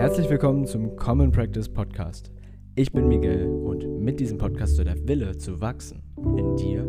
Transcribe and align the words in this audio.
Herzlich 0.00 0.30
willkommen 0.30 0.66
zum 0.66 0.96
Common 0.96 1.30
Practice 1.30 1.68
Podcast. 1.68 2.32
Ich 2.74 2.90
bin 2.90 3.06
Miguel 3.06 3.46
und 3.46 3.86
mit 4.00 4.18
diesem 4.18 4.38
Podcast 4.38 4.76
soll 4.76 4.86
der 4.86 4.96
Wille 5.06 5.36
zu 5.36 5.60
wachsen 5.60 6.02
in 6.38 6.56
dir 6.56 6.80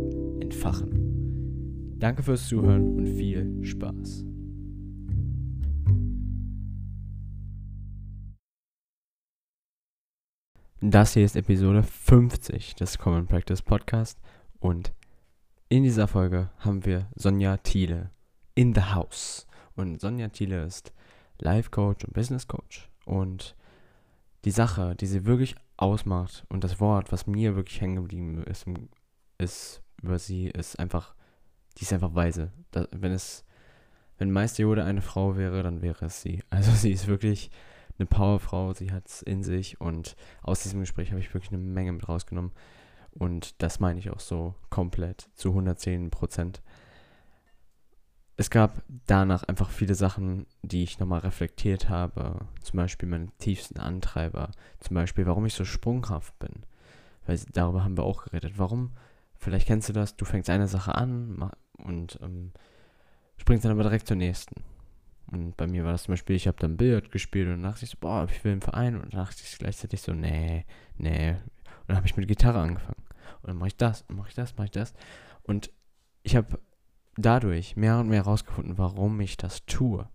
entfachen. 0.42 1.98
Danke 2.00 2.24
fürs 2.24 2.48
Zuhören 2.48 2.96
und 2.96 3.08
viel 3.08 3.66
Spaß. 3.66 4.24
Das 10.80 11.14
hier 11.14 11.26
ist 11.26 11.36
Episode 11.36 11.84
50 11.84 12.76
des 12.76 12.98
Common 12.98 13.28
Practice 13.28 13.62
Podcast 13.62 14.22
und 14.62 14.94
in 15.68 15.84
dieser 15.84 16.08
Folge 16.08 16.50
haben 16.60 16.86
wir 16.86 17.10
Sonja 17.16 17.58
Thiele 17.58 18.12
in 18.56 18.74
the 18.74 18.84
house. 18.96 19.48
Und 19.76 20.00
Sonja 20.00 20.30
Thiele 20.30 20.64
ist 20.64 20.94
Life 21.40 21.72
Coach 21.72 22.06
und 22.06 22.14
Business 22.14 22.48
Coach. 22.48 22.91
Und 23.06 23.56
die 24.46 24.52
Sache, 24.52 24.96
die 24.96 25.06
sie 25.06 25.26
wirklich 25.26 25.56
ausmacht 25.78 26.46
und 26.50 26.64
das 26.64 26.80
Wort, 26.80 27.12
was 27.12 27.28
mir 27.28 27.56
wirklich 27.56 27.82
hängen 27.82 27.96
geblieben 27.96 28.44
ist, 28.44 28.66
ist 29.38 29.82
über 30.02 30.20
sie, 30.20 30.48
ist 30.48 30.80
einfach, 30.80 31.16
die 31.78 31.84
ist 31.84 31.94
einfach 31.94 32.16
weise. 32.16 32.52
Da, 32.72 32.88
wenn 32.92 33.12
es, 33.12 33.46
wenn 34.18 34.32
Meister 34.32 34.64
Yoda 34.64 34.86
eine 34.86 35.02
Frau 35.02 35.36
wäre, 35.38 35.64
dann 35.64 35.82
wäre 35.82 36.06
es 36.06 36.22
sie. 36.22 36.44
Also 36.50 36.72
sie 36.72 36.92
ist 36.92 37.08
wirklich 37.08 37.52
eine 37.98 38.08
Powerfrau, 38.08 38.74
sie 38.74 38.92
hat 38.92 39.08
es 39.08 39.22
in 39.22 39.44
sich 39.44 39.80
und 39.80 40.16
aus 40.42 40.64
diesem 40.64 40.80
Gespräch 40.80 41.12
habe 41.12 41.20
ich 41.20 41.34
wirklich 41.34 41.52
eine 41.52 41.62
Menge 41.62 41.92
mit 41.92 42.08
rausgenommen. 42.08 42.52
Und 43.12 43.62
das 43.62 43.80
meine 43.80 44.00
ich 44.00 44.10
auch 44.10 44.20
so 44.20 44.56
komplett 44.70 45.30
zu 45.36 45.50
110 45.50 46.10
Prozent. 46.12 46.62
Es 48.38 48.50
gab 48.50 48.82
danach 49.06 49.44
einfach 49.44 49.70
viele 49.70 49.94
Sachen, 49.94 50.48
die 50.64 50.84
ich 50.84 51.00
nochmal 51.00 51.20
reflektiert 51.20 51.90
habe. 51.90 52.48
Zum 52.62 52.78
Beispiel 52.78 53.08
meine 53.08 53.28
tiefsten 53.38 53.80
Antreiber. 53.80 54.52
Zum 54.80 54.96
Beispiel, 54.96 55.26
warum 55.26 55.46
ich 55.46 55.54
so 55.54 55.66
sprunghaft 55.66 56.38
bin. 56.40 56.64
Weil 57.26 57.40
darüber 57.54 57.84
haben 57.84 57.98
wir 57.98 58.04
auch 58.04 58.24
geredet. 58.24 58.54
Warum? 58.58 58.92
Vielleicht 59.36 59.68
kennst 59.68 59.90
du 59.90 59.94
das, 59.94 60.16
du 60.16 60.26
fängst 60.26 60.50
eine 60.50 60.68
Sache 60.68 60.96
an 60.96 61.52
und 61.78 62.20
ähm, 62.22 62.52
springst 63.38 63.66
dann 63.66 63.72
aber 63.72 63.84
direkt 63.84 64.08
zur 64.08 64.18
nächsten. 64.18 64.64
Und 65.32 65.56
bei 65.56 65.66
mir 65.66 65.84
war 65.84 65.94
das 65.94 66.04
zum 66.04 66.14
Beispiel, 66.14 66.36
ich 66.36 66.48
habe 66.48 66.58
dann 66.60 66.78
Billard 66.78 67.12
gespielt 67.12 67.48
und 67.48 67.64
dachte 67.64 67.86
ich 67.86 67.92
so, 67.92 67.98
boah, 68.00 68.28
ich 68.30 68.44
will 68.44 68.52
einen 68.52 68.62
Verein. 68.62 69.00
Und 69.00 69.14
dachte 69.14 69.42
ich 69.44 69.58
gleichzeitig 69.58 70.02
so, 70.02 70.14
nee, 70.14 70.66
nee. 70.98 71.32
Und 71.32 71.88
dann 71.88 71.98
habe 71.98 72.08
ich 72.08 72.18
mit 72.18 72.28
Gitarre 72.28 72.60
angefangen. 72.60 73.04
Und 73.42 73.48
dann 73.48 73.58
mache 73.58 73.70
ich 73.70 73.78
das, 73.78 74.04
und 74.04 74.18
mache 74.18 74.30
ich 74.30 74.36
das, 74.36 74.56
mache 74.58 74.66
ich 74.66 74.72
das. 74.72 74.94
Und 75.44 75.72
ich 76.24 76.36
habe 76.36 76.60
dadurch 77.22 77.76
mehr 77.76 78.00
und 78.00 78.10
mehr 78.10 78.24
herausgefunden, 78.24 78.78
warum 78.78 79.20
ich 79.22 79.38
das 79.38 79.66
tue. 79.66 80.08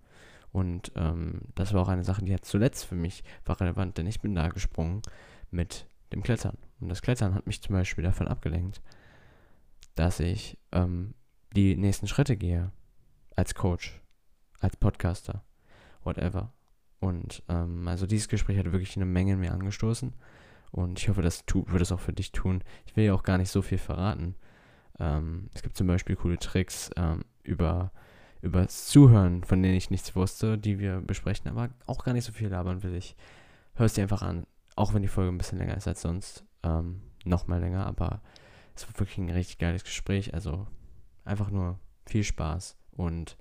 Und 0.53 0.93
ähm, 0.97 1.43
das 1.55 1.73
war 1.73 1.83
auch 1.83 1.89
eine 1.89 2.05
Sache, 2.05 2.25
die 2.25 2.33
jetzt 2.33 2.49
zuletzt 2.49 2.85
für 2.85 2.95
mich 2.95 3.25
war 3.45 3.61
relevant, 3.61 3.99
denn 3.99 4.07
ich 4.07 4.21
bin 4.21 4.35
da 4.35 4.49
gesprungen 4.49 5.03
mit 5.51 5.87
dem 6.13 6.23
Klettern. 6.23 6.57
Und 6.81 6.89
das 6.89 7.03
Klettern 7.03 7.35
hat 7.35 7.47
mich 7.47 7.63
zum 7.63 7.75
Beispiel 7.75 8.05
davon 8.05 8.29
abgelenkt, 8.29 8.81
dass 9.95 10.21
ich 10.21 10.59
ähm, 10.73 11.15
die 11.55 11.77
nächsten 11.77 12.07
Schritte 12.07 12.37
gehe 12.37 12.73
als 13.35 13.55
Coach 13.55 14.01
als 14.61 14.77
Podcaster, 14.77 15.45
whatever. 16.03 16.53
Und 16.99 17.43
ähm, 17.49 17.87
also 17.89 18.07
dieses 18.07 18.29
Gespräch 18.29 18.59
hat 18.59 18.73
wirklich 18.73 18.97
eine 18.97 19.07
Menge 19.07 19.35
in 19.35 19.41
mir 19.41 19.53
angestoßen. 19.53 20.15
Und 20.73 20.99
ich 20.99 21.09
hoffe, 21.09 21.23
das 21.23 21.45
tu, 21.47 21.65
wird 21.69 21.83
es 21.83 21.93
auch 21.93 22.01
für 22.01 22.13
dich 22.13 22.33
tun. 22.33 22.63
Ich 22.87 22.97
will 22.97 23.05
ja 23.05 23.15
auch 23.15 23.23
gar 23.23 23.39
nicht 23.39 23.51
so 23.51 23.63
viel 23.63 23.79
verraten. 23.79 24.35
Ähm, 24.99 25.51
es 25.55 25.63
gibt 25.63 25.77
zum 25.77 25.87
Beispiel 25.87 26.17
coole 26.17 26.39
Tricks 26.39 26.91
ähm, 26.97 27.25
über 27.43 27.93
über 28.43 28.69
Zuhören, 28.69 29.45
von 29.45 29.63
denen 29.63 29.75
ich 29.75 29.91
nichts 29.91 30.15
wusste, 30.15 30.57
die 30.57 30.79
wir 30.79 31.01
besprechen, 31.01 31.49
aber 31.51 31.71
auch 31.87 32.05
gar 32.05 32.13
nicht 32.13 32.25
so 32.25 32.33
viel 32.33 32.49
labern 32.49 32.83
will 32.83 32.95
ich. 32.95 33.17
Hör 33.75 33.87
es 33.87 33.95
dir 33.95 34.03
einfach 34.03 34.23
an, 34.23 34.47
auch 34.77 34.95
wenn 34.95 35.03
die 35.03 35.09
Folge 35.09 35.33
ein 35.33 35.39
bisschen 35.39 35.59
länger 35.59 35.77
ist 35.77 35.89
als 35.89 36.03
sonst. 36.03 36.45
Ähm, 36.63 37.03
noch 37.25 37.47
mal 37.47 37.61
länger, 37.61 37.87
aber 37.87 38.23
es 38.75 38.87
war 38.87 38.99
wirklich 39.01 39.19
ein 39.19 39.31
richtig 39.31 39.59
geiles 39.59 39.85
Gespräch. 39.85 40.33
Also 40.33 40.67
einfach 41.25 41.51
nur 41.51 41.81
viel 42.07 42.23
Spaß 42.23 42.77
und 42.93 43.37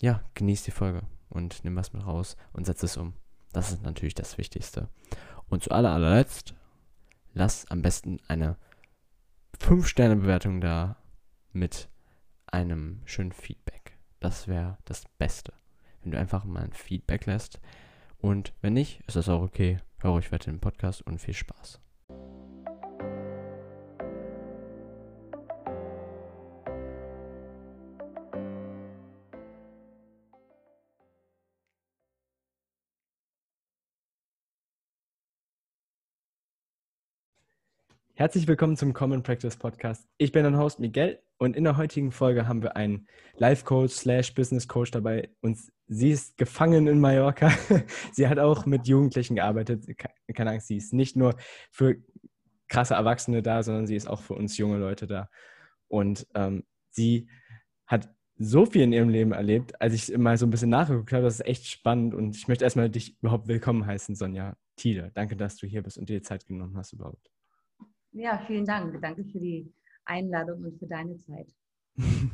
ja, 0.00 0.22
genieß 0.34 0.64
die 0.64 0.72
Folge 0.72 1.02
und 1.28 1.62
nimm 1.64 1.76
was 1.76 1.92
mit 1.92 2.04
raus 2.04 2.36
und 2.52 2.66
setz 2.66 2.82
es 2.82 2.96
um. 2.96 3.14
Das 3.52 3.70
ist 3.70 3.82
natürlich 3.82 4.14
das 4.14 4.36
Wichtigste. 4.38 4.88
Und 5.48 5.62
zu 5.62 5.70
aller, 5.70 5.92
allerletzt, 5.92 6.54
lass 7.32 7.70
am 7.70 7.82
besten 7.82 8.18
eine 8.26 8.56
5-Sterne-Bewertung 9.56 10.60
da 10.60 10.96
mit 11.52 11.88
einem 12.46 13.00
schönen 13.04 13.32
Feedback. 13.32 13.98
Das 14.20 14.48
wäre 14.48 14.78
das 14.84 15.04
Beste. 15.18 15.52
Wenn 16.02 16.12
du 16.12 16.18
einfach 16.18 16.44
mal 16.44 16.64
ein 16.64 16.72
Feedback 16.72 17.26
lässt. 17.26 17.60
Und 18.18 18.54
wenn 18.60 18.74
nicht, 18.74 19.02
ist 19.06 19.16
das 19.16 19.28
auch 19.28 19.42
okay. 19.42 19.78
Hör 19.98 20.12
euch 20.12 20.32
weiter 20.32 20.50
den 20.50 20.60
Podcast 20.60 21.02
und 21.02 21.20
viel 21.20 21.34
Spaß. 21.34 21.83
Herzlich 38.16 38.46
willkommen 38.46 38.76
zum 38.76 38.92
Common 38.92 39.24
Practice 39.24 39.56
Podcast. 39.56 40.06
Ich 40.18 40.30
bin 40.30 40.44
dein 40.44 40.56
Host 40.56 40.78
Miguel 40.78 41.18
und 41.36 41.56
in 41.56 41.64
der 41.64 41.76
heutigen 41.76 42.12
Folge 42.12 42.46
haben 42.46 42.62
wir 42.62 42.76
einen 42.76 43.08
Life 43.38 43.64
Coach 43.64 43.92
slash 43.92 44.32
Business 44.36 44.68
Coach 44.68 44.92
dabei 44.92 45.30
und 45.40 45.58
sie 45.88 46.10
ist 46.12 46.36
gefangen 46.36 46.86
in 46.86 47.00
Mallorca. 47.00 47.50
sie 48.12 48.28
hat 48.28 48.38
auch 48.38 48.66
mit 48.66 48.86
Jugendlichen 48.86 49.34
gearbeitet. 49.34 49.86
Keine 50.32 50.50
Angst, 50.52 50.68
sie 50.68 50.76
ist 50.76 50.92
nicht 50.92 51.16
nur 51.16 51.34
für 51.72 51.96
krasse 52.68 52.94
Erwachsene 52.94 53.42
da, 53.42 53.64
sondern 53.64 53.88
sie 53.88 53.96
ist 53.96 54.06
auch 54.06 54.22
für 54.22 54.34
uns 54.34 54.58
junge 54.58 54.78
Leute 54.78 55.08
da. 55.08 55.28
Und 55.88 56.24
ähm, 56.36 56.62
sie 56.90 57.28
hat 57.84 58.14
so 58.36 58.64
viel 58.64 58.82
in 58.82 58.92
ihrem 58.92 59.08
Leben 59.08 59.32
erlebt, 59.32 59.80
als 59.80 59.92
ich 59.92 60.16
mal 60.16 60.38
so 60.38 60.46
ein 60.46 60.50
bisschen 60.50 60.70
nachgeguckt 60.70 61.12
habe, 61.12 61.24
das 61.24 61.40
ist 61.40 61.46
echt 61.46 61.66
spannend 61.66 62.14
und 62.14 62.36
ich 62.36 62.46
möchte 62.46 62.62
erstmal 62.62 62.90
dich 62.90 63.20
überhaupt 63.20 63.48
willkommen 63.48 63.84
heißen, 63.84 64.14
Sonja 64.14 64.56
Thiele. 64.76 65.10
Danke, 65.14 65.34
dass 65.34 65.56
du 65.56 65.66
hier 65.66 65.82
bist 65.82 65.98
und 65.98 66.08
dir 66.08 66.22
Zeit 66.22 66.46
genommen 66.46 66.76
hast 66.76 66.92
überhaupt. 66.92 67.33
Ja, 68.14 68.38
vielen 68.46 68.64
Dank. 68.64 69.00
Danke 69.02 69.24
für 69.24 69.40
die 69.40 69.72
Einladung 70.04 70.62
und 70.62 70.78
für 70.78 70.86
deine 70.86 71.18
Zeit. 71.18 71.48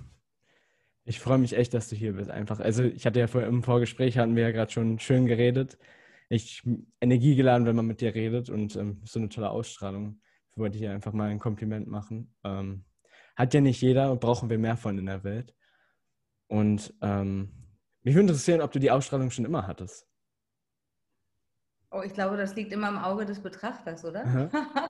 Ich 1.06 1.18
freue 1.18 1.38
mich 1.38 1.56
echt, 1.56 1.74
dass 1.74 1.88
du 1.88 1.96
hier 1.96 2.12
bist. 2.12 2.30
Einfach, 2.30 2.60
also 2.60 2.84
ich 2.84 3.04
hatte 3.04 3.18
ja 3.18 3.26
vor, 3.26 3.42
im 3.42 3.64
Vorgespräch 3.64 4.16
hatten 4.16 4.36
wir 4.36 4.44
ja 4.44 4.50
gerade 4.52 4.70
schon 4.70 5.00
schön 5.00 5.26
geredet. 5.26 5.76
Ich 6.28 6.62
energiegeladen, 7.00 7.66
wenn 7.66 7.74
man 7.74 7.86
mit 7.86 8.00
dir 8.00 8.14
redet 8.14 8.48
und 8.48 8.76
ähm, 8.76 9.00
so 9.04 9.18
eine 9.18 9.28
tolle 9.28 9.50
Ausstrahlung. 9.50 10.20
Ich 10.52 10.58
wollte 10.58 10.78
dir 10.78 10.92
einfach 10.92 11.12
mal 11.12 11.30
ein 11.30 11.40
Kompliment 11.40 11.88
machen. 11.88 12.32
Ähm, 12.44 12.84
hat 13.34 13.54
ja 13.54 13.60
nicht 13.60 13.80
jeder, 13.80 14.14
brauchen 14.14 14.50
wir 14.50 14.58
mehr 14.58 14.76
von 14.76 14.98
in 14.98 15.06
der 15.06 15.24
Welt. 15.24 15.52
Und 16.46 16.94
ähm, 17.00 17.50
mich 18.02 18.14
würde 18.14 18.28
interessieren, 18.28 18.60
ob 18.60 18.70
du 18.70 18.78
die 18.78 18.92
Ausstrahlung 18.92 19.30
schon 19.30 19.46
immer 19.46 19.66
hattest. 19.66 20.06
Oh, 21.90 22.02
ich 22.04 22.14
glaube, 22.14 22.36
das 22.36 22.54
liegt 22.54 22.72
immer 22.72 22.88
im 22.88 22.98
Auge 22.98 23.24
des 23.24 23.40
Betrachters, 23.42 24.04
oder? 24.04 24.50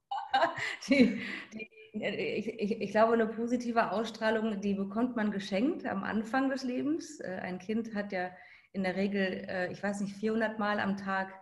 die, 0.89 1.21
die, 1.53 1.71
ich, 1.93 2.49
ich, 2.49 2.81
ich, 2.81 2.91
glaube, 2.91 3.15
eine 3.15 3.27
positive 3.27 3.91
Ausstrahlung, 3.91 4.61
die 4.61 4.75
bekommt 4.75 5.17
man 5.17 5.31
geschenkt 5.31 5.87
am 5.87 6.05
Anfang 6.05 6.51
des 6.51 6.63
Lebens. 6.63 7.21
Äh, 7.21 7.41
ein 7.43 7.59
Kind 7.59 7.95
hat 7.95 8.13
ja 8.13 8.31
in 8.73 8.85
der 8.85 8.97
Regel, 8.97 9.45
äh, 9.49 9.73
ich 9.73 9.83
weiß 9.83 10.01
nicht, 10.01 10.15
400 10.17 10.59
Mal 10.59 10.79
am 10.79 10.97
Tag 10.97 11.33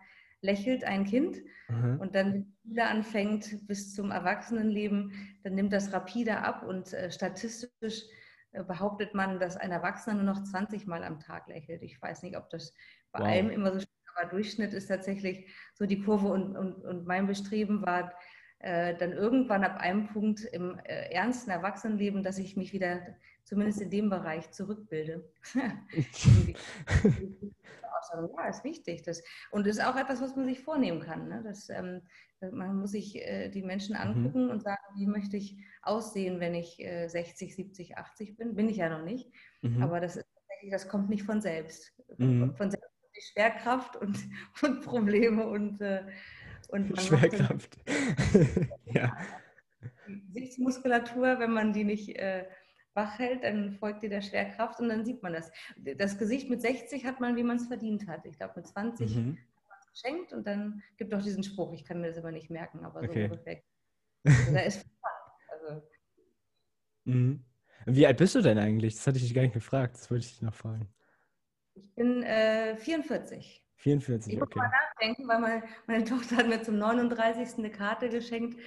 lächelt 0.40 0.84
ein 0.84 1.04
Kind 1.04 1.38
mhm. 1.68 1.98
und 2.00 2.14
dann, 2.14 2.54
wenn 2.62 2.74
die 2.74 2.80
anfängt 2.80 3.66
bis 3.66 3.94
zum 3.94 4.10
Erwachsenenleben, 4.10 5.12
dann 5.42 5.54
nimmt 5.54 5.72
das 5.72 5.92
rapide 5.92 6.38
ab 6.38 6.62
und 6.62 6.92
äh, 6.92 7.10
statistisch 7.10 8.04
behauptet 8.66 9.14
man, 9.14 9.38
dass 9.40 9.56
ein 9.56 9.72
Erwachsener 9.72 10.22
nur 10.22 10.34
noch 10.34 10.42
20 10.42 10.86
Mal 10.86 11.04
am 11.04 11.20
Tag 11.20 11.48
lächelt. 11.48 11.82
Ich 11.82 12.00
weiß 12.00 12.22
nicht, 12.22 12.36
ob 12.36 12.48
das 12.50 12.72
bei 13.12 13.20
wow. 13.20 13.26
allem 13.28 13.50
immer 13.50 13.72
so 13.72 13.78
ist, 13.78 13.88
aber 14.14 14.30
Durchschnitt 14.30 14.72
ist 14.72 14.86
tatsächlich 14.86 15.52
so 15.74 15.86
die 15.86 16.00
Kurve 16.02 16.28
und, 16.28 16.56
und, 16.56 16.84
und 16.84 17.06
mein 17.06 17.26
Bestreben 17.26 17.82
war, 17.82 18.12
äh, 18.60 18.96
dann 18.96 19.12
irgendwann 19.12 19.64
ab 19.64 19.78
einem 19.78 20.08
Punkt 20.08 20.44
im 20.44 20.78
äh, 20.84 21.12
ernsten 21.12 21.50
Erwachsenenleben, 21.50 22.22
dass 22.22 22.38
ich 22.38 22.56
mich 22.56 22.72
wieder 22.72 23.00
zumindest 23.44 23.80
in 23.80 23.90
dem 23.90 24.10
Bereich 24.10 24.50
zurückbilde. 24.50 25.24
ja, 25.54 25.72
ist 28.48 28.64
wichtig. 28.64 29.02
Das, 29.02 29.22
und 29.50 29.66
das 29.66 29.76
ist 29.76 29.84
auch 29.84 29.96
etwas, 29.96 30.20
was 30.20 30.36
man 30.36 30.46
sich 30.46 30.60
vornehmen 30.60 31.00
kann. 31.00 31.28
Ne? 31.28 31.42
Das, 31.44 31.68
ähm, 31.70 32.02
man 32.40 32.76
muss 32.76 32.92
sich 32.92 33.16
äh, 33.16 33.48
die 33.48 33.62
Menschen 33.62 33.94
mhm. 33.94 34.02
angucken 34.02 34.44
mhm. 34.46 34.50
und 34.50 34.62
sagen, 34.62 34.82
wie 34.96 35.06
möchte 35.06 35.36
ich 35.36 35.56
aussehen, 35.82 36.40
wenn 36.40 36.54
ich 36.54 36.80
äh, 36.80 37.08
60, 37.08 37.54
70, 37.54 37.98
80 37.98 38.36
bin. 38.36 38.54
Bin 38.54 38.68
ich 38.68 38.76
ja 38.76 38.88
noch 38.88 39.04
nicht. 39.04 39.30
Mhm. 39.62 39.82
Aber 39.82 40.00
das, 40.00 40.16
ist, 40.16 40.26
das 40.70 40.88
kommt 40.88 41.08
nicht 41.08 41.24
von 41.24 41.40
selbst. 41.40 41.92
Mhm. 42.18 42.54
Von 42.56 42.70
selbst 42.70 42.88
die 43.16 43.32
Schwerkraft 43.32 43.96
und, 43.96 44.18
und 44.62 44.84
Probleme 44.84 45.46
und 45.46 45.80
äh, 45.80 46.04
und 46.68 46.96
Schwerkraft. 47.00 47.78
ja. 48.86 49.16
Gesichtsmuskulatur, 50.06 51.38
wenn 51.38 51.52
man 51.52 51.72
die 51.72 51.84
nicht 51.84 52.16
äh, 52.16 52.46
wach 52.94 53.18
hält, 53.18 53.44
dann 53.44 53.72
folgt 53.72 54.02
dir 54.02 54.10
der 54.10 54.22
Schwerkraft 54.22 54.80
und 54.80 54.88
dann 54.88 55.04
sieht 55.04 55.22
man 55.22 55.32
das. 55.32 55.50
Das 55.96 56.18
Gesicht 56.18 56.48
mit 56.48 56.60
60 56.60 57.04
hat 57.04 57.20
man, 57.20 57.36
wie 57.36 57.42
man 57.42 57.56
es 57.56 57.66
verdient 57.66 58.06
hat. 58.06 58.24
Ich 58.24 58.36
glaube, 58.36 58.54
mit 58.56 58.66
20 58.66 59.16
mhm. 59.16 59.38
hat 59.38 59.68
man 59.68 59.78
geschenkt 59.92 60.32
und 60.32 60.46
dann 60.46 60.82
gibt 60.96 61.12
es 61.12 61.18
auch 61.18 61.24
diesen 61.24 61.42
Spruch, 61.42 61.72
ich 61.72 61.84
kann 61.84 62.00
mir 62.00 62.08
das 62.08 62.18
aber 62.18 62.32
nicht 62.32 62.50
merken, 62.50 62.84
aber 62.84 63.02
so 63.02 63.10
okay. 63.10 63.24
ungefähr. 63.24 63.62
Also, 64.24 64.52
da 64.52 64.60
ist 64.60 64.84
also. 65.48 65.82
mhm. 67.04 67.44
Wie 67.86 68.06
alt 68.06 68.18
bist 68.18 68.34
du 68.34 68.42
denn 68.42 68.58
eigentlich? 68.58 68.96
Das 68.96 69.06
hatte 69.06 69.16
ich 69.16 69.22
dich 69.22 69.34
gar 69.34 69.42
nicht 69.42 69.54
gefragt, 69.54 69.94
das 69.94 70.10
wollte 70.10 70.24
ich 70.26 70.32
dich 70.32 70.42
noch 70.42 70.54
fragen. 70.54 70.88
Ich 71.74 71.94
bin 71.94 72.24
äh, 72.24 72.76
44. 72.76 73.64
44, 73.78 74.32
ich 74.32 74.38
muss 74.38 74.48
okay. 74.48 74.58
mal 74.58 74.70
nachdenken, 74.70 75.28
weil 75.28 75.40
meine, 75.40 75.62
meine, 75.86 76.04
Tochter 76.04 76.36
hat 76.36 76.48
mir 76.48 76.62
zum 76.62 76.78
39. 76.78 77.58
eine 77.58 77.70
Karte 77.70 78.08
geschenkt 78.08 78.58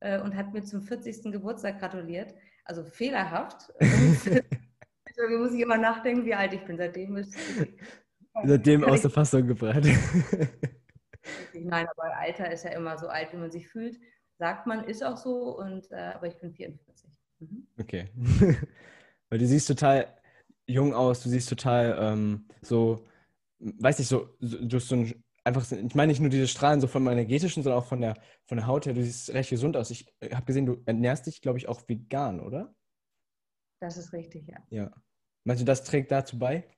äh, 0.00 0.20
und 0.20 0.36
hat 0.36 0.52
mir 0.52 0.64
zum 0.64 0.82
40. 0.82 1.32
Geburtstag 1.32 1.78
gratuliert. 1.78 2.34
Also 2.64 2.84
fehlerhaft. 2.84 3.72
Deswegen 3.80 5.40
muss 5.40 5.54
ich 5.54 5.60
immer 5.60 5.78
nachdenken, 5.78 6.26
wie 6.26 6.34
alt 6.34 6.52
ich 6.52 6.64
bin. 6.64 6.76
Seitdem 6.76 7.16
ist 7.16 7.36
Seitdem 8.44 8.84
aus 8.84 9.02
der 9.02 9.10
Fassung 9.10 9.46
gebracht. 9.46 9.82
Nein, 11.54 11.86
aber 11.88 12.16
Alter 12.16 12.52
ist 12.52 12.64
ja 12.64 12.72
immer 12.72 12.98
so 12.98 13.08
alt, 13.08 13.32
wie 13.32 13.38
man 13.38 13.50
sich 13.50 13.68
fühlt. 13.68 13.98
Sagt 14.38 14.66
man, 14.66 14.84
ist 14.84 15.02
auch 15.02 15.16
so, 15.16 15.58
und, 15.58 15.90
äh, 15.90 16.12
aber 16.14 16.26
ich 16.26 16.38
bin 16.38 16.52
44. 16.52 17.10
Mhm. 17.38 17.66
Okay. 17.80 18.10
Weil 19.30 19.38
du 19.38 19.46
siehst 19.46 19.68
total 19.68 20.06
jung 20.66 20.94
aus, 20.94 21.22
du 21.22 21.28
siehst 21.28 21.48
total 21.48 21.96
ähm, 21.98 22.46
so, 22.60 23.06
weiß 23.58 23.98
nicht, 23.98 24.08
so, 24.08 24.36
du 24.40 24.76
hast 24.76 24.88
so 24.88 24.96
ein, 24.96 25.24
einfach, 25.44 25.70
ich 25.70 25.94
meine 25.94 26.10
nicht 26.10 26.20
nur 26.20 26.30
diese 26.30 26.48
Strahlen 26.48 26.80
so 26.80 26.86
vom 26.86 27.06
energetischen, 27.08 27.62
sondern 27.62 27.80
auch 27.80 27.86
von 27.86 28.00
der, 28.00 28.16
von 28.44 28.58
der 28.58 28.66
Haut 28.66 28.86
her, 28.86 28.94
du 28.94 29.02
siehst 29.02 29.32
recht 29.32 29.50
gesund 29.50 29.76
aus. 29.76 29.90
Ich 29.90 30.12
habe 30.32 30.44
gesehen, 30.44 30.66
du 30.66 30.82
ernährst 30.86 31.26
dich, 31.26 31.40
glaube 31.40 31.58
ich, 31.58 31.68
auch 31.68 31.88
vegan, 31.88 32.40
oder? 32.40 32.74
Das 33.80 33.96
ist 33.96 34.12
richtig, 34.12 34.48
ja. 34.48 34.58
Ja. 34.70 34.90
Meinst 35.44 35.62
du, 35.62 35.66
das 35.66 35.84
trägt 35.84 36.10
dazu 36.10 36.38
bei? 36.38 36.68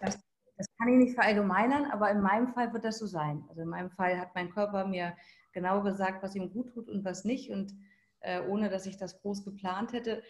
Das, 0.00 0.18
das 0.56 0.66
kann 0.78 0.88
ich 0.88 0.98
nicht 0.98 1.14
verallgemeinern, 1.14 1.90
aber 1.90 2.10
in 2.10 2.20
meinem 2.20 2.48
Fall 2.48 2.72
wird 2.72 2.84
das 2.84 2.98
so 2.98 3.06
sein. 3.06 3.44
Also 3.48 3.62
in 3.62 3.68
meinem 3.68 3.90
Fall 3.90 4.18
hat 4.18 4.34
mein 4.34 4.50
Körper 4.50 4.86
mir 4.86 5.16
genau 5.52 5.82
gesagt, 5.82 6.22
was 6.22 6.34
ihm 6.34 6.52
gut 6.52 6.72
tut 6.72 6.88
und 6.88 7.04
was 7.04 7.24
nicht. 7.24 7.50
Und 7.50 7.74
äh, 8.20 8.40
ohne 8.46 8.68
dass 8.68 8.86
ich 8.86 8.96
das 8.96 9.20
groß 9.20 9.44
geplant 9.44 9.92
hätte, 9.92 10.22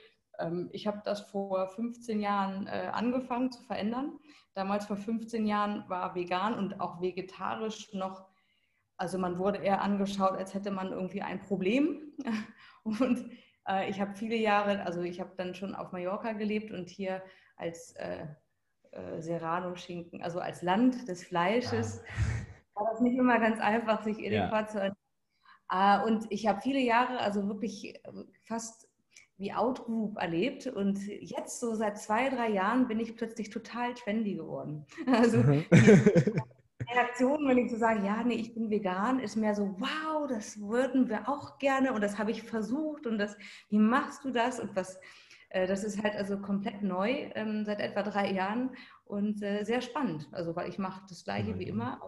ich 0.73 0.87
habe 0.87 1.01
das 1.05 1.23
vor 1.23 1.69
15 1.69 2.21
Jahren 2.21 2.67
äh, 2.67 2.91
angefangen 2.93 3.51
zu 3.51 3.63
verändern. 3.63 4.19
Damals 4.55 4.87
vor 4.87 4.97
15 4.97 5.47
Jahren 5.47 5.89
war 5.89 6.15
vegan 6.15 6.55
und 6.55 6.81
auch 6.81 7.01
vegetarisch 7.01 7.93
noch, 7.95 8.29
also 8.97 9.19
man 9.19 9.39
wurde 9.39 9.59
eher 9.59 9.83
angeschaut, 9.83 10.33
als 10.33 10.55
hätte 10.55 10.71
man 10.71 10.93
irgendwie 10.93 11.23
ein 11.23 11.41
Problem. 11.41 12.15
Und 12.85 13.31
äh, 13.69 13.91
ich 13.91 14.01
habe 14.01 14.15
viele 14.15 14.37
Jahre, 14.37 14.85
also 14.85 15.03
ich 15.03 15.21
habe 15.21 15.33
dann 15.37 15.55
schon 15.55 15.75
auf 15.75 15.91
Mallorca 15.91 16.33
gelebt 16.33 16.71
und 16.71 16.89
hier 16.89 17.21
als 17.57 17.97
äh, 17.97 18.27
äh, 18.93 19.21
Serrano-Schinken, 19.21 20.23
also 20.23 20.39
als 20.39 20.63
Land 20.63 21.09
des 21.09 21.25
Fleisches, 21.25 22.03
ja. 22.07 22.13
war 22.75 22.91
das 22.93 23.01
nicht 23.01 23.19
immer 23.19 23.41
ganz 23.41 23.61
einfach, 23.61 24.03
sich 24.03 24.19
adäquat 24.19 24.73
ja. 24.75 24.93
zu 24.93 24.97
äh, 25.71 26.07
und 26.07 26.27
ich 26.31 26.47
habe 26.47 26.61
viele 26.61 26.79
Jahre, 26.79 27.19
also 27.19 27.49
wirklich 27.49 28.01
fast 28.45 28.86
wie 29.39 29.53
Outgroup 29.53 30.17
erlebt 30.17 30.67
und 30.67 30.99
jetzt 31.07 31.61
so 31.61 31.75
seit 31.75 31.99
zwei, 31.99 32.29
drei 32.31 32.51
Jahren 32.51 32.89
bin 32.89 33.01
ich 33.01 33.17
plötzlich 33.17 33.51
total 33.51 33.95
trendy 33.95 34.35
geworden. 34.35 34.87
Also 35.07 35.39
mhm. 35.39 35.65
Reaktion, 36.89 37.49
wenn 37.49 37.59
ich 37.59 37.71
so 37.71 37.77
sage, 37.77 38.05
ja, 38.05 38.23
nee, 38.23 38.35
ich 38.35 38.55
bin 38.55 38.71
vegan, 38.71 39.19
ist 39.19 39.37
mehr 39.37 39.55
so, 39.55 39.75
wow, 39.79 40.27
das 40.29 40.61
würden 40.61 41.09
wir 41.09 41.29
auch 41.29 41.59
gerne 41.59 41.93
und 41.93 42.01
das 42.01 42.19
habe 42.19 42.31
ich 42.31 42.43
versucht 42.43 43.07
und 43.07 43.19
das, 43.19 43.37
wie 43.71 43.79
machst 43.79 44.25
du 44.25 44.31
das 44.31 44.61
und 44.61 44.77
was, 44.77 44.99
äh, 45.51 45.67
das 45.67 45.85
ist 45.85 46.03
halt 46.03 46.15
also 46.15 46.39
komplett 46.39 46.83
neu 46.83 47.31
ähm, 47.35 47.65
seit 47.65 47.81
etwa 47.81 48.03
drei 48.03 48.31
Jahren 48.31 48.77
und 49.05 49.43
äh, 49.43 49.65
sehr 49.65 49.81
spannend. 49.81 50.29
Also 50.33 50.55
weil 50.55 50.69
ich 50.69 50.79
mache 50.79 51.03
das 51.09 51.25
gleiche 51.25 51.59
wie 51.59 51.67
immer, 51.67 52.01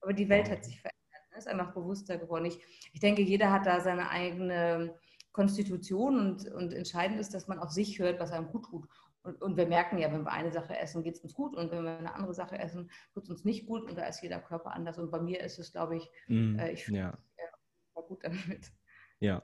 aber 0.00 0.12
die 0.12 0.28
Welt 0.28 0.50
hat 0.50 0.64
sich 0.64 0.80
verändert, 0.80 1.30
ne? 1.30 1.38
ist 1.38 1.48
einfach 1.48 1.72
bewusster 1.72 2.18
geworden. 2.18 2.46
Ich, 2.46 2.58
ich 2.92 3.00
denke, 3.00 3.22
jeder 3.22 3.52
hat 3.52 3.66
da 3.66 3.80
seine 3.80 4.10
eigene 4.10 4.98
Konstitution 5.36 6.18
und, 6.18 6.50
und 6.50 6.72
entscheidend 6.72 7.20
ist, 7.20 7.34
dass 7.34 7.46
man 7.46 7.58
auf 7.58 7.70
sich 7.70 7.98
hört, 7.98 8.18
was 8.18 8.32
einem 8.32 8.48
gut 8.48 8.64
tut. 8.64 8.88
Und, 9.22 9.42
und, 9.42 9.56
wir 9.58 9.66
merken 9.66 9.98
ja, 9.98 10.10
wenn 10.10 10.22
wir 10.22 10.32
eine 10.32 10.50
Sache 10.50 10.78
essen, 10.78 11.02
geht 11.02 11.16
es 11.16 11.20
uns 11.20 11.34
gut. 11.34 11.54
Und 11.54 11.70
wenn 11.70 11.84
wir 11.84 11.98
eine 11.98 12.14
andere 12.14 12.32
Sache 12.32 12.58
essen, 12.58 12.90
tut 13.12 13.24
es 13.24 13.30
uns 13.30 13.44
nicht 13.44 13.66
gut. 13.66 13.82
Und 13.82 13.98
da 13.98 14.06
ist 14.06 14.22
jeder 14.22 14.40
Körper 14.40 14.72
anders. 14.72 14.96
Und 14.98 15.10
bei 15.10 15.20
mir 15.20 15.40
ist 15.40 15.58
es, 15.58 15.72
glaube 15.72 15.98
ich, 15.98 16.08
mm, 16.28 16.58
äh, 16.58 16.72
ich 16.72 16.84
fühle 16.84 16.98
ja. 16.98 17.10
mich 17.10 18.06
gut 18.08 18.24
damit. 18.24 18.72
Ja. 19.20 19.42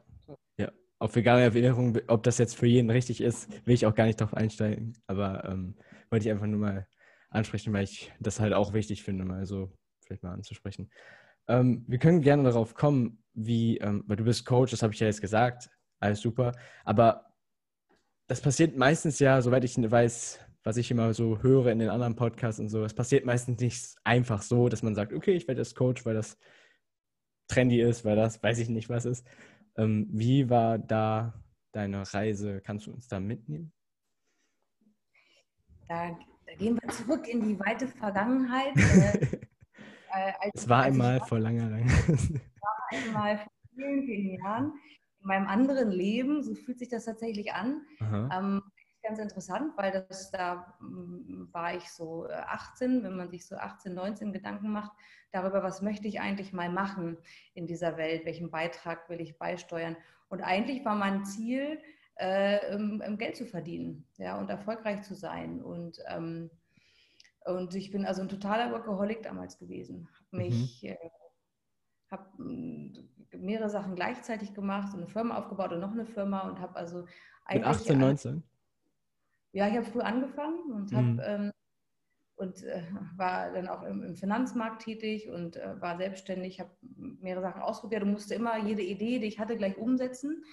ja. 0.57 0.73
Auf 0.99 1.15
vegane 1.15 1.43
Ernährung, 1.43 1.99
ob 2.07 2.23
das 2.23 2.39
jetzt 2.39 2.57
für 2.57 2.67
jeden 2.67 2.89
richtig 2.89 3.21
ist, 3.21 3.51
will 3.67 3.75
ich 3.75 3.85
auch 3.85 3.95
gar 3.95 4.07
nicht 4.07 4.21
drauf 4.21 4.33
einsteigen. 4.33 4.97
Aber 5.07 5.45
ähm, 5.45 5.77
wollte 6.11 6.27
ich 6.27 6.33
einfach 6.33 6.47
nur 6.47 6.61
mal 6.61 6.87
ansprechen, 7.29 7.75
weil 7.75 7.85
ich 7.85 8.11
das 8.19 8.41
halt 8.41 8.55
auch 8.55 8.73
wichtig 8.73 9.03
finde, 9.03 9.25
mal 9.25 9.45
so 9.45 9.73
vielleicht 10.07 10.23
mal 10.23 10.33
anzusprechen. 10.33 10.91
Ähm, 11.49 11.85
wir 11.87 11.99
können 11.99 12.23
gerne 12.23 12.45
darauf 12.45 12.75
kommen, 12.75 13.23
wie, 13.35 13.79
ähm, 13.79 14.05
weil 14.07 14.17
du 14.17 14.25
bist 14.25 14.47
Coach, 14.47 14.71
das 14.71 14.83
habe 14.83 14.95
ich 14.95 15.01
ja 15.01 15.07
jetzt 15.07 15.21
gesagt, 15.21 15.69
alles 16.03 16.21
super. 16.21 16.53
Aber 16.85 17.33
das 18.27 18.41
passiert 18.41 18.77
meistens 18.77 19.19
ja, 19.19 19.41
soweit 19.43 19.65
ich 19.65 19.77
weiß, 19.77 20.41
was 20.65 20.77
ich 20.77 20.91
immer 20.91 21.13
so 21.13 21.43
höre 21.43 21.67
in 21.67 21.79
den 21.79 21.91
anderen 21.91 22.17
Podcasts 22.17 22.61
und 22.61 22.69
so, 22.69 22.85
es 22.85 22.95
passiert 22.95 23.25
meistens 23.25 23.61
nicht 23.61 23.95
einfach 24.05 24.43
so, 24.43 24.69
dass 24.69 24.83
man 24.83 24.95
sagt, 24.95 25.13
okay, 25.13 25.33
ich 25.33 25.49
werde 25.49 25.61
jetzt 25.61 25.75
Coach, 25.75 26.07
weil 26.07 26.15
das 26.15 26.39
trendy 27.49 27.81
ist, 27.81 28.05
weil 28.05 28.17
das 28.17 28.43
weiß 28.43 28.59
ich 28.59 28.69
nicht 28.69 28.89
was 28.89 29.05
ist. 29.05 29.27
Ähm, 29.77 30.09
wie 30.11 30.49
war 30.49 30.79
da 30.79 31.35
deine 31.73 32.03
Reise? 32.13 32.61
Kannst 32.61 32.87
du 32.87 32.93
uns 32.93 33.09
da 33.09 33.19
mitnehmen? 33.19 33.73
Da, 35.89 36.17
da 36.47 36.55
gehen 36.55 36.79
wir 36.81 36.89
zurück 36.91 37.27
in 37.29 37.43
die 37.43 37.59
weite 37.59 37.89
Vergangenheit. 37.89 38.77
Äh, 38.77 39.19
äh, 40.13 40.51
es 40.55 40.69
war 40.69 40.85
einmal 40.85 41.21
vor 41.21 41.39
langer, 41.39 41.69
langer. 41.69 41.93
Es 42.95 43.15
war 43.15 43.27
einmal 43.31 43.39
vor 43.39 43.53
vielen, 43.75 44.05
vielen 44.05 44.39
Jahren 44.39 44.73
in 45.23 45.29
meinem 45.29 45.47
anderen 45.47 45.91
Leben, 45.91 46.43
so 46.43 46.55
fühlt 46.55 46.79
sich 46.79 46.89
das 46.89 47.05
tatsächlich 47.05 47.53
an. 47.53 47.83
Ähm, 48.01 48.63
ganz 49.03 49.19
interessant, 49.19 49.73
weil 49.77 49.93
das 49.93 50.31
da 50.31 50.75
mm, 50.81 51.49
war 51.53 51.75
ich 51.77 51.91
so 51.91 52.29
18, 52.29 53.01
äh, 53.01 53.05
wenn 53.05 53.17
man 53.17 53.31
sich 53.31 53.47
so 53.47 53.57
18, 53.57 53.95
19 53.95 54.33
Gedanken 54.33 54.71
macht 54.71 54.93
darüber, 55.33 55.63
was 55.63 55.83
möchte 55.83 56.09
ich 56.09 56.21
eigentlich 56.21 56.53
mal 56.53 56.71
machen 56.71 57.19
in 57.55 57.67
dieser 57.67 57.97
Welt, 57.97 58.25
welchen 58.25 58.51
Beitrag 58.51 59.09
will 59.09 59.21
ich 59.21 59.39
beisteuern. 59.39 59.97
Und 60.29 60.43
eigentlich 60.43 60.85
war 60.85 60.95
mein 60.95 61.25
Ziel, 61.25 61.81
äh, 62.17 62.79
Geld 63.17 63.37
zu 63.37 63.47
verdienen 63.47 64.07
ja, 64.19 64.39
und 64.39 64.51
erfolgreich 64.51 65.03
zu 65.03 65.15
sein. 65.15 65.63
Und, 65.63 65.99
ähm, 66.09 66.51
und 67.45 67.75
ich 67.75 67.91
bin 67.91 68.05
also 68.05 68.23
ein 68.23 68.29
totaler 68.29 68.71
Workaholic 68.71 69.23
damals 69.23 69.59
gewesen. 69.59 70.09
Habe 70.15 70.25
mhm. 70.31 70.39
mich 70.39 70.83
mhm. 70.83 70.89
äh, 70.91 70.97
habe 72.11 72.43
mm, 72.43 73.09
mehrere 73.39 73.71
Sachen 73.71 73.95
gleichzeitig 73.95 74.55
gemacht, 74.55 74.95
eine 74.95 75.07
Firma 75.07 75.37
aufgebaut 75.37 75.73
und 75.73 75.81
noch 75.81 75.93
eine 75.93 76.07
Firma 76.07 76.41
und 76.49 76.61
habe 76.61 76.77
also 76.77 77.07
eigentlich. 77.45 77.67
Mit 77.67 77.77
18, 77.77 77.99
19? 77.99 78.43
Ja, 79.53 79.69
ich 79.69 79.77
habe 79.77 79.87
früh 79.87 80.01
angefangen 80.01 80.73
und 80.73 80.93
habe 80.93 81.07
mhm. 81.07 81.21
ähm, 81.25 81.53
und 82.37 82.63
äh, 82.65 82.83
war 83.17 83.53
dann 83.53 83.69
auch 83.69 83.83
im, 83.83 84.03
im, 84.03 84.17
Finanzmarkt 84.17 84.83
tätig 84.83 85.29
und 85.29 85.57
äh, 85.57 85.81
war 85.81 85.97
selbstständig, 85.97 86.61
habe 86.61 86.71
mehrere 86.81 87.43
Sachen 87.43 87.63
ausprobiert 87.63 88.03
und 88.03 88.13
musste 88.13 88.35
immer 88.35 88.59
jede 88.59 88.83
Idee, 88.83 89.19
die 89.19 89.27
ich 89.27 89.39
hatte, 89.39 89.57
gleich 89.57 89.77
umsetzen 89.77 90.45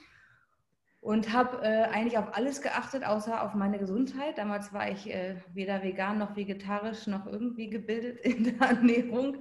und 1.01 1.31
habe 1.31 1.63
äh, 1.63 1.83
eigentlich 1.85 2.17
auf 2.17 2.35
alles 2.35 2.61
geachtet, 2.61 3.05
außer 3.05 3.41
auf 3.41 3.53
meine 3.53 3.79
Gesundheit. 3.79 4.37
Damals 4.37 4.73
war 4.73 4.91
ich 4.91 5.09
äh, 5.09 5.37
weder 5.53 5.81
vegan 5.81 6.17
noch 6.17 6.35
vegetarisch 6.35 7.07
noch 7.07 7.25
irgendwie 7.25 7.69
gebildet 7.69 8.19
in 8.23 8.43
der 8.43 8.67
Ernährung 8.67 9.37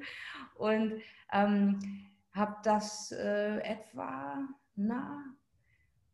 und 0.55 0.95
ähm, 1.33 1.79
habe 2.33 2.57
das 2.63 3.13
äh, 3.13 3.59
etwa, 3.61 4.39
na, 4.77 5.25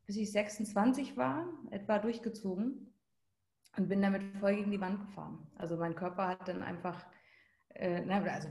bis 0.06 0.16
ich 0.16 0.33
26 0.33 1.16
war, 1.16 1.47
etwa 1.71 1.99
durchgezogen 1.99 2.92
und 3.76 3.88
bin 3.88 4.02
damit 4.02 4.23
voll 4.38 4.56
gegen 4.56 4.71
die 4.71 4.80
Wand 4.80 5.00
gefahren. 5.00 5.47
Also 5.56 5.76
mein 5.76 5.94
Körper 5.94 6.28
hat 6.28 6.49
dann 6.49 6.62
einfach, 6.62 7.04
äh, 7.71 8.02
na, 8.04 8.23
also 8.23 8.49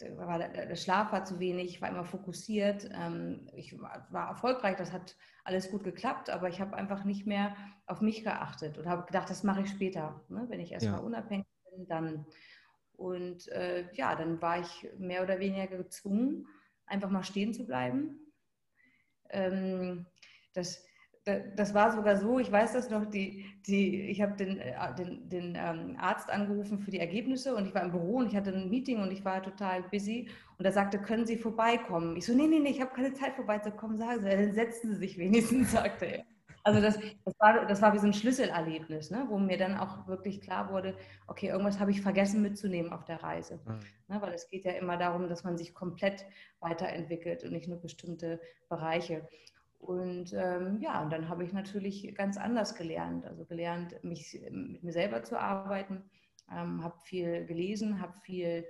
der 0.00 0.76
Schlaf 0.76 1.12
war 1.12 1.24
zu 1.24 1.38
wenig, 1.38 1.66
ich 1.66 1.82
war 1.82 1.88
immer 1.88 2.04
fokussiert, 2.04 2.90
ähm, 2.92 3.48
ich 3.54 3.78
war, 3.80 4.06
war, 4.10 4.28
erfolgreich, 4.30 4.76
das 4.76 4.92
hat 4.92 5.16
alles 5.44 5.70
gut 5.70 5.84
geklappt, 5.84 6.30
aber 6.30 6.48
ich 6.48 6.60
habe 6.60 6.76
einfach 6.76 7.04
nicht 7.04 7.26
mehr 7.26 7.54
auf 7.86 8.00
mich 8.00 8.24
geachtet 8.24 8.78
und 8.78 8.86
habe 8.86 9.06
gedacht, 9.06 9.30
das 9.30 9.44
mache 9.44 9.62
ich 9.62 9.70
später. 9.70 10.20
Ne? 10.28 10.46
Wenn 10.48 10.60
ich 10.60 10.72
erstmal 10.72 11.00
ja. 11.00 11.04
unabhängig 11.04 11.46
bin, 11.70 11.86
dann. 11.86 12.26
Und 12.96 13.48
äh, 13.48 13.92
ja, 13.94 14.14
dann 14.14 14.40
war 14.40 14.60
ich 14.60 14.88
mehr 14.98 15.22
oder 15.22 15.40
weniger 15.40 15.66
gezwungen, 15.66 16.46
einfach 16.86 17.10
mal 17.10 17.24
stehen 17.24 17.54
zu 17.54 17.66
bleiben. 17.66 18.18
Ähm, 19.30 20.06
das, 20.52 20.84
das 21.24 21.72
war 21.72 21.90
sogar 21.92 22.18
so, 22.18 22.38
ich 22.38 22.52
weiß 22.52 22.74
das 22.74 22.90
noch, 22.90 23.06
die, 23.06 23.46
die, 23.66 24.02
ich 24.02 24.20
habe 24.20 24.36
den, 24.36 24.58
äh, 24.58 24.94
den, 24.94 25.28
den 25.28 25.54
ähm, 25.58 25.96
Arzt 25.98 26.30
angerufen 26.30 26.78
für 26.78 26.90
die 26.90 27.00
Ergebnisse 27.00 27.54
und 27.54 27.66
ich 27.66 27.74
war 27.74 27.82
im 27.82 27.90
Büro 27.90 28.16
und 28.18 28.26
ich 28.26 28.36
hatte 28.36 28.52
ein 28.52 28.68
Meeting 28.68 29.00
und 29.00 29.10
ich 29.10 29.24
war 29.24 29.42
total 29.42 29.82
busy 29.84 30.28
und 30.58 30.64
er 30.66 30.72
sagte, 30.72 31.00
können 31.00 31.26
Sie 31.26 31.38
vorbeikommen? 31.38 32.16
Ich 32.16 32.26
so, 32.26 32.34
nee, 32.34 32.46
nee, 32.46 32.58
nee, 32.58 32.70
ich 32.70 32.80
habe 32.80 32.94
keine 32.94 33.14
Zeit 33.14 33.34
vorbeizukommen, 33.34 33.96
sagen 33.96 34.20
Sie, 34.20 34.28
dann 34.28 34.52
setzen 34.52 34.92
Sie 34.92 34.98
sich 34.98 35.16
wenigstens, 35.16 35.72
sagte 35.72 36.04
er. 36.04 36.24
Also 36.66 36.80
das, 36.80 36.98
das, 37.26 37.34
war, 37.38 37.66
das 37.66 37.82
war 37.82 37.92
wie 37.92 37.98
so 37.98 38.06
ein 38.06 38.14
Schlüsselerlebnis, 38.14 39.10
ne? 39.10 39.26
wo 39.28 39.38
mir 39.38 39.58
dann 39.58 39.76
auch 39.76 40.06
wirklich 40.06 40.40
klar 40.40 40.72
wurde, 40.72 40.96
okay, 41.26 41.48
irgendwas 41.48 41.78
habe 41.78 41.90
ich 41.90 42.00
vergessen 42.00 42.40
mitzunehmen 42.40 42.90
auf 42.90 43.04
der 43.04 43.22
Reise. 43.22 43.60
Mhm. 43.66 43.80
Ne? 44.08 44.22
Weil 44.22 44.32
es 44.32 44.48
geht 44.48 44.64
ja 44.64 44.72
immer 44.72 44.96
darum, 44.96 45.28
dass 45.28 45.44
man 45.44 45.58
sich 45.58 45.74
komplett 45.74 46.24
weiterentwickelt 46.60 47.44
und 47.44 47.52
nicht 47.52 47.68
nur 47.68 47.82
bestimmte 47.82 48.40
Bereiche. 48.70 49.28
Und 49.78 50.32
ähm, 50.32 50.80
ja, 50.80 51.02
und 51.02 51.12
dann 51.12 51.28
habe 51.28 51.44
ich 51.44 51.52
natürlich 51.52 52.14
ganz 52.14 52.38
anders 52.38 52.74
gelernt. 52.74 53.26
Also 53.26 53.44
gelernt, 53.44 54.02
mich 54.02 54.40
mit 54.50 54.82
mir 54.82 54.92
selber 54.92 55.22
zu 55.22 55.38
arbeiten, 55.38 56.02
ähm, 56.50 56.82
habe 56.82 56.98
viel 57.00 57.44
gelesen, 57.44 58.00
habe 58.00 58.14
viel, 58.20 58.64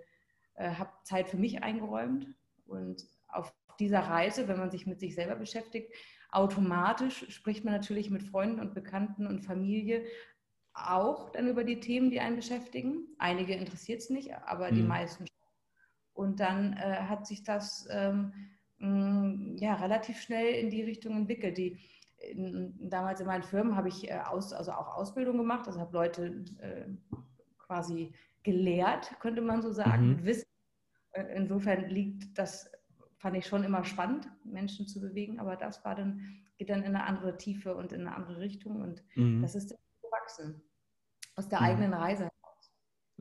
äh, 0.55 0.71
habe 0.71 0.91
Zeit 1.05 1.29
für 1.29 1.37
mich 1.37 1.63
eingeräumt. 1.63 2.27
Und 2.67 3.07
auf 3.29 3.55
dieser 3.79 4.01
Reise, 4.01 4.49
wenn 4.49 4.59
man 4.59 4.73
sich 4.73 4.87
mit 4.87 4.99
sich 4.99 5.15
selber 5.15 5.37
beschäftigt, 5.37 5.95
automatisch 6.35 7.27
spricht 7.31 7.65
man 7.65 7.75
natürlich 7.75 8.11
mit 8.11 8.23
Freunden 8.23 8.61
und 8.61 8.75
Bekannten 8.75 9.27
und 9.27 9.41
Familie 9.41 10.05
auch 10.75 11.31
dann 11.31 11.49
über 11.49 11.63
die 11.65 11.81
Themen, 11.81 12.11
die 12.11 12.21
einen 12.21 12.37
beschäftigen. 12.37 13.07
Einige 13.19 13.55
interessiert 13.55 14.01
es 14.01 14.11
nicht, 14.11 14.35
aber 14.47 14.71
mhm. 14.71 14.75
die 14.75 14.83
meisten. 14.83 15.27
Und 16.13 16.41
dann 16.41 16.75
äh, 16.75 17.03
hat 17.09 17.27
sich 17.27 17.45
das 17.45 17.87
ähm, 17.91 18.33
mh, 18.79 19.57
ja, 19.61 19.75
relativ 19.75 20.21
schnell 20.21 20.55
in 20.55 20.71
die 20.71 20.83
Richtung 20.83 21.17
entwickelt. 21.17 21.59
Die, 21.59 21.79
in, 22.19 22.75
damals 22.91 23.21
in 23.21 23.27
meinen 23.27 23.43
Firmen 23.43 23.77
habe 23.77 23.89
ich 23.89 24.11
äh, 24.11 24.19
aus, 24.19 24.53
also 24.53 24.73
auch 24.73 24.97
Ausbildung 24.97 25.37
gemacht, 25.37 25.67
also 25.67 25.81
habe 25.81 25.93
Leute 25.93 26.45
äh, 26.59 26.87
quasi 27.59 28.13
gelehrt, 28.43 29.17
könnte 29.21 29.41
man 29.41 29.63
so 29.63 29.73
sagen, 29.73 30.09
mhm. 30.09 30.25
Wissen. 30.25 30.45
Äh, 31.13 31.37
insofern 31.37 31.89
liegt 31.89 32.37
das 32.37 32.71
fand 33.25 33.39
ich 33.39 33.47
schon 33.47 33.65
immer 33.65 33.85
spannend, 33.85 34.29
Menschen 34.45 34.87
zu 34.87 35.01
bewegen, 35.01 35.41
aber 35.41 35.57
das 35.57 35.83
war 35.83 35.95
dann, 35.95 36.21
geht 36.59 36.69
dann 36.69 36.83
in 36.83 36.95
eine 36.95 37.05
andere 37.05 37.39
Tiefe 37.39 37.75
und 37.75 37.91
in 37.91 38.03
eine 38.03 38.15
andere 38.15 38.39
Richtung 38.39 38.83
und 38.83 39.03
mhm. 39.15 39.41
das 39.41 39.55
ist 39.55 39.75
gewachsen 40.03 40.61
aus 41.35 41.49
der 41.49 41.61
mhm. 41.61 41.65
eigenen 41.65 41.95
Reise 41.95 42.25
heraus. 42.25 42.71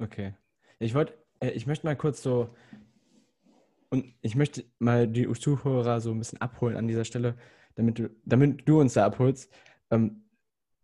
Okay. 0.02 0.34
Ich 0.80 0.94
wollte, 0.94 1.14
äh, 1.40 1.52
ich 1.52 1.68
möchte 1.68 1.86
mal 1.86 1.96
kurz 1.96 2.22
so 2.22 2.54
und 3.92 4.14
ich 4.20 4.36
möchte 4.36 4.66
mal 4.78 5.08
die 5.08 5.26
Zuhörer 5.32 6.02
so 6.02 6.12
ein 6.12 6.20
bisschen 6.20 6.42
abholen 6.42 6.76
an 6.76 6.90
dieser 6.90 7.06
Stelle, 7.06 7.38
damit 7.76 7.98
du, 7.98 8.10
damit 8.26 8.68
du 8.68 8.82
uns 8.82 8.96
da 8.96 9.06
abholst. 9.06 9.54
Ähm, 9.90 10.26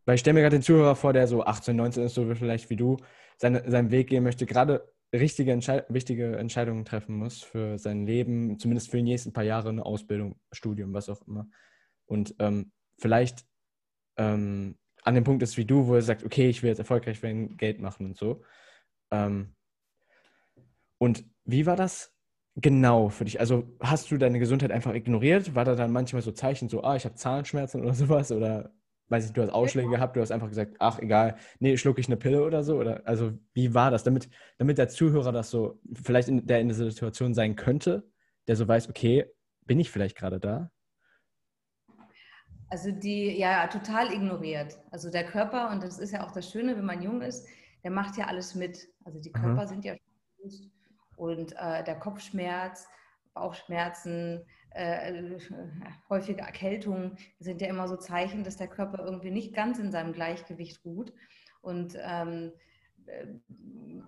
weil 0.05 0.15
ich 0.15 0.21
stelle 0.21 0.35
mir 0.35 0.43
gerade 0.43 0.55
den 0.55 0.63
Zuhörer 0.63 0.95
vor, 0.95 1.11
der 1.11 1.27
so 1.27 1.43
18, 1.43 1.75
19 1.75 2.03
ist, 2.03 2.13
so 2.13 2.33
vielleicht 2.35 2.69
wie 2.69 2.77
du, 2.77 2.95
seine, 3.35 3.69
seinen 3.69 3.91
Weg 3.91 4.07
gehen 4.07 4.23
möchte, 4.23 4.45
gerade 4.45 4.89
richtige 5.13 5.51
Entschei 5.51 5.83
wichtige 5.89 6.37
Entscheidungen 6.37 6.85
treffen 6.85 7.15
muss 7.15 7.41
für 7.41 7.77
sein 7.79 8.05
Leben, 8.05 8.59
zumindest 8.59 8.91
für 8.91 8.97
die 8.97 9.03
nächsten 9.03 9.33
paar 9.33 9.43
Jahre, 9.43 9.69
eine 9.69 9.85
Ausbildung, 9.85 10.39
Studium, 10.51 10.93
was 10.93 11.09
auch 11.09 11.21
immer. 11.27 11.47
Und 12.05 12.35
ähm, 12.39 12.71
vielleicht 12.97 13.45
ähm, 14.17 14.77
an 15.03 15.15
dem 15.15 15.23
Punkt 15.23 15.41
ist 15.43 15.57
wie 15.57 15.65
du, 15.65 15.87
wo 15.87 15.95
er 15.95 16.01
sagt, 16.01 16.23
okay, 16.23 16.49
ich 16.49 16.61
will 16.61 16.69
jetzt 16.69 16.79
erfolgreich 16.79 17.23
werden, 17.23 17.57
Geld 17.57 17.79
machen 17.79 18.05
und 18.05 18.17
so. 18.17 18.43
Ähm, 19.11 19.55
und 20.97 21.23
wie 21.45 21.65
war 21.65 21.75
das 21.75 22.13
genau 22.55 23.09
für 23.09 23.25
dich? 23.25 23.39
Also 23.39 23.75
hast 23.79 24.11
du 24.11 24.17
deine 24.17 24.39
Gesundheit 24.39 24.71
einfach 24.71 24.93
ignoriert? 24.93 25.55
War 25.55 25.65
da 25.65 25.75
dann 25.75 25.91
manchmal 25.91 26.21
so 26.21 26.31
Zeichen, 26.31 26.69
so, 26.69 26.83
ah, 26.83 26.95
ich 26.95 27.05
habe 27.05 27.15
Zahnschmerzen 27.15 27.81
oder 27.81 27.93
sowas? 27.95 28.31
Oder 28.31 28.73
weiß 29.09 29.25
ich, 29.25 29.33
du 29.33 29.41
hast 29.41 29.49
Ausschläge 29.49 29.89
gehabt, 29.89 30.15
du 30.15 30.21
hast 30.21 30.31
einfach 30.31 30.49
gesagt, 30.49 30.75
ach 30.79 30.99
egal, 30.99 31.37
nee, 31.59 31.77
schlucke 31.77 31.99
ich 31.99 32.07
eine 32.07 32.17
Pille 32.17 32.43
oder 32.43 32.63
so? 32.63 32.77
Oder 32.77 33.01
also 33.05 33.33
wie 33.53 33.73
war 33.73 33.91
das? 33.91 34.03
Damit, 34.03 34.29
damit 34.57 34.77
der 34.77 34.87
Zuhörer 34.87 35.31
das 35.31 35.49
so, 35.49 35.79
vielleicht 36.03 36.29
in 36.29 36.45
der 36.45 36.61
in 36.61 36.67
der 36.67 36.77
Situation 36.77 37.33
sein 37.33 37.55
könnte, 37.55 38.09
der 38.47 38.55
so 38.55 38.67
weiß, 38.67 38.89
okay, 38.89 39.25
bin 39.65 39.79
ich 39.79 39.91
vielleicht 39.91 40.15
gerade 40.15 40.39
da? 40.39 40.71
Also 42.69 42.91
die, 42.91 43.37
ja, 43.37 43.67
total 43.67 44.13
ignoriert. 44.13 44.77
Also 44.91 45.09
der 45.09 45.25
Körper, 45.25 45.71
und 45.71 45.83
das 45.83 45.97
ist 45.97 46.11
ja 46.11 46.25
auch 46.25 46.31
das 46.31 46.49
Schöne, 46.51 46.77
wenn 46.77 46.85
man 46.85 47.01
jung 47.01 47.21
ist, 47.21 47.47
der 47.83 47.91
macht 47.91 48.17
ja 48.17 48.27
alles 48.27 48.53
mit. 48.53 48.87
Also 49.05 49.19
die 49.19 49.31
Körper 49.31 49.61
Aha. 49.61 49.67
sind 49.67 49.85
ja 49.85 49.95
und 51.15 51.53
äh, 51.57 51.83
der 51.83 51.99
Kopfschmerz, 51.99 52.87
Bauchschmerzen, 53.33 54.45
äh, 54.71 55.39
häufige 56.09 56.41
Erkältungen 56.41 57.17
sind 57.39 57.61
ja 57.61 57.67
immer 57.67 57.87
so 57.87 57.97
Zeichen, 57.97 58.43
dass 58.43 58.57
der 58.57 58.67
Körper 58.67 59.03
irgendwie 59.03 59.31
nicht 59.31 59.53
ganz 59.53 59.79
in 59.79 59.91
seinem 59.91 60.13
Gleichgewicht 60.13 60.83
ruht 60.85 61.13
und, 61.61 61.97
ähm, 62.01 62.51
äh, 63.05 63.25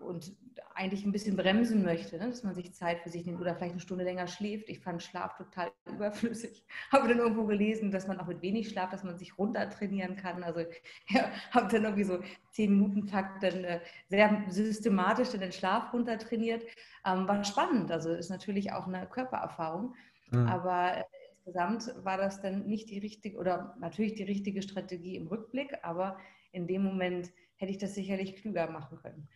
und 0.03 0.35
eigentlich 0.75 1.05
ein 1.05 1.11
bisschen 1.11 1.35
bremsen 1.35 1.83
möchte, 1.83 2.17
ne? 2.17 2.29
dass 2.29 2.43
man 2.43 2.55
sich 2.55 2.73
Zeit 2.73 3.01
für 3.01 3.09
sich 3.09 3.25
nimmt 3.25 3.41
oder 3.41 3.55
vielleicht 3.55 3.73
eine 3.73 3.81
Stunde 3.81 4.03
länger 4.03 4.27
schläft. 4.27 4.69
Ich 4.69 4.79
fand 4.79 5.03
Schlaf 5.03 5.35
total 5.35 5.71
überflüssig. 5.85 6.63
Habe 6.91 7.07
dann 7.07 7.19
irgendwo 7.19 7.45
gelesen, 7.45 7.91
dass 7.91 8.07
man 8.07 8.19
auch 8.19 8.27
mit 8.27 8.41
wenig 8.41 8.69
Schlaf, 8.69 8.89
dass 8.89 9.03
man 9.03 9.17
sich 9.17 9.37
runter 9.37 9.69
trainieren 9.69 10.15
kann. 10.15 10.43
Also 10.43 10.61
ja, 11.09 11.29
habe 11.51 11.71
dann 11.71 11.83
irgendwie 11.83 12.03
so 12.03 12.19
zehn 12.51 12.71
Minuten 12.71 13.07
Takt 13.07 13.43
dann 13.43 13.63
äh, 13.63 13.79
sehr 14.09 14.43
systematisch 14.49 15.29
den 15.29 15.51
Schlaf 15.51 15.93
runter 15.93 16.17
trainiert. 16.17 16.63
Ähm, 17.05 17.27
war 17.27 17.43
spannend. 17.43 17.91
Also 17.91 18.11
ist 18.11 18.29
natürlich 18.29 18.71
auch 18.71 18.87
eine 18.87 19.07
Körpererfahrung. 19.07 19.95
Mhm. 20.31 20.47
Aber 20.47 20.97
äh, 20.97 21.03
insgesamt 21.35 21.93
war 22.03 22.17
das 22.17 22.41
dann 22.41 22.65
nicht 22.65 22.89
die 22.89 22.99
richtige 22.99 23.37
oder 23.37 23.75
natürlich 23.79 24.15
die 24.15 24.23
richtige 24.23 24.61
Strategie 24.61 25.15
im 25.15 25.27
Rückblick, 25.27 25.77
aber 25.83 26.17
in 26.51 26.67
dem 26.67 26.83
Moment 26.83 27.31
hätte 27.55 27.71
ich 27.71 27.77
das 27.77 27.93
sicherlich 27.93 28.35
klüger 28.35 28.69
machen 28.69 28.97
können. 28.97 29.29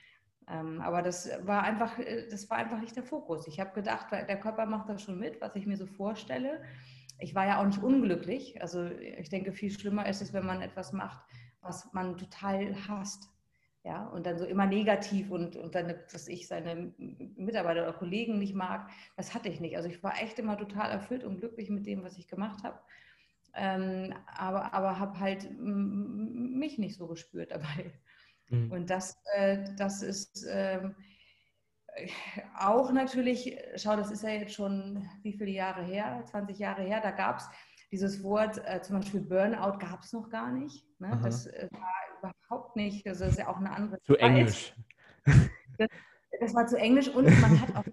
Ähm, 0.47 0.81
aber 0.81 1.01
das 1.01 1.29
war 1.43 1.63
einfach, 1.63 1.97
äh, 1.99 2.27
das 2.29 2.49
war 2.49 2.57
einfach 2.57 2.79
nicht 2.79 2.95
der 2.95 3.03
Fokus. 3.03 3.47
Ich 3.47 3.59
habe 3.59 3.73
gedacht, 3.73 4.11
der 4.11 4.39
Körper 4.39 4.65
macht 4.65 4.89
das 4.89 5.01
schon 5.01 5.19
mit, 5.19 5.41
was 5.41 5.55
ich 5.55 5.65
mir 5.65 5.77
so 5.77 5.87
vorstelle. 5.87 6.61
Ich 7.19 7.33
war 7.33 7.45
ja 7.45 7.61
auch 7.61 7.65
nicht 7.65 7.81
unglücklich. 7.81 8.61
Also 8.61 8.85
ich 8.85 9.29
denke, 9.29 9.53
viel 9.53 9.71
schlimmer 9.71 10.07
ist 10.07 10.21
es, 10.21 10.33
wenn 10.33 10.45
man 10.45 10.61
etwas 10.61 10.91
macht, 10.91 11.21
was 11.61 11.91
man 11.93 12.17
total 12.17 12.75
hasst. 12.87 13.29
Ja, 13.85 14.07
und 14.07 14.25
dann 14.25 14.39
so 14.39 14.45
immer 14.45 14.65
negativ 14.65 15.29
und, 15.29 15.55
und 15.55 15.75
dann, 15.75 15.93
dass 16.11 16.27
ich 16.27 16.47
seine 16.47 16.91
Mitarbeiter 16.97 17.83
oder 17.83 17.93
Kollegen 17.93 18.39
nicht 18.39 18.55
mag, 18.55 18.89
das 19.15 19.35
hatte 19.35 19.47
ich 19.47 19.59
nicht. 19.59 19.77
Also 19.77 19.87
ich 19.87 20.01
war 20.01 20.19
echt 20.19 20.39
immer 20.39 20.57
total 20.57 20.89
erfüllt 20.89 21.23
und 21.23 21.37
glücklich 21.37 21.69
mit 21.69 21.85
dem, 21.85 22.03
was 22.03 22.17
ich 22.17 22.27
gemacht 22.27 22.63
habe. 22.63 22.79
Ähm, 23.53 24.11
aber 24.25 24.73
aber 24.73 24.97
habe 24.97 25.19
halt 25.19 25.47
mich 25.59 26.79
nicht 26.79 26.97
so 26.97 27.05
gespürt 27.05 27.51
dabei. 27.51 27.93
Mhm. 28.49 28.71
Und 28.71 28.89
das, 28.89 29.21
äh, 29.35 29.63
das 29.77 30.01
ist 30.01 30.45
äh, 30.45 30.89
auch 32.57 32.91
natürlich, 32.91 33.55
schau, 33.75 33.95
das 33.95 34.09
ist 34.09 34.23
ja 34.23 34.29
jetzt 34.29 34.55
schon 34.55 35.07
wie 35.21 35.33
viele 35.33 35.51
Jahre 35.51 35.83
her, 35.83 36.23
20 36.25 36.57
Jahre 36.57 36.81
her, 36.81 37.01
da 37.01 37.11
gab 37.11 37.37
es 37.37 37.47
dieses 37.91 38.23
Wort, 38.23 38.59
äh, 38.65 38.81
zum 38.81 38.97
Beispiel 38.97 39.21
Burnout 39.21 39.77
gab 39.77 40.01
es 40.01 40.11
noch 40.11 40.27
gar 40.29 40.51
nicht. 40.51 40.87
Ne? 40.99 41.19
Das 41.23 41.45
äh, 41.45 41.69
war 41.71 42.14
überhaupt 42.31 42.75
nicht. 42.75 43.07
Also 43.07 43.25
das 43.25 43.33
ist 43.33 43.39
ja 43.39 43.47
auch 43.47 43.57
eine 43.57 43.71
andere 43.71 44.01
Zu 44.01 44.13
Zeit. 44.13 44.21
Englisch. 44.21 44.73
Das, 45.77 45.89
das, 46.39 46.53
war 46.53 46.67
zu 46.67 46.77
Englisch 46.77 47.09
und 47.09 47.25
man 47.41 47.59
hat 47.59 47.75
auch 47.75 47.83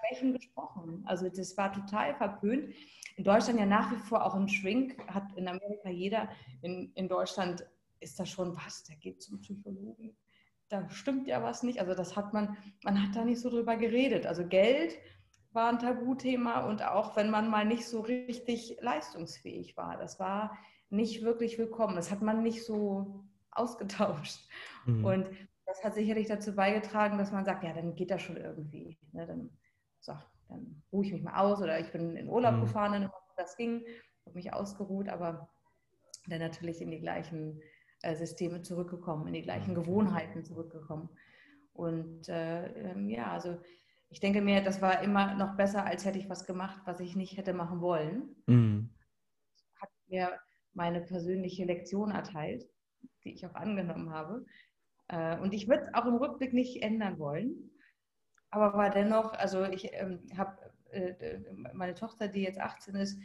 Schwächen 0.00 0.32
gesprochen. 0.32 1.02
Also 1.06 1.28
das 1.28 1.56
war 1.56 1.72
total 1.72 2.14
verpönt. 2.14 2.74
In 3.16 3.24
Deutschland 3.24 3.58
ja 3.58 3.66
nach 3.66 3.92
wie 3.92 3.98
vor 3.98 4.24
auch 4.24 4.34
ein 4.34 4.48
Shrink, 4.48 4.96
hat 5.06 5.32
in 5.36 5.48
Amerika 5.48 5.90
jeder. 5.90 6.28
In, 6.62 6.92
in 6.94 7.08
Deutschland 7.08 7.64
ist 8.00 8.18
das 8.18 8.30
schon 8.30 8.56
was, 8.56 8.84
der 8.84 8.96
geht 8.96 9.22
zum 9.22 9.40
Psychologen. 9.40 10.16
Da 10.68 10.88
stimmt 10.88 11.26
ja 11.26 11.42
was 11.42 11.62
nicht. 11.62 11.80
Also 11.80 11.94
das 11.94 12.16
hat 12.16 12.32
man, 12.32 12.56
man 12.84 13.02
hat 13.02 13.14
da 13.16 13.24
nicht 13.24 13.40
so 13.40 13.50
drüber 13.50 13.76
geredet. 13.76 14.26
Also 14.26 14.46
Geld 14.46 14.96
war 15.52 15.68
ein 15.68 15.80
Tabuthema 15.80 16.66
und 16.66 16.82
auch 16.82 17.16
wenn 17.16 17.30
man 17.30 17.50
mal 17.50 17.64
nicht 17.64 17.84
so 17.86 18.00
richtig 18.00 18.78
leistungsfähig 18.80 19.76
war, 19.76 19.96
das 19.96 20.20
war 20.20 20.56
nicht 20.90 21.22
wirklich 21.22 21.58
willkommen. 21.58 21.96
Das 21.96 22.10
hat 22.10 22.22
man 22.22 22.42
nicht 22.42 22.64
so 22.64 23.24
ausgetauscht. 23.60 24.40
Mhm. 24.86 25.04
Und 25.04 25.26
das 25.66 25.84
hat 25.84 25.94
sicherlich 25.94 26.26
dazu 26.26 26.54
beigetragen, 26.54 27.18
dass 27.18 27.32
man 27.32 27.44
sagt, 27.44 27.62
ja, 27.62 27.72
dann 27.72 27.94
geht 27.94 28.10
das 28.10 28.22
schon 28.22 28.36
irgendwie. 28.36 28.98
Ne? 29.12 29.26
Dann, 29.26 29.50
so, 30.00 30.14
dann 30.48 30.82
ruhe 30.92 31.04
ich 31.04 31.12
mich 31.12 31.22
mal 31.22 31.38
aus 31.38 31.60
oder 31.60 31.78
ich 31.78 31.92
bin 31.92 32.16
in 32.16 32.28
Urlaub 32.28 32.56
mhm. 32.56 32.60
gefahren, 32.62 32.92
dann 32.92 33.10
das 33.36 33.56
ging, 33.56 33.84
habe 34.26 34.34
mich 34.34 34.52
ausgeruht, 34.52 35.08
aber 35.08 35.48
dann 36.28 36.40
natürlich 36.40 36.82
in 36.82 36.90
die 36.90 37.00
gleichen 37.00 37.60
äh, 38.02 38.14
Systeme 38.14 38.62
zurückgekommen, 38.62 39.26
in 39.28 39.34
die 39.34 39.42
gleichen 39.42 39.74
Gewohnheiten 39.74 40.44
zurückgekommen. 40.44 41.08
Und 41.72 42.28
äh, 42.28 42.66
ähm, 42.90 43.08
ja, 43.08 43.32
also 43.32 43.58
ich 44.10 44.20
denke 44.20 44.42
mir, 44.42 44.62
das 44.62 44.82
war 44.82 45.02
immer 45.02 45.34
noch 45.34 45.56
besser, 45.56 45.84
als 45.84 46.04
hätte 46.04 46.18
ich 46.18 46.28
was 46.28 46.46
gemacht, 46.46 46.82
was 46.84 47.00
ich 47.00 47.16
nicht 47.16 47.36
hätte 47.36 47.54
machen 47.54 47.80
wollen. 47.80 48.36
Mhm. 48.46 48.90
Hat 49.80 49.90
mir 50.08 50.38
meine 50.74 51.00
persönliche 51.00 51.64
Lektion 51.64 52.10
erteilt 52.10 52.68
die 53.24 53.32
ich 53.32 53.46
auch 53.46 53.54
angenommen 53.54 54.10
habe. 54.10 54.44
Äh, 55.08 55.38
und 55.38 55.52
ich 55.52 55.68
würde 55.68 55.84
es 55.84 55.94
auch 55.94 56.06
im 56.06 56.16
Rückblick 56.16 56.52
nicht 56.52 56.82
ändern 56.82 57.18
wollen. 57.18 57.70
Aber 58.50 58.74
war 58.74 58.90
dennoch, 58.90 59.32
also 59.32 59.64
ich 59.64 59.90
ähm, 59.92 60.20
habe 60.36 60.56
äh, 60.90 61.38
meine 61.72 61.94
Tochter, 61.94 62.28
die 62.28 62.42
jetzt 62.42 62.58
18 62.58 62.94
ist, 62.96 63.20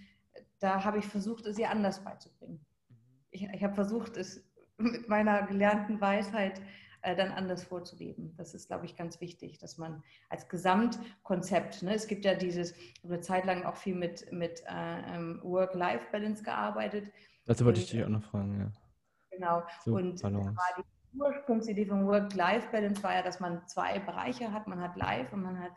da 0.60 0.84
habe 0.84 1.00
ich 1.00 1.06
versucht, 1.06 1.46
es 1.46 1.58
ihr 1.58 1.70
anders 1.70 2.04
beizubringen. 2.04 2.64
Ich, 3.32 3.44
ich 3.44 3.64
habe 3.64 3.74
versucht, 3.74 4.18
es 4.18 4.44
mit 4.78 5.08
meiner 5.08 5.44
gelernten 5.44 6.00
Weisheit 6.02 6.62
äh, 7.02 7.16
dann 7.16 7.32
anders 7.32 7.64
vorzuleben. 7.64 8.36
Das 8.38 8.54
ist, 8.54 8.68
glaube 8.68 8.86
ich, 8.86 8.96
ganz 8.96 9.22
wichtig, 9.22 9.58
dass 9.60 9.78
man 9.78 10.04
als 10.30 10.48
Gesamtkonzept, 10.50 11.84
ne, 11.84 11.96
es 11.96 12.08
gibt 12.08 12.26
ja 12.26 12.36
dieses, 12.36 12.74
eine 13.04 13.22
Zeit 13.22 13.46
lang 13.46 13.64
auch 13.64 13.78
viel 13.78 13.96
mit, 13.96 14.32
mit 14.32 14.62
äh, 14.68 15.16
ähm, 15.16 15.40
Work-Life-Balance 15.44 16.44
gearbeitet, 16.44 17.12
Dazu 17.46 17.64
wollte 17.64 17.80
und, 17.80 17.84
ich 17.86 17.92
dich 17.92 18.04
auch 18.04 18.10
noch 18.10 18.24
fragen, 18.24 18.60
ja. 18.60 18.72
Genau. 19.36 19.64
So, 19.84 19.96
und 19.96 20.22
Balance. 20.22 20.56
die 20.78 21.20
Ursprungsidee 21.20 21.86
von 21.86 22.08
Work-Life-Balance 22.08 23.04
war 23.04 23.16
ja, 23.16 23.22
dass 23.22 23.40
man 23.40 23.66
zwei 23.68 24.00
Bereiche 24.00 24.52
hat. 24.52 24.68
Man 24.68 24.82
hat 24.82 24.96
Life 24.96 25.34
und 25.34 25.44
man 25.44 25.60
hat 25.60 25.74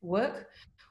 Work. 0.00 0.48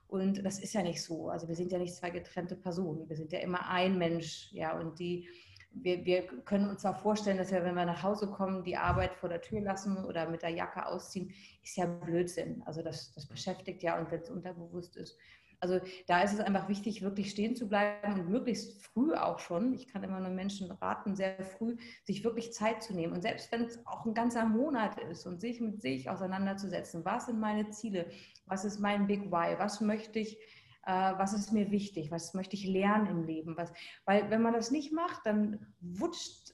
Und 0.07 0.43
das 0.45 0.59
ist 0.59 0.73
ja 0.73 0.83
nicht 0.83 1.03
so. 1.03 1.29
Also 1.29 1.47
wir 1.47 1.55
sind 1.55 1.71
ja 1.71 1.79
nicht 1.79 1.95
zwei 1.95 2.09
getrennte 2.09 2.55
Personen. 2.55 3.07
Wir 3.09 3.17
sind 3.17 3.31
ja 3.31 3.39
immer 3.39 3.69
ein 3.69 3.97
Mensch. 3.97 4.49
Ja, 4.51 4.77
und 4.77 4.99
die, 4.99 5.27
wir, 5.71 6.05
wir 6.05 6.27
können 6.45 6.69
uns 6.69 6.81
zwar 6.81 6.95
vorstellen, 6.95 7.37
dass 7.37 7.51
wir, 7.51 7.63
wenn 7.63 7.75
wir 7.75 7.85
nach 7.85 8.03
Hause 8.03 8.27
kommen, 8.29 8.63
die 8.63 8.77
Arbeit 8.77 9.13
vor 9.15 9.29
der 9.29 9.41
Tür 9.41 9.61
lassen 9.61 10.03
oder 10.05 10.29
mit 10.29 10.43
der 10.43 10.49
Jacke 10.49 10.85
ausziehen, 10.85 11.33
ist 11.63 11.75
ja 11.75 11.85
Blödsinn. 11.85 12.63
Also 12.65 12.81
das, 12.81 13.11
das 13.13 13.27
beschäftigt 13.27 13.83
ja 13.83 13.99
und 13.99 14.09
wenn 14.11 14.21
es 14.21 14.29
unterbewusst 14.29 14.95
ist. 14.95 15.17
Also 15.59 15.79
da 16.05 16.21
ist 16.21 16.33
es 16.33 16.39
einfach 16.39 16.69
wichtig, 16.69 17.01
wirklich 17.01 17.31
stehen 17.31 17.55
zu 17.55 17.67
bleiben 17.67 18.19
und 18.19 18.29
möglichst 18.29 18.83
früh 18.85 19.13
auch 19.13 19.39
schon, 19.39 19.73
ich 19.73 19.87
kann 19.87 20.03
immer 20.03 20.19
nur 20.19 20.29
Menschen 20.29 20.69
raten, 20.71 21.15
sehr 21.15 21.43
früh 21.43 21.77
sich 22.03 22.23
wirklich 22.23 22.53
Zeit 22.53 22.83
zu 22.83 22.93
nehmen. 22.93 23.13
Und 23.13 23.23
selbst 23.23 23.51
wenn 23.51 23.63
es 23.63 23.85
auch 23.87 24.05
ein 24.05 24.13
ganzer 24.13 24.45
Monat 24.45 24.99
ist 24.99 25.25
und 25.25 25.41
sich 25.41 25.59
mit 25.59 25.81
sich 25.81 26.09
auseinanderzusetzen, 26.09 27.03
was 27.05 27.25
sind 27.25 27.39
meine 27.39 27.69
Ziele, 27.69 28.07
was 28.45 28.65
ist 28.65 28.79
mein 28.79 29.07
Big 29.07 29.31
Why, 29.31 29.57
was 29.57 29.81
möchte 29.81 30.19
ich, 30.19 30.37
äh, 30.85 31.13
was 31.17 31.33
ist 31.33 31.51
mir 31.51 31.71
wichtig, 31.71 32.11
was 32.11 32.35
möchte 32.35 32.55
ich 32.55 32.65
lernen 32.65 33.07
im 33.07 33.23
Leben. 33.23 33.57
Was, 33.57 33.73
weil 34.05 34.29
wenn 34.29 34.43
man 34.43 34.53
das 34.53 34.69
nicht 34.69 34.93
macht, 34.93 35.25
dann 35.25 35.73
wutscht, 35.81 36.53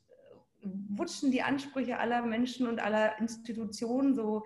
wutschen 0.62 1.32
die 1.32 1.42
Ansprüche 1.42 2.00
aller 2.00 2.22
Menschen 2.22 2.68
und 2.68 2.80
aller 2.80 3.20
Institutionen 3.20 4.16
so, 4.16 4.44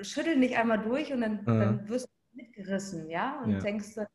schütteln 0.00 0.40
dich 0.40 0.56
einmal 0.56 0.80
durch 0.82 1.12
und 1.12 1.20
dann, 1.20 1.44
ja. 1.46 1.58
dann 1.58 1.88
wirst 1.88 2.06
du 2.06 2.11
mitgerissen, 2.34 3.08
ja, 3.08 3.40
und 3.42 3.52
ja. 3.52 3.58
denkst, 3.60 3.94
dann 3.94 4.06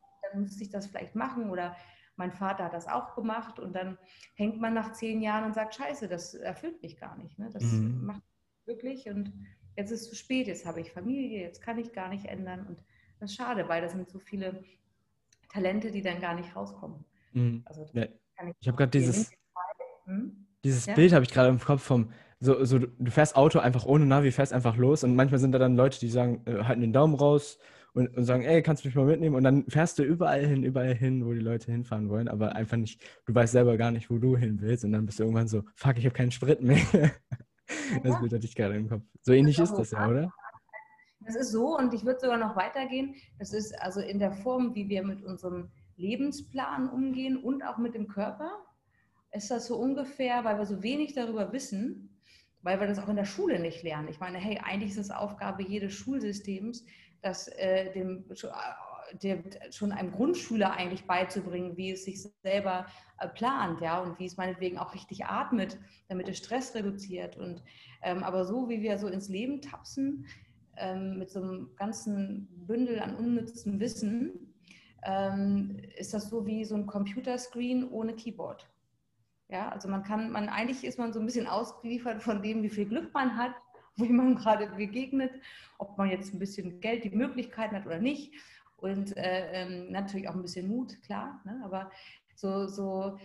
müsste 0.42 0.64
ich 0.64 0.70
das 0.70 0.88
vielleicht 0.88 1.16
machen 1.16 1.50
oder 1.50 1.76
mein 2.16 2.32
Vater 2.32 2.66
hat 2.66 2.74
das 2.74 2.88
auch 2.88 3.16
gemacht 3.16 3.60
und 3.60 3.74
dann 3.74 3.98
hängt 4.34 4.60
man 4.60 4.74
nach 4.74 4.94
zehn 4.94 5.22
Jahren 5.22 5.46
und 5.46 5.54
sagt, 5.54 5.76
scheiße, 5.76 6.08
das 6.08 6.34
erfüllt 6.34 6.82
mich 6.82 6.98
gar 6.98 7.16
nicht, 7.18 7.38
ne? 7.38 7.50
das 7.54 7.64
mhm. 7.64 8.06
macht 8.06 8.24
wirklich 8.66 9.08
und 9.08 9.32
jetzt 9.76 9.92
ist 9.92 10.02
es 10.02 10.10
zu 10.10 10.16
spät, 10.16 10.48
jetzt 10.48 10.66
habe 10.66 10.82
ich 10.82 10.92
Familie, 10.92 11.42
jetzt 11.42 11.62
kann 11.62 11.78
ich 11.78 11.94
gar 11.94 12.10
nicht 12.10 12.26
ändern 12.26 12.66
und 12.68 12.84
das 13.20 13.32
ist 13.32 13.38
schade, 13.38 13.70
weil 13.70 13.82
das 13.82 13.94
sind 13.94 14.10
so 14.10 14.20
viele 14.20 14.64
Talente, 15.50 15.92
die 15.92 16.02
dann 16.02 16.20
gar 16.20 16.36
nicht 16.36 16.56
rauskommen. 16.56 17.06
Mhm. 17.34 17.64
Also, 17.66 17.88
ja. 17.94 18.04
ich, 18.04 18.56
ich 18.60 18.68
habe 18.68 18.78
gerade 18.78 18.92
dieses, 18.92 19.32
hm? 20.06 20.48
dieses 20.64 20.86
ja? 20.86 20.96
Bild 20.96 21.14
habe 21.14 21.24
ich 21.24 21.32
gerade 21.32 21.50
im 21.50 21.60
Kopf 21.60 21.84
vom, 21.84 22.12
so, 22.40 22.64
so, 22.66 22.80
du 22.80 23.12
fährst 23.12 23.36
Auto 23.36 23.60
einfach 23.60 23.86
ohne 23.86 24.06
Navi, 24.06 24.32
fährst 24.32 24.54
einfach 24.54 24.78
los 24.78 25.04
und 25.04 25.16
manchmal 25.16 25.40
sind 25.40 25.52
da 25.52 25.60
dann 25.60 25.76
Leute, 25.76 26.00
die 26.00 26.10
sagen, 26.10 26.44
äh, 26.46 26.64
halten 26.64 26.82
den 26.82 26.94
Daumen 26.94 27.16
raus 27.16 27.58
und, 27.98 28.16
und, 28.16 28.26
sagen, 28.26 28.44
ey, 28.44 28.62
kannst 28.62 28.84
du 28.84 28.88
mich 28.88 28.96
mal 28.96 29.06
mitnehmen? 29.06 29.36
Und 29.36 29.44
dann 29.44 29.66
fährst 29.68 29.98
du 29.98 30.04
überall 30.04 30.46
hin, 30.46 30.64
überall 30.64 30.94
hin, 30.94 31.26
wo 31.26 31.34
die 31.34 31.40
Leute 31.40 31.72
hinfahren 31.72 32.10
wollen, 32.10 32.28
aber 32.28 32.56
einfach 32.56 32.78
nicht, 32.78 33.02
du 33.26 33.34
weißt 33.34 33.54
selber 33.54 33.76
gar 33.76 33.90
nicht, 33.90 34.12
wo 34.12 34.20
du 34.20 34.38
hin 34.38 34.62
willst 34.62 34.86
und 34.86 34.92
dann 34.92 35.06
bist 35.06 35.18
du 35.18 35.24
irgendwann 35.24 35.48
so, 35.48 35.64
fuck, 35.74 35.98
ich 35.98 36.06
habe 36.06 36.14
keinen 36.14 36.30
Sprit 36.30 36.62
mehr. 36.62 36.78
das 38.04 38.20
Bild 38.20 38.34
hatte 38.34 38.46
ich 38.46 38.56
gerade 38.56 38.76
im 38.76 38.88
Kopf. 38.88 39.02
So 39.24 39.34
ähnlich 39.34 39.58
ist 39.58 39.74
das 39.74 39.92
ja, 39.92 40.08
oder? 40.08 40.32
Das 41.22 41.36
ist 41.36 41.52
so 41.52 41.76
und 41.76 41.92
ich 41.94 42.06
würde 42.06 42.20
sogar 42.20 42.38
noch 42.38 42.56
weitergehen. 42.56 43.16
Das 43.40 43.52
ist 43.52 43.74
also 43.82 44.00
in 44.00 44.20
der 44.20 44.32
Form, 44.32 44.76
wie 44.76 44.88
wir 44.88 45.04
mit 45.04 45.24
unserem 45.24 45.72
Lebensplan 45.96 46.90
umgehen 46.90 47.36
und 47.36 47.64
auch 47.64 47.80
mit 47.80 47.96
dem 47.96 48.08
Körper. 48.08 48.52
Ist 49.32 49.50
das 49.50 49.66
so 49.66 49.76
ungefähr, 49.76 50.46
weil 50.46 50.60
wir 50.60 50.66
so 50.68 50.84
wenig 50.84 51.16
darüber 51.16 51.52
wissen, 51.52 52.22
weil 52.62 52.80
wir 52.80 52.88
das 52.88 53.00
auch 53.00 53.10
in 53.10 53.16
der 53.16 53.26
Schule 53.26 53.60
nicht 53.60 53.84
lernen. 53.84 54.08
Ich 54.08 54.20
meine, 54.20 54.38
hey, 54.38 54.60
eigentlich 54.64 54.92
ist 54.92 54.98
es 54.98 55.12
Aufgabe 55.12 55.64
jedes 55.64 55.94
Schulsystems, 55.94 56.86
das 57.22 57.48
äh, 57.48 57.92
dem, 57.92 58.26
äh, 58.30 59.18
dem, 59.18 59.44
schon 59.72 59.92
einem 59.92 60.12
Grundschüler 60.12 60.72
eigentlich 60.72 61.06
beizubringen, 61.06 61.78
wie 61.78 61.92
es 61.92 62.06
sich 62.06 62.22
selber 62.44 62.88
äh, 63.20 63.28
plant, 63.28 63.82
ja, 63.82 64.00
und 64.00 64.20
wie 64.20 64.26
es 64.26 64.38
meinetwegen 64.38 64.78
auch 64.78 64.94
richtig 64.94 65.26
atmet, 65.26 65.78
damit 66.08 66.28
es 66.28 66.38
Stress 66.38 66.76
reduziert. 66.76 67.38
Und 67.38 67.64
ähm, 68.04 68.24
aber 68.24 68.46
so 68.46 68.70
wie 68.70 68.82
wir 68.82 68.98
so 68.98 69.08
ins 69.08 69.30
Leben 69.30 69.62
tapsen, 69.62 70.26
ähm, 70.78 71.18
mit 71.18 71.30
so 71.30 71.42
einem 71.42 71.70
ganzen 71.76 72.48
Bündel 72.68 73.00
an 73.00 73.16
unnützem 73.16 73.80
Wissen, 73.80 74.54
ähm, 75.04 75.80
ist 75.98 76.14
das 76.14 76.30
so 76.30 76.46
wie 76.46 76.66
so 76.66 76.76
ein 76.76 76.86
Computerscreen 76.86 77.90
ohne 77.90 78.14
Keyboard. 78.14 78.70
Ja, 79.50 79.70
also 79.70 79.88
man 79.88 80.04
kann, 80.04 80.30
man 80.32 80.50
eigentlich 80.50 80.84
ist 80.84 81.00
man 81.00 81.14
so 81.14 81.20
ein 81.20 81.26
bisschen 81.26 81.48
ausgeliefert 81.48 82.22
von 82.22 82.42
dem, 82.42 82.64
wie 82.64 82.70
viel 82.70 82.86
Glück 82.86 83.14
man 83.14 83.38
hat 83.38 83.54
wie 84.08 84.10
man 84.10 84.36
gerade 84.36 84.68
begegnet, 84.68 85.32
ob 85.78 85.98
man 85.98 86.10
jetzt 86.10 86.34
ein 86.34 86.40
bisschen 86.40 86.80
Geld, 86.80 87.04
die 87.04 87.10
Möglichkeiten 87.10 87.76
hat 87.76 87.86
oder 87.86 88.00
nicht. 88.00 88.34
Und 88.78 89.18
äh, 89.18 89.52
ähm, 89.54 89.92
natürlich 89.92 90.30
auch 90.30 90.36
ein 90.36 90.44
bisschen 90.44 90.68
Mut, 90.68 91.02
klar. 91.04 91.42
Ne? 91.46 91.60
Aber 91.64 91.92
so, 92.36 92.68
so. 92.68 93.18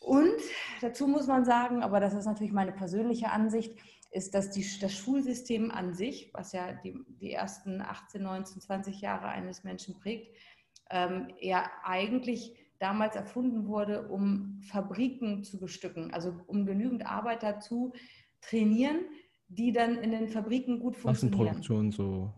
Und 0.00 0.36
dazu 0.82 1.08
muss 1.08 1.26
man 1.26 1.46
sagen, 1.46 1.82
aber 1.82 1.98
das 1.98 2.12
ist 2.12 2.26
natürlich 2.26 2.52
meine 2.52 2.72
persönliche 2.72 3.30
Ansicht, 3.30 3.74
ist, 4.10 4.34
dass 4.34 4.50
die, 4.50 4.64
das 4.80 4.92
Schulsystem 4.92 5.70
an 5.70 5.94
sich, 5.94 6.30
was 6.34 6.52
ja 6.52 6.72
die, 6.72 6.94
die 7.20 7.32
ersten 7.32 7.80
18, 7.80 8.22
19, 8.22 8.60
20 8.60 9.00
Jahre 9.00 9.28
eines 9.28 9.64
Menschen 9.64 9.98
prägt, 9.98 10.36
ähm, 10.90 11.28
ja 11.40 11.70
eigentlich 11.84 12.54
damals 12.78 13.16
erfunden 13.16 13.66
wurde, 13.66 14.08
um 14.08 14.60
Fabriken 14.70 15.42
zu 15.42 15.58
bestücken, 15.58 16.12
also 16.12 16.38
um 16.46 16.66
genügend 16.66 17.06
Arbeiter 17.06 17.60
zu 17.60 17.94
trainieren, 18.42 19.00
die 19.48 19.72
dann 19.72 19.98
in 19.98 20.10
den 20.10 20.28
Fabriken 20.28 20.80
gut 20.80 20.96
funktionieren. 20.96 21.38
Massenproduktion 21.38 21.92
so. 21.92 22.32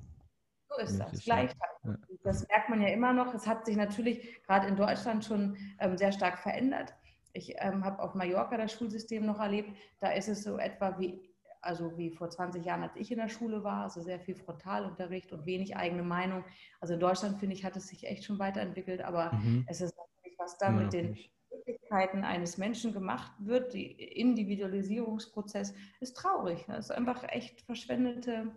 So 0.68 0.83
ist 0.83 0.99
das, 0.99 1.25
Gleichheit. 1.25 1.57
Ja. 1.85 1.97
Das 2.23 2.47
merkt 2.49 2.68
man 2.68 2.83
ja 2.83 2.88
immer 2.88 3.12
noch. 3.12 3.35
Es 3.35 3.47
hat 3.47 3.64
sich 3.64 3.77
natürlich 3.77 4.42
gerade 4.42 4.66
in 4.66 4.77
Deutschland 4.77 5.25
schon 5.25 5.57
ähm, 5.79 5.97
sehr 5.97 6.12
stark 6.12 6.38
verändert. 6.38 6.94
Ich 7.33 7.55
ähm, 7.59 7.85
habe 7.85 8.03
auf 8.03 8.14
Mallorca 8.14 8.57
das 8.57 8.73
Schulsystem 8.73 9.25
noch 9.25 9.38
erlebt. 9.38 9.71
Da 10.01 10.11
ist 10.11 10.29
es 10.29 10.42
so 10.42 10.59
etwa 10.59 10.99
wie, 10.99 11.21
also 11.62 11.97
wie 11.97 12.11
vor 12.11 12.29
20 12.29 12.64
Jahren, 12.64 12.83
als 12.83 12.97
ich 12.97 13.11
in 13.11 13.18
der 13.18 13.29
Schule 13.29 13.64
war, 13.64 13.85
also 13.85 14.03
sehr 14.03 14.21
viel 14.21 14.35
Frontalunterricht 14.35 15.33
und 15.33 15.47
wenig 15.47 15.77
eigene 15.77 16.03
Meinung. 16.03 16.44
Also 16.81 16.94
in 16.94 17.01
Deutschland, 17.01 17.38
finde 17.38 17.55
ich, 17.55 17.64
hat 17.64 17.77
es 17.77 17.88
sich 17.88 18.07
echt 18.07 18.25
schon 18.25 18.38
weiterentwickelt, 18.38 19.01
aber 19.01 19.33
mhm. 19.33 19.64
es 19.68 19.81
ist 19.81 19.94
natürlich, 19.97 20.38
was 20.38 20.59
da 20.59 20.66
ja, 20.66 20.73
mit 20.73 20.92
den 20.92 21.16
Möglichkeiten 21.50 22.24
eines 22.24 22.58
Menschen 22.58 22.92
gemacht 22.92 23.32
wird, 23.38 23.74
der 23.74 24.16
Individualisierungsprozess, 24.16 25.74
ist 26.00 26.16
traurig. 26.16 26.64
Das 26.66 26.87
ist 26.87 26.90
einfach 26.90 27.24
echt 27.28 27.61
verschwendete, 27.62 28.52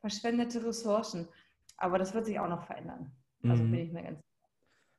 verschwendete 0.00 0.64
Ressourcen. 0.64 1.28
Aber 1.76 1.98
das 1.98 2.14
wird 2.14 2.26
sich 2.26 2.38
auch 2.38 2.48
noch 2.48 2.64
verändern. 2.66 3.12
Also 3.44 3.62
mhm. 3.62 3.70
bin 3.70 3.80
ich 3.80 3.92
mir 3.92 4.02
ganz 4.02 4.20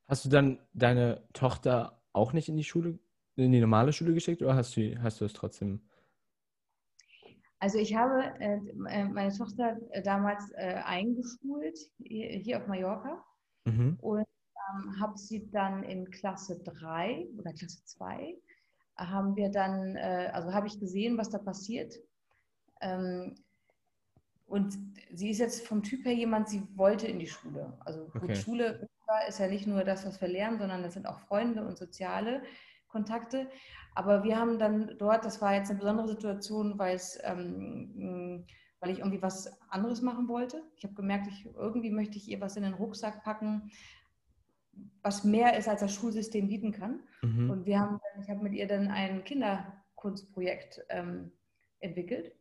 Hast 0.07 0.25
du 0.25 0.29
dann 0.29 0.59
deine 0.73 1.27
Tochter 1.33 2.01
auch 2.13 2.33
nicht 2.33 2.49
in 2.49 2.57
die 2.57 2.63
Schule, 2.63 2.97
in 3.35 3.51
die 3.51 3.59
normale 3.59 3.93
Schule 3.93 4.13
geschickt 4.13 4.41
oder 4.41 4.55
hast 4.55 4.75
du, 4.75 4.99
hast 5.03 5.21
du 5.21 5.25
es 5.25 5.33
trotzdem? 5.33 5.87
Also 7.59 7.77
ich 7.77 7.95
habe 7.95 8.23
äh, 8.39 8.57
äh 8.87 9.05
meine 9.05 9.31
Tochter 9.31 9.77
äh, 9.91 10.01
damals 10.01 10.51
äh, 10.53 10.81
eingeschult 10.83 11.77
hier 11.99 12.57
auf 12.57 12.67
Mallorca 12.67 13.23
mhm. 13.65 13.97
und 14.01 14.25
ähm, 14.73 14.99
habe 14.99 15.17
sie 15.17 15.49
dann 15.51 15.83
in 15.83 16.09
Klasse 16.11 16.59
3 16.63 17.27
oder 17.37 17.53
Klasse 17.53 17.83
2, 17.85 18.35
haben 18.97 19.35
wir 19.35 19.49
dann, 19.49 19.95
äh, 19.95 20.29
also 20.33 20.53
habe 20.53 20.67
ich 20.67 20.79
gesehen, 20.79 21.17
was 21.17 21.29
da 21.29 21.37
passiert. 21.37 21.95
Ähm, 22.81 23.35
und 24.45 24.77
sie 25.13 25.29
ist 25.29 25.39
jetzt 25.39 25.67
vom 25.67 25.83
Typ 25.83 26.05
her 26.05 26.13
jemand, 26.13 26.49
sie 26.49 26.67
wollte 26.75 27.07
in 27.07 27.19
die 27.19 27.27
Schule. 27.27 27.77
Also 27.81 28.05
gut, 28.05 28.23
okay. 28.23 28.35
Schule 28.35 28.87
ist 29.27 29.39
ja 29.39 29.47
nicht 29.47 29.67
nur 29.67 29.83
das, 29.83 30.05
was 30.05 30.19
wir 30.21 30.27
lernen, 30.27 30.59
sondern 30.59 30.83
das 30.83 30.93
sind 30.93 31.07
auch 31.07 31.19
Freunde 31.19 31.65
und 31.65 31.77
soziale 31.77 32.43
Kontakte. 32.87 33.49
Aber 33.95 34.23
wir 34.23 34.39
haben 34.39 34.59
dann 34.59 34.95
dort, 34.97 35.25
das 35.25 35.41
war 35.41 35.53
jetzt 35.53 35.69
eine 35.69 35.79
besondere 35.79 36.07
Situation, 36.07 36.79
weil 36.79 36.95
es 36.95 37.19
ähm, 37.23 38.45
weil 38.79 38.91
ich 38.91 38.99
irgendwie 38.99 39.21
was 39.21 39.59
anderes 39.69 40.01
machen 40.01 40.27
wollte. 40.27 40.63
Ich 40.75 40.83
habe 40.83 40.93
gemerkt, 40.93 41.27
ich, 41.27 41.45
irgendwie 41.55 41.91
möchte 41.91 42.17
ich 42.17 42.27
ihr 42.29 42.39
was 42.39 42.55
in 42.55 42.63
den 42.63 42.73
Rucksack 42.73 43.23
packen, 43.23 43.71
was 45.01 45.23
mehr 45.23 45.57
ist, 45.57 45.67
als 45.67 45.81
das 45.81 45.93
Schulsystem 45.93 46.47
bieten 46.47 46.71
kann. 46.71 47.01
Mhm. 47.21 47.49
Und 47.49 47.65
wir 47.65 47.79
haben, 47.79 47.99
ich 48.21 48.29
habe 48.29 48.43
mit 48.43 48.53
ihr 48.53 48.67
dann 48.67 48.89
ein 48.89 49.23
Kinderkunstprojekt 49.23 50.85
ähm, 50.89 51.31
entwickelt, 51.79 52.33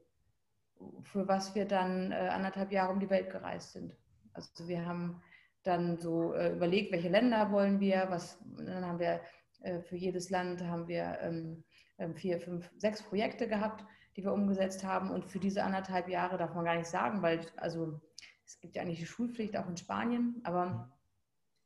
für 1.02 1.26
was 1.28 1.54
wir 1.54 1.64
dann 1.64 2.12
äh, 2.12 2.14
anderthalb 2.14 2.72
Jahre 2.72 2.92
um 2.92 3.00
die 3.00 3.10
Welt 3.10 3.30
gereist 3.30 3.72
sind. 3.72 3.96
Also 4.32 4.68
wir 4.68 4.84
haben 4.84 5.20
dann 5.62 5.98
so 5.98 6.32
äh, 6.34 6.52
überlegt, 6.52 6.92
welche 6.92 7.08
Länder 7.08 7.50
wollen 7.50 7.80
wir, 7.80 8.06
was, 8.08 8.38
dann 8.56 8.86
haben 8.86 8.98
wir 8.98 9.20
äh, 9.60 9.80
für 9.80 9.96
jedes 9.96 10.30
Land 10.30 10.62
haben 10.64 10.88
wir 10.88 11.18
ähm, 11.20 11.64
ähm, 11.98 12.14
vier, 12.14 12.40
fünf, 12.40 12.70
sechs 12.76 13.02
Projekte 13.02 13.48
gehabt, 13.48 13.84
die 14.16 14.24
wir 14.24 14.32
umgesetzt 14.32 14.84
haben. 14.84 15.10
Und 15.10 15.26
für 15.26 15.38
diese 15.38 15.64
anderthalb 15.64 16.08
Jahre 16.08 16.38
darf 16.38 16.54
man 16.54 16.64
gar 16.64 16.76
nicht 16.76 16.88
sagen, 16.88 17.22
weil 17.22 17.40
also 17.56 18.00
es 18.46 18.60
gibt 18.60 18.76
ja 18.76 18.82
eigentlich 18.82 19.00
die 19.00 19.06
Schulpflicht 19.06 19.56
auch 19.56 19.68
in 19.68 19.76
Spanien, 19.76 20.40
aber 20.44 20.90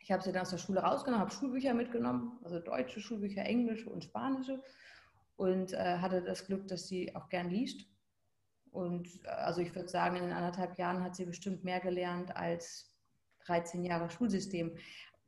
ich 0.02 0.12
habe 0.12 0.22
sie 0.22 0.32
dann 0.32 0.42
aus 0.42 0.50
der 0.50 0.58
Schule 0.58 0.80
rausgenommen, 0.80 1.24
habe 1.24 1.34
Schulbücher 1.34 1.74
mitgenommen, 1.74 2.38
also 2.44 2.58
deutsche 2.58 3.00
Schulbücher, 3.00 3.44
englische 3.44 3.88
und 3.88 4.04
spanische 4.04 4.62
und 5.36 5.72
äh, 5.72 5.98
hatte 5.98 6.22
das 6.22 6.46
Glück, 6.46 6.68
dass 6.68 6.88
sie 6.88 7.14
auch 7.14 7.28
gern 7.28 7.50
liest. 7.50 7.86
Und 8.70 9.08
äh, 9.24 9.28
also 9.28 9.60
ich 9.60 9.74
würde 9.74 9.88
sagen, 9.88 10.16
in 10.16 10.32
anderthalb 10.32 10.78
Jahren 10.78 11.02
hat 11.02 11.16
sie 11.16 11.24
bestimmt 11.24 11.64
mehr 11.64 11.80
gelernt 11.80 12.36
als 12.36 12.92
13 13.46 13.84
Jahre 13.84 14.10
Schulsystem. 14.10 14.76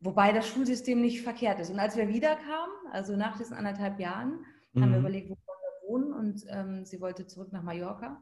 Wobei 0.00 0.32
das 0.32 0.46
Schulsystem 0.48 1.00
nicht 1.00 1.22
verkehrt 1.22 1.60
ist. 1.60 1.70
Und 1.70 1.78
als 1.78 1.96
wir 1.96 2.08
wiederkamen, 2.08 2.74
also 2.92 3.16
nach 3.16 3.38
diesen 3.38 3.56
anderthalb 3.56 3.98
Jahren, 3.98 4.44
Mhm. 4.74 4.82
Haben 4.82 4.90
wir 4.90 4.98
mhm. 4.98 5.04
überlegt, 5.04 5.30
wo 5.30 5.36
wollen 5.46 5.60
wir 5.62 5.88
wohnen 5.88 6.12
und 6.12 6.44
ähm, 6.48 6.84
sie 6.84 7.00
wollte 7.00 7.26
zurück 7.26 7.52
nach 7.52 7.62
Mallorca 7.62 8.20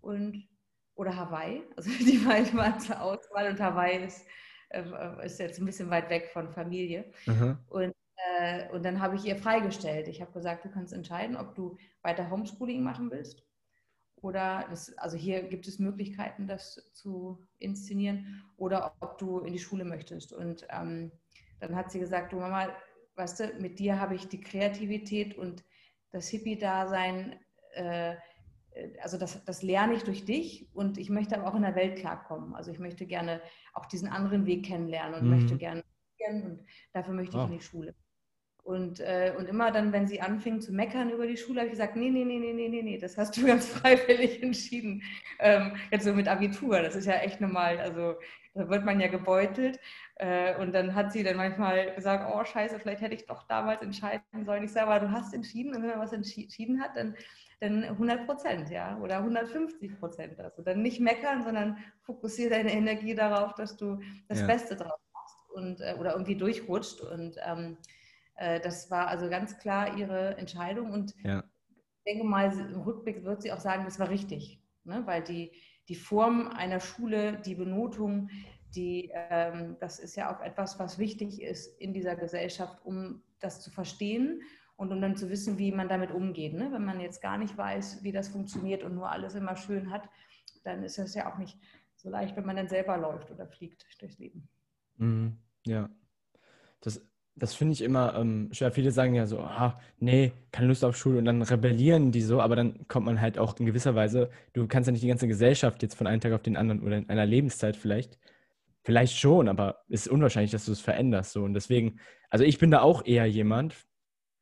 und 0.00 0.48
oder 0.94 1.16
Hawaii. 1.16 1.62
Also 1.76 1.90
die 1.90 2.18
beiden 2.18 2.56
waren 2.56 2.80
zur 2.80 3.00
Auswahl 3.00 3.50
und 3.50 3.60
Hawaii 3.60 4.04
ist, 4.04 4.26
äh, 4.74 5.26
ist 5.26 5.38
jetzt 5.38 5.58
ein 5.58 5.66
bisschen 5.66 5.90
weit 5.90 6.10
weg 6.10 6.30
von 6.32 6.50
Familie. 6.50 7.04
Mhm. 7.26 7.58
Und, 7.68 7.94
äh, 8.38 8.68
und 8.72 8.84
dann 8.84 9.00
habe 9.00 9.16
ich 9.16 9.24
ihr 9.24 9.36
freigestellt. 9.36 10.08
Ich 10.08 10.20
habe 10.20 10.32
gesagt, 10.32 10.64
du 10.64 10.70
kannst 10.70 10.92
entscheiden, 10.92 11.36
ob 11.36 11.54
du 11.54 11.76
weiter 12.02 12.30
Homeschooling 12.30 12.82
machen 12.82 13.10
willst 13.10 13.44
oder 14.24 14.64
das, 14.70 14.96
also 14.96 15.18
hier 15.18 15.42
gibt 15.42 15.68
es 15.68 15.78
Möglichkeiten, 15.78 16.46
das 16.46 16.90
zu 16.94 17.46
inszenieren 17.58 18.42
oder 18.56 18.94
ob 19.00 19.18
du 19.18 19.40
in 19.40 19.52
die 19.52 19.58
Schule 19.58 19.84
möchtest. 19.84 20.32
Und 20.32 20.66
ähm, 20.70 21.12
dann 21.60 21.76
hat 21.76 21.92
sie 21.92 22.00
gesagt, 22.00 22.32
du 22.32 22.36
Mama, 22.36 22.68
weißt 23.16 23.40
du, 23.40 23.46
mit 23.60 23.78
dir 23.78 24.00
habe 24.00 24.14
ich 24.14 24.26
die 24.26 24.40
Kreativität 24.40 25.36
und 25.36 25.62
das 26.10 26.28
Hippie-Dasein, 26.28 27.38
äh, 27.74 28.14
also 29.00 29.18
das, 29.18 29.44
das 29.44 29.62
lerne 29.62 29.94
ich 29.94 30.02
durch 30.02 30.24
dich 30.24 30.68
und 30.74 30.98
ich 30.98 31.10
möchte 31.10 31.36
aber 31.38 31.48
auch 31.48 31.54
in 31.54 31.62
der 31.62 31.76
Welt 31.76 31.96
klarkommen. 31.98 32.54
Also 32.54 32.70
ich 32.70 32.78
möchte 32.78 33.06
gerne 33.06 33.40
auch 33.72 33.86
diesen 33.86 34.08
anderen 34.08 34.46
Weg 34.46 34.64
kennenlernen 34.64 35.14
und 35.20 35.24
mhm. 35.24 35.40
möchte 35.40 35.56
gerne 35.56 35.82
und 36.32 36.64
dafür 36.92 37.14
möchte 37.14 37.36
ich 37.36 37.42
oh. 37.42 37.46
in 37.46 37.52
die 37.52 37.60
Schule. 37.60 37.94
Und, 38.62 39.00
äh, 39.00 39.34
und 39.36 39.46
immer 39.46 39.70
dann, 39.70 39.92
wenn 39.92 40.06
sie 40.06 40.22
anfing 40.22 40.62
zu 40.62 40.72
meckern 40.72 41.10
über 41.10 41.26
die 41.26 41.36
Schule, 41.36 41.60
habe 41.60 41.66
ich 41.66 41.72
gesagt, 41.72 41.96
nee, 41.96 42.08
nee, 42.08 42.24
nee, 42.24 42.38
nee, 42.38 42.54
nee, 42.54 42.68
nee, 42.68 42.82
nee, 42.82 42.98
das 42.98 43.18
hast 43.18 43.36
du 43.36 43.44
ganz 43.46 43.66
freiwillig 43.66 44.42
entschieden. 44.42 45.02
Ähm, 45.38 45.76
jetzt 45.90 46.04
so 46.04 46.14
mit 46.14 46.28
Abitur, 46.28 46.80
das 46.80 46.96
ist 46.96 47.04
ja 47.04 47.16
echt 47.16 47.42
normal. 47.42 47.78
Also 47.78 48.14
da 48.54 48.70
wird 48.70 48.86
man 48.86 49.00
ja 49.00 49.08
gebeutelt. 49.08 49.78
Äh, 50.16 50.56
und 50.58 50.72
dann 50.72 50.94
hat 50.94 51.12
sie 51.12 51.22
dann 51.22 51.36
manchmal 51.36 51.94
gesagt, 51.94 52.32
oh 52.34 52.42
scheiße, 52.42 52.78
vielleicht 52.78 53.02
hätte 53.02 53.14
ich 53.14 53.26
doch 53.26 53.46
damals 53.48 53.82
entscheiden 53.82 54.46
sollen. 54.46 54.64
Ich 54.64 54.72
sage, 54.72 54.86
aber 54.86 55.06
du 55.06 55.12
hast 55.12 55.34
entschieden 55.34 55.74
und 55.74 55.82
wenn 55.82 55.90
man 55.90 56.00
was 56.00 56.14
entschieden 56.14 56.80
hat, 56.80 56.96
dann, 56.96 57.16
dann 57.64 57.84
100 57.84 58.26
Prozent, 58.26 58.70
ja, 58.70 58.98
oder 58.98 59.18
150 59.18 59.98
Prozent. 59.98 60.38
Also 60.38 60.62
dann 60.62 60.82
nicht 60.82 61.00
meckern, 61.00 61.42
sondern 61.42 61.78
fokussiere 62.02 62.50
deine 62.50 62.72
Energie 62.72 63.14
darauf, 63.14 63.54
dass 63.54 63.76
du 63.76 64.00
das 64.28 64.40
ja. 64.40 64.46
Beste 64.46 64.76
drauf 64.76 65.00
machst 65.12 65.50
und, 65.54 65.80
äh, 65.80 65.96
oder 65.98 66.12
irgendwie 66.12 66.36
durchrutscht 66.36 67.00
und 67.00 67.36
ähm, 67.44 67.76
äh, 68.36 68.60
das 68.60 68.90
war 68.90 69.08
also 69.08 69.28
ganz 69.28 69.58
klar 69.58 69.96
ihre 69.96 70.36
Entscheidung 70.36 70.90
und 70.92 71.14
ja. 71.22 71.42
ich 71.70 72.12
denke 72.12 72.24
mal, 72.24 72.52
im 72.52 72.80
Rückblick 72.80 73.24
wird 73.24 73.42
sie 73.42 73.52
auch 73.52 73.60
sagen, 73.60 73.84
das 73.84 73.98
war 73.98 74.10
richtig, 74.10 74.60
ne? 74.84 75.02
weil 75.06 75.22
die, 75.22 75.52
die 75.88 75.94
Form 75.94 76.48
einer 76.48 76.80
Schule, 76.80 77.40
die 77.44 77.54
Benotung, 77.54 78.30
die, 78.74 79.10
ähm, 79.12 79.76
das 79.80 79.98
ist 80.00 80.16
ja 80.16 80.34
auch 80.34 80.40
etwas, 80.40 80.78
was 80.78 80.98
wichtig 80.98 81.40
ist 81.40 81.80
in 81.80 81.92
dieser 81.92 82.16
Gesellschaft, 82.16 82.84
um 82.84 83.22
das 83.38 83.60
zu 83.60 83.70
verstehen 83.70 84.42
und 84.76 84.92
um 84.92 85.00
dann 85.00 85.16
zu 85.16 85.30
wissen, 85.30 85.58
wie 85.58 85.72
man 85.72 85.88
damit 85.88 86.10
umgeht. 86.10 86.54
Ne? 86.54 86.70
Wenn 86.72 86.84
man 86.84 87.00
jetzt 87.00 87.22
gar 87.22 87.38
nicht 87.38 87.56
weiß, 87.56 88.02
wie 88.02 88.12
das 88.12 88.28
funktioniert 88.28 88.82
und 88.82 88.94
nur 88.94 89.10
alles 89.10 89.34
immer 89.34 89.56
schön 89.56 89.90
hat, 89.90 90.08
dann 90.64 90.82
ist 90.82 90.98
das 90.98 91.14
ja 91.14 91.32
auch 91.32 91.38
nicht 91.38 91.58
so 91.96 92.10
leicht, 92.10 92.36
wenn 92.36 92.46
man 92.46 92.56
dann 92.56 92.68
selber 92.68 92.96
läuft 92.96 93.30
oder 93.30 93.46
fliegt 93.46 93.86
durchs 94.00 94.18
Leben. 94.18 94.48
Mhm. 94.96 95.38
Ja, 95.66 95.88
das 96.80 97.00
das 97.36 97.54
finde 97.54 97.72
ich 97.72 97.82
immer 97.82 98.14
ähm, 98.14 98.48
schwer. 98.52 98.70
Viele 98.70 98.92
sagen 98.92 99.14
ja 99.14 99.26
so, 99.26 99.40
ah, 99.40 99.74
nee, 99.98 100.32
keine 100.52 100.68
Lust 100.68 100.84
auf 100.84 100.96
Schule 100.96 101.18
und 101.18 101.24
dann 101.24 101.42
rebellieren 101.42 102.12
die 102.12 102.22
so, 102.22 102.40
aber 102.40 102.54
dann 102.54 102.86
kommt 102.86 103.06
man 103.06 103.20
halt 103.20 103.38
auch 103.38 103.58
in 103.58 103.66
gewisser 103.66 103.94
Weise, 103.94 104.30
du 104.52 104.66
kannst 104.68 104.86
ja 104.86 104.92
nicht 104.92 105.02
die 105.02 105.08
ganze 105.08 105.26
Gesellschaft 105.26 105.82
jetzt 105.82 105.96
von 105.96 106.06
einem 106.06 106.20
Tag 106.20 106.32
auf 106.32 106.42
den 106.42 106.56
anderen 106.56 106.82
oder 106.82 106.96
in 106.96 107.08
einer 107.08 107.26
Lebenszeit 107.26 107.76
vielleicht, 107.76 108.18
vielleicht 108.84 109.18
schon, 109.18 109.48
aber 109.48 109.82
es 109.88 110.06
ist 110.06 110.12
unwahrscheinlich, 110.12 110.52
dass 110.52 110.66
du 110.66 110.72
es 110.72 110.80
veränderst 110.80 111.32
so 111.32 111.42
und 111.42 111.54
deswegen, 111.54 111.98
also 112.30 112.44
ich 112.44 112.58
bin 112.58 112.70
da 112.70 112.82
auch 112.82 113.04
eher 113.04 113.26
jemand, 113.26 113.74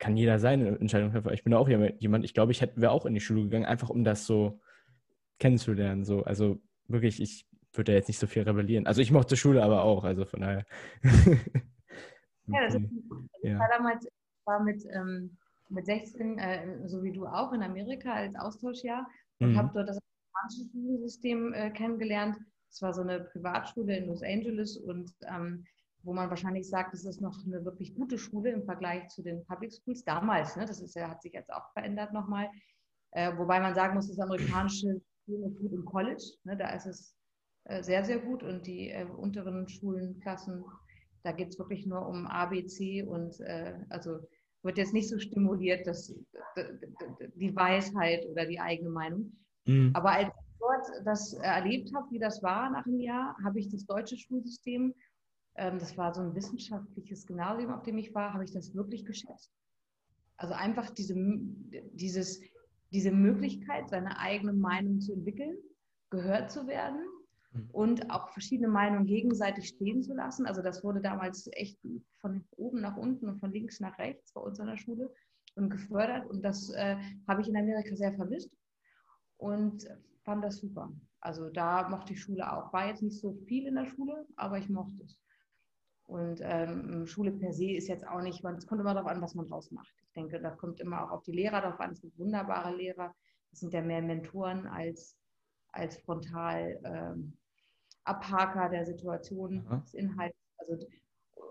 kann 0.03 0.17
jeder 0.17 0.41
seine 0.41 0.81
Entscheidung 0.81 1.13
treffen, 1.13 1.33
ich 1.33 1.45
bin 1.45 1.55
auch 1.55 1.69
jemand, 1.69 2.25
ich 2.25 2.35
glaube, 2.35 2.51
ich 2.51 2.61
hätte 2.61 2.81
wäre 2.81 2.91
auch 2.91 3.07
in 3.07 3.15
die 3.15 3.21
Schule 3.21 3.45
gegangen, 3.45 3.67
einfach 3.67 3.89
um 3.89 4.03
das 4.03 4.27
so 4.27 4.61
kennenzulernen, 5.39 6.05
so, 6.05 6.25
also 6.25 6.61
wirklich, 6.89 7.23
ich 7.23 7.47
würde 7.73 7.93
da 7.93 7.97
jetzt 7.97 8.09
nicht 8.09 8.19
so 8.19 8.27
viel 8.27 8.43
rebellieren. 8.43 8.89
Also 8.89 9.01
ich 9.01 9.13
mochte 9.13 9.37
Schule 9.37 9.63
aber 9.63 9.85
auch, 9.85 10.03
also 10.03 10.25
von 10.25 10.41
daher. 10.41 10.67
Ja, 12.49 12.65
das 12.65 12.75
ist, 12.75 12.83
ja. 13.45 13.57
war 13.57 13.69
damals 13.69 14.09
war 14.45 14.61
mit, 14.65 14.85
ähm, 14.93 15.37
mit 15.69 15.87
16, 15.87 16.39
äh, 16.39 16.89
so 16.89 17.05
wie 17.05 17.13
du 17.13 17.25
auch, 17.25 17.53
in 17.53 17.63
Amerika 17.63 18.13
als 18.13 18.35
Austauschjahr 18.35 19.07
und 19.39 19.53
mhm. 19.53 19.57
habe 19.57 19.71
dort 19.73 19.89
das 19.89 20.01
amerikanische 20.01 20.69
Schulsystem 20.73 21.55
äh, 21.55 21.71
kennengelernt. 21.71 22.37
Es 22.69 22.83
war 22.83 22.93
so 22.93 23.03
eine 23.03 23.21
Privatschule 23.21 23.97
in 23.97 24.09
Los 24.09 24.25
Angeles 24.25 24.77
und 24.77 25.13
ähm, 25.29 25.65
wo 26.05 26.13
man 26.13 26.31
wahrscheinlich 26.31 26.69
sagt, 26.69 26.95
es 26.95 27.05
ist 27.05 27.21
noch 27.21 27.45
eine 27.47 27.65
wirklich 27.65 27.95
gute 27.95 28.19
Schule 28.19 28.51
im 28.51 28.65
Vergleich 28.65 29.09
zu 29.09 29.23
den 29.23 29.45
Public 29.47 29.73
Schools 29.73 30.05
damals. 30.05 30.57
Ne? 30.57 30.65
Das 30.67 30.81
ist 30.81 30.95
ja, 30.95 31.09
hat 31.09 31.23
sich 31.23 31.33
jetzt 31.33 31.53
auch 31.53 31.73
verändert 31.73 32.13
nochmal. 32.13 32.49
Äh, 33.13 33.37
wobei 33.37 33.61
man 33.61 33.75
sagen 33.75 33.95
muss, 33.95 34.09
das 34.09 34.19
amerikanische 34.19 35.01
Schule 35.25 35.47
ist 35.49 35.59
gut 35.59 35.73
im 35.73 35.85
College. 35.85 36.25
Ne? 36.45 36.57
Da 36.57 36.71
ist 36.71 36.87
es 36.87 37.15
äh, 37.65 37.83
sehr, 37.83 38.05
sehr 38.05 38.19
gut 38.19 38.43
und 38.43 38.67
die 38.67 38.91
äh, 38.91 39.05
unteren 39.05 39.69
Schulen, 39.69 40.19
Klassen 40.21 40.65
da 41.23 41.33
geht 41.33 41.49
es 41.49 41.59
wirklich 41.59 41.87
nur 41.87 42.07
um 42.07 42.27
ABC 42.27 43.03
und 43.03 43.41
äh, 43.41 43.75
also 43.91 44.19
wird 44.63 44.79
jetzt 44.79 44.93
nicht 44.93 45.09
so 45.09 45.19
stimuliert, 45.19 45.87
dass 45.87 46.15
die 47.35 47.55
Weisheit 47.57 48.27
oder 48.27 48.47
die 48.47 48.61
eigene 48.61 48.91
Meinung. 48.91 49.33
Mhm. 49.67 49.91
Aber 49.95 50.13
als 50.13 50.29
ich 50.29 50.59
dort 50.61 51.07
das 51.07 51.33
erlebt 51.35 51.93
habe, 51.95 52.07
wie 52.11 52.19
das 52.19 52.43
war 52.43 52.71
nach 52.71 52.87
einem 52.87 53.01
Jahr, 53.01 53.37
habe 53.45 53.59
ich 53.59 53.69
das 53.69 53.85
deutsche 53.87 54.17
Schulsystem, 54.17 54.95
ähm, 55.57 55.79
das 55.79 55.97
war 55.97 56.15
so 56.15 56.21
ein 56.23 56.35
wissenschaftliches 56.35 57.27
Gymnasium, 57.27 57.73
auf 57.73 57.83
dem 57.83 57.99
ich 57.99 58.15
war, 58.15 58.33
habe 58.33 58.45
ich 58.45 58.53
das 58.53 58.75
wirklich 58.75 59.05
geschätzt. 59.05 59.51
Also 60.37 60.55
einfach 60.55 60.91
diese, 60.91 61.15
dieses, 61.93 62.41
diese 62.91 63.13
Möglichkeit, 63.13 63.89
seine 63.89 64.19
eigene 64.19 64.53
Meinung 64.53 65.01
zu 65.01 65.13
entwickeln, 65.13 65.57
gehört 66.11 66.51
zu 66.51 66.67
werden 66.67 67.05
Mhm. 67.53 67.69
und 67.73 68.11
auch 68.11 68.29
verschiedene 68.31 68.69
Meinungen 68.69 69.07
gegenseitig 69.07 69.69
stehen 69.69 70.03
zu 70.03 70.15
lassen. 70.15 70.47
Also 70.47 70.63
das 70.63 70.83
wurde 70.83 71.01
damals 71.01 71.49
echt 71.53 71.79
von 72.21 72.45
oben 72.57 72.81
nach 72.81 72.97
unten 72.97 73.29
und 73.29 73.41
von 73.41 73.53
links 73.53 73.81
nach 73.81 73.99
rechts 73.99 74.33
bei 74.33 74.41
uns 74.41 74.59
an 74.61 74.69
der 74.69 74.79
Schule 74.79 75.13
und 75.55 75.71
gefördert. 75.71 76.27
Und 76.27 76.43
das 76.43 76.71
äh, 76.71 76.97
habe 77.29 77.43
ich 77.43 77.49
in 77.49 77.57
Amerika 77.57 77.95
sehr 77.95 78.15
vermisst 78.15 78.51
und 79.37 79.87
fand 80.25 80.45
das 80.45 80.59
super. 80.59 80.91
Also 81.21 81.51
da 81.51 81.89
mochte 81.89 82.15
ich 82.15 82.21
Schule 82.21 82.51
auch. 82.51 82.73
War 82.73 82.89
jetzt 82.89 83.03
nicht 83.03 83.21
so 83.21 83.35
viel 83.47 83.67
in 83.67 83.75
der 83.75 83.87
Schule, 83.87 84.27
aber 84.37 84.59
ich 84.59 84.69
mochte 84.69 85.03
es. 85.05 85.19
Und 86.07 86.41
ähm, 86.43 87.07
Schule 87.07 87.33
per 87.33 87.53
se 87.53 87.73
ist 87.73 87.89
jetzt 87.89 88.07
auch 88.07 88.21
nicht, 88.23 88.45
es 88.45 88.67
kommt 88.67 88.81
immer 88.81 88.95
darauf 88.95 89.11
an, 89.11 89.23
was 89.23 89.35
man 89.35 89.47
draus 89.47 89.71
macht. 89.71 89.95
Ich 90.05 90.13
denke, 90.13 90.41
da 90.41 90.51
kommt 90.51 90.81
immer 90.81 91.05
auch 91.05 91.11
auf 91.11 91.23
die 91.23 91.33
Lehrer 91.33 91.61
drauf 91.61 91.81
an. 91.81 91.93
Es 91.93 92.01
sind 92.01 92.19
wunderbare 92.19 92.75
Lehrer. 92.77 93.15
Das 93.51 93.61
sind 93.61 93.73
ja 93.73 93.83
mehr 93.83 94.03
Mentoren 94.03 94.67
als, 94.67 95.17
als 95.73 95.99
frontal 95.99 96.81
ähm, 96.85 97.37
Abhaker 98.05 98.69
der 98.69 98.85
Situation, 98.85 99.65
Aha. 99.67 99.77
des 99.77 99.95
Inhalts. 99.95 100.37
Also, 100.59 100.87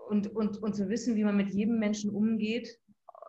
und, 0.08 0.28
und, 0.36 0.58
und 0.62 0.74
zu 0.74 0.88
wissen, 0.88 1.16
wie 1.16 1.24
man 1.24 1.36
mit 1.36 1.50
jedem 1.50 1.78
Menschen 1.78 2.10
umgeht, 2.10 2.78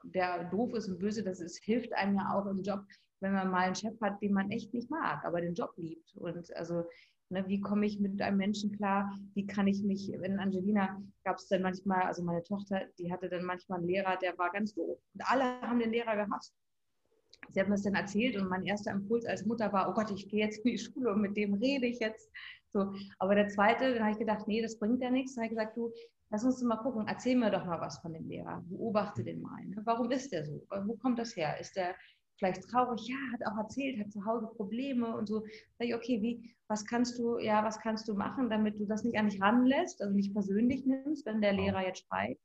der 0.03 0.49
doof 0.49 0.73
ist 0.73 0.89
und 0.89 0.99
böse, 0.99 1.23
das 1.23 1.39
ist, 1.39 1.63
hilft 1.63 1.93
einem 1.93 2.15
ja 2.15 2.33
auch 2.33 2.45
im 2.45 2.61
Job, 2.61 2.83
wenn 3.21 3.33
man 3.33 3.49
mal 3.49 3.65
einen 3.65 3.75
Chef 3.75 3.99
hat, 4.01 4.21
den 4.21 4.33
man 4.33 4.51
echt 4.51 4.73
nicht 4.73 4.89
mag, 4.89 5.23
aber 5.23 5.39
den 5.39 5.53
Job 5.53 5.73
liebt. 5.77 6.13
Und 6.17 6.53
also, 6.55 6.83
ne, 7.33 7.47
wie 7.47 7.59
komme 7.59 7.85
ich 7.85 7.99
mit 7.99 8.21
einem 8.21 8.37
Menschen 8.37 8.71
klar? 8.71 9.17
Wie 9.33 9.45
kann 9.45 9.67
ich 9.67 9.83
mich, 9.83 10.11
wenn 10.19 10.39
Angelina 10.39 11.01
gab 11.23 11.37
es 11.37 11.47
dann 11.47 11.61
manchmal, 11.61 12.03
also 12.03 12.23
meine 12.23 12.43
Tochter, 12.43 12.85
die 12.97 13.11
hatte 13.11 13.29
dann 13.29 13.43
manchmal 13.43 13.79
einen 13.79 13.87
Lehrer, 13.87 14.17
der 14.17 14.37
war 14.37 14.51
ganz 14.51 14.73
doof. 14.73 14.99
Und 15.13 15.21
alle 15.25 15.61
haben 15.61 15.79
den 15.79 15.91
Lehrer 15.91 16.15
gehasst. 16.15 16.53
Sie 17.49 17.61
mir 17.61 17.69
das 17.69 17.83
dann 17.83 17.95
erzählt 17.95 18.37
und 18.37 18.47
mein 18.47 18.63
erster 18.63 18.91
Impuls 18.91 19.25
als 19.25 19.45
Mutter 19.45 19.71
war, 19.73 19.89
oh 19.89 19.93
Gott, 19.93 20.11
ich 20.11 20.29
gehe 20.29 20.45
jetzt 20.45 20.59
in 20.59 20.71
die 20.71 20.77
Schule 20.77 21.11
und 21.11 21.21
mit 21.21 21.35
dem 21.35 21.55
rede 21.55 21.87
ich 21.87 21.99
jetzt. 21.99 22.31
So, 22.71 22.93
aber 23.19 23.35
der 23.35 23.49
zweite, 23.49 23.93
dann 23.93 24.03
habe 24.03 24.11
ich 24.11 24.17
gedacht, 24.17 24.47
nee, 24.47 24.61
das 24.61 24.79
bringt 24.79 25.01
ja 25.01 25.11
nichts. 25.11 25.35
Dann 25.35 25.43
habe 25.43 25.53
ich 25.53 25.59
gesagt, 25.59 25.77
du, 25.77 25.91
lass 26.29 26.43
uns 26.43 26.61
mal 26.63 26.77
gucken, 26.77 27.05
erzähl 27.07 27.35
mir 27.35 27.51
doch 27.51 27.65
mal 27.65 27.79
was 27.81 27.99
von 27.99 28.13
dem 28.13 28.27
Lehrer. 28.27 28.63
Beobachte 28.67 29.23
den 29.23 29.41
mal. 29.41 29.63
Ne? 29.65 29.81
Warum 29.83 30.09
ist 30.09 30.31
der 30.31 30.45
so? 30.45 30.65
Wo 30.85 30.95
kommt 30.95 31.19
das 31.19 31.35
her? 31.35 31.59
Ist 31.59 31.75
der 31.75 31.95
vielleicht 32.37 32.69
traurig? 32.69 33.07
Ja, 33.07 33.15
hat 33.31 33.45
auch 33.45 33.57
erzählt, 33.57 33.99
hat 33.99 34.11
zu 34.11 34.25
Hause 34.25 34.47
Probleme 34.55 35.15
und 35.15 35.27
so. 35.27 35.41
Sag 35.77 35.87
ich, 35.87 35.95
okay, 35.95 36.21
wie, 36.21 36.55
was 36.67 36.85
kannst 36.85 37.17
du, 37.19 37.39
ja, 37.39 37.63
was 37.63 37.79
kannst 37.79 38.07
du 38.07 38.13
machen, 38.13 38.49
damit 38.49 38.79
du 38.79 38.85
das 38.85 39.03
nicht 39.03 39.17
an 39.17 39.29
dich 39.29 39.41
ranlässt, 39.41 40.01
also 40.01 40.13
nicht 40.13 40.33
persönlich 40.33 40.85
nimmst, 40.85 41.25
wenn 41.25 41.41
der 41.41 41.53
Lehrer 41.53 41.85
jetzt 41.85 42.05
schreit? 42.07 42.39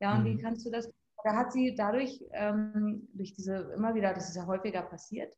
Ja, 0.00 0.16
und 0.16 0.24
wie 0.24 0.34
mhm. 0.34 0.40
kannst 0.40 0.66
du 0.66 0.70
das? 0.70 0.90
Da 1.24 1.36
hat 1.36 1.52
sie 1.52 1.74
dadurch, 1.76 2.20
ähm, 2.32 3.08
durch 3.14 3.32
diese, 3.34 3.72
immer 3.76 3.94
wieder, 3.94 4.12
das 4.12 4.28
ist 4.28 4.36
ja 4.36 4.46
häufiger 4.46 4.82
passiert, 4.82 5.32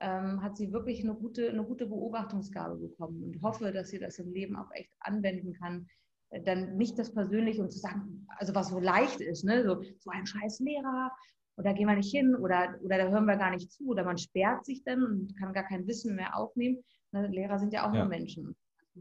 ähm, 0.00 0.42
hat 0.42 0.56
sie 0.56 0.72
wirklich 0.72 1.02
eine 1.02 1.14
gute, 1.14 1.50
eine 1.50 1.64
gute 1.64 1.86
Beobachtungsgabe 1.86 2.76
bekommen 2.76 3.22
und 3.22 3.42
hoffe, 3.42 3.72
dass 3.72 3.90
sie 3.90 3.98
das 3.98 4.18
im 4.18 4.32
Leben 4.32 4.56
auch 4.56 4.70
echt 4.72 4.90
anwenden 5.00 5.52
kann. 5.54 5.86
Äh, 6.30 6.42
dann 6.42 6.76
nicht 6.76 6.98
das 6.98 7.12
Persönliche 7.12 7.62
und 7.62 7.72
zu 7.72 7.78
sagen, 7.78 8.26
also 8.38 8.54
was 8.54 8.68
so 8.68 8.78
leicht 8.78 9.20
ist, 9.20 9.44
ne? 9.44 9.64
so, 9.64 9.82
so 9.98 10.10
ein 10.10 10.26
scheiß 10.26 10.60
Lehrer 10.60 11.10
oder 11.56 11.72
gehen 11.72 11.88
wir 11.88 11.96
nicht 11.96 12.10
hin 12.10 12.34
oder, 12.34 12.78
oder 12.82 12.98
da 12.98 13.08
hören 13.08 13.24
wir 13.24 13.36
gar 13.36 13.50
nicht 13.50 13.70
zu 13.70 13.86
oder 13.88 14.04
man 14.04 14.18
sperrt 14.18 14.64
sich 14.64 14.82
dann 14.84 15.02
und 15.02 15.36
kann 15.38 15.52
gar 15.52 15.64
kein 15.64 15.86
Wissen 15.86 16.14
mehr 16.14 16.36
aufnehmen. 16.36 16.82
Ne? 17.12 17.26
Lehrer 17.28 17.58
sind 17.58 17.72
ja 17.72 17.88
auch 17.88 17.94
ja. 17.94 18.00
nur 18.00 18.08
Menschen. 18.08 18.54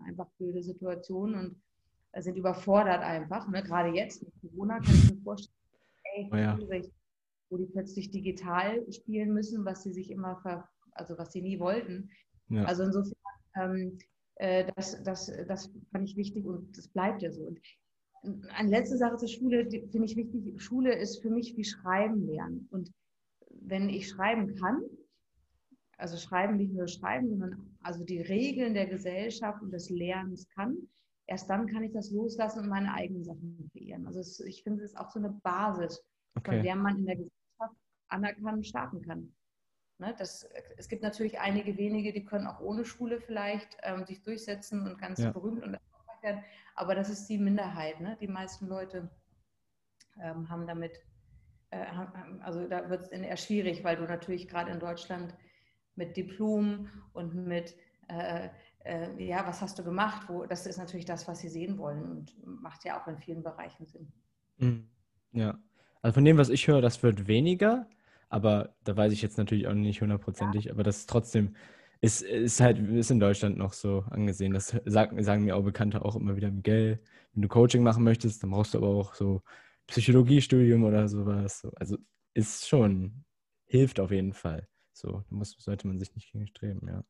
Einfach 0.05 0.27
blöde 0.37 0.61
Situationen 0.61 1.35
und 1.35 1.61
äh, 2.13 2.21
sind 2.21 2.37
überfordert 2.37 3.01
einfach. 3.01 3.47
Ne? 3.49 3.63
Gerade 3.63 3.89
jetzt 3.89 4.23
mit 4.23 4.33
Corona 4.41 4.79
kann 4.79 4.93
ich 4.93 5.11
mir 5.11 5.21
vorstellen, 5.21 5.55
ey, 6.15 6.29
oh 6.31 6.35
ja. 6.35 6.57
wo 7.49 7.57
die 7.57 7.65
plötzlich 7.65 8.11
digital 8.11 8.89
spielen 8.91 9.33
müssen, 9.33 9.65
was 9.65 9.83
sie 9.83 9.93
sich 9.93 10.11
immer, 10.11 10.37
ver, 10.41 10.67
also 10.91 11.17
was 11.17 11.31
sie 11.31 11.41
nie 11.41 11.59
wollten. 11.59 12.09
Ja. 12.49 12.63
Also 12.65 12.83
insofern, 12.83 13.13
ähm, 13.55 13.97
äh, 14.35 14.71
das, 14.75 15.01
das, 15.03 15.31
das 15.47 15.71
fand 15.91 16.09
ich 16.09 16.15
wichtig 16.15 16.45
und 16.45 16.77
das 16.77 16.87
bleibt 16.87 17.21
ja 17.21 17.31
so. 17.31 17.43
Und 17.43 17.59
eine 18.49 18.69
letzte 18.69 18.97
Sache 18.97 19.17
zur 19.17 19.27
Schule, 19.27 19.69
finde 19.69 20.05
ich 20.05 20.15
wichtig. 20.15 20.61
Schule 20.61 20.95
ist 20.95 21.21
für 21.21 21.29
mich 21.29 21.55
wie 21.57 21.63
Schreiben 21.63 22.25
lernen. 22.25 22.67
Und 22.71 22.91
wenn 23.49 23.89
ich 23.89 24.09
schreiben 24.09 24.55
kann, 24.55 24.81
also 25.97 26.17
schreiben 26.17 26.57
nicht 26.57 26.73
nur 26.73 26.87
schreiben, 26.87 27.29
sondern 27.29 27.77
also 27.81 28.03
die 28.03 28.21
Regeln 28.21 28.73
der 28.73 28.87
Gesellschaft 28.87 29.61
und 29.61 29.71
des 29.71 29.89
Lernens 29.89 30.47
kann, 30.49 30.75
erst 31.27 31.49
dann 31.49 31.67
kann 31.67 31.83
ich 31.83 31.93
das 31.93 32.11
loslassen 32.11 32.59
und 32.59 32.69
meine 32.69 32.93
eigenen 32.93 33.23
Sachen 33.23 33.69
kreieren. 33.71 34.05
Also 34.05 34.19
es, 34.19 34.39
ich 34.41 34.63
finde, 34.63 34.83
es 34.83 34.91
ist 34.91 34.97
auch 34.97 35.09
so 35.09 35.19
eine 35.19 35.29
Basis, 35.43 36.03
okay. 36.35 36.51
von 36.51 36.63
der 36.63 36.75
man 36.75 36.97
in 36.97 37.05
der 37.05 37.15
Gesellschaft 37.15 37.75
anerkannt 38.09 38.67
starten 38.67 39.01
kann. 39.01 39.33
Ne, 39.97 40.13
das, 40.17 40.47
es 40.75 40.89
gibt 40.89 41.03
natürlich 41.03 41.39
einige 41.39 41.77
wenige, 41.77 42.11
die 42.11 42.25
können 42.25 42.47
auch 42.47 42.59
ohne 42.59 42.83
Schule 42.83 43.21
vielleicht 43.21 43.77
ähm, 43.83 44.05
sich 44.05 44.21
durchsetzen 44.21 44.85
und 44.85 44.97
ganz 44.97 45.19
ja. 45.19 45.31
berühmt 45.31 45.63
und 45.63 45.77
werden, 46.25 46.43
aber 46.75 46.95
das 46.95 47.09
ist 47.09 47.27
die 47.27 47.37
Minderheit. 47.37 48.01
Ne? 48.01 48.17
Die 48.19 48.27
meisten 48.27 48.67
Leute 48.67 49.09
ähm, 50.21 50.49
haben 50.49 50.67
damit, 50.67 50.99
äh, 51.69 51.85
also 52.41 52.67
da 52.67 52.89
wird 52.89 53.03
es 53.03 53.07
eher 53.09 53.37
schwierig, 53.37 53.83
weil 53.83 53.95
du 53.95 54.03
natürlich 54.03 54.47
gerade 54.47 54.71
in 54.71 54.79
Deutschland 54.79 55.33
mit 55.95 56.17
Diplom 56.17 56.89
und 57.13 57.33
mit 57.33 57.75
äh, 58.09 58.49
äh, 58.85 59.23
ja, 59.23 59.45
was 59.47 59.61
hast 59.61 59.79
du 59.79 59.83
gemacht? 59.83 60.27
Wo, 60.27 60.45
das 60.45 60.65
ist 60.67 60.77
natürlich 60.77 61.05
das, 61.05 61.27
was 61.27 61.39
sie 61.39 61.49
sehen 61.49 61.77
wollen 61.77 62.03
und 62.03 62.33
macht 62.45 62.85
ja 62.85 63.01
auch 63.01 63.07
in 63.07 63.17
vielen 63.17 63.43
Bereichen 63.43 63.85
Sinn. 63.85 64.11
Mhm. 64.57 64.87
Ja, 65.31 65.57
also 66.01 66.13
von 66.13 66.25
dem, 66.25 66.37
was 66.37 66.49
ich 66.49 66.67
höre, 66.67 66.81
das 66.81 67.01
wird 67.03 67.27
weniger, 67.27 67.87
aber 68.29 68.75
da 68.83 68.95
weiß 68.95 69.11
ich 69.11 69.21
jetzt 69.21 69.37
natürlich 69.37 69.67
auch 69.67 69.73
nicht 69.73 70.01
hundertprozentig, 70.01 70.65
ja. 70.65 70.71
aber 70.71 70.83
das 70.83 70.97
ist 70.97 71.09
trotzdem, 71.09 71.55
ist, 72.05 72.21
ist 72.21 72.59
halt, 72.61 72.79
ist 72.89 73.11
in 73.11 73.19
Deutschland 73.19 73.57
noch 73.57 73.73
so 73.73 74.03
angesehen. 74.09 74.53
Das 74.53 74.75
sagen, 74.85 75.21
sagen 75.23 75.43
mir 75.43 75.55
auch 75.55 75.63
Bekannte 75.63 76.03
auch 76.03 76.15
immer 76.15 76.35
wieder, 76.35 76.51
Miguel, 76.51 76.99
wenn 77.33 77.41
du 77.41 77.47
Coaching 77.47 77.83
machen 77.83 78.03
möchtest, 78.03 78.43
dann 78.43 78.51
brauchst 78.51 78.73
du 78.73 78.77
aber 78.79 78.87
auch 78.87 79.13
so 79.15 79.41
Psychologiestudium 79.87 80.83
oder 80.83 81.07
sowas. 81.07 81.67
Also 81.75 81.97
ist 82.33 82.67
schon, 82.67 83.25
hilft 83.65 83.99
auf 83.99 84.11
jeden 84.11 84.33
Fall. 84.33 84.67
So, 84.93 85.23
da 85.29 85.35
muss, 85.35 85.51
sollte 85.59 85.87
man 85.87 85.99
sich 85.99 86.13
nicht 86.15 86.31
gegen 86.31 86.47
streben, 86.47 86.87
ja 86.87 87.03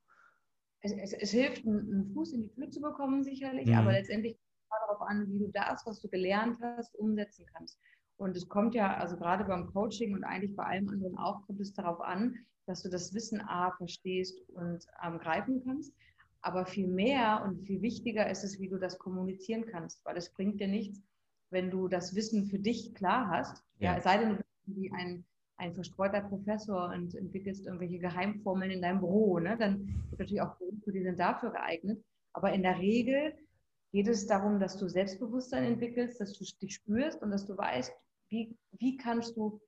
es, 0.85 0.93
es, 0.93 1.13
es 1.13 1.31
hilft, 1.31 1.65
einen, 1.65 2.11
Fuß 2.13 2.33
in 2.33 2.43
die 2.43 2.49
Tür 2.49 2.69
zu 2.69 2.81
bekommen, 2.81 3.23
sicherlich, 3.23 3.67
mhm. 3.67 3.73
aber 3.73 3.91
letztendlich 3.91 4.33
kommt 4.33 4.53
es 4.61 4.87
darauf 4.87 5.01
an, 5.01 5.31
wie 5.31 5.39
du 5.39 5.47
das, 5.51 5.85
was 5.85 6.01
du 6.01 6.09
gelernt 6.09 6.59
hast, 6.61 6.95
umsetzen 6.95 7.45
kannst. 7.53 7.79
Und 8.17 8.37
es 8.37 8.47
kommt 8.47 8.75
ja, 8.75 8.95
also 8.95 9.17
gerade 9.17 9.43
beim 9.43 9.67
Coaching 9.73 10.13
und 10.13 10.23
eigentlich 10.23 10.55
bei 10.55 10.63
allem 10.63 10.87
anderen 10.89 11.17
auch, 11.17 11.45
kommt 11.45 11.59
es 11.59 11.73
darauf 11.73 11.99
an, 12.01 12.35
dass 12.65 12.83
du 12.83 12.89
das 12.89 13.13
Wissen 13.13 13.41
A 13.41 13.71
verstehst 13.71 14.39
und 14.49 14.85
ähm, 15.03 15.19
greifen 15.19 15.63
kannst. 15.63 15.93
Aber 16.41 16.65
viel 16.65 16.87
mehr 16.87 17.43
und 17.45 17.65
viel 17.65 17.81
wichtiger 17.81 18.29
ist 18.29 18.43
es, 18.43 18.59
wie 18.59 18.69
du 18.69 18.77
das 18.77 18.99
kommunizieren 18.99 19.65
kannst, 19.65 20.03
weil 20.05 20.17
es 20.17 20.31
bringt 20.31 20.59
dir 20.59 20.67
nichts, 20.67 21.01
wenn 21.49 21.71
du 21.71 21.87
das 21.87 22.15
Wissen 22.15 22.45
für 22.45 22.59
dich 22.59 22.93
klar 22.93 23.29
hast. 23.29 23.63
Ja, 23.79 23.95
ja 23.95 24.01
sei 24.01 24.17
denn, 24.17 24.29
du 24.29 24.35
bist 24.35 24.47
wie 24.65 24.91
ein 24.91 25.25
ein 25.57 25.73
verstreuter 25.73 26.21
Professor 26.21 26.91
und 26.93 27.15
entwickelst 27.15 27.65
irgendwelche 27.65 27.99
Geheimformeln 27.99 28.71
in 28.71 28.81
deinem 28.81 28.99
Büro, 28.99 29.39
ne? 29.39 29.55
dann 29.57 29.87
wird 30.09 30.19
natürlich 30.19 30.41
auch 30.41 30.57
Berufe, 30.57 30.91
die 30.91 31.03
sind 31.03 31.19
dafür 31.19 31.51
geeignet. 31.51 32.03
Aber 32.33 32.51
in 32.51 32.61
der 32.61 32.77
Regel 32.77 33.33
geht 33.91 34.07
es 34.07 34.27
darum, 34.27 34.59
dass 34.59 34.77
du 34.77 34.89
Selbstbewusstsein 34.89 35.63
entwickelst, 35.63 36.19
dass 36.19 36.33
du 36.33 36.43
dich 36.61 36.75
spürst 36.75 37.21
und 37.21 37.31
dass 37.31 37.45
du 37.45 37.57
weißt, 37.57 37.93
wie, 38.29 38.57
wie 38.73 38.97
kannst 38.97 39.37
du, 39.37 39.61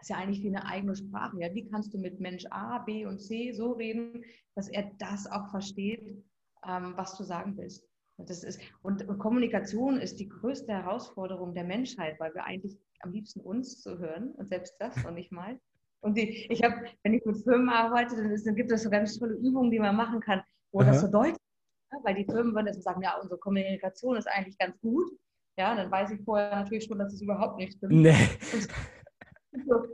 ist 0.00 0.10
ja 0.10 0.16
eigentlich 0.16 0.42
wie 0.42 0.48
eine 0.48 0.66
eigene 0.66 0.96
Sprache, 0.96 1.38
ja, 1.40 1.54
wie 1.54 1.68
kannst 1.68 1.92
du 1.94 1.98
mit 1.98 2.20
Mensch 2.20 2.44
A, 2.50 2.78
B 2.78 3.06
und 3.06 3.20
C 3.20 3.52
so 3.52 3.72
reden, 3.72 4.24
dass 4.54 4.68
er 4.68 4.90
das 4.98 5.26
auch 5.30 5.50
versteht, 5.50 6.24
ähm, 6.66 6.94
was 6.96 7.16
du 7.16 7.24
sagen 7.24 7.56
willst. 7.56 7.86
Das 8.26 8.44
ist, 8.44 8.60
und, 8.82 9.06
und 9.08 9.18
Kommunikation 9.18 9.98
ist 9.98 10.20
die 10.20 10.28
größte 10.28 10.72
Herausforderung 10.72 11.54
der 11.54 11.64
Menschheit, 11.64 12.20
weil 12.20 12.34
wir 12.34 12.44
eigentlich 12.44 12.78
am 13.00 13.12
liebsten 13.12 13.40
uns 13.40 13.80
zu 13.80 13.98
hören 13.98 14.32
und 14.32 14.48
selbst 14.48 14.74
das 14.78 14.94
noch 15.04 15.12
nicht 15.12 15.32
mal. 15.32 15.58
Und 16.02 16.16
die, 16.16 16.46
ich 16.50 16.62
habe, 16.62 16.84
wenn 17.02 17.14
ich 17.14 17.24
mit 17.24 17.42
Firmen 17.42 17.68
arbeite, 17.68 18.16
dann, 18.16 18.30
ist, 18.30 18.46
dann, 18.46 18.56
gibt 18.56 18.70
es 18.72 18.82
so 18.82 18.90
ganz 18.90 19.18
tolle 19.18 19.34
Übungen, 19.34 19.70
die 19.70 19.78
man 19.78 19.96
machen 19.96 20.20
kann, 20.20 20.42
wo 20.72 20.80
Aha. 20.80 20.90
das 20.90 21.00
so 21.00 21.08
deutlich 21.08 21.36
ist, 21.36 21.92
ne? 21.92 21.98
weil 22.04 22.14
die 22.14 22.24
Firmen 22.24 22.54
würden 22.54 22.66
jetzt 22.66 22.82
sagen, 22.82 23.02
ja, 23.02 23.18
unsere 23.20 23.38
Kommunikation 23.38 24.16
ist 24.16 24.28
eigentlich 24.28 24.58
ganz 24.58 24.78
gut. 24.80 25.10
Ja, 25.58 25.74
dann 25.74 25.90
weiß 25.90 26.10
ich 26.12 26.20
vorher 26.24 26.56
natürlich 26.56 26.84
schon, 26.84 26.98
dass 26.98 27.12
es 27.12 27.20
überhaupt 27.20 27.58
nicht 27.58 27.74
stimmt. 27.76 27.92
Nee. 27.92 28.16
Und 28.52 28.68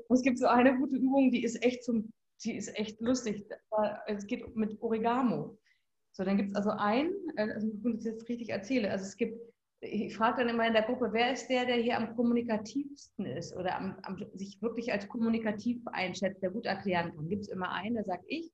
es 0.08 0.22
gibt 0.22 0.38
so 0.38 0.46
eine 0.46 0.76
gute 0.76 0.96
Übung, 0.96 1.30
die 1.30 1.44
ist 1.44 1.62
echt 1.64 1.84
zum, 1.84 2.12
die 2.44 2.56
ist 2.56 2.76
echt 2.78 3.00
lustig. 3.00 3.46
Es 4.06 4.26
geht 4.26 4.54
mit 4.56 4.80
Origamo. 4.82 5.58
So, 6.12 6.24
dann 6.24 6.36
gibt 6.36 6.50
es 6.50 6.56
also 6.56 6.70
ein, 6.70 7.12
äh, 7.36 7.50
also 7.52 7.68
ich 7.68 7.96
das 7.96 8.04
jetzt 8.04 8.28
richtig 8.28 8.48
erzähle, 8.48 8.90
also 8.90 9.04
es 9.04 9.16
gibt 9.16 9.38
ich 9.80 10.16
frage 10.16 10.38
dann 10.38 10.48
immer 10.48 10.66
in 10.66 10.72
der 10.72 10.82
Gruppe, 10.82 11.10
wer 11.12 11.32
ist 11.32 11.48
der, 11.48 11.66
der 11.66 11.76
hier 11.76 11.98
am 11.98 12.16
kommunikativsten 12.16 13.26
ist 13.26 13.54
oder 13.54 13.76
am, 13.76 13.96
am, 14.02 14.24
sich 14.34 14.60
wirklich 14.62 14.92
als 14.92 15.08
kommunikativ 15.08 15.82
einschätzt, 15.86 16.42
der 16.42 16.50
gut 16.50 16.66
erklären 16.66 17.14
kann. 17.14 17.28
Gibt 17.28 17.42
es 17.42 17.48
immer 17.48 17.70
einen, 17.72 17.94
der 17.94 18.04
sagt 18.04 18.24
ich. 18.26 18.50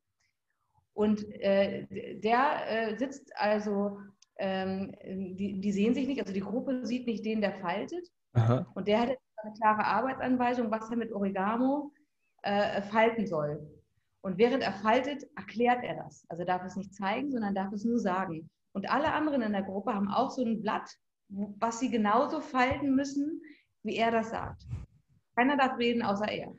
Und 0.95 1.25
äh, 1.41 1.87
der 2.19 2.91
äh, 2.91 2.97
sitzt 2.99 3.33
also, 3.37 4.01
ähm, 4.37 4.95
die, 5.05 5.61
die, 5.61 5.73
sehen 5.73 5.95
sich 5.95 6.07
nicht, 6.07 6.21
also 6.21 6.33
die 6.33 6.41
Gruppe 6.41 6.85
sieht 6.85 7.07
nicht 7.07 7.25
den, 7.25 7.41
der 7.41 7.55
faltet. 7.61 8.09
Aha. 8.35 8.67
Und 8.75 8.89
der 8.89 9.01
hat 9.01 9.19
eine 9.43 9.55
klare 9.55 9.85
Arbeitsanweisung, 9.85 10.71
was 10.71 10.91
er 10.91 10.97
mit 10.97 11.13
Origamo 11.13 11.93
äh, 12.43 12.83
falten 12.83 13.27
soll. 13.27 13.61
Und 14.23 14.39
während 14.39 14.63
er 14.63 14.73
faltet, 14.73 15.25
erklärt 15.37 15.83
er 15.83 15.97
das. 15.97 16.25
Also 16.29 16.45
darf 16.45 16.65
es 16.65 16.77
nicht 16.77 16.95
zeigen, 16.95 17.31
sondern 17.31 17.55
darf 17.55 17.73
es 17.73 17.85
nur 17.85 17.99
sagen. 17.99 18.49
Und 18.73 18.89
alle 18.91 19.13
anderen 19.13 19.43
in 19.43 19.53
der 19.53 19.63
Gruppe 19.63 19.95
haben 19.95 20.09
auch 20.09 20.31
so 20.31 20.45
ein 20.45 20.63
Blatt, 20.63 20.89
was 21.29 21.81
sie 21.81 21.91
genauso 21.91 22.41
falten 22.41 22.95
müssen, 22.95 23.43
wie 23.83 23.97
er 23.97 24.11
das 24.11 24.31
sagt. 24.31 24.67
Keiner 25.35 25.57
darf 25.57 25.79
reden, 25.79 26.03
außer 26.03 26.29
er. 26.29 26.55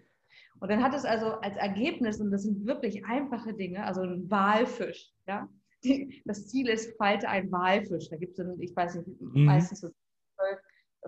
Und 0.60 0.72
dann 0.72 0.84
hat 0.84 0.94
es 0.94 1.06
also 1.06 1.34
als 1.40 1.58
Ergebnis, 1.58 2.20
und 2.20 2.32
das 2.32 2.44
sind 2.44 2.66
wirklich 2.66 3.06
einfache 3.06 3.54
Dinge, 3.54 3.86
also 3.86 4.02
ein 4.02 4.30
Walfisch, 4.30 5.12
ja. 5.28 5.48
Das 6.26 6.48
Ziel 6.48 6.70
ist, 6.70 6.96
falte 6.98 7.28
ein 7.28 7.52
Walfisch. 7.52 8.10
Da 8.10 8.16
gibt 8.16 8.40
es, 8.40 8.48
ich 8.60 8.74
weiß 8.74 8.96
nicht, 8.96 9.22
mhm. 9.22 9.46
meistens 9.46 9.82
so 9.82 9.90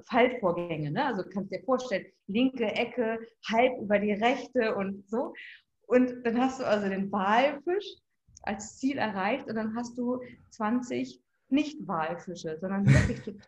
Faltvorgänge. 0.03 0.91
Ne? 0.91 1.05
Also 1.05 1.23
kannst 1.23 1.51
du 1.51 1.57
dir 1.57 1.63
vorstellen, 1.63 2.05
linke 2.27 2.65
Ecke, 2.65 3.19
halb 3.49 3.79
über 3.81 3.99
die 3.99 4.13
rechte 4.13 4.75
und 4.75 5.07
so. 5.09 5.33
Und 5.87 6.25
dann 6.25 6.39
hast 6.39 6.59
du 6.59 6.65
also 6.65 6.89
den 6.89 7.11
Walfisch 7.11 7.85
als 8.43 8.77
Ziel 8.77 8.97
erreicht 8.97 9.47
und 9.47 9.55
dann 9.55 9.75
hast 9.75 9.97
du 9.97 10.21
20 10.51 11.21
Nicht-Walfische, 11.49 12.57
sondern 12.59 12.85
wirklich 12.85 13.19
total 13.21 13.41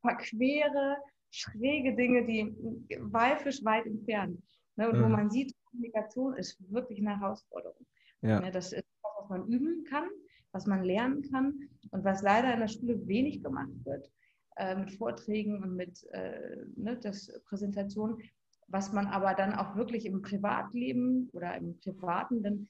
verquere, 0.00 0.96
schräge 1.30 1.94
Dinge, 1.94 2.24
die 2.24 2.54
Walfisch 3.00 3.64
weit 3.64 3.86
entfernt. 3.86 4.40
Ne, 4.76 4.90
und 4.90 4.98
mhm. 4.98 5.04
wo 5.04 5.08
man 5.08 5.30
sieht, 5.30 5.54
Kommunikation 5.70 6.34
ist 6.34 6.58
wirklich 6.70 7.00
eine 7.00 7.18
Herausforderung. 7.18 7.86
Ja. 8.20 8.40
Ne, 8.40 8.50
das 8.50 8.72
ist 8.72 8.84
was, 9.02 9.12
was 9.22 9.28
man 9.30 9.48
üben 9.48 9.84
kann, 9.88 10.08
was 10.52 10.66
man 10.66 10.84
lernen 10.84 11.22
kann 11.30 11.68
und 11.90 12.04
was 12.04 12.22
leider 12.22 12.52
in 12.52 12.60
der 12.60 12.68
Schule 12.68 13.06
wenig 13.06 13.42
gemacht 13.42 13.70
wird 13.84 14.10
äh, 14.56 14.76
mit 14.76 14.92
Vorträgen 14.92 15.62
und 15.62 15.76
mit 15.76 16.04
äh, 16.12 16.64
ne, 16.76 16.98
das 16.98 17.30
Präsentation, 17.44 18.20
was 18.68 18.92
man 18.92 19.06
aber 19.06 19.34
dann 19.34 19.54
auch 19.54 19.76
wirklich 19.76 20.06
im 20.06 20.22
Privatleben 20.22 21.28
oder 21.32 21.56
im 21.56 21.78
Privaten 21.78 22.42
dann 22.42 22.68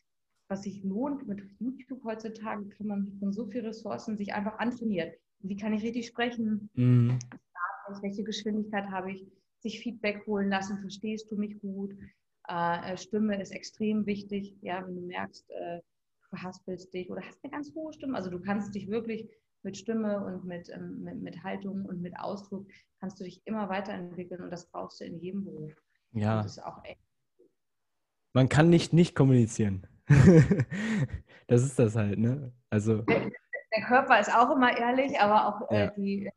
was 0.48 0.62
sich 0.62 0.82
lohnt 0.84 1.26
mit 1.26 1.42
YouTube 1.58 2.04
heutzutage, 2.04 2.68
kann 2.68 2.86
man 2.86 3.12
von 3.18 3.32
so 3.32 3.46
vielen 3.46 3.66
Ressourcen 3.66 4.16
sich 4.16 4.32
einfach 4.32 4.58
antrainieren. 4.58 5.12
Wie 5.40 5.56
kann 5.56 5.72
ich 5.72 5.82
richtig 5.82 6.06
sprechen, 6.06 6.70
mhm. 6.74 7.18
welche 8.00 8.24
Geschwindigkeit 8.24 8.86
habe 8.90 9.12
ich, 9.12 9.26
sich 9.60 9.80
Feedback 9.80 10.24
holen 10.26 10.48
lassen, 10.48 10.78
verstehst 10.78 11.30
du 11.30 11.36
mich 11.36 11.58
gut, 11.58 11.96
äh, 12.48 12.92
äh, 12.92 12.96
Stimme 12.96 13.40
ist 13.40 13.50
extrem 13.50 14.06
wichtig, 14.06 14.56
ja, 14.62 14.86
wenn 14.86 14.94
du 14.94 15.00
merkst, 15.02 15.50
äh, 15.50 15.78
du 15.78 16.28
verhaspelst 16.28 16.92
dich 16.94 17.10
oder 17.10 17.22
hast 17.22 17.42
eine 17.42 17.50
ganz 17.50 17.74
hohe 17.74 17.92
Stimme, 17.92 18.16
also 18.16 18.30
du 18.30 18.40
kannst 18.40 18.74
dich 18.74 18.88
wirklich 18.88 19.28
mit 19.66 19.76
Stimme 19.76 20.24
und 20.24 20.44
mit, 20.44 20.70
ähm, 20.70 21.02
mit, 21.02 21.20
mit, 21.20 21.42
Haltung 21.42 21.84
und 21.84 22.00
mit 22.00 22.16
Ausdruck 22.18 22.68
kannst 23.00 23.18
du 23.20 23.24
dich 23.24 23.42
immer 23.46 23.68
weiterentwickeln 23.68 24.40
und 24.40 24.50
das 24.50 24.70
brauchst 24.70 25.00
du 25.00 25.04
in 25.04 25.18
jedem 25.18 25.44
Beruf. 25.44 25.72
Ja. 26.12 26.42
das 26.42 26.52
ist 26.52 26.64
auch 26.64 26.82
echt. 26.84 27.00
Man 28.32 28.48
kann 28.48 28.70
nicht 28.70 28.92
nicht 28.92 29.16
kommunizieren. 29.16 29.86
das 31.48 31.64
ist 31.64 31.78
das 31.78 31.96
halt, 31.96 32.18
ne? 32.18 32.52
Also 32.70 33.02
der 33.02 33.84
Körper 33.86 34.20
ist 34.20 34.32
auch 34.32 34.54
immer 34.54 34.76
ehrlich, 34.76 35.18
aber 35.20 35.48
auch, 35.48 35.70
äh, 35.70 35.78
ja. 35.78 35.84
äh, 35.86 35.94
die, 35.96 36.30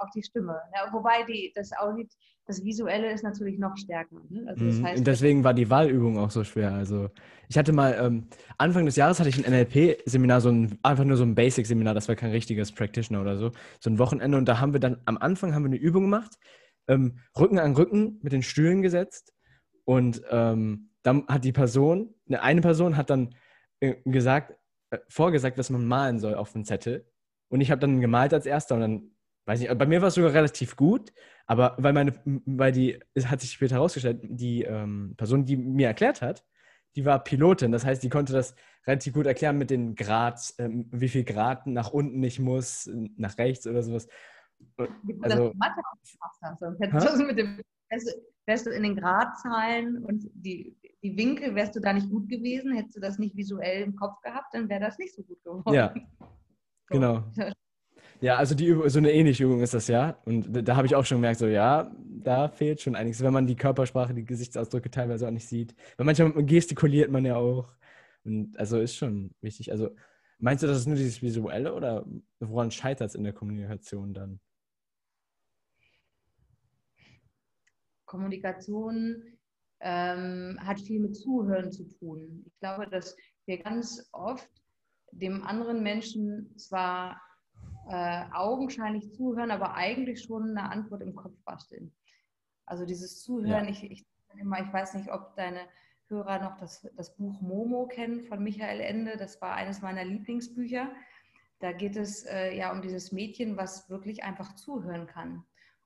auch, 0.00 0.10
die 0.14 0.22
Stimme. 0.22 0.60
Ja, 0.74 0.86
ne? 0.86 0.92
wobei 0.92 1.24
die, 1.28 1.52
das 1.54 1.70
Audio, 1.78 2.06
das 2.46 2.64
Visuelle 2.64 3.12
ist 3.12 3.22
natürlich 3.22 3.58
noch 3.58 3.76
stärker. 3.76 4.16
Ne? 4.28 4.44
Also 4.48 4.66
das 4.66 4.76
mhm. 4.76 4.86
heißt, 4.86 4.98
Und 4.98 5.06
deswegen 5.06 5.44
war 5.44 5.54
die 5.54 5.70
Wahlübung 5.70 6.18
auch 6.18 6.30
so 6.30 6.42
schwer. 6.44 6.72
Also 6.72 7.10
ich 7.48 7.58
hatte 7.58 7.72
mal, 7.72 7.96
ähm, 8.00 8.28
Anfang 8.58 8.86
des 8.86 8.96
Jahres 8.96 9.20
hatte 9.20 9.28
ich 9.28 9.38
ein 9.38 9.50
NLP-Seminar, 9.50 10.40
so 10.40 10.50
ein, 10.50 10.78
einfach 10.82 11.04
nur 11.04 11.16
so 11.16 11.24
ein 11.24 11.34
Basic-Seminar, 11.34 11.94
das 11.94 12.08
war 12.08 12.16
kein 12.16 12.30
richtiges 12.30 12.72
Practitioner 12.72 13.20
oder 13.20 13.36
so, 13.36 13.52
so 13.80 13.90
ein 13.90 13.98
Wochenende. 13.98 14.38
Und 14.38 14.48
da 14.48 14.60
haben 14.60 14.72
wir 14.72 14.80
dann, 14.80 15.00
am 15.04 15.18
Anfang 15.18 15.54
haben 15.54 15.62
wir 15.62 15.70
eine 15.70 15.76
Übung 15.76 16.04
gemacht, 16.04 16.38
ähm, 16.88 17.18
Rücken 17.38 17.58
an 17.58 17.74
Rücken 17.74 18.18
mit 18.22 18.32
den 18.32 18.42
Stühlen 18.42 18.82
gesetzt 18.82 19.32
Und 19.84 20.22
ähm, 20.30 20.90
dann 21.02 21.26
hat 21.28 21.44
die 21.44 21.52
Person, 21.52 22.14
eine, 22.28 22.42
eine 22.42 22.60
Person 22.60 22.96
hat 22.96 23.10
dann 23.10 23.34
äh, 23.80 23.96
gesagt, 24.04 24.54
äh, 24.90 24.98
vorgesagt, 25.08 25.56
was 25.56 25.70
man 25.70 25.86
malen 25.86 26.18
soll 26.18 26.34
auf 26.34 26.52
dem 26.52 26.64
Zettel. 26.64 27.06
Und 27.48 27.60
ich 27.60 27.70
habe 27.70 27.80
dann 27.80 28.00
gemalt 28.00 28.34
als 28.34 28.46
erster 28.46 28.74
und 28.74 28.80
dann, 28.80 29.10
weiß 29.50 29.62
ich, 29.62 29.68
bei 29.76 29.86
mir 29.86 30.00
war 30.00 30.08
es 30.08 30.14
sogar 30.14 30.32
relativ 30.32 30.76
gut, 30.76 31.12
aber 31.44 31.74
weil 31.78 31.92
meine, 31.92 32.14
weil 32.46 32.70
die, 32.70 33.00
es 33.14 33.28
hat 33.28 33.40
sich 33.40 33.50
später 33.50 33.74
herausgestellt, 33.74 34.20
die 34.22 34.62
ähm, 34.62 35.14
Person, 35.16 35.44
die 35.44 35.56
mir 35.56 35.88
erklärt 35.88 36.22
hat, 36.22 36.44
die 36.94 37.04
war 37.04 37.24
Pilotin. 37.24 37.72
Das 37.72 37.84
heißt, 37.84 38.00
die 38.00 38.08
konnte 38.08 38.32
das 38.32 38.54
relativ 38.86 39.12
gut 39.12 39.26
erklären 39.26 39.58
mit 39.58 39.70
den 39.70 39.96
Grad, 39.96 40.54
ähm, 40.58 40.88
wie 40.92 41.08
viel 41.08 41.24
Grad 41.24 41.66
nach 41.66 41.90
unten 41.90 42.22
ich 42.22 42.38
muss, 42.38 42.88
nach 43.16 43.36
rechts 43.38 43.66
oder 43.66 43.82
sowas. 43.82 44.06
Also, 45.22 45.52
Mathe 45.56 45.82
hast, 46.20 46.60
sonst 46.60 46.80
hättest 46.80 47.18
du 47.18 47.24
mit 47.24 47.38
dem, 47.38 47.60
wärst, 47.88 48.20
wärst 48.46 48.66
du 48.66 48.70
in 48.70 48.84
den 48.84 48.94
Gradzahlen 48.94 50.04
und 50.04 50.30
die, 50.32 50.76
die 51.02 51.16
Winkel, 51.16 51.56
wärst 51.56 51.74
du 51.74 51.80
da 51.80 51.92
nicht 51.92 52.08
gut 52.08 52.28
gewesen, 52.28 52.72
hättest 52.76 52.98
du 52.98 53.00
das 53.00 53.18
nicht 53.18 53.36
visuell 53.36 53.82
im 53.82 53.96
Kopf 53.96 54.20
gehabt, 54.22 54.54
dann 54.54 54.68
wäre 54.68 54.80
das 54.80 54.96
nicht 54.98 55.12
so 55.12 55.24
gut 55.24 55.42
geworden. 55.42 55.74
Ja, 55.74 55.92
so. 56.20 56.26
genau. 56.88 57.24
Ja, 58.20 58.36
also 58.36 58.54
die 58.54 58.76
so 58.86 58.98
eine 58.98 59.12
ähnliche 59.12 59.44
Übung 59.44 59.60
ist 59.60 59.72
das 59.72 59.88
ja. 59.88 60.18
Und 60.24 60.68
da 60.68 60.76
habe 60.76 60.86
ich 60.86 60.94
auch 60.94 61.04
schon 61.04 61.18
gemerkt, 61.18 61.38
so 61.38 61.46
ja, 61.46 61.90
da 62.22 62.48
fehlt 62.48 62.80
schon 62.80 62.94
einiges, 62.94 63.22
wenn 63.22 63.32
man 63.32 63.46
die 63.46 63.56
Körpersprache, 63.56 64.12
die 64.12 64.24
Gesichtsausdrücke 64.24 64.90
teilweise 64.90 65.26
auch 65.26 65.32
nicht 65.32 65.48
sieht. 65.48 65.74
Weil 65.96 66.06
manchmal 66.06 66.32
gestikuliert 66.44 67.10
man 67.10 67.24
ja 67.24 67.36
auch. 67.36 67.72
Und 68.24 68.58
also 68.58 68.78
ist 68.78 68.96
schon 68.96 69.30
wichtig. 69.40 69.72
Also 69.72 69.90
meinst 70.38 70.62
du, 70.62 70.66
das 70.66 70.78
ist 70.78 70.86
nur 70.86 70.96
dieses 70.96 71.22
Visuelle 71.22 71.72
oder 71.72 72.04
woran 72.40 72.70
scheitert 72.70 73.08
es 73.08 73.14
in 73.14 73.24
der 73.24 73.32
Kommunikation 73.32 74.12
dann? 74.12 74.40
Kommunikation 78.04 79.22
ähm, 79.80 80.58
hat 80.60 80.80
viel 80.80 81.00
mit 81.00 81.16
Zuhören 81.16 81.72
zu 81.72 81.88
tun. 81.88 82.44
Ich 82.46 82.58
glaube, 82.58 82.86
dass 82.86 83.16
wir 83.46 83.62
ganz 83.62 84.08
oft 84.12 84.50
dem 85.12 85.42
anderen 85.42 85.82
Menschen 85.82 86.56
zwar 86.58 87.20
äh, 87.90 88.24
augenscheinlich 88.32 89.12
zuhören, 89.12 89.50
aber 89.50 89.74
eigentlich 89.74 90.22
schon 90.22 90.50
eine 90.50 90.70
Antwort 90.70 91.02
im 91.02 91.16
Kopf 91.16 91.36
basteln. 91.44 91.92
Also 92.64 92.86
dieses 92.86 93.20
Zuhören, 93.22 93.64
ja. 93.64 93.70
ich, 93.70 93.82
ich, 93.82 94.06
immer, 94.38 94.60
ich 94.60 94.72
weiß 94.72 94.94
nicht, 94.94 95.10
ob 95.10 95.34
deine 95.34 95.60
Hörer 96.06 96.38
noch 96.38 96.56
das, 96.58 96.88
das 96.96 97.16
Buch 97.16 97.40
Momo 97.40 97.88
kennen 97.88 98.22
von 98.22 98.42
Michael 98.42 98.80
Ende. 98.80 99.16
Das 99.16 99.40
war 99.42 99.54
eines 99.54 99.82
meiner 99.82 100.04
Lieblingsbücher. 100.04 100.90
Da 101.58 101.72
geht 101.72 101.96
es 101.96 102.24
äh, 102.26 102.56
ja 102.56 102.70
um 102.70 102.80
dieses 102.80 103.10
Mädchen, 103.10 103.56
was 103.56 103.90
wirklich 103.90 104.22
einfach 104.22 104.54
zuhören 104.54 105.08
kann, 105.08 105.44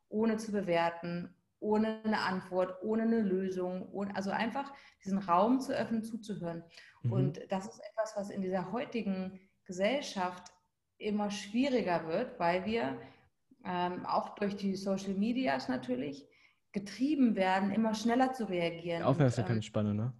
ohne 0.08 0.36
zu 0.36 0.52
bewerten, 0.52 1.34
ohne 1.58 2.04
eine 2.04 2.20
Antwort, 2.20 2.82
ohne 2.82 3.04
eine 3.04 3.20
Lösung, 3.20 3.88
ohne, 3.92 4.14
also 4.14 4.30
einfach 4.30 4.72
diesen 5.02 5.18
Raum 5.18 5.60
zu 5.60 5.72
öffnen, 5.72 6.04
zuzuhören. 6.04 6.64
Mhm. 7.02 7.12
Und 7.12 7.40
das 7.50 7.66
ist 7.66 7.80
etwas, 7.80 8.14
was 8.14 8.28
in 8.28 8.42
dieser 8.42 8.72
heutigen 8.72 9.40
Gesellschaft 9.64 10.52
immer 10.98 11.30
schwieriger 11.30 12.06
wird, 12.06 12.38
weil 12.38 12.64
wir 12.64 12.98
ähm, 13.64 14.04
auch 14.06 14.34
durch 14.36 14.56
die 14.56 14.76
Social 14.76 15.14
Medias 15.14 15.68
natürlich 15.68 16.26
getrieben 16.72 17.36
werden, 17.36 17.70
immer 17.70 17.94
schneller 17.94 18.32
zu 18.32 18.48
reagieren. 18.48 19.00
Die 19.00 19.04
Aufmerksamkeitsspanne, 19.04 19.90
ähm, 19.90 19.96
ne? 19.96 20.12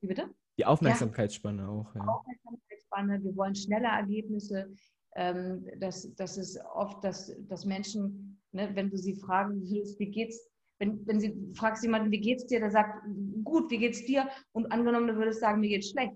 Wie 0.00 0.06
bitte? 0.06 0.34
Die 0.58 0.64
Aufmerksamkeitsspanne 0.64 1.62
ja. 1.62 1.68
auch. 1.68 1.94
Ja. 1.94 2.00
Aufmerksamkeitsspanne, 2.02 3.24
wir 3.24 3.36
wollen 3.36 3.54
schneller 3.54 3.90
Ergebnisse. 3.90 4.72
Ähm, 5.16 5.66
das, 5.80 6.14
das 6.14 6.38
ist 6.38 6.60
oft, 6.74 7.02
dass, 7.04 7.34
dass 7.48 7.64
Menschen, 7.64 8.40
ne, 8.52 8.70
wenn 8.74 8.90
du 8.90 8.96
sie 8.96 9.16
fragen 9.16 9.60
willst, 9.62 9.98
wie 9.98 10.10
geht's, 10.10 10.48
wenn, 10.78 11.06
wenn 11.06 11.20
sie 11.20 11.36
fragst 11.54 11.82
jemanden, 11.82 12.10
wie 12.10 12.20
geht's 12.20 12.46
dir, 12.46 12.60
der 12.60 12.70
sagt, 12.70 13.04
gut, 13.42 13.70
wie 13.70 13.78
geht's 13.78 14.04
dir? 14.04 14.28
Und 14.52 14.70
angenommen, 14.72 15.06
du 15.06 15.16
würdest 15.16 15.40
sagen, 15.40 15.60
mir 15.60 15.68
geht's 15.68 15.90
schlecht 15.90 16.14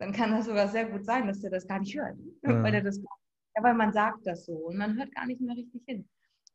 dann 0.00 0.12
kann 0.12 0.32
das 0.32 0.46
sogar 0.46 0.66
sehr 0.66 0.86
gut 0.86 1.04
sein, 1.04 1.26
dass 1.26 1.40
der 1.40 1.50
das 1.50 1.68
gar 1.68 1.78
nicht 1.78 1.94
hört. 1.94 2.16
Ja. 2.42 2.62
Weil, 2.62 2.74
er 2.74 2.82
das, 2.82 2.96
ja, 2.98 3.62
weil 3.62 3.74
man 3.74 3.92
sagt 3.92 4.26
das 4.26 4.46
so 4.46 4.54
und 4.54 4.78
man 4.78 4.96
hört 4.98 5.14
gar 5.14 5.26
nicht 5.26 5.40
mehr 5.42 5.54
richtig 5.54 5.82
hin. 5.86 6.08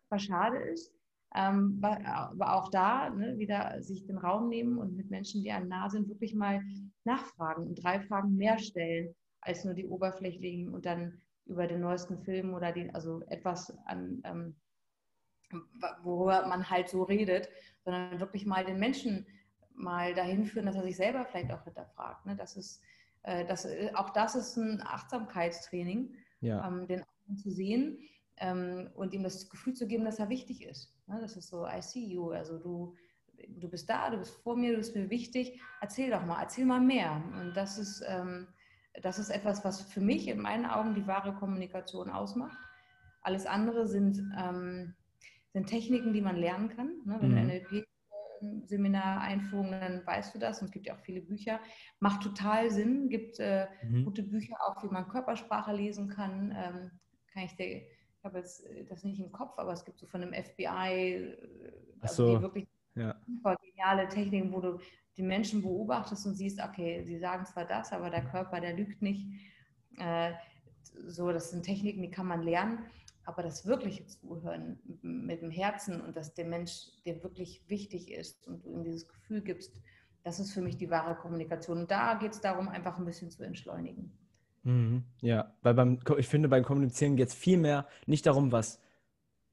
Was 0.10 0.23
schade 0.23 0.58
ist, 0.58 0.91
ähm, 1.36 1.79
aber 1.81 2.55
auch 2.55 2.69
da 2.71 3.12
ne, 3.12 3.38
wieder 3.38 3.81
sich 3.84 4.05
den 4.08 4.17
Raum 4.17 4.49
nehmen 4.49 4.79
und 4.79 4.95
mit 4.95 5.12
Menschen, 5.12 5.43
die 5.43 5.51
einem 5.51 5.67
nah 5.67 5.89
sind, 5.89 6.10
wirklich 6.10 6.34
mal 6.34 6.63
nachfragen 7.03 7.67
und 7.67 7.75
drei 7.75 7.99
Fragen 8.01 8.36
mehr 8.36 8.58
stellen 8.58 9.13
als 9.41 9.63
nur 9.63 9.75
die 9.75 9.86
oberflächlichen 9.86 10.73
und 10.73 10.88
dann 10.88 11.21
über 11.45 11.67
den 11.67 11.81
neuesten 11.81 12.17
Film 12.17 12.55
oder 12.55 12.71
die, 12.71 12.89
also 12.95 13.21
etwas 13.27 13.71
an, 13.86 14.21
ähm, 14.23 14.55
worüber 16.01 16.47
man 16.47 16.67
halt 16.67 16.89
so 16.89 17.03
redet, 17.03 17.47
sondern 17.84 18.19
wirklich 18.19 18.47
mal 18.47 18.65
den 18.65 18.79
Menschen 18.79 19.27
mal 19.75 20.15
dahin 20.15 20.45
führen, 20.45 20.65
dass 20.65 20.77
er 20.77 20.84
sich 20.84 20.95
selber 20.95 21.25
vielleicht 21.25 21.51
auch 21.51 21.63
hinterfragt. 21.63 22.25
Ne? 22.25 22.36
Das 22.36 22.55
ist 22.58 22.81
das, 23.26 23.66
äh, 23.66 23.92
auch 23.96 24.12
das 24.12 24.36
ist 24.36 24.56
ein 24.58 24.82
Achtsamkeitstraining, 24.82 26.16
ja. 26.42 26.68
ähm, 26.68 26.88
den 26.88 27.02
anderen 27.02 27.38
zu 27.38 27.50
sehen 27.50 27.98
ähm, 28.38 28.90
und 28.96 29.14
ihm 29.14 29.24
das 29.24 29.50
Gefühl 29.50 29.74
zu 29.74 29.88
geben, 29.88 30.06
dass 30.06 30.20
er 30.20 30.30
wichtig 30.30 30.64
ist. 30.64 30.94
Ne? 31.08 31.20
Das 31.22 31.36
ist 31.36 31.50
so, 31.50 31.66
I 31.66 31.82
see 31.82 32.06
you, 32.06 32.32
also 32.32 32.60
du, 32.60 32.96
du 33.48 33.70
bist 33.70 33.90
da, 33.90 34.10
du 34.10 34.18
bist 34.18 34.36
vor 34.44 34.56
mir, 34.56 34.72
du 34.72 34.78
bist 34.78 34.96
mir 34.96 35.10
wichtig, 35.10 35.60
erzähl 35.82 36.12
doch 36.12 36.26
mal, 36.26 36.42
erzähl 36.42 36.66
mal 36.66 36.82
mehr. 36.82 37.22
Und 37.40 37.54
das 37.56 37.78
ist, 37.78 38.04
ähm, 38.08 38.48
das 39.02 39.20
ist 39.20 39.30
etwas, 39.30 39.66
was 39.66 39.82
für 39.82 40.02
mich 40.02 40.28
in 40.28 40.40
meinen 40.40 40.66
Augen 40.66 40.96
die 40.96 41.08
wahre 41.08 41.34
Kommunikation 41.34 42.10
ausmacht. 42.10 42.58
Alles 43.22 43.46
andere 43.46 43.88
sind, 43.88 44.20
ähm, 44.38 44.94
sind 45.52 45.68
Techniken, 45.68 46.14
die 46.14 46.22
man 46.22 46.36
lernen 46.36 46.70
kann. 46.70 47.02
Ne? 47.06 47.18
Wenn 47.20 47.32
mhm. 47.32 47.48
NLP 47.48 47.88
Seminar 48.65 49.21
Einführung, 49.21 49.71
dann 49.71 50.06
weißt 50.06 50.34
du 50.36 50.39
das. 50.39 50.60
Und 50.60 50.65
es 50.65 50.71
gibt 50.71 50.88
ja 50.88 50.95
auch 50.95 51.00
viele 51.00 51.21
Bücher. 51.21 51.60
Macht 52.00 52.24
total 52.24 52.69
Sinn. 52.69 53.10
Gibt 53.10 53.39
äh, 53.39 53.67
mhm. 53.84 54.06
gute 54.06 54.24
Bücher 54.24 54.56
auch, 54.65 54.84
wie 54.84 54.88
man 54.88 55.08
Körpersprache 55.08 55.74
lesen 55.74 56.10
kann. 56.10 56.52
Ähm, 56.52 56.91
kann 57.34 57.43
ich 57.43 57.56
dir, 57.56 57.65
ich 57.67 58.24
habe 58.24 58.39
jetzt 58.39 58.65
äh, 58.65 58.86
das 58.86 59.04
nicht 59.04 59.19
im 59.19 59.32
Kopf, 59.32 59.58
aber 59.58 59.74
es 59.74 59.86
gibt 59.86 60.00
so 60.00 60.08
von 60.08 60.21
dem 60.21 60.34
FBI 60.34 60.91
äh, 61.13 61.38
also 62.02 62.28
so. 62.28 62.36
die 62.36 62.41
wirklich 62.41 62.67
ja. 62.95 63.15
super 63.26 63.56
geniale 63.58 64.08
Techniken, 64.08 64.52
wo 64.54 64.62
du 64.62 64.80
die 65.17 65.24
Menschen 65.24 65.62
beobachtest 65.62 66.26
und 66.26 66.36
siehst, 66.36 66.62
okay, 66.62 67.04
sie 67.04 67.19
sagen 67.19 67.45
zwar 67.45 67.65
das, 67.65 67.91
aber 67.91 68.10
der 68.10 68.26
Körper, 68.26 68.60
der 68.60 68.74
lügt 68.74 69.02
nicht. 69.02 69.28
Äh, 69.98 70.34
so, 71.08 71.32
das 71.32 71.52
sind 71.52 71.63
Techniken, 71.63 72.02
die 72.02 72.12
kann 72.12 72.28
man 72.28 72.41
lernen 72.41 72.86
aber 73.26 73.44
das 73.44 73.66
wirkliche 73.66 74.06
Zuhören 74.06 74.80
mit 75.02 75.42
dem 75.42 75.52
Herzen 75.52 76.02
und 76.02 76.16
dass 76.16 76.34
der 76.34 76.46
Mensch 76.46 76.88
dir 77.06 77.24
wirklich 77.24 77.64
wichtig 77.68 78.12
ist 78.12 78.48
und 78.48 78.64
du 78.64 78.72
ihm 78.72 78.84
dieses 78.84 79.08
Gefühl 79.08 79.42
gibst, 79.42 79.82
das 80.24 80.40
ist 80.40 80.54
für 80.54 80.62
mich 80.62 80.78
die 80.78 80.90
wahre 80.90 81.16
Kommunikation. 81.16 81.80
Und 81.80 81.92
da 81.92 82.16
geht 82.16 82.34
es 82.34 82.42
darum, 82.42 82.68
einfach 82.68 82.98
ein 82.98 83.06
bisschen 83.06 83.30
zu 83.30 83.44
entschleunigen. 83.44 84.12
Mhm, 84.64 85.04
ja, 85.22 85.54
weil 85.62 85.76
beim, 85.76 86.00
ich 86.18 86.28
finde, 86.28 86.50
beim 86.50 86.64
Kommunizieren 86.64 87.16
geht 87.16 87.30
es 87.30 87.36
viel 87.36 87.58
mehr 87.58 87.88
nicht 88.08 88.26
darum, 88.26 88.52
was, 88.52 88.82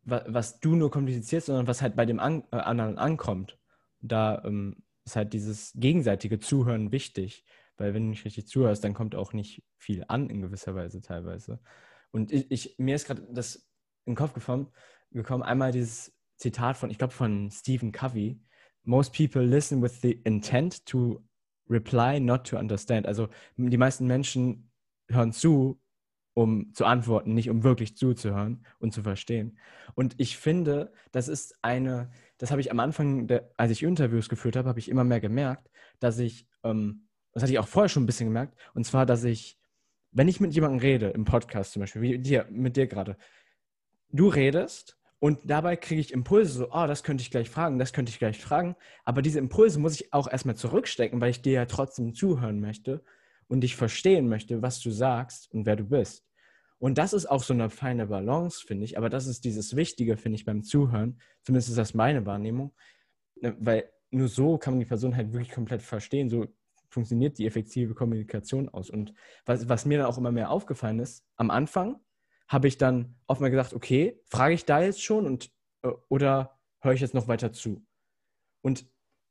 was, 0.04 0.24
was, 0.26 0.60
du 0.60 0.74
nur 0.74 0.90
kommunizierst, 0.90 1.46
sondern 1.46 1.66
was 1.66 1.82
halt 1.82 1.94
bei 1.96 2.06
dem 2.06 2.18
an, 2.18 2.44
äh, 2.50 2.56
anderen 2.56 2.96
ankommt. 2.96 3.58
Da 4.00 4.42
ähm, 4.44 4.82
ist 5.04 5.16
halt 5.16 5.34
dieses 5.34 5.72
gegenseitige 5.76 6.38
Zuhören 6.38 6.92
wichtig, 6.92 7.44
weil 7.76 7.92
wenn 7.92 8.04
du 8.04 8.10
nicht 8.10 8.24
richtig 8.24 8.48
zuhörst, 8.48 8.82
dann 8.84 8.94
kommt 8.94 9.14
auch 9.14 9.34
nicht 9.34 9.62
viel 9.76 10.04
an 10.08 10.30
in 10.30 10.40
gewisser 10.40 10.74
Weise 10.74 11.02
teilweise. 11.02 11.60
Und 12.12 12.30
ich, 12.32 12.50
ich 12.50 12.74
mir 12.78 12.94
ist 12.94 13.06
gerade 13.06 13.26
das 13.32 13.56
in 14.04 14.12
den 14.12 14.16
Kopf 14.16 14.32
gekommen, 14.32 14.68
gekommen, 15.10 15.42
einmal 15.42 15.72
dieses 15.72 16.12
Zitat 16.36 16.76
von, 16.76 16.90
ich 16.90 16.98
glaube, 16.98 17.12
von 17.12 17.50
Stephen 17.50 17.92
Covey. 17.92 18.40
Most 18.84 19.14
people 19.14 19.42
listen 19.42 19.82
with 19.82 20.00
the 20.00 20.12
intent 20.24 20.84
to 20.86 21.22
reply, 21.68 22.20
not 22.20 22.46
to 22.46 22.58
understand. 22.58 23.06
Also 23.06 23.28
die 23.56 23.76
meisten 23.76 24.06
Menschen 24.06 24.70
hören 25.08 25.32
zu, 25.32 25.80
um 26.34 26.72
zu 26.74 26.84
antworten, 26.84 27.34
nicht 27.34 27.50
um 27.50 27.62
wirklich 27.62 27.96
zuzuhören 27.96 28.66
und 28.78 28.92
zu 28.92 29.02
verstehen. 29.02 29.58
Und 29.94 30.14
ich 30.18 30.36
finde, 30.36 30.92
das 31.12 31.28
ist 31.28 31.56
eine, 31.62 32.10
das 32.38 32.50
habe 32.50 32.60
ich 32.60 32.70
am 32.70 32.80
Anfang, 32.80 33.26
der, 33.26 33.50
als 33.56 33.70
ich 33.70 33.82
Interviews 33.82 34.28
geführt 34.28 34.56
habe, 34.56 34.68
habe 34.68 34.78
ich 34.78 34.88
immer 34.88 35.04
mehr 35.04 35.20
gemerkt, 35.20 35.70
dass 36.00 36.18
ich, 36.18 36.48
ähm, 36.64 37.06
das 37.32 37.42
hatte 37.42 37.52
ich 37.52 37.58
auch 37.58 37.68
vorher 37.68 37.88
schon 37.88 38.04
ein 38.04 38.06
bisschen 38.06 38.28
gemerkt, 38.28 38.58
und 38.74 38.84
zwar, 38.84 39.06
dass 39.06 39.24
ich 39.24 39.58
wenn 40.12 40.28
ich 40.28 40.40
mit 40.40 40.54
jemandem 40.54 40.80
rede, 40.80 41.08
im 41.08 41.24
Podcast 41.24 41.72
zum 41.72 41.80
Beispiel, 41.80 42.02
wie 42.02 42.18
dir, 42.18 42.46
mit 42.50 42.76
dir 42.76 42.86
gerade, 42.86 43.16
du 44.10 44.28
redest 44.28 44.98
und 45.18 45.38
dabei 45.44 45.76
kriege 45.76 46.00
ich 46.00 46.12
Impulse, 46.12 46.52
so, 46.52 46.68
oh, 46.70 46.86
das 46.86 47.02
könnte 47.02 47.22
ich 47.22 47.30
gleich 47.30 47.48
fragen, 47.48 47.78
das 47.78 47.92
könnte 47.92 48.10
ich 48.10 48.18
gleich 48.18 48.40
fragen. 48.40 48.76
Aber 49.04 49.22
diese 49.22 49.38
Impulse 49.38 49.78
muss 49.78 49.94
ich 49.94 50.12
auch 50.12 50.30
erstmal 50.30 50.56
zurückstecken, 50.56 51.20
weil 51.20 51.30
ich 51.30 51.42
dir 51.42 51.52
ja 51.52 51.66
trotzdem 51.66 52.14
zuhören 52.14 52.60
möchte 52.60 53.02
und 53.48 53.60
dich 53.60 53.76
verstehen 53.76 54.28
möchte, 54.28 54.62
was 54.62 54.80
du 54.80 54.90
sagst 54.90 55.50
und 55.52 55.64
wer 55.64 55.76
du 55.76 55.84
bist. 55.84 56.26
Und 56.78 56.98
das 56.98 57.12
ist 57.12 57.26
auch 57.26 57.44
so 57.44 57.54
eine 57.54 57.70
feine 57.70 58.08
Balance, 58.08 58.64
finde 58.66 58.84
ich. 58.84 58.98
Aber 58.98 59.08
das 59.08 59.28
ist 59.28 59.44
dieses 59.44 59.76
Wichtige, 59.76 60.16
finde 60.16 60.34
ich, 60.34 60.44
beim 60.44 60.64
Zuhören. 60.64 61.20
Zumindest 61.44 61.68
ist 61.68 61.78
das 61.78 61.94
meine 61.94 62.26
Wahrnehmung. 62.26 62.74
Ne, 63.40 63.56
weil 63.60 63.88
nur 64.10 64.26
so 64.26 64.58
kann 64.58 64.74
man 64.74 64.80
die 64.80 64.86
Person 64.86 65.16
halt 65.16 65.32
wirklich 65.32 65.52
komplett 65.52 65.82
verstehen. 65.82 66.28
So 66.28 66.48
funktioniert 66.92 67.38
die 67.38 67.46
effektive 67.46 67.94
Kommunikation 67.94 68.68
aus. 68.68 68.90
Und 68.90 69.14
was, 69.46 69.68
was 69.68 69.86
mir 69.86 69.98
dann 69.98 70.06
auch 70.06 70.18
immer 70.18 70.32
mehr 70.32 70.50
aufgefallen 70.50 71.00
ist, 71.00 71.24
am 71.36 71.50
Anfang 71.50 72.00
habe 72.48 72.68
ich 72.68 72.76
dann 72.76 73.16
oft 73.26 73.40
mal 73.40 73.50
gesagt, 73.50 73.72
okay, 73.72 74.20
frage 74.26 74.54
ich 74.54 74.64
da 74.64 74.80
jetzt 74.82 75.02
schon 75.02 75.26
und 75.26 75.50
äh, 75.82 75.90
oder 76.08 76.58
höre 76.80 76.92
ich 76.92 77.00
jetzt 77.00 77.14
noch 77.14 77.28
weiter 77.28 77.52
zu? 77.52 77.84
Und 78.60 78.86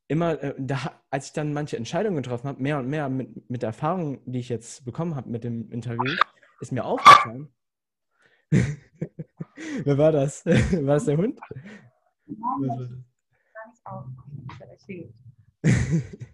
immer, 0.08 0.42
äh, 0.42 0.56
da, 0.58 1.02
als 1.10 1.28
ich 1.28 1.34
dann 1.34 1.54
manche 1.54 1.78
Entscheidungen 1.78 2.18
getroffen 2.18 2.48
habe, 2.48 2.62
mehr 2.62 2.80
und 2.80 2.88
mehr 2.88 3.10
mit, 3.10 3.50
mit 3.50 3.62
der 3.62 3.68
Erfahrung, 3.68 4.20
die 4.26 4.40
ich 4.40 4.50
jetzt 4.50 4.84
bekommen 4.84 5.16
habe 5.16 5.30
mit 5.30 5.44
dem 5.44 5.72
Interview, 5.72 6.16
ist 6.60 6.72
mir 6.72 6.84
aufgefallen. 6.84 7.54
Wer 9.84 9.98
war 9.98 10.12
das? 10.12 10.46
War 10.46 10.96
das 10.96 11.06
der 11.06 11.18
Hund? 11.18 11.40
Nein, 12.26 12.98
das 14.60 14.72
Entschuldige. 14.72 15.14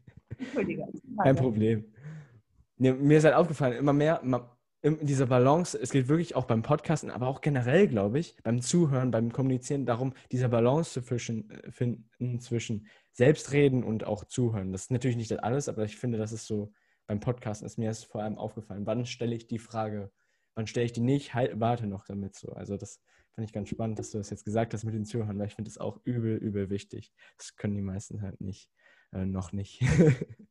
Kein 1.23 1.35
Problem. 1.35 1.85
mir 2.77 3.17
ist 3.17 3.23
halt 3.23 3.35
aufgefallen, 3.35 3.73
immer 3.73 3.93
mehr, 3.93 4.21
in 4.81 5.05
dieser 5.05 5.25
Balance, 5.25 5.77
es 5.81 5.91
geht 5.91 6.07
wirklich 6.07 6.35
auch 6.35 6.45
beim 6.45 6.61
Podcasten, 6.61 7.09
aber 7.09 7.27
auch 7.27 7.41
generell, 7.41 7.87
glaube 7.87 8.19
ich, 8.19 8.37
beim 8.43 8.61
Zuhören, 8.61 9.11
beim 9.11 9.31
Kommunizieren 9.31 9.85
darum, 9.85 10.13
diese 10.31 10.49
Balance 10.49 10.91
zu 10.91 11.01
fischen, 11.01 11.49
äh, 11.49 11.71
finden 11.71 12.39
zwischen 12.39 12.87
Selbstreden 13.11 13.83
und 13.83 14.05
auch 14.05 14.23
Zuhören. 14.25 14.71
Das 14.71 14.83
ist 14.83 14.91
natürlich 14.91 15.17
nicht 15.17 15.43
alles, 15.43 15.67
aber 15.67 15.83
ich 15.83 15.97
finde, 15.97 16.17
das 16.17 16.31
ist 16.31 16.45
so 16.45 16.71
beim 17.07 17.19
Podcasten 17.21 17.65
ist 17.65 17.77
mir 17.77 17.89
ist 17.89 18.05
vor 18.05 18.21
allem 18.21 18.37
aufgefallen. 18.37 18.85
Wann 18.85 19.05
stelle 19.05 19.35
ich 19.35 19.47
die 19.47 19.59
Frage? 19.59 20.11
Wann 20.55 20.67
stelle 20.67 20.85
ich 20.85 20.93
die 20.93 21.01
nicht? 21.01 21.33
Halt, 21.33 21.59
warte 21.59 21.87
noch 21.87 22.05
damit 22.05 22.35
so. 22.35 22.51
Also 22.51 22.77
das 22.77 23.01
fand 23.33 23.47
ich 23.47 23.53
ganz 23.53 23.69
spannend, 23.69 23.97
dass 23.97 24.11
du 24.11 24.17
das 24.17 24.29
jetzt 24.29 24.43
gesagt 24.43 24.73
hast 24.73 24.83
mit 24.83 24.93
den 24.93 25.05
Zuhören, 25.05 25.39
weil 25.39 25.47
ich 25.47 25.55
finde 25.55 25.69
das 25.69 25.77
auch 25.77 26.01
übel, 26.03 26.35
übel 26.35 26.69
wichtig. 26.69 27.13
Das 27.37 27.55
können 27.55 27.75
die 27.75 27.81
meisten 27.81 28.21
halt 28.21 28.41
nicht, 28.41 28.69
äh, 29.13 29.25
noch 29.25 29.51
nicht. 29.51 29.81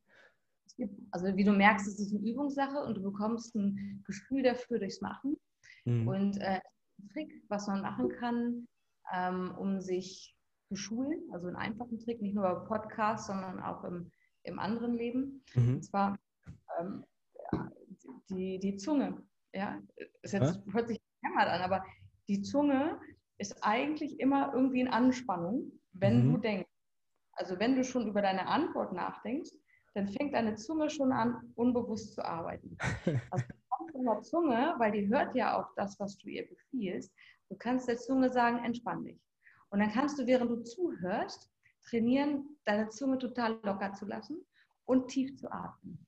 also 1.11 1.37
wie 1.37 1.45
du 1.45 1.53
merkst, 1.53 1.87
es 1.87 2.01
ist 2.01 2.15
eine 2.15 2.29
Übungssache 2.29 2.79
und 2.85 2.97
du 2.97 3.03
bekommst 3.03 3.55
ein 3.55 4.03
Gefühl 4.07 4.43
dafür 4.43 4.79
durchs 4.79 5.01
Machen. 5.01 5.37
Mhm. 5.85 6.09
Und 6.09 6.41
äh, 6.41 6.61
ein 6.99 7.09
Trick, 7.13 7.43
was 7.49 7.67
man 7.67 7.83
machen 7.83 8.09
kann, 8.09 8.69
ähm, 9.13 9.55
um 9.59 9.81
sich 9.81 10.35
zu 10.69 10.77
schulen, 10.77 11.23
also 11.33 11.47
einen 11.47 11.57
einfachen 11.57 11.99
Trick, 11.99 12.21
nicht 12.21 12.35
nur 12.35 12.45
bei 12.45 12.55
Podcasts, 12.67 13.29
sondern 13.29 13.61
auch 13.61 13.85
im, 13.85 14.11
im 14.43 14.59
anderen 14.59 14.97
Leben. 14.97 15.45
Mhm. 15.55 15.75
Und 15.75 15.85
zwar 15.85 16.19
ähm, 16.79 17.05
die, 18.31 18.59
die 18.59 18.77
Zunge. 18.77 19.23
Ja, 19.55 19.81
es 20.23 20.33
jetzt, 20.33 20.61
hört 20.73 20.89
sich 20.89 21.01
hämmert 21.23 21.49
an, 21.49 21.63
aber 21.63 21.85
die 22.29 22.43
Zunge 22.43 23.01
ist 23.39 23.57
eigentlich 23.63 24.21
immer 24.21 24.53
irgendwie 24.55 24.81
in 24.81 24.89
Anspannung, 24.89 25.73
wenn 25.93 26.27
mhm. 26.27 26.33
du 26.33 26.39
denkst. 26.39 26.71
Also 27.37 27.59
wenn 27.59 27.77
du 27.77 27.85
schon 27.85 28.09
über 28.09 28.23
deine 28.23 28.47
Antwort 28.47 28.93
nachdenkst, 28.93 29.53
dann 29.95 30.09
fängt 30.09 30.35
deine 30.35 30.57
Zunge 30.57 30.91
schon 30.91 31.13
an, 31.13 31.53
unbewusst 31.55 32.15
zu 32.15 32.25
arbeiten. 32.25 32.77
Also 33.31 33.47
kommt 33.69 33.93
von 33.93 34.05
der 34.05 34.23
Zunge, 34.23 34.75
weil 34.79 34.93
die 34.93 35.09
hört 35.09 35.35
ja 35.35 35.59
auch 35.59 35.69
das, 35.77 35.99
was 36.01 36.19
du 36.19 36.29
ihr 36.29 36.49
befiehlst. 36.49 37.13
Du 37.49 37.57
kannst 37.57 37.89
der 37.89 37.97
Zunge 37.97 38.31
sagen, 38.31 38.65
entspann 38.65 39.05
dich. 39.05 39.21
Und 39.71 39.81
dann 39.81 39.93
kannst 39.93 40.19
du, 40.19 40.27
während 40.27 40.51
du 40.51 40.63
zuhörst, 40.63 41.51
trainieren, 41.89 42.57
deine 42.65 42.89
Zunge 42.89 43.19
total 43.19 43.59
locker 43.63 43.93
zu 43.93 44.07
lassen 44.07 44.45
und 44.85 45.09
tief 45.09 45.37
zu 45.37 45.51
atmen. 45.51 46.07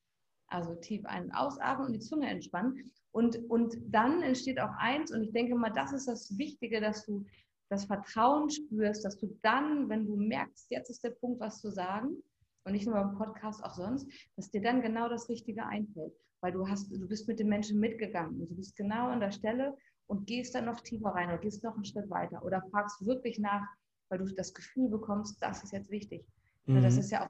Also 0.48 0.74
tief 0.76 1.04
ein- 1.04 1.24
und 1.24 1.32
ausatmen 1.32 1.88
und 1.88 1.92
die 1.92 2.00
Zunge 2.00 2.28
entspannen. 2.28 2.90
Und, 3.12 3.36
und 3.50 3.76
dann 3.86 4.22
entsteht 4.22 4.60
auch 4.60 4.72
eins, 4.78 5.12
und 5.12 5.22
ich 5.22 5.32
denke 5.32 5.54
mal, 5.54 5.70
das 5.70 5.92
ist 5.92 6.08
das 6.08 6.36
Wichtige, 6.38 6.80
dass 6.80 7.04
du 7.04 7.24
das 7.68 7.84
Vertrauen 7.84 8.50
spürst, 8.50 9.04
dass 9.04 9.18
du 9.18 9.38
dann, 9.42 9.88
wenn 9.88 10.06
du 10.06 10.16
merkst, 10.16 10.70
jetzt 10.70 10.90
ist 10.90 11.04
der 11.04 11.10
Punkt, 11.10 11.40
was 11.40 11.60
zu 11.60 11.70
sagen, 11.70 12.22
und 12.64 12.72
nicht 12.72 12.86
nur 12.86 12.94
beim 12.94 13.16
Podcast, 13.16 13.64
auch 13.64 13.74
sonst, 13.74 14.06
dass 14.36 14.50
dir 14.50 14.60
dann 14.60 14.82
genau 14.82 15.08
das 15.08 15.28
Richtige 15.28 15.64
einfällt. 15.64 16.12
Weil 16.40 16.52
du 16.52 16.68
hast, 16.68 16.90
du 16.92 17.08
bist 17.08 17.26
mit 17.26 17.40
den 17.40 17.48
Menschen 17.48 17.80
mitgegangen. 17.80 18.38
Du 18.46 18.54
bist 18.54 18.76
genau 18.76 19.08
an 19.08 19.20
der 19.20 19.32
Stelle 19.32 19.76
und 20.06 20.26
gehst 20.26 20.54
dann 20.54 20.66
noch 20.66 20.80
tiefer 20.80 21.08
rein 21.08 21.28
oder 21.28 21.38
gehst 21.38 21.64
noch 21.64 21.74
einen 21.74 21.84
Schritt 21.84 22.08
weiter 22.10 22.44
oder 22.44 22.62
fragst 22.70 23.04
wirklich 23.06 23.38
nach, 23.38 23.66
weil 24.08 24.18
du 24.18 24.26
das 24.26 24.54
Gefühl 24.54 24.88
bekommst, 24.88 25.42
das 25.42 25.64
ist 25.64 25.72
jetzt 25.72 25.90
wichtig. 25.90 26.24
Mhm. 26.66 26.82
Das 26.82 26.96
ist 26.96 27.10
ja 27.10 27.24
auch 27.24 27.28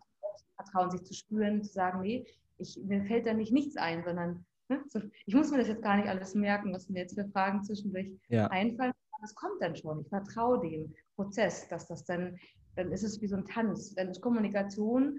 Vertrauen, 0.57 0.91
sich 0.91 1.05
zu 1.05 1.15
spüren, 1.15 1.63
zu 1.63 1.73
sagen, 1.73 2.03
nee, 2.03 2.27
ich, 2.59 2.77
mir 2.85 3.05
fällt 3.05 3.27
da 3.27 3.33
nicht 3.33 3.53
nichts 3.53 3.77
ein, 3.77 4.03
sondern 4.05 4.45
ne, 4.69 4.83
so, 4.89 5.01
ich 5.25 5.35
muss 5.35 5.51
mir 5.51 5.59
das 5.59 5.69
jetzt 5.69 5.83
gar 5.83 5.97
nicht 5.97 6.09
alles 6.09 6.35
merken, 6.35 6.73
was 6.73 6.89
mir 6.89 7.01
jetzt 7.01 7.15
für 7.15 7.29
Fragen 7.29 7.63
zwischendurch 7.63 8.13
ja. 8.29 8.49
einfallen. 8.49 8.93
Das 9.21 9.35
kommt 9.35 9.61
dann 9.61 9.75
schon. 9.75 10.01
Ich 10.01 10.09
vertraue 10.09 10.61
dem 10.61 10.95
Prozess, 11.17 11.69
dass 11.69 11.87
das 11.87 12.05
dann 12.05 12.39
dann 12.79 12.93
ist 12.93 13.03
es 13.03 13.21
wie 13.21 13.27
so 13.27 13.37
ein 13.37 13.45
Tanz. 13.45 13.93
Dann 13.95 14.09
ist 14.09 14.21
Kommunikation 14.21 15.19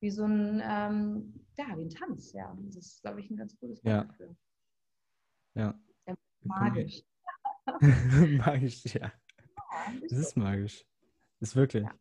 wie 0.00 0.10
so 0.10 0.24
ein, 0.24 0.62
ähm, 0.62 1.34
ja, 1.56 1.66
wie 1.76 1.84
ein 1.86 1.90
Tanz. 1.90 2.32
Ja, 2.32 2.54
das 2.60 2.76
ist, 2.76 3.02
glaube 3.02 3.20
ich, 3.20 3.30
ein 3.30 3.36
ganz 3.36 3.58
gutes 3.58 3.82
Wort 3.82 3.94
ja. 3.94 4.04
dafür. 4.04 4.36
Ja. 5.54 5.74
ja 6.06 6.14
magisch. 6.44 7.02
magisch, 8.46 8.84
ja. 8.94 9.10
Das 10.02 10.12
ist 10.12 10.36
magisch. 10.36 10.86
Das 11.40 11.50
ist 11.50 11.56
wirklich. 11.56 11.84
Ja, 11.84 11.94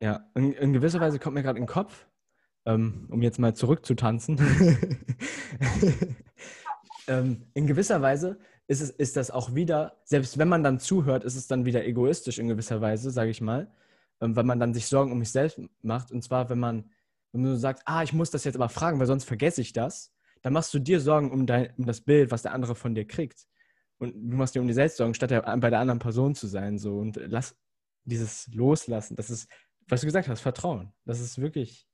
ja. 0.00 0.30
In, 0.34 0.52
in 0.52 0.72
gewisser 0.74 1.00
Weise 1.00 1.18
kommt 1.18 1.34
mir 1.34 1.42
gerade 1.42 1.58
in 1.58 1.64
den 1.64 1.72
Kopf, 1.72 2.06
ähm, 2.66 3.08
um 3.10 3.22
jetzt 3.22 3.38
mal 3.38 3.54
zurückzutanzen. 3.54 4.38
ähm, 7.08 7.46
in 7.54 7.66
gewisser 7.66 8.02
Weise 8.02 8.38
ist, 8.68 8.82
es, 8.82 8.90
ist 8.90 9.16
das 9.16 9.30
auch 9.30 9.54
wieder, 9.54 9.96
selbst 10.04 10.38
wenn 10.38 10.48
man 10.48 10.62
dann 10.62 10.78
zuhört, 10.78 11.24
ist 11.24 11.36
es 11.36 11.48
dann 11.48 11.64
wieder 11.64 11.84
egoistisch 11.84 12.38
in 12.38 12.48
gewisser 12.48 12.80
Weise, 12.80 13.10
sage 13.10 13.30
ich 13.30 13.40
mal, 13.40 13.70
ähm, 14.20 14.36
weil 14.36 14.44
man 14.44 14.60
dann 14.60 14.74
sich 14.74 14.86
Sorgen 14.86 15.10
um 15.10 15.20
sich 15.20 15.32
selbst 15.32 15.60
macht. 15.82 16.12
Und 16.12 16.22
zwar, 16.22 16.50
wenn 16.50 16.60
man, 16.60 16.90
wenn 17.32 17.42
du 17.42 17.56
sagst, 17.56 17.82
ah, 17.86 18.02
ich 18.02 18.12
muss 18.12 18.30
das 18.30 18.44
jetzt 18.44 18.56
aber 18.56 18.68
fragen, 18.68 19.00
weil 19.00 19.06
sonst 19.06 19.24
vergesse 19.24 19.62
ich 19.62 19.72
das, 19.72 20.12
dann 20.42 20.52
machst 20.52 20.72
du 20.72 20.78
dir 20.78 21.00
Sorgen 21.00 21.32
um, 21.32 21.46
dein, 21.46 21.74
um 21.78 21.86
das 21.86 22.02
Bild, 22.02 22.30
was 22.30 22.42
der 22.42 22.52
andere 22.52 22.74
von 22.74 22.94
dir 22.94 23.06
kriegt. 23.06 23.46
Und 23.98 24.14
du 24.14 24.36
machst 24.36 24.54
dir 24.54 24.60
um 24.60 24.68
die 24.68 24.74
Selbstsorgen, 24.74 25.14
statt 25.14 25.30
bei 25.30 25.70
der 25.70 25.80
anderen 25.80 25.98
Person 25.98 26.34
zu 26.34 26.46
sein. 26.46 26.78
So. 26.78 26.98
Und 26.98 27.18
lass 27.26 27.56
dieses 28.04 28.46
Loslassen, 28.54 29.16
das 29.16 29.30
ist, 29.30 29.48
was 29.88 30.02
du 30.02 30.06
gesagt 30.06 30.28
hast, 30.28 30.40
Vertrauen. 30.40 30.92
Das 31.04 31.20
ist 31.20 31.40
wirklich 31.40 31.87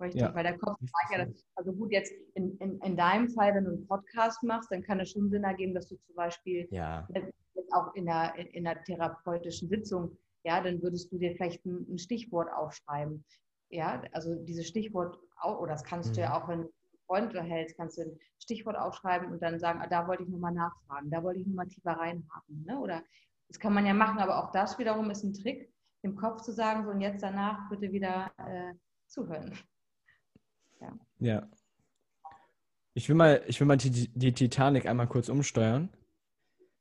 Richtig, 0.00 0.22
ja. 0.22 0.34
weil 0.34 0.44
der 0.44 0.58
Kopf 0.58 0.78
ja, 1.12 1.26
also 1.56 1.72
gut, 1.72 1.92
jetzt 1.92 2.12
in, 2.34 2.56
in, 2.58 2.80
in 2.80 2.96
deinem 2.96 3.28
Fall, 3.28 3.54
wenn 3.54 3.64
du 3.64 3.72
einen 3.72 3.86
Podcast 3.86 4.42
machst, 4.42 4.70
dann 4.70 4.82
kann 4.82 4.98
es 4.98 5.10
schon 5.10 5.28
Sinn 5.28 5.44
ergeben, 5.44 5.74
dass 5.74 5.88
du 5.88 5.96
zum 5.96 6.14
Beispiel 6.14 6.66
ja. 6.70 7.06
jetzt 7.12 7.72
auch 7.72 7.94
in 7.94 8.08
einer, 8.08 8.34
in 8.36 8.66
einer 8.66 8.82
therapeutischen 8.82 9.68
Sitzung, 9.68 10.16
ja, 10.44 10.62
dann 10.62 10.82
würdest 10.82 11.12
du 11.12 11.18
dir 11.18 11.32
vielleicht 11.32 11.64
ein, 11.66 11.86
ein 11.90 11.98
Stichwort 11.98 12.50
aufschreiben. 12.50 13.24
Ja, 13.68 14.02
also 14.12 14.34
dieses 14.34 14.66
Stichwort, 14.66 15.18
oder 15.44 15.72
das 15.72 15.84
kannst 15.84 16.10
mhm. 16.10 16.14
du 16.14 16.20
ja 16.22 16.30
mhm. 16.30 16.34
auch, 16.34 16.48
wenn 16.48 16.62
du 16.62 16.70
Freund 17.06 17.34
unterhältst, 17.34 17.76
kannst 17.76 17.98
du 17.98 18.02
ein 18.02 18.18
Stichwort 18.38 18.76
aufschreiben 18.76 19.30
und 19.30 19.42
dann 19.42 19.58
sagen, 19.58 19.80
ah, 19.82 19.86
da 19.86 20.06
wollte 20.06 20.22
ich 20.22 20.28
nochmal 20.28 20.52
nachfragen, 20.52 21.10
da 21.10 21.22
wollte 21.22 21.40
ich 21.40 21.46
nochmal 21.46 21.66
tiefer 21.66 21.92
reinhaken. 21.92 22.64
Ne? 22.64 22.78
Oder 22.78 23.02
das 23.48 23.58
kann 23.58 23.74
man 23.74 23.84
ja 23.84 23.92
machen, 23.92 24.18
aber 24.18 24.42
auch 24.42 24.52
das 24.52 24.78
wiederum 24.78 25.10
ist 25.10 25.24
ein 25.24 25.34
Trick, 25.34 25.72
dem 26.04 26.16
Kopf 26.16 26.42
zu 26.42 26.52
sagen, 26.52 26.84
so 26.84 26.90
und 26.90 27.00
jetzt 27.00 27.22
danach 27.22 27.68
bitte 27.68 27.92
wieder 27.92 28.30
äh, 28.38 28.74
zuhören. 29.08 29.58
Ja. 30.80 30.98
ja. 31.18 31.48
Ich 32.94 33.08
will 33.08 33.16
mal, 33.16 33.42
ich 33.46 33.60
will 33.60 33.66
mal 33.66 33.76
die, 33.76 34.08
die 34.08 34.32
Titanic 34.32 34.86
einmal 34.86 35.06
kurz 35.06 35.28
umsteuern. 35.28 35.90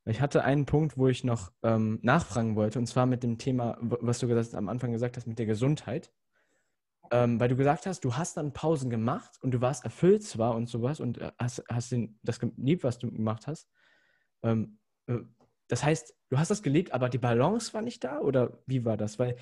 Ich 0.06 0.22
hatte 0.22 0.44
einen 0.44 0.66
Punkt, 0.66 0.98
wo 0.98 1.08
ich 1.08 1.24
noch 1.24 1.52
ähm, 1.62 2.00
nachfragen 2.02 2.56
wollte, 2.56 2.80
und 2.80 2.88
zwar 2.88 3.06
mit 3.06 3.22
dem 3.22 3.38
Thema, 3.38 3.78
was 3.80 4.20
du 4.20 4.28
gesagt, 4.28 4.56
am 4.56 4.70
Anfang 4.70 4.92
gesagt 4.92 5.18
hast, 5.18 5.28
mit 5.28 5.38
der 5.38 5.46
Gesundheit. 5.46 6.12
Ähm, 7.12 7.40
weil 7.40 7.50
du 7.50 7.56
gesagt 7.56 7.86
hast, 7.86 8.02
du 8.06 8.16
hast 8.16 8.38
dann 8.38 8.54
Pausen 8.54 8.90
gemacht 8.90 9.38
und 9.42 9.52
du 9.52 9.62
warst 9.62 9.84
erfüllt 9.84 10.24
zwar 10.24 10.56
und 10.56 10.68
sowas 10.68 11.00
und 11.00 11.18
äh, 11.18 11.32
hast, 11.40 11.64
hast 11.70 11.92
den, 11.92 12.20
das 12.24 12.40
geliebt, 12.40 12.84
was 12.84 13.00
du 13.00 13.12
gemacht 13.12 13.48
hast. 13.48 13.68
Ähm, 14.44 14.80
äh, 15.08 15.18
das 15.68 15.84
heißt, 15.84 16.16
du 16.30 16.38
hast 16.38 16.52
das 16.52 16.64
geliebt, 16.64 16.92
aber 16.92 17.10
die 17.10 17.18
Balance 17.18 17.74
war 17.74 17.82
nicht 17.82 18.04
da 18.04 18.20
oder 18.20 18.60
wie 18.68 18.86
war 18.86 18.98
das? 18.98 19.18
Weil 19.18 19.38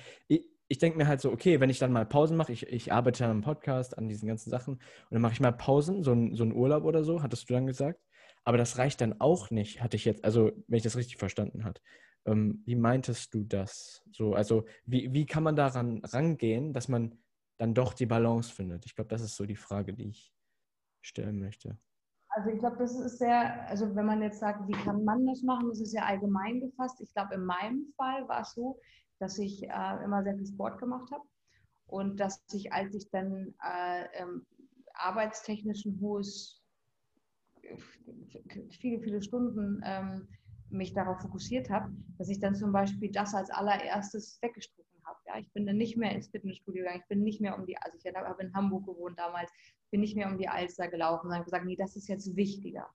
ich, 0.68 0.78
denke 0.78 0.98
mir 0.98 1.06
halt 1.06 1.20
so, 1.20 1.32
okay, 1.32 1.60
wenn 1.60 1.70
ich 1.70 1.78
dann 1.78 1.92
mal 1.92 2.06
Pausen 2.06 2.36
mache, 2.36 2.52
ich, 2.52 2.66
ich 2.66 2.92
arbeite 2.92 3.24
ja 3.24 3.30
am 3.30 3.40
Podcast, 3.40 3.96
an 3.98 4.08
diesen 4.08 4.28
ganzen 4.28 4.50
Sachen, 4.50 4.74
und 4.74 4.82
dann 5.10 5.22
mache 5.22 5.32
ich 5.32 5.40
mal 5.40 5.52
Pausen, 5.52 6.02
so 6.02 6.12
ein, 6.12 6.34
so 6.36 6.44
Urlaub 6.44 6.84
oder 6.84 7.04
so, 7.04 7.22
hattest 7.22 7.48
du 7.48 7.54
dann 7.54 7.66
gesagt. 7.66 8.00
Aber 8.44 8.56
das 8.56 8.78
reicht 8.78 9.00
dann 9.00 9.20
auch 9.20 9.50
nicht, 9.50 9.82
hatte 9.82 9.96
ich 9.96 10.04
jetzt, 10.04 10.24
also 10.24 10.52
wenn 10.68 10.76
ich 10.76 10.82
das 10.82 10.96
richtig 10.96 11.18
verstanden 11.18 11.64
habe. 11.64 11.80
Ähm, 12.26 12.62
wie 12.66 12.76
meintest 12.76 13.34
du 13.34 13.44
das? 13.44 14.02
So, 14.12 14.34
also 14.34 14.64
wie, 14.84 15.12
wie 15.12 15.26
kann 15.26 15.42
man 15.42 15.56
daran 15.56 16.00
rangehen, 16.04 16.72
dass 16.72 16.88
man 16.88 17.18
dann 17.58 17.74
doch 17.74 17.94
die 17.94 18.06
Balance 18.06 18.52
findet? 18.52 18.86
Ich 18.86 18.94
glaube, 18.94 19.08
das 19.08 19.22
ist 19.22 19.36
so 19.36 19.46
die 19.46 19.56
Frage, 19.56 19.94
die 19.94 20.08
ich 20.08 20.32
stellen 21.02 21.38
möchte. 21.38 21.78
Also 22.30 22.50
ich 22.50 22.58
glaube, 22.58 22.76
das 22.76 22.94
ist 22.94 23.18
sehr, 23.18 23.68
also 23.68 23.94
wenn 23.96 24.06
man 24.06 24.22
jetzt 24.22 24.40
sagt, 24.40 24.68
wie 24.68 24.84
kann 24.84 25.02
man 25.04 25.26
das 25.26 25.42
machen, 25.42 25.68
das 25.68 25.80
ist 25.80 25.94
ja 25.94 26.04
allgemein 26.04 26.60
gefasst. 26.60 27.00
Ich 27.00 27.12
glaube, 27.14 27.34
in 27.34 27.44
meinem 27.44 27.92
Fall 27.96 28.28
war 28.28 28.42
es 28.42 28.52
so, 28.52 28.78
dass 29.18 29.38
ich 29.38 29.64
äh, 29.64 30.04
immer 30.04 30.22
sehr 30.22 30.36
viel 30.36 30.46
Sport 30.46 30.78
gemacht 30.78 31.10
habe 31.10 31.24
und 31.86 32.20
dass 32.20 32.44
ich, 32.52 32.72
als 32.72 32.94
ich 32.94 33.10
dann 33.10 33.54
äh, 33.64 34.04
ähm, 34.12 34.46
arbeitstechnisch 34.94 35.84
ein 35.86 35.98
hohes, 36.00 36.62
viele, 38.70 39.00
viele 39.00 39.22
Stunden 39.22 39.80
ähm, 39.84 40.28
mich 40.70 40.92
darauf 40.92 41.20
fokussiert 41.20 41.70
habe, 41.70 41.90
dass 42.18 42.28
ich 42.28 42.40
dann 42.40 42.54
zum 42.54 42.72
Beispiel 42.72 43.10
das 43.10 43.34
als 43.34 43.50
allererstes 43.50 44.38
weggestrichen 44.42 45.00
habe. 45.04 45.18
Ja, 45.26 45.38
ich 45.38 45.50
bin 45.52 45.66
dann 45.66 45.76
nicht 45.76 45.96
mehr 45.96 46.12
ins 46.12 46.28
Fitnessstudio 46.28 46.82
gegangen, 46.82 47.00
ich 47.00 47.08
bin 47.08 47.22
nicht 47.22 47.40
mehr 47.40 47.58
um 47.58 47.66
die, 47.66 47.76
also 47.78 47.96
ich 47.96 48.14
habe 48.14 48.42
in 48.42 48.54
Hamburg 48.54 48.86
gewohnt 48.86 49.18
damals, 49.18 49.50
bin 49.90 50.00
nicht 50.00 50.16
mehr 50.16 50.28
um 50.28 50.38
die 50.38 50.48
Alster 50.48 50.88
gelaufen, 50.88 51.28
sondern 51.28 51.44
gesagt, 51.44 51.64
nee, 51.64 51.76
das 51.76 51.96
ist 51.96 52.08
jetzt 52.08 52.36
wichtiger. 52.36 52.88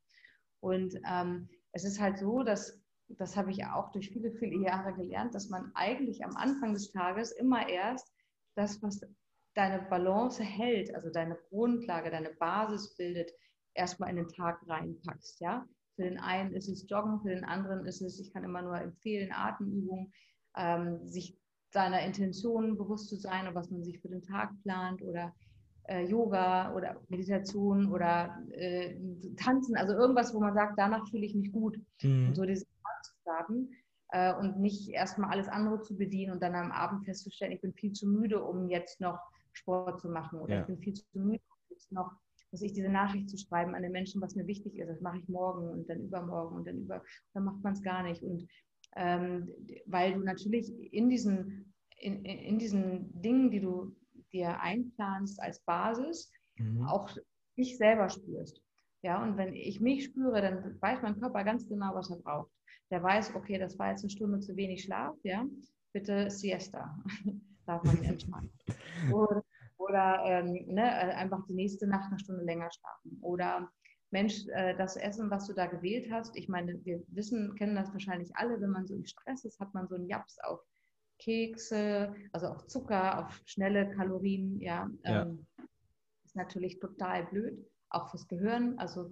Und 0.60 0.96
ähm, 1.10 1.50
es 1.72 1.84
ist 1.84 2.00
halt 2.00 2.18
so, 2.18 2.44
dass 2.44 2.80
das 3.10 3.36
habe 3.36 3.52
ich 3.52 3.66
auch 3.66 3.92
durch 3.92 4.10
viele, 4.10 4.32
viele 4.32 4.58
Jahre 4.58 4.94
gelernt, 4.94 5.36
dass 5.36 5.50
man 5.50 5.72
eigentlich 5.76 6.24
am 6.24 6.36
Anfang 6.36 6.74
des 6.74 6.92
Tages 6.92 7.32
immer 7.32 7.68
erst 7.68 8.12
das, 8.56 8.82
was 8.82 9.02
deine 9.56 9.84
Balance 9.84 10.44
hält, 10.44 10.94
also 10.96 11.10
deine 11.10 11.38
Grundlage, 11.50 12.10
deine 12.10 12.32
Basis 12.32 12.96
bildet, 12.96 13.32
erstmal 13.74 14.10
in 14.10 14.18
den 14.18 14.30
Tag 14.30 14.62
reinpackst. 14.68 15.40
Ja? 15.42 15.68
Für 15.96 16.04
den 16.04 16.20
einen 16.20 16.54
ist 16.54 16.70
es 16.70 16.90
Joggen, 16.90 17.22
für 17.22 17.30
den 17.30 17.44
anderen 17.44 17.86
ist 17.86 18.02
es, 18.02 18.20
ich 18.20 18.34
kann 18.34 18.44
immer 18.44 18.62
nur 18.62 18.80
empfehlen, 18.80 19.32
Atemübungen, 19.32 20.12
ähm, 20.56 21.08
sich 21.08 21.38
seiner 21.72 22.02
Intention 22.02 22.78
bewusst 22.78 23.10
zu 23.10 23.16
sein 23.16 23.48
und 23.48 23.56
was 23.56 23.72
man 23.72 23.84
sich 23.84 24.00
für 24.00 24.10
den 24.10 24.22
Tag 24.22 24.52
plant 24.62 25.02
oder 25.02 25.36
äh, 25.88 26.06
Yoga 26.06 26.74
oder 26.76 26.98
Meditation 27.10 27.92
oder 27.92 28.38
äh, 28.52 28.96
Tanzen, 29.38 29.76
also 29.76 29.94
irgendwas, 29.94 30.34
wo 30.34 30.40
man 30.40 30.54
sagt, 30.54 30.74
danach 30.78 31.08
fühle 31.10 31.26
ich 31.26 31.36
mich 31.36 31.52
gut. 31.52 31.80
Mhm. 32.02 32.30
Und 32.30 32.36
so 32.36 32.46
diese 32.46 32.66
zu 32.66 33.12
starten 33.22 33.70
äh, 34.10 34.34
und 34.36 34.60
nicht 34.60 34.90
erstmal 34.90 35.32
alles 35.32 35.48
andere 35.48 35.82
zu 35.82 35.98
bedienen 35.98 36.32
und 36.34 36.42
dann 36.42 36.56
am 36.56 36.72
Abend 36.72 37.06
festzustellen, 37.06 37.52
ich 37.52 37.62
bin 37.62 37.74
viel 37.74 37.94
zu 37.94 38.08
müde, 38.08 38.44
um 38.44 38.70
jetzt 38.70 39.02
noch 39.02 39.20
Sport 39.52 40.00
zu 40.00 40.10
machen 40.10 40.40
oder 40.40 40.56
ja. 40.56 40.62
ich 40.62 40.68
bin 40.68 40.78
viel 40.80 40.94
zu 40.94 41.06
müde, 41.14 41.42
um 41.50 41.76
jetzt 41.76 41.92
noch 41.92 42.12
dass 42.54 42.62
ich 42.62 42.74
diese 42.74 42.90
Nachricht 42.90 43.32
zu 43.32 43.38
schreiben 43.38 43.74
an 43.74 43.82
den 43.82 43.92
Menschen, 43.92 44.22
was 44.22 44.36
mir 44.36 44.46
wichtig 44.46 44.78
ist, 44.78 44.88
das 44.88 45.02
mache 45.02 45.18
ich 45.18 45.28
morgen 45.28 45.70
und 45.70 45.90
dann 45.90 46.02
übermorgen 46.02 46.56
und 46.56 46.68
dann 46.68 46.78
über, 46.78 47.04
dann 47.34 47.46
macht 47.46 47.64
man 47.64 47.74
es 47.74 47.82
gar 47.82 48.04
nicht. 48.04 48.22
Und 48.22 48.48
ähm, 48.96 49.50
weil 49.88 50.14
du 50.14 50.20
natürlich 50.20 50.72
in 50.94 51.10
diesen, 51.10 51.74
in, 51.98 52.24
in 52.24 52.60
diesen 52.60 53.20
Dingen, 53.24 53.50
die 53.50 53.60
du 53.60 53.96
dir 54.34 54.60
einplanst 54.60 55.42
als 55.42 55.60
Basis, 55.62 56.32
mhm. 56.58 56.86
auch 56.88 57.10
dich 57.58 57.78
selber 57.78 58.10
spürst. 58.10 58.62
Ja, 59.04 59.22
und 59.22 59.38
wenn 59.38 59.54
ich 59.54 59.80
mich 59.82 60.06
spüre, 60.06 60.42
dann 60.42 60.82
weiß 60.82 61.02
mein 61.02 61.20
Körper 61.20 61.44
ganz 61.44 61.68
genau, 61.68 61.94
was 61.94 62.10
er 62.10 62.18
braucht. 62.18 62.52
Der 62.90 63.04
weiß, 63.04 63.36
okay, 63.36 63.58
das 63.58 63.78
war 63.78 63.92
jetzt 63.92 64.04
eine 64.04 64.10
Stunde 64.10 64.40
zu 64.40 64.56
wenig 64.56 64.84
Schlaf, 64.84 65.16
ja, 65.24 65.46
bitte 65.94 66.30
Siesta. 66.30 66.98
Darf 67.66 67.84
man 67.84 68.04
entspannen. 68.04 68.52
Oder 69.14 69.44
oder 69.84 70.24
ähm, 70.26 70.54
ne, 70.68 70.84
äh, 70.84 71.14
einfach 71.14 71.46
die 71.48 71.54
nächste 71.54 71.88
Nacht 71.88 72.10
eine 72.10 72.20
Stunde 72.20 72.44
länger 72.44 72.70
schlafen. 72.72 73.18
Oder 73.22 73.70
Mensch, 74.12 74.48
äh, 74.50 74.76
das 74.78 74.96
Essen, 74.96 75.30
was 75.30 75.48
du 75.48 75.54
da 75.54 75.66
gewählt 75.66 76.10
hast, 76.12 76.36
ich 76.38 76.48
meine, 76.48 76.80
wir 76.86 77.04
wissen, 77.08 77.56
kennen 77.56 77.76
das 77.76 77.92
wahrscheinlich 77.92 78.32
alle, 78.36 78.60
wenn 78.62 78.70
man 78.70 78.88
so 78.88 78.96
im 78.96 79.06
Stress 79.06 79.44
ist, 79.46 79.60
hat 79.60 79.74
man 79.74 79.88
so 79.88 79.96
einen 79.96 80.08
Japs 80.08 80.38
auf 80.40 80.62
Kekse, 81.24 82.14
also 82.32 82.48
auf 82.48 82.68
Zucker, 82.68 83.26
auf 83.26 83.42
schnelle 83.46 83.90
Kalorien, 83.96 84.60
ja. 84.60 84.90
ja. 85.04 85.24
Ähm, 85.24 85.46
ist 86.26 86.36
natürlich 86.36 86.80
total 86.80 87.26
blöd, 87.26 87.66
auch 87.90 88.10
fürs 88.10 88.28
Gehirn. 88.28 88.78
Also 88.78 89.12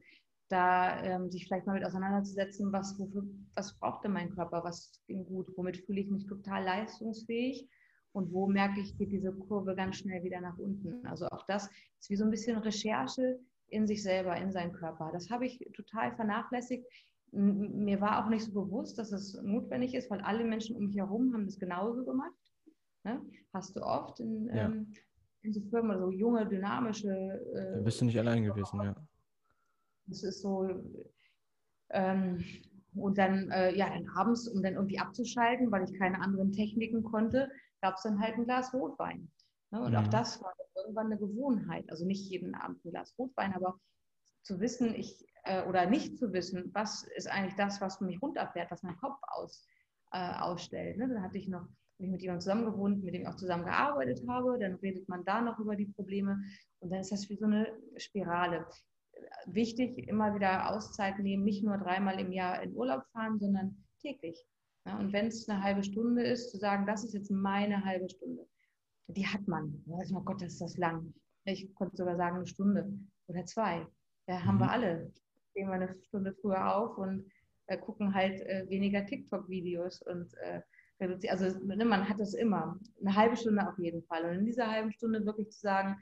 da 0.49 1.01
ähm, 1.03 1.31
sich 1.31 1.45
vielleicht 1.45 1.65
mal 1.65 1.73
mit 1.73 1.85
auseinanderzusetzen, 1.85 2.71
was, 2.73 2.99
wofür, 2.99 3.23
was 3.55 3.77
braucht 3.79 4.03
denn 4.03 4.11
mein 4.11 4.31
Körper, 4.35 4.63
was 4.63 4.99
ging 5.07 5.25
gut, 5.25 5.47
womit 5.55 5.77
fühle 5.77 6.01
ich 6.01 6.09
mich 6.09 6.27
total 6.27 6.63
leistungsfähig 6.63 7.69
und 8.11 8.33
wo 8.33 8.47
merke 8.47 8.81
ich, 8.81 8.97
geht 8.97 9.11
diese 9.11 9.31
Kurve 9.31 9.75
ganz 9.75 9.97
schnell 9.97 10.23
wieder 10.23 10.41
nach 10.41 10.57
unten. 10.57 11.05
Also 11.05 11.27
auch 11.27 11.45
das 11.45 11.69
ist 11.99 12.09
wie 12.09 12.17
so 12.17 12.25
ein 12.25 12.31
bisschen 12.31 12.57
Recherche 12.57 13.39
in 13.67 13.87
sich 13.87 14.03
selber, 14.03 14.35
in 14.35 14.51
seinen 14.51 14.73
Körper. 14.73 15.11
Das 15.13 15.29
habe 15.29 15.45
ich 15.45 15.59
total 15.73 16.13
vernachlässigt. 16.15 16.85
Mir 17.31 18.01
war 18.01 18.23
auch 18.23 18.29
nicht 18.29 18.43
so 18.43 18.51
bewusst, 18.51 18.97
dass 18.97 19.11
es 19.11 19.41
notwendig 19.41 19.93
ist, 19.93 20.09
weil 20.11 20.19
alle 20.21 20.43
Menschen 20.43 20.75
um 20.75 20.87
mich 20.87 20.97
herum 20.97 21.33
haben 21.33 21.45
das 21.45 21.57
genauso 21.57 22.03
gemacht. 22.03 22.33
Ne? 23.03 23.21
Hast 23.53 23.75
du 23.75 23.81
oft 23.81 24.19
in, 24.19 24.47
ja. 24.47 24.65
ähm, 24.65 24.93
in 25.41 25.53
so 25.53 25.61
Firmen, 25.69 25.97
so 25.97 26.11
junge, 26.11 26.45
dynamische. 26.47 27.09
Äh, 27.09 27.77
da 27.77 27.81
bist 27.81 28.01
du 28.01 28.05
nicht 28.05 28.19
allein 28.19 28.43
gewesen, 28.43 28.81
ja. 28.81 28.95
Das 30.07 30.23
ist 30.23 30.41
so. 30.41 30.69
Ähm, 31.89 32.43
und 32.93 33.17
dann, 33.17 33.49
äh, 33.51 33.73
ja, 33.75 33.89
dann 33.89 34.07
abends, 34.09 34.47
um 34.49 34.61
dann 34.61 34.75
irgendwie 34.75 34.99
abzuschalten, 34.99 35.71
weil 35.71 35.85
ich 35.89 35.97
keine 35.97 36.19
anderen 36.21 36.51
Techniken 36.51 37.03
konnte, 37.03 37.49
gab 37.81 37.95
es 37.95 38.03
dann 38.03 38.19
halt 38.19 38.35
ein 38.35 38.43
Glas 38.43 38.73
Rotwein. 38.73 39.31
Ne? 39.71 39.81
Und 39.81 39.91
mhm. 39.91 39.97
auch 39.97 40.07
das 40.07 40.41
war 40.41 40.53
irgendwann 40.75 41.07
eine 41.07 41.17
Gewohnheit. 41.17 41.89
Also 41.89 42.05
nicht 42.05 42.29
jeden 42.29 42.53
Abend 42.55 42.83
ein 42.83 42.91
Glas 42.91 43.15
Rotwein, 43.17 43.53
aber 43.53 43.79
zu 44.43 44.59
wissen, 44.59 44.93
ich 44.95 45.25
äh, 45.43 45.63
oder 45.63 45.85
nicht 45.85 46.17
zu 46.17 46.33
wissen, 46.33 46.69
was 46.73 47.03
ist 47.15 47.29
eigentlich 47.29 47.55
das, 47.55 47.81
was 47.81 48.01
mich 48.01 48.21
runterfährt, 48.21 48.71
was 48.71 48.83
mein 48.83 48.97
Kopf 48.97 49.19
aus, 49.27 49.65
äh, 50.11 50.33
ausstellt. 50.39 50.97
Ne? 50.97 51.07
Dann 51.07 51.23
hatte 51.23 51.37
ich 51.37 51.47
noch 51.47 51.67
ich 52.03 52.09
mit 52.09 52.21
jemandem 52.21 52.41
zusammen 52.41 52.65
gewohnt, 52.65 53.03
mit 53.03 53.13
dem 53.13 53.21
ich 53.21 53.27
auch 53.27 53.35
zusammen 53.35 53.65
gearbeitet 53.65 54.21
habe. 54.27 54.57
Dann 54.59 54.75
redet 54.75 55.07
man 55.07 55.23
da 55.23 55.41
noch 55.41 55.59
über 55.59 55.75
die 55.75 55.85
Probleme 55.85 56.41
und 56.79 56.89
dann 56.89 57.01
ist 57.01 57.11
das 57.11 57.29
wie 57.29 57.37
so 57.37 57.45
eine 57.45 57.67
Spirale. 57.97 58.65
Wichtig, 59.45 60.07
immer 60.07 60.33
wieder 60.33 60.71
Auszeit 60.71 61.19
nehmen, 61.19 61.43
nicht 61.43 61.63
nur 61.63 61.77
dreimal 61.77 62.19
im 62.19 62.31
Jahr 62.31 62.61
in 62.63 62.75
Urlaub 62.75 63.03
fahren, 63.11 63.39
sondern 63.39 63.83
täglich. 63.99 64.43
Ja, 64.85 64.97
und 64.97 65.13
wenn 65.13 65.27
es 65.27 65.47
eine 65.47 65.61
halbe 65.61 65.83
Stunde 65.83 66.23
ist, 66.23 66.49
zu 66.49 66.57
sagen, 66.57 66.87
das 66.87 67.03
ist 67.03 67.13
jetzt 67.13 67.29
meine 67.29 67.85
halbe 67.85 68.09
Stunde, 68.09 68.47
die 69.07 69.27
hat 69.27 69.47
man. 69.47 69.83
Da 69.85 69.97
weiß 69.97 70.11
man, 70.11 70.25
Gott, 70.25 70.41
das 70.41 70.53
ist 70.53 70.61
das 70.61 70.77
lang. 70.77 71.13
Ich 71.45 71.73
konnte 71.75 71.97
sogar 71.97 72.15
sagen, 72.17 72.37
eine 72.37 72.47
Stunde 72.47 72.91
oder 73.27 73.45
zwei. 73.45 73.85
Da 74.27 74.43
haben 74.43 74.55
mhm. 74.55 74.61
wir 74.61 74.71
alle. 74.71 75.13
Gehen 75.53 75.67
wir 75.67 75.73
eine 75.73 75.95
Stunde 76.03 76.33
früher 76.41 76.75
auf 76.75 76.97
und 76.97 77.25
äh, 77.67 77.77
gucken 77.77 78.13
halt 78.13 78.41
äh, 78.41 78.65
weniger 78.69 79.05
TikTok-Videos 79.05 80.01
und 80.03 80.33
äh, 80.43 80.61
also 81.29 81.57
ne, 81.65 81.83
man 81.83 82.07
hat 82.07 82.19
das 82.19 82.35
immer. 82.35 82.79
Eine 82.99 83.15
halbe 83.15 83.35
Stunde 83.35 83.67
auf 83.67 83.77
jeden 83.79 84.03
Fall. 84.03 84.23
Und 84.25 84.37
in 84.37 84.45
dieser 84.45 84.69
halben 84.69 84.91
Stunde 84.91 85.25
wirklich 85.25 85.49
zu 85.49 85.59
sagen, 85.59 85.97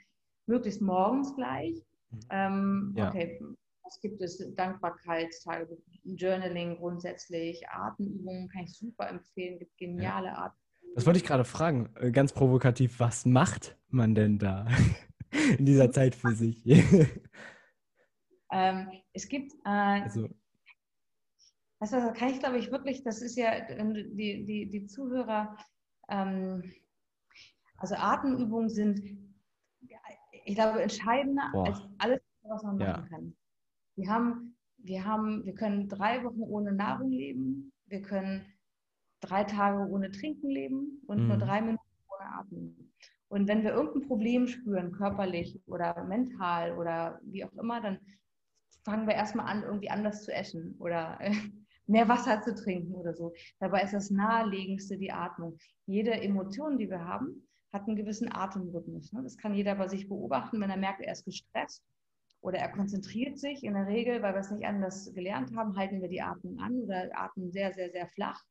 möglichst 0.46 0.82
morgens 0.82 1.34
gleich. 1.36 1.82
Mhm. 2.10 2.20
Ähm, 2.30 2.94
ja. 2.98 3.08
Okay, 3.08 3.40
was 3.84 4.00
gibt 4.02 4.22
es? 4.22 4.54
Dankbarkeitstagebuch, 4.56 5.80
Journaling 6.04 6.78
grundsätzlich, 6.78 7.68
Atemübungen 7.70 8.50
kann 8.50 8.64
ich 8.64 8.78
super 8.78 9.10
empfehlen, 9.10 9.60
gibt 9.60 9.78
geniale 9.78 10.28
ja. 10.28 10.36
Arten. 10.36 10.58
Das 10.96 11.06
wollte 11.06 11.20
ich 11.20 11.26
gerade 11.26 11.46
fragen, 11.46 11.90
äh, 11.96 12.12
ganz 12.12 12.34
provokativ, 12.34 13.00
was 13.00 13.26
macht 13.26 13.78
man 13.90 14.16
denn 14.16 14.38
da 14.38 14.68
in 15.58 15.66
dieser 15.66 15.92
Zeit 15.92 16.16
für 16.16 16.34
sich? 16.34 16.64
ähm, 18.52 18.92
es 19.14 19.28
gibt, 19.28 19.54
äh, 19.66 20.02
also. 20.02 20.28
das 21.80 21.92
kann 21.92 22.30
ich 22.30 22.40
glaube 22.40 22.58
ich 22.58 22.72
wirklich, 22.72 23.04
das 23.04 23.22
ist 23.22 23.38
ja, 23.38 23.60
die, 23.62 24.46
die, 24.46 24.70
die 24.70 24.86
Zuhörer, 24.88 25.58
ähm, 26.10 26.64
also 27.78 27.96
Atemübungen 27.96 28.70
sind, 28.70 29.02
ich 30.46 30.56
glaube, 30.56 30.82
entscheidender 30.82 31.50
Boah. 31.54 31.68
als 31.68 31.82
alles, 32.00 32.22
was 32.44 32.64
man 32.64 32.78
machen 32.78 33.04
ja. 33.04 33.08
kann. 33.10 33.36
Wir 33.96 34.10
haben, 34.10 34.56
wir 34.78 35.06
haben, 35.06 35.46
wir 35.46 35.54
können 35.54 35.88
drei 35.88 36.24
Wochen 36.24 36.42
ohne 36.42 36.72
Nahrung 36.72 37.12
leben, 37.12 37.72
wir 37.86 38.02
können 38.02 38.46
drei 39.22 39.44
Tage 39.44 39.90
ohne 39.90 40.12
Trinken 40.12 40.50
leben 40.50 41.02
und 41.08 41.22
mhm. 41.22 41.28
nur 41.28 41.38
drei 41.38 41.62
Minuten 41.62 41.84
ohne 42.08 42.30
Atmen. 42.36 42.94
Und 43.28 43.48
wenn 43.48 43.64
wir 43.64 43.74
irgendein 43.74 44.08
Problem 44.08 44.48
spüren, 44.48 44.92
körperlich 44.92 45.62
oder 45.68 46.04
mental 46.06 46.78
oder 46.78 47.20
wie 47.24 47.46
auch 47.46 47.54
immer, 47.54 47.80
dann 47.80 48.00
fangen 48.84 49.08
wir 49.08 49.16
erstmal 49.16 49.48
an, 49.48 49.64
irgendwie 49.64 49.90
anders 49.90 50.24
zu 50.24 50.34
essen 50.34 50.76
oder 50.80 51.20
mehr 51.88 52.08
Wasser 52.08 52.42
zu 52.42 52.56
trinken 52.56 52.94
oder 52.94 53.14
so. 53.14 53.34
Dabei 53.60 53.82
ist 53.82 53.94
das 53.94 54.10
Naheliegendste 54.10 54.98
die 54.98 55.12
Atmung. 55.12 55.58
Jede 55.86 56.12
Emotion, 56.12 56.78
die 56.78 56.90
wir 56.90 57.04
haben, 57.04 57.48
hat 57.72 57.88
einen 57.88 57.96
gewissen 57.96 58.32
Atemrhythmus. 58.32 59.12
Ne? 59.12 59.24
Das 59.24 59.38
kann 59.38 59.54
jeder 59.54 59.76
bei 59.76 59.88
sich 59.88 60.08
beobachten, 60.08 60.60
wenn 60.62 60.70
er 60.70 60.78
merkt, 60.78 61.02
er 61.02 61.14
ist 61.14 61.26
gestresst 61.26 61.84
oder 62.42 62.58
er 62.60 62.72
konzentriert 62.72 63.38
sich. 63.38 63.64
In 63.64 63.74
der 63.74 63.88
Regel, 63.88 64.22
weil 64.22 64.34
wir 64.34 64.40
es 64.40 64.52
nicht 64.52 64.66
anders 64.66 65.14
gelernt 65.14 65.56
haben, 65.56 65.76
halten 65.76 66.02
wir 66.02 66.10
die 66.10 66.22
Atmung 66.22 66.60
an 66.60 66.80
oder 66.80 67.10
atmen 67.14 67.52
sehr, 67.52 67.74
sehr, 67.74 67.92
sehr 67.92 68.08
flach, 68.08 68.44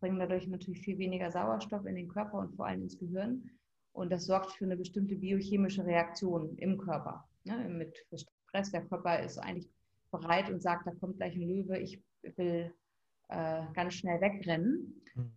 bringen 0.00 0.18
dadurch 0.18 0.46
natürlich 0.48 0.80
viel 0.80 0.98
weniger 0.98 1.30
Sauerstoff 1.30 1.86
in 1.86 1.94
den 1.94 2.08
Körper 2.08 2.38
und 2.38 2.54
vor 2.54 2.66
allem 2.66 2.82
ins 2.82 2.98
Gehirn. 2.98 3.50
Und 3.92 4.10
das 4.10 4.26
sorgt 4.26 4.52
für 4.52 4.64
eine 4.64 4.76
bestimmte 4.76 5.16
biochemische 5.16 5.84
Reaktion 5.84 6.56
im 6.58 6.76
Körper. 6.76 7.26
Ne? 7.44 7.68
Mit 7.68 8.04
Stress, 8.56 8.72
der 8.72 8.86
Körper 8.86 9.20
ist 9.20 9.38
eigentlich 9.38 9.68
bereit 10.10 10.50
und 10.50 10.62
sagt, 10.62 10.86
da 10.86 10.92
kommt 10.92 11.18
gleich 11.18 11.34
ein 11.34 11.48
Löwe, 11.48 11.78
ich 11.78 12.02
will 12.36 12.72
äh, 13.28 13.62
ganz 13.74 13.94
schnell 13.94 14.20
wegrennen. 14.20 15.02
Mhm. 15.14 15.32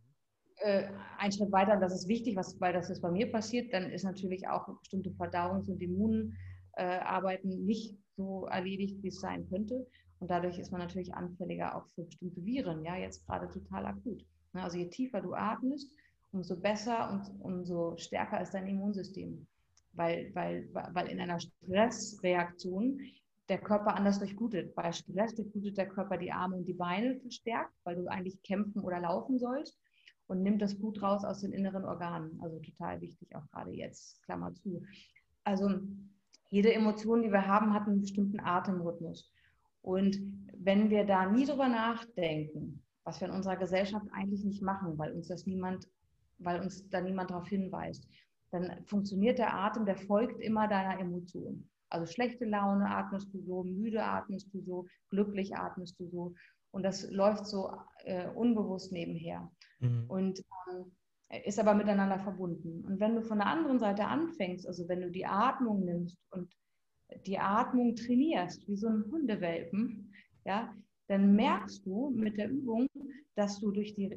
Äh, 0.57 0.89
ein 1.17 1.31
Schritt 1.31 1.51
weiter, 1.51 1.73
und 1.73 1.81
das 1.81 1.93
ist 1.93 2.07
wichtig, 2.07 2.35
was, 2.35 2.59
weil 2.59 2.73
das 2.73 2.89
ist 2.89 3.01
bei 3.01 3.11
mir 3.11 3.31
passiert, 3.31 3.73
dann 3.73 3.91
ist 3.91 4.03
natürlich 4.03 4.47
auch 4.47 4.67
bestimmte 4.79 5.11
Verdauungs- 5.11 5.69
und 5.69 5.81
Immun- 5.81 6.33
äh, 6.73 7.39
nicht 7.43 7.97
so 8.15 8.45
erledigt, 8.45 9.01
wie 9.03 9.09
es 9.09 9.19
sein 9.19 9.47
könnte. 9.49 9.85
Und 10.19 10.29
dadurch 10.29 10.59
ist 10.59 10.71
man 10.71 10.81
natürlich 10.81 11.13
anfälliger 11.13 11.75
auch 11.75 11.87
für 11.95 12.03
bestimmte 12.03 12.43
Viren, 12.45 12.83
ja, 12.83 12.97
jetzt 12.97 13.25
gerade 13.25 13.49
total 13.49 13.85
akut. 13.85 14.25
Ne, 14.53 14.63
also 14.63 14.77
je 14.77 14.89
tiefer 14.89 15.21
du 15.21 15.33
atmest, 15.33 15.91
umso 16.31 16.59
besser 16.59 17.11
und 17.11 17.41
umso 17.41 17.95
stärker 17.97 18.41
ist 18.41 18.53
dein 18.53 18.67
Immunsystem. 18.67 19.47
Weil, 19.99 20.31
weil, 20.33 20.69
weil 20.71 21.07
in 21.09 21.19
einer 21.19 21.41
Stressreaktion 21.41 23.01
der 23.49 23.57
Körper 23.57 23.97
anders 23.97 24.19
durchblutet. 24.19 24.73
Bei 24.73 24.93
Stress 24.93 25.35
durchblutet 25.35 25.77
der 25.77 25.89
Körper 25.89 26.17
die 26.17 26.31
Arme 26.31 26.55
und 26.55 26.65
die 26.65 26.73
Beine 26.73 27.19
verstärkt, 27.19 27.73
weil 27.83 27.97
du 27.97 28.07
eigentlich 28.07 28.41
kämpfen 28.41 28.79
oder 28.79 29.01
laufen 29.01 29.37
sollst 29.37 29.77
und 30.27 30.41
nimmt 30.41 30.61
das 30.61 30.79
Blut 30.79 31.01
raus 31.01 31.25
aus 31.25 31.41
den 31.41 31.51
inneren 31.51 31.83
Organen. 31.83 32.39
Also 32.41 32.59
total 32.59 33.01
wichtig, 33.01 33.35
auch 33.35 33.45
gerade 33.51 33.71
jetzt, 33.71 34.23
Klammer 34.23 34.53
zu. 34.53 34.81
Also 35.43 35.81
jede 36.47 36.73
Emotion, 36.73 37.21
die 37.21 37.31
wir 37.33 37.45
haben, 37.45 37.73
hat 37.73 37.85
einen 37.85 37.99
bestimmten 37.99 38.39
Atemrhythmus. 38.39 39.29
Und 39.81 40.17
wenn 40.53 40.89
wir 40.89 41.03
da 41.05 41.29
nie 41.29 41.45
drüber 41.45 41.67
nachdenken, 41.67 42.81
was 43.03 43.19
wir 43.19 43.27
in 43.27 43.33
unserer 43.33 43.57
Gesellschaft 43.57 44.07
eigentlich 44.13 44.45
nicht 44.45 44.61
machen, 44.61 44.97
weil 44.97 45.11
uns 45.11 45.27
das 45.27 45.45
niemand, 45.45 45.89
weil 46.37 46.61
uns 46.61 46.87
da 46.87 47.01
niemand 47.01 47.31
darauf 47.31 47.49
hinweist, 47.49 48.07
dann 48.51 48.83
funktioniert 48.85 49.37
der 49.37 49.53
Atem, 49.53 49.85
der 49.85 49.97
folgt 49.97 50.41
immer 50.41 50.67
deiner 50.67 50.99
Emotion. 50.99 51.69
Also 51.89 52.05
schlechte 52.05 52.45
Laune 52.45 52.89
atmest 52.89 53.33
du 53.33 53.41
so, 53.41 53.63
müde 53.63 54.03
atmest 54.03 54.53
du 54.53 54.61
so, 54.61 54.85
glücklich 55.09 55.55
atmest 55.55 55.99
du 55.99 56.07
so. 56.07 56.33
Und 56.71 56.83
das 56.83 57.09
läuft 57.09 57.47
so 57.47 57.71
äh, 58.03 58.29
unbewusst 58.29 58.91
nebenher. 58.91 59.51
Mhm. 59.79 60.05
Und 60.07 60.43
ähm, 60.71 60.91
ist 61.45 61.59
aber 61.59 61.73
miteinander 61.73 62.19
verbunden. 62.19 62.83
Und 62.85 62.99
wenn 62.99 63.15
du 63.15 63.21
von 63.21 63.37
der 63.39 63.47
anderen 63.47 63.79
Seite 63.79 64.05
anfängst, 64.05 64.67
also 64.67 64.87
wenn 64.87 65.01
du 65.01 65.11
die 65.11 65.25
Atmung 65.25 65.85
nimmst 65.85 66.17
und 66.31 66.51
die 67.25 67.39
Atmung 67.39 67.95
trainierst, 67.95 68.67
wie 68.67 68.77
so 68.77 68.87
ein 68.87 69.05
Hundewelpen, 69.11 70.11
ja, 70.45 70.73
dann 71.07 71.35
merkst 71.35 71.85
du 71.85 72.11
mit 72.11 72.37
der 72.37 72.49
Übung, 72.49 72.87
dass 73.35 73.59
du 73.59 73.71
durch 73.71 73.95
die 73.95 74.15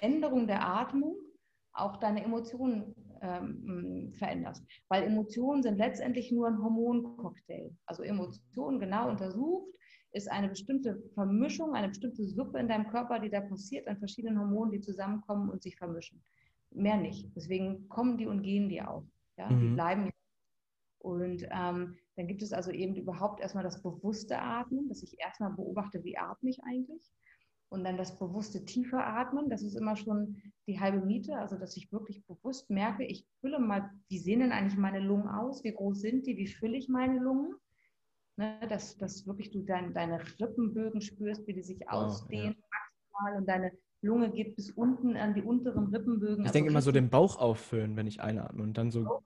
Änderung 0.00 0.46
der 0.46 0.64
Atmung 0.64 1.16
auch 1.72 1.96
deine 1.96 2.24
Emotionen 2.24 2.94
ähm, 3.20 4.12
veränderst. 4.14 4.64
Weil 4.88 5.04
Emotionen 5.04 5.62
sind 5.62 5.78
letztendlich 5.78 6.32
nur 6.32 6.48
ein 6.48 6.62
Hormoncocktail. 6.62 7.70
Also 7.86 8.02
Emotionen 8.02 8.80
genau 8.80 9.08
untersucht 9.08 9.68
ist 10.12 10.30
eine 10.30 10.48
bestimmte 10.48 11.00
Vermischung, 11.14 11.74
eine 11.74 11.88
bestimmte 11.88 12.24
Suppe 12.24 12.58
in 12.58 12.68
deinem 12.68 12.88
Körper, 12.88 13.20
die 13.20 13.30
da 13.30 13.40
passiert 13.40 13.86
an 13.86 13.98
verschiedenen 13.98 14.38
Hormonen, 14.38 14.72
die 14.72 14.80
zusammenkommen 14.80 15.50
und 15.50 15.62
sich 15.62 15.76
vermischen. 15.76 16.22
Mehr 16.72 16.96
nicht. 16.96 17.30
Deswegen 17.36 17.88
kommen 17.88 18.18
die 18.18 18.26
und 18.26 18.42
gehen 18.42 18.68
die 18.68 18.82
auch. 18.82 19.04
Ja? 19.36 19.48
Mhm. 19.50 19.60
Die 19.60 19.74
bleiben. 19.74 20.10
Und 20.98 21.46
ähm, 21.50 21.96
dann 22.16 22.26
gibt 22.26 22.42
es 22.42 22.52
also 22.52 22.70
eben 22.70 22.94
überhaupt 22.96 23.40
erstmal 23.40 23.64
das 23.64 23.82
bewusste 23.82 24.38
Atmen, 24.38 24.88
dass 24.88 25.02
ich 25.02 25.18
erstmal 25.18 25.52
beobachte, 25.52 26.04
wie 26.04 26.18
atme 26.18 26.50
ich 26.50 26.62
eigentlich. 26.64 27.10
Und 27.70 27.84
dann 27.84 27.96
das 27.96 28.18
bewusste 28.18 28.64
tiefe 28.64 28.98
Atmen, 28.98 29.48
das 29.48 29.62
ist 29.62 29.76
immer 29.76 29.94
schon 29.94 30.42
die 30.66 30.80
halbe 30.80 31.06
Miete, 31.06 31.36
also 31.38 31.56
dass 31.56 31.76
ich 31.76 31.92
wirklich 31.92 32.26
bewusst 32.26 32.68
merke, 32.68 33.04
ich 33.04 33.24
fülle 33.40 33.60
mal, 33.60 33.88
wie 34.08 34.18
sehen 34.18 34.40
denn 34.40 34.50
eigentlich 34.50 34.76
meine 34.76 34.98
Lungen 34.98 35.28
aus, 35.28 35.62
wie 35.62 35.72
groß 35.72 36.00
sind 36.00 36.26
die, 36.26 36.36
wie 36.36 36.48
fülle 36.48 36.76
ich 36.76 36.88
meine 36.88 37.20
Lungen, 37.20 37.54
ne, 38.36 38.58
dass, 38.68 38.96
dass 38.98 39.24
wirklich 39.24 39.52
du 39.52 39.62
dein, 39.62 39.94
deine 39.94 40.20
Rippenbögen 40.40 41.00
spürst, 41.00 41.46
wie 41.46 41.54
die 41.54 41.62
sich 41.62 41.78
wow, 41.82 42.06
ausdehnen 42.06 42.56
ja. 42.58 42.78
maximal 43.12 43.40
und 43.40 43.48
deine 43.48 43.72
Lunge 44.02 44.32
geht 44.32 44.56
bis 44.56 44.72
unten 44.72 45.16
an 45.16 45.34
die 45.34 45.42
unteren 45.42 45.94
Rippenbögen. 45.94 46.40
Ich 46.40 46.46
also 46.46 46.52
denke 46.52 46.70
immer 46.70 46.82
so 46.82 46.90
den 46.90 47.08
Bauch 47.08 47.38
auffüllen, 47.38 47.94
wenn 47.94 48.08
ich 48.08 48.20
einatme 48.20 48.64
und 48.64 48.76
dann 48.78 48.90
so. 48.90 49.22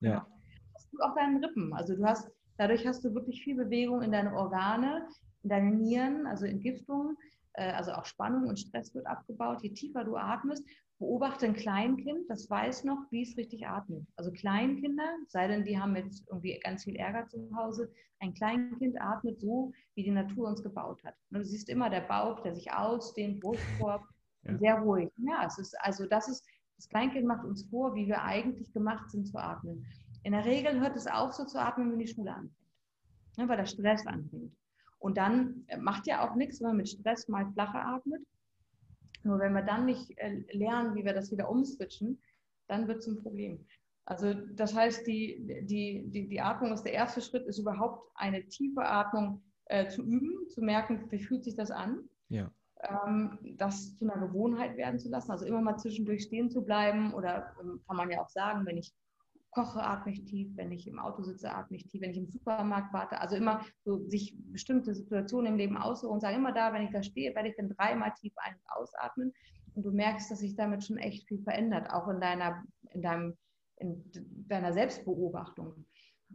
Ja. 0.00 0.10
ja. 0.10 0.26
Hast 0.74 0.92
du 0.92 0.98
auch 0.98 1.14
deinen 1.14 1.42
Rippen, 1.42 1.72
also 1.72 1.96
du 1.96 2.04
hast, 2.04 2.30
dadurch 2.58 2.86
hast 2.86 3.02
du 3.02 3.14
wirklich 3.14 3.42
viel 3.42 3.56
Bewegung 3.56 4.02
in 4.02 4.12
deine 4.12 4.34
Organe, 4.34 5.08
in 5.42 5.48
deine 5.48 5.70
Nieren, 5.70 6.26
also 6.26 6.44
Entgiftungen 6.44 7.16
also 7.54 7.92
auch 7.92 8.04
Spannung 8.04 8.48
und 8.48 8.58
Stress 8.58 8.94
wird 8.94 9.06
abgebaut. 9.06 9.62
Je 9.62 9.70
tiefer 9.70 10.04
du 10.04 10.16
atmest, 10.16 10.64
beobachte 10.98 11.46
ein 11.46 11.54
Kleinkind, 11.54 12.30
das 12.30 12.48
weiß 12.48 12.84
noch, 12.84 13.10
wie 13.10 13.22
es 13.22 13.36
richtig 13.36 13.66
atmet. 13.66 14.06
Also 14.16 14.30
Kleinkinder, 14.30 15.16
sei 15.28 15.48
denn, 15.48 15.64
die 15.64 15.78
haben 15.78 15.96
jetzt 15.96 16.26
irgendwie 16.28 16.58
ganz 16.60 16.84
viel 16.84 16.96
Ärger 16.96 17.26
zu 17.26 17.50
Hause, 17.56 17.92
ein 18.20 18.34
Kleinkind 18.34 19.00
atmet 19.00 19.40
so, 19.40 19.72
wie 19.94 20.04
die 20.04 20.12
Natur 20.12 20.48
uns 20.48 20.62
gebaut 20.62 21.02
hat. 21.04 21.14
Du 21.30 21.44
siehst 21.44 21.68
immer 21.68 21.90
der 21.90 22.02
Bauch, 22.02 22.40
der 22.40 22.54
sich 22.54 22.72
ausdehnt, 22.72 23.40
Brustkorb, 23.40 24.04
ja. 24.44 24.58
sehr 24.58 24.78
ruhig. 24.78 25.10
Ja, 25.16 25.44
es 25.44 25.58
ist, 25.58 25.74
also 25.80 26.06
das 26.06 26.28
ist, 26.28 26.46
das 26.76 26.88
Kleinkind 26.88 27.26
macht 27.26 27.44
uns 27.44 27.68
vor, 27.68 27.94
wie 27.96 28.06
wir 28.06 28.22
eigentlich 28.22 28.72
gemacht 28.72 29.10
sind 29.10 29.26
zu 29.26 29.38
atmen. 29.38 29.84
In 30.22 30.32
der 30.32 30.44
Regel 30.44 30.80
hört 30.80 30.96
es 30.96 31.08
auf, 31.08 31.32
so 31.32 31.44
zu 31.44 31.60
atmen, 31.60 31.90
wenn 31.90 31.98
die 31.98 32.06
Schule 32.06 32.32
anfängt. 32.32 32.54
Ja, 33.36 33.48
weil 33.48 33.56
der 33.56 33.66
Stress 33.66 34.06
anfängt. 34.06 34.54
Und 35.02 35.18
dann 35.18 35.64
äh, 35.66 35.76
macht 35.78 36.06
ja 36.06 36.24
auch 36.24 36.36
nichts, 36.36 36.60
wenn 36.60 36.68
man 36.68 36.76
mit 36.78 36.88
Stress 36.88 37.26
mal 37.28 37.50
flacher 37.52 37.84
atmet. 37.84 38.22
Nur 39.24 39.40
wenn 39.40 39.52
wir 39.52 39.62
dann 39.62 39.84
nicht 39.84 40.16
äh, 40.16 40.44
lernen, 40.52 40.94
wie 40.94 41.04
wir 41.04 41.12
das 41.12 41.32
wieder 41.32 41.50
umswitchen, 41.50 42.20
dann 42.68 42.86
wird 42.86 42.98
es 42.98 43.08
ein 43.08 43.20
Problem. 43.20 43.66
Also 44.04 44.32
das 44.32 44.74
heißt, 44.74 45.06
die, 45.06 45.64
die, 45.64 46.04
die, 46.08 46.28
die 46.28 46.40
Atmung 46.40 46.72
ist 46.72 46.84
der 46.84 46.92
erste 46.92 47.20
Schritt, 47.20 47.46
ist 47.46 47.58
überhaupt 47.58 48.10
eine 48.14 48.46
tiefe 48.46 48.84
Atmung 48.84 49.42
äh, 49.66 49.88
zu 49.88 50.02
üben, 50.02 50.48
zu 50.48 50.62
merken, 50.62 51.10
wie 51.10 51.18
fühlt 51.18 51.44
sich 51.44 51.56
das 51.56 51.72
an. 51.72 52.08
Ja. 52.28 52.50
Ähm, 52.82 53.38
das 53.58 53.96
zu 53.96 54.04
einer 54.08 54.24
Gewohnheit 54.24 54.76
werden 54.76 55.00
zu 55.00 55.08
lassen, 55.08 55.32
also 55.32 55.44
immer 55.44 55.60
mal 55.60 55.78
zwischendurch 55.78 56.22
stehen 56.22 56.48
zu 56.48 56.64
bleiben 56.64 57.12
oder 57.12 57.54
ähm, 57.60 57.80
kann 57.86 57.96
man 57.96 58.10
ja 58.10 58.22
auch 58.22 58.28
sagen, 58.28 58.66
wenn 58.66 58.78
ich 58.78 58.92
koche, 59.52 59.82
atme 59.82 60.12
ich 60.12 60.24
tief, 60.24 60.56
wenn 60.56 60.72
ich 60.72 60.88
im 60.88 60.98
Auto 60.98 61.22
sitze, 61.22 61.52
atme 61.54 61.76
ich 61.76 61.86
tief, 61.86 62.00
wenn 62.00 62.10
ich 62.10 62.16
im 62.16 62.26
Supermarkt 62.26 62.92
warte. 62.92 63.20
Also 63.20 63.36
immer 63.36 63.64
so 63.84 64.08
sich 64.08 64.34
bestimmte 64.50 64.94
Situationen 64.94 65.52
im 65.52 65.58
Leben 65.58 65.76
aussuchen 65.76 66.14
und 66.14 66.20
sagen, 66.20 66.36
immer 66.36 66.52
da, 66.52 66.72
wenn 66.72 66.82
ich 66.82 66.90
da 66.90 67.02
stehe, 67.02 67.34
werde 67.34 67.50
ich 67.50 67.56
dann 67.56 67.68
dreimal 67.68 68.12
tief 68.18 68.32
ein- 68.36 68.54
und 68.54 68.72
ausatmen. 68.72 69.32
Und 69.74 69.84
du 69.84 69.92
merkst, 69.92 70.30
dass 70.30 70.40
sich 70.40 70.56
damit 70.56 70.84
schon 70.84 70.96
echt 70.96 71.28
viel 71.28 71.42
verändert, 71.42 71.90
auch 71.90 72.08
in 72.08 72.20
deiner, 72.20 72.64
in 72.90 73.02
deinem, 73.02 73.36
in 73.76 74.02
deiner 74.48 74.72
Selbstbeobachtung. 74.72 75.84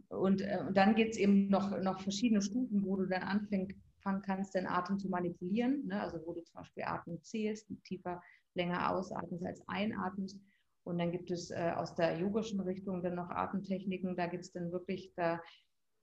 Und, 0.08 0.40
äh, 0.40 0.62
und 0.66 0.76
dann 0.76 0.94
geht 0.94 1.10
es 1.10 1.18
eben 1.18 1.48
noch, 1.48 1.76
noch 1.80 2.00
verschiedene 2.00 2.40
Stufen, 2.40 2.84
wo 2.84 2.96
du 2.96 3.06
dann 3.06 3.22
anfangen 3.22 4.22
kannst, 4.22 4.54
den 4.54 4.66
Atem 4.66 4.98
zu 4.98 5.08
manipulieren. 5.08 5.86
Ne? 5.86 6.00
Also 6.00 6.18
wo 6.24 6.34
du 6.34 6.42
zum 6.42 6.60
Beispiel 6.60 6.84
Atmen 6.84 7.20
zählst, 7.22 7.68
tiefer, 7.84 8.22
länger 8.54 8.90
ausatmest 8.90 9.44
als 9.44 9.62
einatmest. 9.68 10.40
Und 10.88 10.98
dann 10.98 11.12
gibt 11.12 11.30
es 11.30 11.50
äh, 11.50 11.72
aus 11.76 11.94
der 11.94 12.18
yogischen 12.18 12.60
Richtung 12.60 13.02
dann 13.02 13.14
noch 13.14 13.28
Atemtechniken. 13.28 14.16
Da 14.16 14.26
geht 14.26 14.40
es 14.40 14.52
dann 14.52 14.72
wirklich, 14.72 15.12
da 15.16 15.38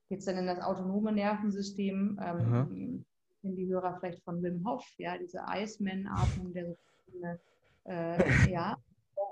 geht 0.10 0.20
es 0.20 0.26
dann 0.26 0.38
in 0.38 0.46
das 0.46 0.62
autonome 0.62 1.12
Nervensystem. 1.12 2.20
Ähm, 2.24 3.04
kennen 3.42 3.56
die 3.56 3.68
Hörer 3.68 3.98
vielleicht 4.00 4.24
von 4.24 4.44
Wim 4.44 4.64
Hof, 4.64 4.86
ja, 5.00 5.18
diese 5.18 5.44
Iceman-Atmung, 5.48 6.54
der 6.54 6.76
äh, 7.86 8.52
ja, 8.52 8.78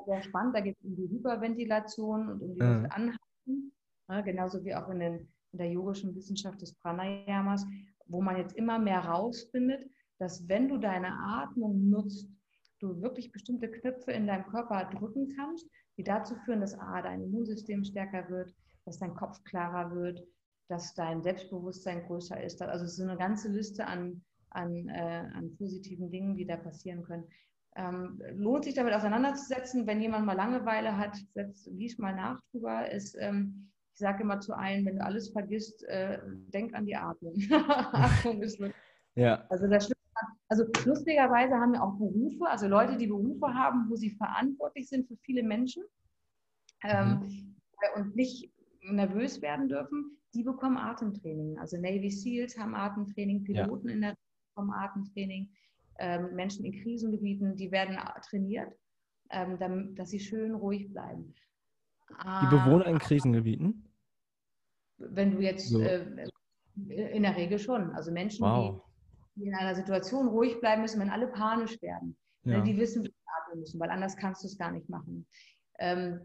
sehr 0.08 0.24
spannend. 0.24 0.56
Da 0.56 0.62
geht 0.62 0.76
es 0.80 0.86
um 0.86 0.96
die 0.96 1.10
Hyperventilation 1.10 2.30
und 2.30 2.42
um 2.42 2.54
dieses 2.56 2.80
mhm. 2.80 2.88
Anhalten. 2.90 3.74
Ja, 4.10 4.22
genauso 4.22 4.66
wie 4.66 4.74
auch 4.74 4.90
in, 4.90 5.00
den, 5.00 5.28
in 5.52 5.60
der 5.60 5.70
yogischen 5.70 6.16
Wissenschaft 6.16 6.62
des 6.64 6.74
Pranayamas, 6.76 7.64
wo 8.08 8.24
man 8.24 8.38
jetzt 8.38 8.56
immer 8.56 8.80
mehr 8.80 9.06
rausfindet, 9.06 9.88
dass 10.18 10.48
wenn 10.48 10.68
du 10.68 10.78
deine 10.78 11.12
Atmung 11.12 11.90
nutzt, 11.92 12.28
du 12.84 13.02
wirklich 13.02 13.32
bestimmte 13.32 13.70
Knöpfe 13.70 14.12
in 14.12 14.28
deinem 14.28 14.46
Körper 14.46 14.90
drücken 14.94 15.34
kannst, 15.36 15.68
die 15.98 16.04
dazu 16.04 16.36
führen, 16.46 16.62
dass 16.62 16.78
A, 16.78 17.02
dein 17.02 17.24
Immunsystem 17.24 17.84
stärker 17.84 18.30
wird, 18.30 18.54
dass 18.86 19.00
dein 19.00 19.16
Kopf 19.16 19.44
klarer 19.44 19.96
wird, 19.96 20.22
dass 20.68 20.94
dein 20.94 21.22
Selbstbewusstsein 21.22 22.06
größer 22.06 22.44
ist. 22.44 22.62
Also 22.62 22.86
es 22.86 22.94
ist 22.94 23.02
eine 23.02 23.18
ganze 23.18 23.50
Liste 23.50 23.86
an, 23.88 24.22
an, 24.50 24.88
äh, 24.90 25.30
an 25.34 25.56
positiven 25.58 26.12
Dingen, 26.12 26.36
die 26.36 26.46
da 26.46 26.58
passieren 26.58 27.04
können. 27.04 27.28
Ähm, 27.76 28.22
lohnt 28.36 28.66
sich 28.66 28.76
damit 28.76 28.94
auseinanderzusetzen, 28.94 29.88
wenn 29.88 30.02
jemand 30.02 30.26
mal 30.26 30.34
Langeweile 30.34 30.98
hat, 30.98 31.18
setz, 31.34 31.66
lies 31.68 31.98
mal 31.98 32.16
nach 32.16 32.40
drüber. 32.52 32.92
Ist, 32.92 33.16
ähm, 33.20 33.72
ich 33.94 34.00
sage 34.00 34.24
immer 34.24 34.40
zu 34.40 34.54
allen, 34.54 34.86
wenn 34.86 34.98
du 34.98 35.04
alles 35.04 35.30
vergisst, 35.30 35.84
äh, 35.86 36.20
denk 36.54 36.74
an 36.76 36.86
die 36.86 36.96
Atmung. 36.96 37.34
Atmung 37.94 38.42
ist 38.42 38.60
ja. 39.16 39.46
Also 39.50 39.68
das 39.68 39.92
also 40.50 40.66
lustigerweise 40.86 41.56
haben 41.56 41.74
wir 41.74 41.84
auch 41.84 41.98
Berufe, 41.98 42.46
also 42.48 42.68
Leute, 42.68 42.98
die 42.98 43.08
Berufe 43.08 43.48
haben, 43.54 43.90
wo 43.90 43.96
sie 43.96 44.12
verantwortlich 44.12 44.88
sind 44.88 45.08
für 45.08 45.18
viele 45.18 45.42
Menschen 45.42 45.84
ähm, 46.84 47.22
mhm. 47.22 47.56
und 47.96 48.16
nicht 48.16 48.54
nervös 48.84 49.42
werden 49.42 49.68
dürfen, 49.68 50.18
die 50.34 50.44
bekommen 50.44 50.78
Atemtraining. 50.78 51.58
Also 51.58 51.78
Navy 51.78 52.12
SEALs 52.12 52.58
haben 52.58 52.76
Atemtraining, 52.76 53.44
Piloten 53.44 53.88
ja. 53.90 53.96
in 53.96 54.02
der 54.02 54.16
bekommen 54.54 54.72
Atemtraining, 54.72 55.50
ähm, 55.98 56.36
Menschen 56.36 56.66
in 56.66 56.84
Krisengebieten, 56.84 57.56
die 57.56 57.72
werden 57.72 57.98
trainiert, 58.30 58.72
ähm, 59.32 59.58
damit, 59.60 59.98
dass 59.98 60.10
sie 60.10 60.20
schön 60.20 60.54
ruhig 60.54 60.92
bleiben. 60.92 61.34
Die 62.10 62.48
Bewohner 62.48 62.86
in 62.86 63.00
Krisengebieten? 63.00 63.90
Wenn 64.98 65.32
du 65.32 65.40
jetzt 65.40 65.70
so. 65.70 65.82
äh, 65.82 66.28
in 66.76 67.24
der 67.24 67.36
Regel 67.36 67.58
schon. 67.58 67.92
Also 67.92 68.12
Menschen, 68.12 68.46
wow. 68.46 68.76
die 68.76 68.93
die 69.36 69.48
in 69.48 69.56
einer 69.56 69.76
Situation 69.76 70.28
ruhig 70.28 70.60
bleiben 70.60 70.82
müssen, 70.82 71.00
wenn 71.00 71.10
alle 71.10 71.28
panisch 71.28 71.82
werden. 71.82 72.16
Ne, 72.44 72.58
ja. 72.58 72.62
Die 72.62 72.78
wissen, 72.78 73.04
wie 73.04 73.10
sie 73.10 73.26
atmen 73.42 73.60
müssen, 73.62 73.80
weil 73.80 73.90
anders 73.90 74.18
kannst 74.18 74.44
du 74.44 74.48
es 74.48 74.58
gar 74.58 74.72
nicht 74.72 74.90
machen. 74.90 75.26
Ähm, 75.80 76.22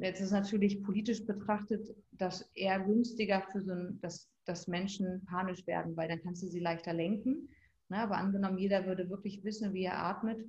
jetzt 0.00 0.20
ist 0.20 0.32
natürlich 0.32 0.82
politisch 0.82 1.24
betrachtet 1.24 1.94
das 2.12 2.50
eher 2.54 2.80
günstiger 2.80 3.42
für 3.52 3.60
so 3.60 3.72
ein, 3.72 4.00
dass, 4.00 4.28
dass 4.44 4.66
Menschen 4.66 5.24
panisch 5.26 5.66
werden, 5.66 5.96
weil 5.96 6.08
dann 6.08 6.22
kannst 6.22 6.42
du 6.42 6.48
sie 6.48 6.60
leichter 6.60 6.92
lenken. 6.92 7.48
Ne? 7.88 7.98
Aber 7.98 8.16
angenommen, 8.16 8.58
jeder 8.58 8.86
würde 8.86 9.08
wirklich 9.08 9.44
wissen, 9.44 9.72
wie 9.72 9.84
er 9.84 10.02
atmet, 10.02 10.40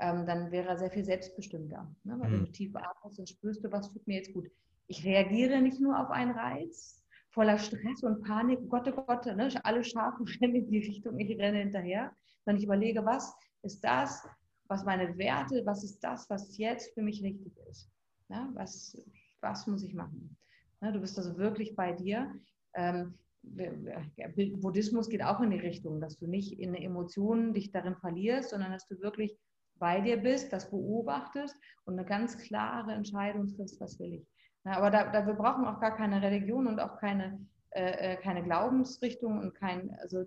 ähm, 0.00 0.26
dann 0.26 0.50
wäre 0.50 0.68
er 0.68 0.78
sehr 0.78 0.90
viel 0.90 1.04
selbstbestimmter. 1.04 1.94
Ne? 2.04 2.18
Weil 2.18 2.30
mhm. 2.30 2.34
wenn 2.34 2.44
du 2.46 2.52
tief 2.52 2.74
atmest, 2.74 3.18
dann 3.18 3.26
spürst 3.26 3.64
du, 3.64 3.70
was 3.70 3.92
tut 3.92 4.06
mir 4.06 4.16
jetzt 4.16 4.32
gut. 4.32 4.48
Ich 4.88 5.04
reagiere 5.04 5.60
nicht 5.60 5.80
nur 5.80 5.98
auf 5.98 6.10
einen 6.10 6.32
Reiz, 6.32 7.01
voller 7.32 7.58
Stress 7.58 8.02
und 8.02 8.22
Panik, 8.22 8.58
Gott, 8.68 8.86
oh 8.88 9.02
Gott, 9.02 9.26
ne, 9.26 9.48
alle 9.64 9.82
Schafen 9.82 10.26
rennen 10.40 10.54
in 10.66 10.70
die 10.70 10.78
Richtung, 10.78 11.18
ich 11.18 11.38
renne 11.38 11.58
hinterher, 11.58 12.14
sondern 12.44 12.58
ich 12.58 12.64
überlege, 12.64 13.04
was 13.04 13.34
ist 13.62 13.82
das, 13.82 14.26
was 14.68 14.84
meine 14.84 15.16
Werte, 15.18 15.62
was 15.64 15.84
ist 15.84 16.00
das, 16.00 16.28
was 16.30 16.56
jetzt 16.56 16.94
für 16.94 17.02
mich 17.02 17.22
richtig 17.22 17.56
ist? 17.70 17.90
Ja, 18.28 18.48
was, 18.54 18.96
was 19.40 19.66
muss 19.66 19.82
ich 19.82 19.94
machen? 19.94 20.36
Ja, 20.80 20.92
du 20.92 21.00
bist 21.00 21.18
also 21.18 21.36
wirklich 21.36 21.74
bei 21.76 21.92
dir. 21.92 22.34
Ähm, 22.74 23.14
Buddhismus 23.42 25.08
geht 25.08 25.22
auch 25.22 25.40
in 25.40 25.50
die 25.50 25.58
Richtung, 25.58 26.00
dass 26.00 26.16
du 26.18 26.26
nicht 26.26 26.58
in 26.58 26.74
Emotionen 26.74 27.52
dich 27.52 27.70
darin 27.72 27.96
verlierst, 27.96 28.50
sondern 28.50 28.72
dass 28.72 28.86
du 28.86 29.00
wirklich 29.00 29.36
bei 29.78 30.00
dir 30.00 30.16
bist, 30.16 30.52
das 30.52 30.70
beobachtest 30.70 31.56
und 31.84 31.98
eine 31.98 32.06
ganz 32.06 32.38
klare 32.38 32.92
Entscheidung 32.92 33.48
triffst, 33.48 33.80
was 33.80 33.98
will 33.98 34.14
ich. 34.14 34.31
Na, 34.64 34.76
aber 34.76 34.90
da, 34.90 35.10
da, 35.10 35.26
wir 35.26 35.34
brauchen 35.34 35.64
auch 35.66 35.80
gar 35.80 35.96
keine 35.96 36.22
Religion 36.22 36.66
und 36.66 36.78
auch 36.78 36.98
keine, 36.98 37.44
äh, 37.70 38.12
äh 38.12 38.16
keine 38.16 38.42
Glaubensrichtung 38.42 39.38
und 39.38 39.54
kein, 39.54 39.96
also 40.00 40.24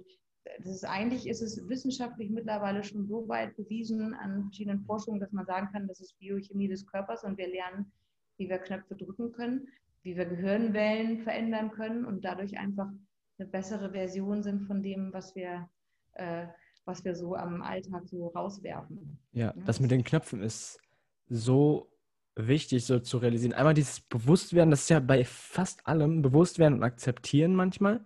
das 0.58 0.68
ist 0.68 0.86
eigentlich 0.86 1.28
ist 1.28 1.42
es 1.42 1.68
wissenschaftlich 1.68 2.30
mittlerweile 2.30 2.84
schon 2.84 3.08
so 3.08 3.28
weit 3.28 3.56
bewiesen 3.56 4.14
an 4.14 4.44
verschiedenen 4.44 4.86
Forschungen, 4.86 5.20
dass 5.20 5.32
man 5.32 5.46
sagen 5.46 5.70
kann, 5.72 5.88
das 5.88 6.00
ist 6.00 6.18
Biochemie 6.20 6.68
des 6.68 6.86
Körpers 6.86 7.24
und 7.24 7.38
wir 7.38 7.48
lernen, 7.48 7.92
wie 8.38 8.50
wir 8.50 8.60
Knöpfe 8.60 8.96
drücken 8.96 9.32
können, 9.32 9.68
wie 10.04 10.16
wir 10.16 10.26
Gehirnwellen 10.26 11.20
verändern 11.20 11.72
können 11.72 12.06
und 12.06 12.24
dadurch 12.24 12.58
einfach 12.58 12.90
eine 13.38 13.48
bessere 13.48 13.92
Version 13.92 14.44
sind 14.44 14.68
von 14.68 14.84
dem, 14.84 15.12
was 15.14 15.36
wir, 15.36 15.68
äh, 16.14 16.46
was 16.86 17.04
wir 17.04 17.16
so 17.16 17.36
am 17.36 17.62
Alltag 17.62 18.08
so 18.08 18.28
rauswerfen. 18.28 19.18
Ja, 19.32 19.48
ja, 19.48 19.54
das 19.66 19.80
mit 19.80 19.92
den 19.92 20.04
Knöpfen 20.04 20.42
ist 20.42 20.80
so 21.28 21.90
wichtig, 22.36 22.86
so 22.86 23.00
zu 23.00 23.18
realisieren. 23.18 23.54
Einmal 23.54 23.74
dieses 23.74 24.02
Bewusstwerden, 24.02 24.72
das 24.72 24.82
ist 24.82 24.90
ja 24.90 25.00
bei 25.00 25.24
fast 25.24 25.88
allem 25.88 26.22
Bewusstwerden 26.22 26.78
und 26.80 26.84
Akzeptieren 26.84 27.56
manchmal 27.56 28.04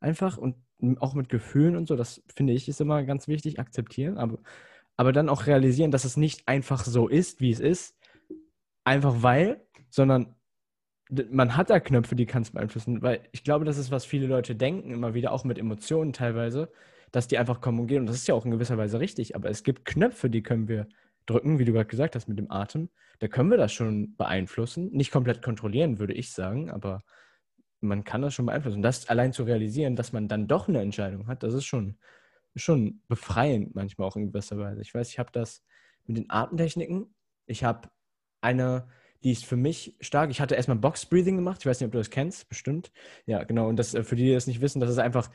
einfach 0.00 0.36
und 0.36 0.56
auch 0.98 1.14
mit 1.14 1.28
Gefühlen 1.28 1.76
und 1.76 1.88
so, 1.88 1.96
das 1.96 2.22
finde 2.34 2.52
ich 2.52 2.68
ist 2.68 2.80
immer 2.80 3.02
ganz 3.02 3.26
wichtig, 3.26 3.58
akzeptieren, 3.58 4.16
aber, 4.16 4.38
aber 4.96 5.12
dann 5.12 5.28
auch 5.28 5.46
realisieren, 5.46 5.90
dass 5.90 6.04
es 6.04 6.16
nicht 6.16 6.46
einfach 6.46 6.84
so 6.84 7.08
ist, 7.08 7.40
wie 7.40 7.50
es 7.50 7.60
ist, 7.60 7.96
einfach 8.84 9.22
weil, 9.22 9.66
sondern 9.90 10.36
man 11.30 11.56
hat 11.56 11.70
da 11.70 11.80
Knöpfe, 11.80 12.14
die 12.14 12.26
kann 12.26 12.42
es 12.42 12.50
beeinflussen, 12.50 13.02
weil 13.02 13.22
ich 13.32 13.42
glaube, 13.42 13.64
das 13.64 13.78
ist, 13.78 13.90
was 13.90 14.04
viele 14.04 14.26
Leute 14.26 14.54
denken, 14.54 14.90
immer 14.90 15.14
wieder, 15.14 15.32
auch 15.32 15.44
mit 15.44 15.58
Emotionen 15.58 16.12
teilweise, 16.12 16.70
dass 17.12 17.28
die 17.28 17.38
einfach 17.38 17.60
kommen 17.60 17.80
und 17.80 17.86
gehen. 17.86 18.00
Und 18.00 18.06
das 18.06 18.16
ist 18.16 18.28
ja 18.28 18.34
auch 18.34 18.44
in 18.44 18.50
gewisser 18.50 18.76
Weise 18.76 19.00
richtig, 19.00 19.34
aber 19.34 19.48
es 19.48 19.62
gibt 19.62 19.86
Knöpfe, 19.86 20.28
die 20.28 20.42
können 20.42 20.68
wir 20.68 20.86
drücken, 21.28 21.58
wie 21.58 21.64
du 21.64 21.72
gerade 21.72 21.86
gesagt 21.88 22.14
hast, 22.14 22.28
mit 22.28 22.38
dem 22.38 22.50
Atem. 22.50 22.88
Da 23.18 23.28
können 23.28 23.50
wir 23.50 23.58
das 23.58 23.72
schon 23.72 24.16
beeinflussen. 24.16 24.90
Nicht 24.92 25.10
komplett 25.10 25.42
kontrollieren, 25.42 25.98
würde 25.98 26.14
ich 26.14 26.32
sagen, 26.32 26.70
aber 26.70 27.02
man 27.80 28.04
kann 28.04 28.22
das 28.22 28.34
schon 28.34 28.46
beeinflussen. 28.46 28.76
Und 28.76 28.82
das 28.82 29.08
allein 29.08 29.32
zu 29.32 29.44
realisieren, 29.44 29.96
dass 29.96 30.12
man 30.12 30.28
dann 30.28 30.48
doch 30.48 30.68
eine 30.68 30.80
Entscheidung 30.80 31.26
hat, 31.26 31.42
das 31.42 31.54
ist 31.54 31.64
schon, 31.64 31.98
schon 32.56 33.02
befreiend 33.08 33.74
manchmal 33.74 34.08
auch 34.08 34.16
in 34.16 34.32
gewisser 34.32 34.58
Weise. 34.58 34.82
Ich 34.82 34.94
weiß, 34.94 35.08
ich 35.10 35.18
habe 35.18 35.30
das 35.32 35.64
mit 36.06 36.16
den 36.16 36.30
Atemtechniken. 36.30 37.14
Ich 37.46 37.64
habe 37.64 37.88
eine 38.40 38.88
die 39.24 39.32
ist 39.32 39.44
für 39.44 39.56
mich 39.56 39.96
stark. 40.00 40.30
Ich 40.30 40.40
hatte 40.40 40.54
erstmal 40.54 40.76
Box 40.76 41.06
Breathing 41.06 41.36
gemacht. 41.36 41.60
Ich 41.60 41.66
weiß 41.66 41.80
nicht, 41.80 41.86
ob 41.86 41.92
du 41.92 41.98
das 41.98 42.10
kennst, 42.10 42.48
bestimmt. 42.48 42.92
Ja, 43.26 43.42
genau. 43.44 43.68
Und 43.68 43.76
das 43.76 43.94
äh, 43.94 44.04
für 44.04 44.16
die, 44.16 44.24
die 44.24 44.32
das 44.32 44.46
nicht 44.46 44.60
wissen, 44.60 44.80
das 44.80 44.90
ist 44.90 44.98
einfach, 44.98 45.30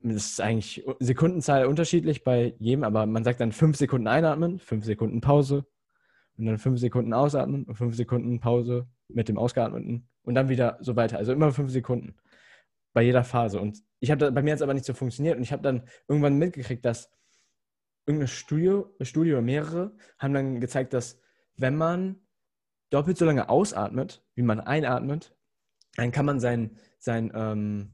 das 0.00 0.26
ist 0.26 0.40
eigentlich 0.40 0.84
Sekundenzahl 0.98 1.66
unterschiedlich 1.66 2.24
bei 2.24 2.54
jedem, 2.58 2.84
aber 2.84 3.06
man 3.06 3.24
sagt 3.24 3.40
dann 3.40 3.52
fünf 3.52 3.76
Sekunden 3.76 4.08
einatmen, 4.08 4.58
fünf 4.58 4.84
Sekunden 4.84 5.20
Pause 5.20 5.66
und 6.36 6.46
dann 6.46 6.58
fünf 6.58 6.80
Sekunden 6.80 7.12
ausatmen 7.12 7.64
und 7.64 7.74
fünf 7.76 7.96
Sekunden 7.96 8.40
Pause 8.40 8.88
mit 9.08 9.28
dem 9.28 9.38
Ausgeatmeten 9.38 10.08
und 10.22 10.34
dann 10.34 10.48
wieder 10.48 10.78
so 10.80 10.96
weiter. 10.96 11.18
Also 11.18 11.32
immer 11.32 11.52
fünf 11.52 11.70
Sekunden 11.70 12.16
bei 12.92 13.02
jeder 13.02 13.24
Phase. 13.24 13.60
Und 13.60 13.82
ich 14.00 14.10
habe 14.10 14.32
bei 14.32 14.42
mir 14.42 14.50
jetzt 14.50 14.62
aber 14.62 14.74
nicht 14.74 14.86
so 14.86 14.94
funktioniert 14.94 15.36
und 15.36 15.42
ich 15.42 15.52
habe 15.52 15.62
dann 15.62 15.88
irgendwann 16.08 16.38
mitgekriegt, 16.38 16.84
dass 16.84 17.10
irgendein 18.06 18.28
Studio, 18.28 18.94
Studio 19.00 19.36
oder 19.36 19.42
mehrere 19.42 19.96
haben 20.18 20.34
dann 20.34 20.60
gezeigt, 20.60 20.92
dass 20.92 21.20
wenn 21.56 21.76
man 21.76 22.20
doppelt 22.90 23.16
so 23.16 23.24
lange 23.24 23.48
ausatmet, 23.48 24.24
wie 24.34 24.42
man 24.42 24.60
einatmet, 24.60 25.34
dann 25.96 26.12
kann 26.12 26.26
man 26.26 26.40
sein, 26.40 26.78
sein, 26.98 27.32
ähm, 27.34 27.93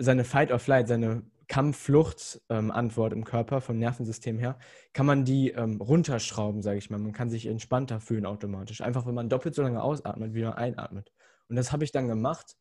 seine 0.00 0.24
Fight 0.24 0.50
or 0.50 0.58
Flight, 0.58 0.88
seine 0.88 1.22
Kampf-Flucht-Antwort 1.48 3.12
ähm, 3.12 3.18
im 3.18 3.24
Körper 3.24 3.60
vom 3.60 3.78
Nervensystem 3.78 4.38
her, 4.38 4.58
kann 4.92 5.04
man 5.04 5.24
die 5.24 5.50
ähm, 5.50 5.80
runterschrauben, 5.80 6.62
sage 6.62 6.78
ich 6.78 6.90
mal. 6.90 6.98
Man 6.98 7.12
kann 7.12 7.28
sich 7.28 7.46
entspannter 7.46 8.00
fühlen 8.00 8.24
automatisch. 8.24 8.80
Einfach, 8.80 9.04
wenn 9.06 9.14
man 9.14 9.28
doppelt 9.28 9.54
so 9.54 9.62
lange 9.62 9.82
ausatmet, 9.82 10.32
wie 10.34 10.44
man 10.44 10.54
einatmet. 10.54 11.12
Und 11.48 11.56
das 11.56 11.72
habe 11.72 11.84
ich 11.84 11.92
dann 11.92 12.08
gemacht 12.08 12.56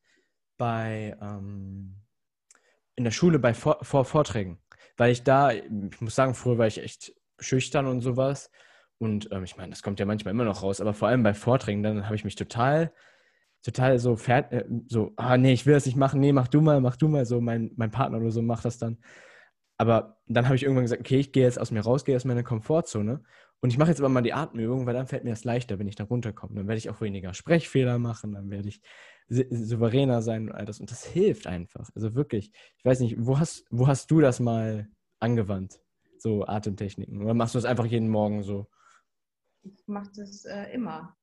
bei, 0.58 1.16
ähm, 1.22 1.96
in 2.96 3.04
der 3.04 3.12
Schule 3.12 3.40
bei 3.40 3.54
vor, 3.54 3.78
vor 3.84 4.06
Vorträgen. 4.06 4.60
Weil 4.98 5.12
ich 5.12 5.24
da, 5.24 5.52
ich 5.52 6.02
muss 6.02 6.16
sagen, 6.16 6.34
früher 6.34 6.58
war 6.58 6.68
ich 6.68 6.80
echt 6.84 7.14
schüchtern 7.38 7.86
und 7.86 8.02
sowas. 8.02 8.50
Und 8.98 9.30
ähm, 9.32 9.44
ich 9.44 9.56
meine, 9.56 9.70
das 9.70 9.84
kommt 9.84 10.00
ja 10.00 10.06
manchmal 10.06 10.34
immer 10.34 10.46
noch 10.46 10.64
raus, 10.64 10.82
aber 10.82 10.94
vor 10.94 11.08
allem 11.08 11.24
bei 11.24 11.34
Vorträgen, 11.34 11.84
dann 11.84 12.06
habe 12.06 12.16
ich 12.16 12.26
mich 12.26 12.36
total, 12.36 12.92
total 13.64 14.00
so 14.00 14.16
fertig, 14.16 14.60
äh, 14.60 14.66
so, 14.88 15.14
ah 15.18 15.38
nee, 15.38 15.54
ich 15.54 15.66
will 15.66 15.74
das 15.74 15.86
nicht 15.86 15.98
machen, 15.98 16.20
nee, 16.20 16.34
mach 16.34 16.48
du 16.48 16.62
mal, 16.62 16.82
mach 16.82 16.96
du 16.96 17.08
mal, 17.08 17.26
so 17.26 17.42
mein, 17.42 17.72
mein 17.76 17.92
Partner 17.92 18.18
oder 18.20 18.32
so 18.32 18.42
macht 18.42 18.66
das 18.66 18.78
dann. 18.78 18.98
Aber 19.78 20.18
dann 20.28 20.46
habe 20.46 20.56
ich 20.56 20.64
irgendwann 20.64 20.84
gesagt, 20.84 21.02
okay, 21.02 21.20
ich 21.20 21.32
gehe 21.32 21.44
jetzt 21.44 21.60
aus 21.60 21.72
mir 21.72 21.82
raus, 21.82 22.06
gehe 22.06 22.16
aus 22.16 22.26
meiner 22.26 22.44
Komfortzone 22.44 23.24
und 23.62 23.70
ich 23.70 23.78
mache 23.78 23.90
jetzt 23.90 24.00
aber 24.00 24.10
mal 24.10 24.22
die 24.22 24.34
Atemübung, 24.34 24.86
weil 24.86 24.94
dann 24.94 25.08
fällt 25.08 25.24
mir 25.24 25.32
das 25.32 25.44
leichter, 25.46 25.80
wenn 25.80 25.88
ich 25.88 25.96
da 25.96 26.04
runterkomme. 26.06 26.56
Dann 26.56 26.68
werde 26.68 26.80
ich 26.80 26.90
auch 26.90 27.02
weniger 27.02 27.34
Sprechfehler 27.34 27.98
machen, 28.00 28.34
dann 28.34 28.50
werde 28.50 28.68
ich 28.70 28.82
souveräner 29.30 30.22
sein 30.22 30.50
und 30.50 30.56
all 30.56 30.66
das. 30.66 30.80
Und 30.80 30.92
das 30.92 31.06
hilft 31.06 31.48
einfach. 31.48 31.90
Also 31.96 32.16
wirklich, 32.16 32.52
ich 32.78 32.86
weiß 32.86 33.00
nicht, 33.00 33.16
wo 33.20 33.40
hast, 33.40 33.66
wo 33.70 33.88
hast 33.88 34.10
du 34.12 34.22
das 34.22 34.40
mal 34.40 34.88
angewandt? 35.20 35.82
So 36.18 36.46
Atemtechniken? 36.46 37.22
Oder 37.22 37.34
machst 37.34 37.56
du 37.56 37.58
das 37.60 37.66
einfach 37.66 37.86
jeden 37.86 38.10
Morgen 38.10 38.44
so? 38.44 38.68
ich 39.64 39.88
mache 39.88 40.12
das 40.16 40.46
äh, 40.46 40.72
immer, 40.74 41.18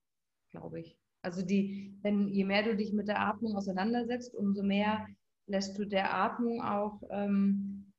glaube 0.50 0.80
ich. 0.80 0.98
Also 1.26 1.44
die, 1.44 1.98
wenn 2.02 2.28
je 2.28 2.44
mehr 2.44 2.62
du 2.62 2.76
dich 2.76 2.92
mit 2.92 3.08
der 3.08 3.20
Atmung 3.20 3.56
auseinandersetzt, 3.56 4.34
umso 4.34 4.62
mehr 4.62 5.06
lässt 5.48 5.76
du 5.76 5.84
der 5.84 6.14
Atmung 6.14 6.62
auch, 6.62 7.02
ähm, 7.10 7.92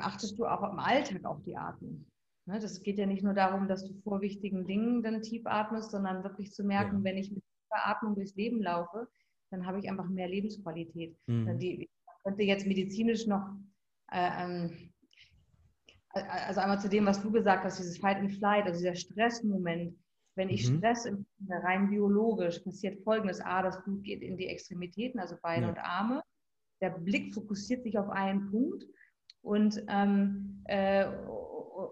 achtest 0.00 0.36
du 0.38 0.44
auch 0.44 0.68
im 0.68 0.80
Alltag 0.80 1.24
auf 1.24 1.40
die 1.44 1.56
Atmung. 1.56 2.06
Ne? 2.46 2.58
Das 2.58 2.82
geht 2.82 2.98
ja 2.98 3.06
nicht 3.06 3.22
nur 3.22 3.34
darum, 3.34 3.68
dass 3.68 3.84
du 3.84 3.94
vor 4.02 4.20
wichtigen 4.20 4.66
Dingen 4.66 5.02
dann 5.02 5.22
tief 5.22 5.46
atmest, 5.46 5.92
sondern 5.92 6.24
wirklich 6.24 6.52
zu 6.52 6.64
merken, 6.64 6.98
ja. 6.98 7.04
wenn 7.04 7.18
ich 7.18 7.30
mit 7.30 7.44
der 7.72 7.86
Atmung 7.86 8.16
durchs 8.16 8.34
Leben 8.34 8.60
laufe, 8.62 9.08
dann 9.50 9.64
habe 9.64 9.78
ich 9.78 9.88
einfach 9.88 10.08
mehr 10.08 10.28
Lebensqualität. 10.28 11.16
Mhm. 11.26 11.58
Die, 11.58 11.88
könnte 12.24 12.42
jetzt 12.42 12.66
medizinisch 12.66 13.26
noch 13.26 13.48
äh, 14.10 14.44
ähm, 14.44 14.90
also 16.10 16.60
einmal 16.60 16.80
zu 16.80 16.88
dem, 16.88 17.06
was 17.06 17.22
du 17.22 17.30
gesagt 17.30 17.64
hast, 17.64 17.78
dieses 17.78 17.98
Fight 17.98 18.16
and 18.16 18.32
Flight, 18.32 18.66
also 18.66 18.78
dieser 18.80 18.96
Stressmoment. 18.96 19.96
Wenn 20.38 20.50
ich 20.50 20.70
mhm. 20.70 20.78
Stress 20.78 21.04
empfinde, 21.04 21.62
rein 21.64 21.90
biologisch, 21.90 22.60
passiert 22.60 23.02
folgendes. 23.02 23.40
A, 23.40 23.60
das 23.60 23.82
Blut 23.82 24.04
geht 24.04 24.22
in 24.22 24.36
die 24.36 24.46
Extremitäten, 24.46 25.18
also 25.18 25.34
Beine 25.42 25.66
ja. 25.66 25.70
und 25.70 25.78
Arme. 25.78 26.22
Der 26.80 26.90
Blick 26.90 27.34
fokussiert 27.34 27.82
sich 27.82 27.98
auf 27.98 28.08
einen 28.08 28.48
Punkt 28.52 28.84
und, 29.42 29.84
ähm, 29.88 30.62
äh, 30.66 31.06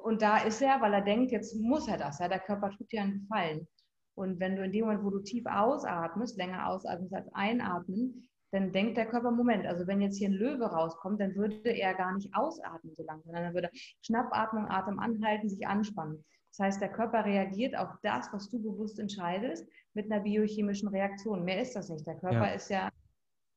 und 0.05 0.23
da 0.23 0.39
ist 0.39 0.63
er, 0.63 0.81
weil 0.81 0.95
er 0.95 1.01
denkt, 1.01 1.33
jetzt 1.33 1.57
muss 1.57 1.89
er 1.89 1.99
das. 1.99 2.21
Ja? 2.21 2.29
Der 2.29 2.39
Körper 2.39 2.71
tut 2.71 2.93
dir 2.93 3.03
einen 3.03 3.21
Gefallen. 3.23 3.67
Und 4.15 4.39
wenn 4.39 4.55
du 4.55 4.63
in 4.63 4.71
dem 4.71 4.85
Moment, 4.85 5.05
wo 5.05 5.11
du 5.11 5.19
tief 5.19 5.45
ausatmest, 5.47 6.37
länger 6.37 6.69
ausatmest 6.69 7.15
als 7.15 7.29
einatmen, 7.35 8.29
dann 8.53 8.73
denkt 8.73 8.97
der 8.97 9.07
Körper, 9.07 9.33
Moment, 9.33 9.67
also 9.67 9.89
wenn 9.89 10.01
jetzt 10.01 10.19
hier 10.19 10.29
ein 10.29 10.35
Löwe 10.35 10.67
rauskommt, 10.67 11.21
dann 11.21 11.35
würde 11.35 11.69
er 11.69 11.95
gar 11.95 12.15
nicht 12.15 12.33
ausatmen 12.33 12.95
so 12.95 13.03
lange, 13.03 13.23
sondern 13.25 13.43
dann 13.43 13.55
würde 13.55 13.71
Schnappatmung, 14.03 14.69
Atem 14.69 15.01
anhalten, 15.01 15.49
sich 15.49 15.67
anspannen. 15.67 16.25
Das 16.57 16.67
heißt, 16.67 16.81
der 16.81 16.89
Körper 16.89 17.25
reagiert 17.25 17.77
auf 17.77 17.91
das, 18.03 18.33
was 18.33 18.49
du 18.49 18.63
bewusst 18.63 18.99
entscheidest, 18.99 19.69
mit 19.93 20.11
einer 20.11 20.23
biochemischen 20.23 20.89
Reaktion. 20.89 21.45
Mehr 21.45 21.61
ist 21.61 21.77
das 21.77 21.91
nicht. 21.91 22.07
Der 22.07 22.17
Körper 22.17 22.49
ja. 22.49 22.55
ist 22.55 22.71
ja 22.71 22.89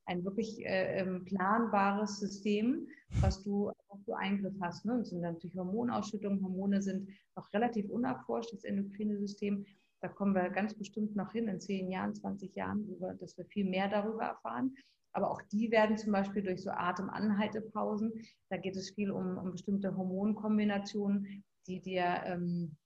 ein 0.06 0.26
wirklich 0.26 0.66
äh, 0.66 1.00
ähm, 1.00 1.24
planbares 1.24 2.20
System, 2.20 2.88
was 3.22 3.44
du, 3.44 3.72
was 3.90 4.04
du 4.06 4.14
Eingriff 4.14 4.56
hast. 4.60 4.86
Ne? 4.86 4.96
Und 4.96 5.02
es 5.02 5.10
sind 5.12 5.22
natürlich 5.22 5.56
Hormonausschüttungen. 5.56 6.44
Hormone 6.44 6.82
sind 6.82 7.10
noch 7.38 7.54
relativ 7.54 7.90
unerforscht, 7.90 8.52
das 8.52 8.64
endokrine 8.66 9.18
System. 9.20 9.66
Da 10.02 10.10
kommen 10.10 10.34
wir 10.34 10.50
ganz 10.50 10.74
bestimmt 10.74 11.16
noch 11.16 11.32
hin 11.32 11.48
in 11.48 11.62
zehn 11.62 11.90
Jahren, 11.90 12.16
20 12.16 12.56
Jahren, 12.56 12.86
dass 13.20 13.38
wir 13.38 13.46
viel 13.46 13.70
mehr 13.70 13.88
darüber 13.88 14.24
erfahren. 14.24 14.76
Aber 15.14 15.32
auch 15.32 15.42
die 15.52 15.72
werden 15.72 15.98
zum 15.98 16.12
Beispiel 16.12 16.44
durch 16.44 16.64
so 16.64 16.72
Atemanhaltepausen, 16.72 18.14
da 18.50 18.58
geht 18.58 18.76
es 18.76 18.92
viel 18.92 19.12
um, 19.12 19.38
um 19.38 19.52
bestimmte 19.52 19.96
Hormonkombinationen, 19.96 21.44
die 21.68 21.82
dir, 21.82 22.22
ähm, 22.26 22.72
äh, 22.72 22.79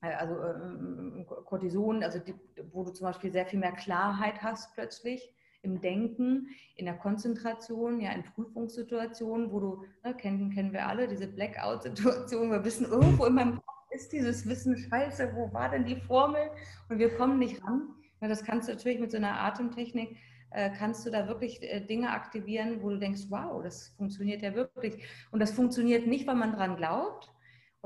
also 0.00 0.34
ähm, 0.34 1.26
Cortison, 1.26 2.02
also 2.02 2.18
die, 2.18 2.34
wo 2.72 2.84
du 2.84 2.92
zum 2.92 3.06
Beispiel 3.06 3.32
sehr 3.32 3.46
viel 3.46 3.58
mehr 3.58 3.72
Klarheit 3.72 4.42
hast 4.42 4.74
plötzlich 4.74 5.32
im 5.62 5.80
Denken, 5.80 6.48
in 6.76 6.84
der 6.84 6.94
Konzentration, 6.94 8.00
ja 8.00 8.12
in 8.12 8.22
Prüfungssituationen, 8.22 9.50
wo 9.50 9.60
du, 9.60 9.84
ne, 10.04 10.14
kennen, 10.14 10.50
kennen 10.50 10.72
wir 10.72 10.86
alle, 10.86 11.08
diese 11.08 11.26
Blackout-Situation, 11.26 12.50
wir 12.50 12.64
wissen 12.64 12.86
irgendwo 12.86 13.24
in 13.26 13.34
meinem 13.34 13.54
Kopf, 13.56 13.76
ist 13.90 14.12
dieses 14.12 14.48
Wissen 14.48 14.76
scheiße, 14.76 15.32
wo 15.34 15.52
war 15.52 15.70
denn 15.70 15.84
die 15.84 15.96
Formel? 15.96 16.50
Und 16.88 16.98
wir 16.98 17.10
kommen 17.16 17.38
nicht 17.38 17.62
ran. 17.64 17.88
Ja, 18.20 18.28
das 18.28 18.44
kannst 18.44 18.68
du 18.68 18.72
natürlich 18.72 19.00
mit 19.00 19.10
so 19.10 19.16
einer 19.16 19.40
Atemtechnik, 19.40 20.16
äh, 20.50 20.70
kannst 20.70 21.04
du 21.04 21.10
da 21.10 21.28
wirklich 21.28 21.62
äh, 21.62 21.80
Dinge 21.80 22.10
aktivieren, 22.10 22.82
wo 22.82 22.90
du 22.90 22.98
denkst, 22.98 23.22
wow, 23.28 23.62
das 23.62 23.88
funktioniert 23.96 24.42
ja 24.42 24.54
wirklich. 24.54 25.04
Und 25.30 25.40
das 25.40 25.50
funktioniert 25.50 26.06
nicht, 26.06 26.26
weil 26.26 26.36
man 26.36 26.52
dran 26.52 26.76
glaubt. 26.76 27.32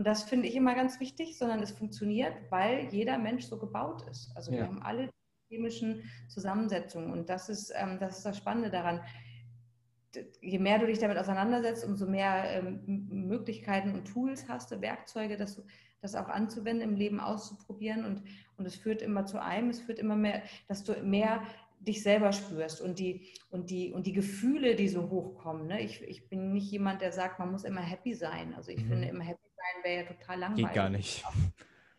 Und 0.00 0.06
das 0.06 0.22
finde 0.22 0.48
ich 0.48 0.56
immer 0.56 0.74
ganz 0.74 0.98
wichtig, 0.98 1.36
sondern 1.36 1.62
es 1.62 1.72
funktioniert, 1.72 2.32
weil 2.48 2.88
jeder 2.90 3.18
Mensch 3.18 3.44
so 3.44 3.58
gebaut 3.58 4.00
ist. 4.10 4.32
Also 4.34 4.50
ja. 4.50 4.60
wir 4.60 4.66
haben 4.66 4.80
alle 4.80 5.10
chemischen 5.50 6.10
Zusammensetzungen. 6.26 7.12
Und 7.12 7.28
das 7.28 7.50
ist, 7.50 7.70
ähm, 7.76 7.98
das 8.00 8.16
ist 8.16 8.24
das 8.24 8.38
Spannende 8.38 8.70
daran 8.70 9.02
je 10.40 10.58
mehr 10.58 10.78
du 10.78 10.86
dich 10.86 10.98
damit 10.98 11.18
auseinandersetzt, 11.18 11.84
umso 11.84 12.06
mehr 12.06 12.44
ähm, 12.50 12.80
Möglichkeiten 13.10 13.92
und 13.94 14.06
Tools 14.06 14.48
hast 14.48 14.70
du, 14.70 14.80
Werkzeuge, 14.80 15.36
dass 15.36 15.56
du 15.56 15.62
das 16.00 16.14
auch 16.14 16.28
anzuwenden, 16.28 16.88
im 16.88 16.96
Leben 16.96 17.20
auszuprobieren. 17.20 18.06
Und, 18.06 18.22
und 18.56 18.66
es 18.66 18.76
führt 18.76 19.02
immer 19.02 19.26
zu 19.26 19.40
einem, 19.40 19.68
es 19.68 19.80
führt 19.80 19.98
immer 19.98 20.16
mehr, 20.16 20.42
dass 20.66 20.82
du 20.82 20.94
mehr 21.02 21.42
dich 21.80 22.02
selber 22.02 22.32
spürst 22.32 22.80
und 22.80 22.98
die, 22.98 23.28
und 23.50 23.70
die, 23.70 23.92
und 23.92 24.06
die 24.06 24.12
Gefühle, 24.12 24.74
die 24.74 24.88
so 24.88 25.10
hochkommen. 25.10 25.66
Ne? 25.66 25.82
Ich, 25.82 26.02
ich 26.02 26.28
bin 26.28 26.52
nicht 26.52 26.70
jemand, 26.70 27.02
der 27.02 27.12
sagt, 27.12 27.38
man 27.38 27.52
muss 27.52 27.64
immer 27.64 27.82
happy 27.82 28.14
sein. 28.14 28.54
Also 28.54 28.70
ich 28.70 28.82
mhm. 28.82 28.88
finde, 28.88 29.08
immer 29.08 29.24
happy 29.24 29.49
sein 29.60 29.84
wäre 29.84 30.04
ja 30.04 30.12
total 30.12 30.38
langweilig. 30.38 30.66
Geht 30.66 30.74
gar 30.74 30.88
nicht. 30.88 31.24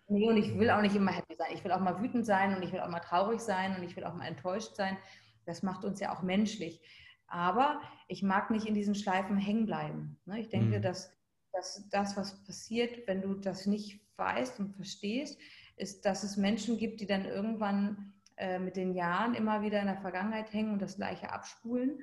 Nee, 0.07 0.28
und 0.28 0.38
ich 0.38 0.57
will 0.59 0.70
auch 0.70 0.82
nicht 0.82 0.95
immer 0.95 1.12
happy 1.12 1.36
sein. 1.36 1.51
Ich 1.53 1.64
will 1.64 1.72
auch 1.72 1.80
mal 1.80 2.01
wütend 2.01 2.26
sein 2.26 2.55
und 2.55 2.64
ich 2.64 2.74
will 2.74 2.82
auch 2.82 2.89
mal 2.89 2.99
traurig 2.99 3.39
sein 3.39 3.76
und 3.76 3.84
ich 3.84 3.95
will 3.95 4.03
auch 4.03 4.14
mal 4.14 4.28
enttäuscht 4.28 4.76
sein. 4.76 4.97
Das 5.45 5.64
macht 5.64 5.86
uns 5.86 5.99
ja 5.99 6.14
auch 6.14 6.22
menschlich. 6.22 6.82
Aber 7.28 7.82
ich 8.09 8.22
mag 8.22 8.51
nicht 8.51 8.66
in 8.66 8.74
diesen 8.74 8.93
Schleifen 8.93 9.38
hängen 9.38 9.66
bleiben. 9.66 10.20
Ne? 10.26 10.41
Ich 10.41 10.49
denke, 10.49 10.80
mhm. 10.80 10.82
dass, 10.82 11.18
dass 11.53 11.88
das, 11.89 12.18
was 12.18 12.43
passiert, 12.43 13.07
wenn 13.07 13.22
du 13.22 13.36
das 13.36 13.68
nicht 13.68 14.01
weißt 14.18 14.59
und 14.59 14.76
verstehst, 14.76 15.39
ist, 15.78 16.05
dass 16.05 16.24
es 16.24 16.36
Menschen 16.36 16.78
gibt, 16.78 16.99
die 16.99 17.07
dann 17.07 17.26
irgendwann 17.26 18.14
äh, 18.36 18.59
mit 18.59 18.76
den 18.76 18.93
Jahren 18.93 19.34
immer 19.34 19.62
wieder 19.62 19.80
in 19.80 19.88
der 19.88 20.01
Vergangenheit 20.01 20.51
hängen 20.51 20.74
und 20.74 20.82
das 20.82 20.97
Gleiche 20.97 21.32
abspulen. 21.32 22.01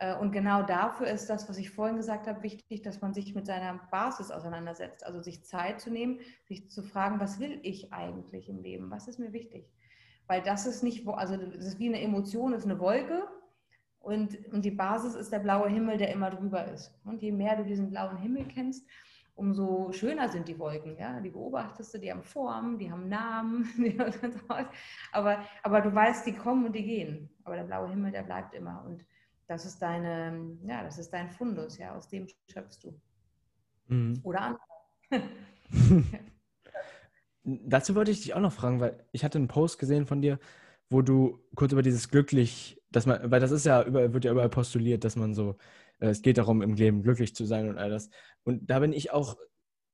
Äh, 0.00 0.16
und 0.16 0.32
genau 0.32 0.62
dafür 0.62 1.08
ist 1.08 1.28
das, 1.28 1.48
was 1.48 1.58
ich 1.58 1.70
vorhin 1.70 1.96
gesagt 1.96 2.26
habe, 2.26 2.42
wichtig, 2.42 2.82
dass 2.82 3.00
man 3.00 3.14
sich 3.14 3.34
mit 3.34 3.46
seiner 3.46 3.80
Basis 3.90 4.30
auseinandersetzt. 4.30 5.04
Also 5.04 5.20
sich 5.20 5.44
Zeit 5.44 5.80
zu 5.80 5.90
nehmen, 5.90 6.20
sich 6.44 6.70
zu 6.70 6.82
fragen, 6.82 7.20
was 7.20 7.40
will 7.40 7.58
ich 7.62 7.92
eigentlich 7.92 8.48
im 8.48 8.60
Leben? 8.60 8.90
Was 8.90 9.08
ist 9.08 9.18
mir 9.18 9.32
wichtig? 9.32 9.68
Weil 10.26 10.42
das 10.42 10.66
ist 10.66 10.82
nicht, 10.82 11.08
also 11.08 11.36
das 11.36 11.64
ist 11.64 11.78
wie 11.78 11.88
eine 11.88 12.02
Emotion, 12.02 12.52
ist 12.52 12.64
eine 12.64 12.78
Wolke 12.78 13.26
und, 14.00 14.36
und 14.52 14.64
die 14.64 14.70
Basis 14.70 15.14
ist 15.14 15.32
der 15.32 15.38
blaue 15.38 15.68
Himmel, 15.68 15.96
der 15.96 16.12
immer 16.12 16.30
drüber 16.30 16.66
ist. 16.66 16.94
Und 17.04 17.22
je 17.22 17.32
mehr 17.32 17.56
du 17.56 17.64
diesen 17.64 17.90
blauen 17.90 18.18
Himmel 18.18 18.46
kennst, 18.46 18.86
umso 19.34 19.92
schöner 19.92 20.28
sind 20.28 20.48
die 20.48 20.58
Wolken. 20.58 20.96
Ja? 20.98 21.20
Die 21.20 21.30
beobachtest 21.30 21.94
du, 21.94 21.98
die 21.98 22.10
haben 22.10 22.22
Form, 22.22 22.78
die 22.78 22.90
haben 22.90 23.08
Namen. 23.08 23.68
aber, 25.12 25.38
aber 25.62 25.80
du 25.80 25.94
weißt, 25.94 26.26
die 26.26 26.34
kommen 26.34 26.66
und 26.66 26.72
die 26.74 26.84
gehen. 26.84 27.30
Aber 27.44 27.56
der 27.56 27.64
blaue 27.64 27.88
Himmel, 27.88 28.12
der 28.12 28.22
bleibt 28.22 28.54
immer. 28.54 28.84
Und 28.84 29.04
das 29.48 29.64
ist 29.64 29.80
deine, 29.80 30.58
ja, 30.64 30.82
das 30.82 30.98
ist 30.98 31.10
dein 31.10 31.30
Fundus, 31.30 31.78
ja, 31.78 31.94
aus 31.96 32.08
dem 32.08 32.26
schöpfst 32.50 32.80
du. 32.82 33.00
Mhm. 33.88 34.20
Oder 34.22 34.42
andere. 34.42 35.28
Dazu 37.42 37.94
wollte 37.94 38.10
ich 38.10 38.20
dich 38.22 38.34
auch 38.34 38.40
noch 38.40 38.52
fragen, 38.52 38.78
weil 38.80 39.04
ich 39.12 39.24
hatte 39.24 39.38
einen 39.38 39.48
Post 39.48 39.78
gesehen 39.78 40.06
von 40.06 40.20
dir, 40.20 40.38
wo 40.90 41.00
du 41.02 41.42
kurz 41.54 41.72
über 41.72 41.82
dieses 41.82 42.10
glücklich, 42.10 42.80
dass 42.90 43.06
man, 43.06 43.30
weil 43.30 43.40
das 43.40 43.50
ist 43.50 43.64
ja 43.64 43.82
über, 43.82 44.12
wird 44.12 44.26
ja 44.26 44.32
überall 44.32 44.50
postuliert, 44.50 45.02
dass 45.04 45.16
man 45.16 45.34
so 45.34 45.56
äh, 46.00 46.08
es 46.08 46.22
geht 46.22 46.38
darum, 46.38 46.62
im 46.62 46.74
Leben 46.74 47.02
glücklich 47.02 47.34
zu 47.34 47.44
sein 47.46 47.68
und 47.68 47.78
all 47.78 47.90
das. 47.90 48.10
Und 48.44 48.70
da 48.70 48.80
bin 48.80 48.92
ich 48.92 49.12
auch 49.12 49.36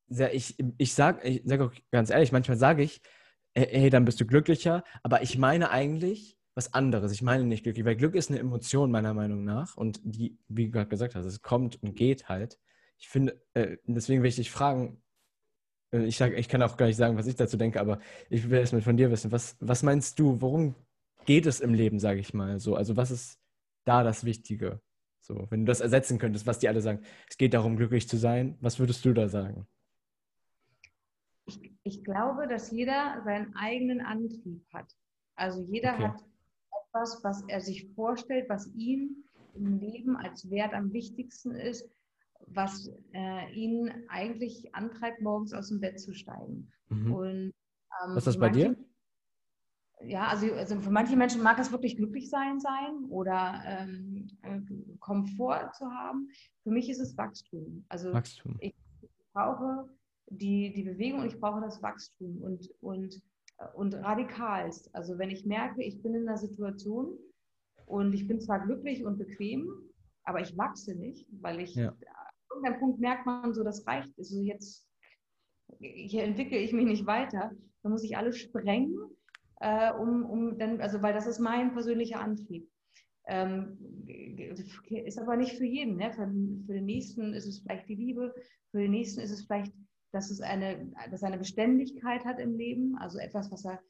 sehr, 0.09 0.35
ich, 0.35 0.57
ich 0.79 0.95
sage 0.95 1.27
ich 1.27 1.43
sag 1.45 1.61
auch 1.61 1.73
ganz 1.91 2.11
ehrlich, 2.11 2.33
manchmal 2.33 2.59
sage 2.59 2.83
ich, 2.83 3.01
hey, 3.55 3.89
dann 3.89 4.05
bist 4.05 4.21
du 4.21 4.27
glücklicher, 4.27 4.83
aber 5.03 5.23
ich 5.23 5.39
meine 5.39 5.71
eigentlich 5.71 6.37
was 6.55 6.73
anderes. 6.73 7.13
Ich 7.13 7.23
meine 7.23 7.45
nicht 7.45 7.65
glücklich, 7.65 7.85
weil 7.85 7.97
Glück 7.97 8.15
ist 8.15 8.31
eine 8.31 8.39
Emotion 8.39 8.91
meiner 8.91 9.15
Meinung 9.15 9.45
nach 9.45 9.77
und 9.77 10.01
die, 10.05 10.39
wie 10.49 10.67
du 10.67 10.71
gerade 10.71 10.89
gesagt 10.89 11.15
hast, 11.15 11.27
es 11.27 11.43
kommt 11.43 11.83
und 11.83 11.97
geht 11.97 12.29
halt. 12.29 12.59
Ich 12.99 13.09
finde, 13.09 13.41
äh, 13.55 13.77
deswegen 13.87 14.23
will 14.23 14.29
ich 14.29 14.37
dich 14.37 14.51
fragen, 14.51 15.03
äh, 15.93 16.05
ich, 16.05 16.17
sag, 16.17 16.33
ich 16.33 16.49
kann 16.49 16.63
auch 16.63 16.77
gar 16.77 16.87
nicht 16.87 16.97
sagen, 16.97 17.17
was 17.17 17.27
ich 17.27 17.35
dazu 17.35 17.57
denke, 17.57 17.81
aber 17.81 17.99
ich 18.31 18.49
will 18.49 18.59
erst 18.59 18.73
mal 18.73 18.83
von 18.83 18.97
dir 18.97 19.11
wissen, 19.11 19.33
was, 19.33 19.57
was 19.61 19.83
meinst 19.83 20.19
du, 20.19 20.41
worum 20.41 20.77
geht 21.27 21.47
es 21.47 21.61
im 21.61 21.75
Leben, 21.75 21.99
sage 21.99 22.21
ich 22.21 22.35
mal 22.35 22.61
so? 22.61 22.77
Also 22.77 22.97
was 22.97 23.11
ist 23.11 23.41
da 23.85 24.05
das 24.05 24.25
Wichtige? 24.25 24.81
So, 25.21 25.47
wenn 25.51 25.65
du 25.65 25.71
das 25.71 25.81
ersetzen 25.81 26.19
könntest, 26.19 26.47
was 26.47 26.59
die 26.59 26.69
alle 26.69 26.83
sagen, 26.83 27.03
es 27.29 27.39
geht 27.39 27.55
darum, 27.55 27.77
glücklich 27.77 28.09
zu 28.09 28.17
sein, 28.17 28.59
was 28.61 28.79
würdest 28.79 29.05
du 29.05 29.13
da 29.13 29.29
sagen? 29.29 29.67
Ich, 31.47 31.59
ich 31.83 32.05
glaube, 32.05 32.47
dass 32.47 32.71
jeder 32.71 33.23
seinen 33.25 33.57
eigenen 33.57 34.03
Antrieb 34.03 34.63
hat. 34.73 34.95
Also 35.35 35.63
jeder 35.63 35.95
okay. 35.95 36.09
hat 36.09 36.25
etwas, 36.95 37.23
was 37.25 37.43
er 37.49 37.61
sich 37.61 37.89
vorstellt, 37.95 38.49
was 38.49 38.73
ihm 38.75 39.25
im 39.55 39.79
Leben 39.79 40.17
als 40.17 40.51
Wert 40.51 40.73
am 40.75 40.93
wichtigsten 40.93 41.53
ist, 41.53 41.89
was 42.47 42.91
äh, 43.13 43.53
ihn 43.53 43.91
eigentlich 44.09 44.75
antreibt, 44.75 45.21
morgens 45.23 45.53
aus 45.53 45.69
dem 45.69 45.81
Bett 45.81 46.01
zu 46.01 46.13
steigen. 46.13 46.71
Mhm. 46.89 47.15
Und, 47.15 47.31
ähm, 47.31 47.53
was 48.15 48.19
ist 48.19 48.27
das 48.27 48.39
bei 48.39 48.51
dir? 48.51 48.77
ja, 50.07 50.27
also, 50.27 50.53
also 50.53 50.81
für 50.81 50.91
manche 50.91 51.17
Menschen 51.17 51.43
mag 51.43 51.59
es 51.59 51.73
wirklich 51.73 51.97
glücklich 51.97 52.29
sein 52.29 52.61
sein 52.61 53.05
oder 53.09 53.63
ähm, 53.65 54.29
äh, 54.43 54.61
Komfort 54.99 55.73
zu 55.73 55.87
haben. 55.87 56.29
Für 56.63 56.71
mich 56.71 56.91
ist 56.91 57.01
es 57.01 57.17
Wachstum. 57.17 57.85
Also 57.89 58.13
Wachstum. 58.13 58.57
ich 58.61 58.75
brauche 59.33 59.89
die, 60.27 60.73
die 60.75 60.83
Bewegung 60.83 61.21
und 61.21 61.27
ich 61.27 61.41
brauche 61.41 61.61
das 61.61 61.83
Wachstum 61.83 62.43
und, 62.43 62.69
und, 62.81 63.23
und 63.75 63.95
radikalst. 63.95 64.95
Also 64.95 65.19
wenn 65.19 65.31
ich 65.31 65.47
merke, 65.47 65.83
ich 65.83 66.03
bin 66.03 66.15
in 66.15 66.29
einer 66.29 66.39
Situation 66.39 67.19
und 67.87 68.13
ich 68.13 68.27
bin 68.27 68.41
zwar 68.41 68.65
glücklich 68.65 69.05
und 69.05 69.19
bequem, 69.19 69.69
aber 70.25 70.41
ich 70.41 70.57
wachse 70.57 70.95
nicht, 70.95 71.27
weil 71.41 71.61
ich 71.61 71.75
ja. 71.75 71.89
an 71.89 71.97
irgendeinem 72.51 72.81
Punkt 72.81 73.01
merkt 73.01 73.27
man 73.27 73.55
so, 73.55 73.63
das 73.63 73.87
reicht. 73.87 74.13
Also 74.19 74.41
jetzt 74.41 74.87
hier 75.79 76.25
entwickle 76.25 76.59
ich 76.59 76.73
mich 76.73 76.87
nicht 76.87 77.07
weiter. 77.07 77.53
Dann 77.83 77.93
muss 77.93 78.05
ich 78.05 78.17
alles 78.17 78.39
sprengen 78.39 78.97
äh, 79.61 79.93
um, 79.93 80.25
um 80.27 80.59
dann, 80.59 80.81
also 80.81 81.01
weil 81.03 81.15
das 81.15 81.27
ist 81.27 81.39
mein 81.39 81.73
persönlicher 81.73 82.21
Antrieb. 82.21 82.69
Ähm, 83.27 83.79
ist 84.91 85.19
aber 85.19 85.37
nicht 85.37 85.57
für 85.57 85.65
jeden. 85.65 85.97
Ne? 85.97 86.13
Für, 86.13 86.27
für, 86.67 86.75
den 86.75 86.85
nächsten 86.85 87.33
ist 87.33 87.47
es 87.47 87.61
vielleicht 87.61 87.89
die 87.89 87.95
Liebe, 87.95 88.35
für 88.71 88.79
den 88.79 88.91
nächsten 88.91 89.21
ist 89.21 89.31
es 89.31 89.47
vielleicht, 89.47 89.73
dass 90.15 90.31
es 90.31 90.41
eine, 90.41 90.93
dass 91.11 91.23
er 91.23 91.29
eine 91.29 91.39
Beständigkeit 91.39 92.25
hat 92.25 92.39
im 92.39 92.57
Leben, 92.57 92.97
also 92.99 93.19
etwas, 93.19 93.51
was 93.51 93.65
er, 93.65 93.81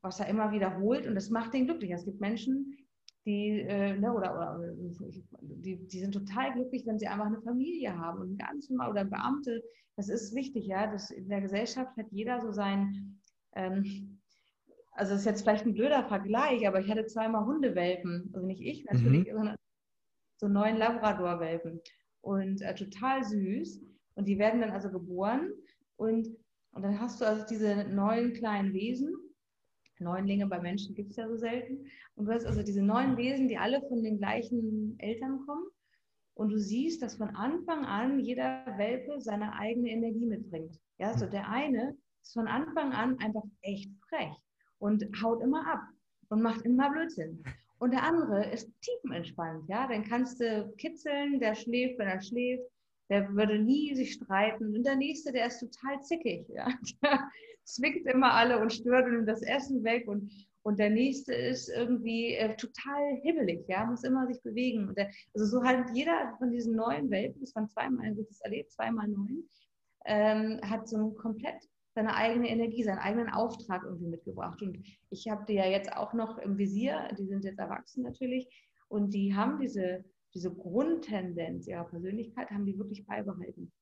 was 0.00 0.18
er 0.18 0.28
immer 0.28 0.50
wiederholt 0.52 1.06
und 1.06 1.14
das 1.14 1.30
macht 1.30 1.54
ihn 1.54 1.66
glücklich. 1.66 1.90
Es 1.90 2.04
gibt 2.04 2.20
Menschen, 2.20 2.76
die, 3.26 3.60
äh, 3.60 3.98
ne, 3.98 4.12
oder, 4.12 4.34
oder 4.34 4.74
die, 5.40 5.76
die 5.86 5.98
sind 5.98 6.12
total 6.12 6.52
glücklich, 6.52 6.86
wenn 6.86 6.98
sie 6.98 7.06
einfach 7.06 7.26
eine 7.26 7.40
Familie 7.40 7.96
haben 7.96 8.20
und 8.20 8.32
ein 8.32 8.38
ganz 8.38 8.68
normal 8.68 8.90
oder 8.90 9.04
Beamte. 9.04 9.62
Das 9.96 10.08
ist 10.08 10.34
wichtig, 10.34 10.66
ja. 10.66 10.90
Das, 10.90 11.10
in 11.10 11.28
der 11.28 11.40
Gesellschaft 11.40 11.96
hat 11.96 12.06
jeder 12.10 12.40
so 12.40 12.50
sein, 12.50 13.18
ähm, 13.54 14.20
also 14.92 15.12
das 15.12 15.20
ist 15.20 15.26
jetzt 15.26 15.42
vielleicht 15.42 15.66
ein 15.66 15.74
blöder 15.74 16.04
Vergleich, 16.04 16.66
aber 16.66 16.80
ich 16.80 16.90
hatte 16.90 17.06
zweimal 17.06 17.46
Hundewelpen, 17.46 18.30
also 18.34 18.46
nicht 18.46 18.60
ich 18.60 18.84
natürlich, 18.84 19.26
mhm. 19.26 19.36
sondern 19.36 19.56
so 20.36 20.48
neun 20.48 20.76
Labrador-Welpen 20.76 21.80
und 22.20 22.62
äh, 22.62 22.74
total 22.74 23.24
süß 23.24 23.82
und 24.14 24.28
die 24.28 24.38
werden 24.38 24.60
dann 24.60 24.70
also 24.70 24.90
geboren 24.90 25.50
und, 25.96 26.28
und 26.72 26.82
dann 26.82 27.00
hast 27.00 27.20
du 27.20 27.24
also 27.26 27.44
diese 27.46 27.84
neun 27.84 28.32
kleinen 28.32 28.72
Wesen, 28.72 29.14
Neunlinge 30.00 30.46
bei 30.46 30.60
Menschen 30.60 30.94
gibt 30.94 31.10
es 31.10 31.16
ja 31.16 31.28
so 31.28 31.36
selten. 31.36 31.86
Und 32.16 32.26
du 32.26 32.32
hast 32.32 32.46
also 32.46 32.62
diese 32.62 32.82
neun 32.82 33.16
Wesen, 33.16 33.48
die 33.48 33.58
alle 33.58 33.80
von 33.88 34.02
den 34.02 34.18
gleichen 34.18 34.96
Eltern 34.98 35.44
kommen. 35.46 35.66
Und 36.34 36.50
du 36.50 36.58
siehst, 36.58 37.02
dass 37.02 37.16
von 37.16 37.30
Anfang 37.36 37.84
an 37.84 38.18
jeder 38.20 38.64
Welpe 38.76 39.20
seine 39.20 39.52
eigene 39.54 39.90
Energie 39.90 40.26
mitbringt. 40.26 40.78
Ja, 40.98 41.16
so 41.16 41.26
der 41.26 41.48
eine 41.48 41.96
ist 42.22 42.34
von 42.34 42.48
Anfang 42.48 42.92
an 42.92 43.18
einfach 43.18 43.44
echt 43.62 43.90
frech 44.08 44.32
und 44.78 45.04
haut 45.22 45.42
immer 45.42 45.66
ab 45.66 45.82
und 46.28 46.42
macht 46.42 46.62
immer 46.62 46.90
Blödsinn. 46.90 47.42
Und 47.78 47.92
der 47.92 48.02
andere 48.02 48.50
ist 48.50 48.70
tiefenentspannt, 48.80 49.68
ja, 49.68 49.86
dann 49.86 50.04
kannst 50.04 50.40
du 50.40 50.72
kitzeln, 50.78 51.38
der 51.38 51.54
schläft, 51.54 51.98
wenn 51.98 52.08
er 52.08 52.20
schläft, 52.20 52.64
der 53.08 53.34
würde 53.34 53.58
nie 53.58 53.94
sich 53.94 54.14
streiten. 54.14 54.74
Und 54.74 54.84
der 54.84 54.96
nächste, 54.96 55.32
der 55.32 55.46
ist 55.46 55.60
total 55.60 56.00
zickig, 56.02 56.48
ja, 56.54 56.68
der 57.02 57.30
zwickt 57.64 58.06
immer 58.06 58.32
alle 58.32 58.58
und 58.60 58.72
stört 58.72 59.06
und 59.06 59.26
das 59.26 59.42
Essen 59.42 59.84
weg 59.84 60.08
und 60.08 60.32
und 60.66 60.78
der 60.78 60.88
nächste 60.88 61.34
ist 61.34 61.68
irgendwie 61.68 62.36
äh, 62.36 62.56
total 62.56 63.16
hibbelig, 63.22 63.68
ja, 63.68 63.84
muss 63.84 64.02
immer 64.02 64.26
sich 64.26 64.40
bewegen. 64.42 64.88
Und 64.88 64.96
der, 64.96 65.10
also 65.34 65.44
so 65.46 65.62
halt 65.62 65.90
jeder 65.92 66.34
von 66.38 66.50
diesen 66.50 66.74
neuen 66.74 67.10
Welpen, 67.10 67.42
das 67.42 67.54
waren 67.54 67.68
zweimal, 67.68 68.08
habe 68.08 68.22
ich 68.22 68.28
das 68.28 68.40
erlebt, 68.40 68.72
zweimal 68.72 69.06
neun, 69.06 69.44
ähm, 70.06 70.58
hat 70.62 70.88
so 70.88 70.96
ein 70.96 71.14
komplett 71.16 71.56
seine 71.94 72.16
eigene 72.16 72.48
Energie, 72.48 72.82
seinen 72.82 72.98
eigenen 72.98 73.28
Auftrag 73.28 73.82
irgendwie 73.84 74.08
mitgebracht. 74.08 74.62
Und 74.62 74.78
ich 75.10 75.28
habe 75.28 75.44
die 75.46 75.54
ja 75.54 75.66
jetzt 75.66 75.92
auch 75.92 76.14
noch 76.14 76.38
im 76.38 76.56
Visier, 76.56 77.10
die 77.18 77.26
sind 77.26 77.44
jetzt 77.44 77.58
erwachsen 77.58 78.02
natürlich, 78.02 78.48
und 78.88 79.12
die 79.12 79.34
haben 79.34 79.60
diese, 79.60 80.04
diese 80.34 80.52
Grundtendenz 80.52 81.66
ihrer 81.66 81.84
Persönlichkeit, 81.84 82.50
haben 82.50 82.66
die 82.66 82.78
wirklich 82.78 83.06
beibehalten. 83.06 83.72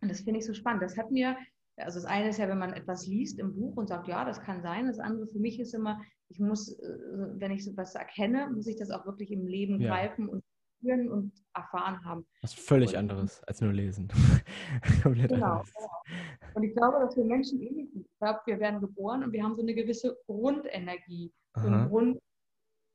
Und 0.00 0.10
das 0.10 0.20
finde 0.20 0.40
ich 0.40 0.46
so 0.46 0.54
spannend. 0.54 0.82
Das 0.82 0.96
hat 0.96 1.10
mir, 1.10 1.36
also 1.76 1.98
das 1.98 2.08
eine 2.08 2.30
ist 2.30 2.38
ja, 2.38 2.48
wenn 2.48 2.58
man 2.58 2.72
etwas 2.72 3.06
liest 3.06 3.38
im 3.38 3.54
Buch 3.54 3.76
und 3.76 3.88
sagt, 3.88 4.08
ja, 4.08 4.24
das 4.24 4.40
kann 4.40 4.62
sein. 4.62 4.86
Das 4.86 4.98
andere 4.98 5.26
für 5.28 5.38
mich 5.38 5.60
ist 5.60 5.74
immer, 5.74 6.00
ich 6.28 6.40
muss, 6.40 6.78
äh, 6.78 6.98
wenn 7.34 7.52
ich 7.52 7.66
etwas 7.66 7.94
erkenne, 7.94 8.50
muss 8.50 8.66
ich 8.66 8.76
das 8.76 8.90
auch 8.90 9.06
wirklich 9.06 9.30
im 9.30 9.46
Leben 9.46 9.80
ja. 9.80 9.90
greifen 9.90 10.28
und 10.28 10.42
spüren 10.78 11.10
und 11.10 11.32
erfahren 11.54 12.04
haben. 12.04 12.26
Was 12.42 12.54
völlig 12.54 12.90
und, 12.90 12.96
anderes 12.96 13.42
als 13.44 13.60
nur 13.60 13.72
lesen. 13.72 14.08
Komplett 15.02 15.30
genau, 15.30 15.46
anderes. 15.46 15.72
Genau. 15.74 16.54
Und 16.54 16.62
ich 16.62 16.74
glaube, 16.74 16.98
dass 17.00 17.16
wir 17.16 17.24
Menschen 17.24 17.60
ähnlich 17.60 17.90
sind. 17.92 18.06
Ich 18.06 18.18
glaube, 18.18 18.40
wir 18.46 18.58
werden 18.60 18.80
geboren 18.80 19.24
und 19.24 19.32
wir 19.32 19.42
haben 19.42 19.56
so 19.56 19.62
eine 19.62 19.74
gewisse 19.74 20.16
Grundenergie. 20.26 21.32
So 21.54 21.68
eine 21.68 21.88
Grund, 21.88 22.18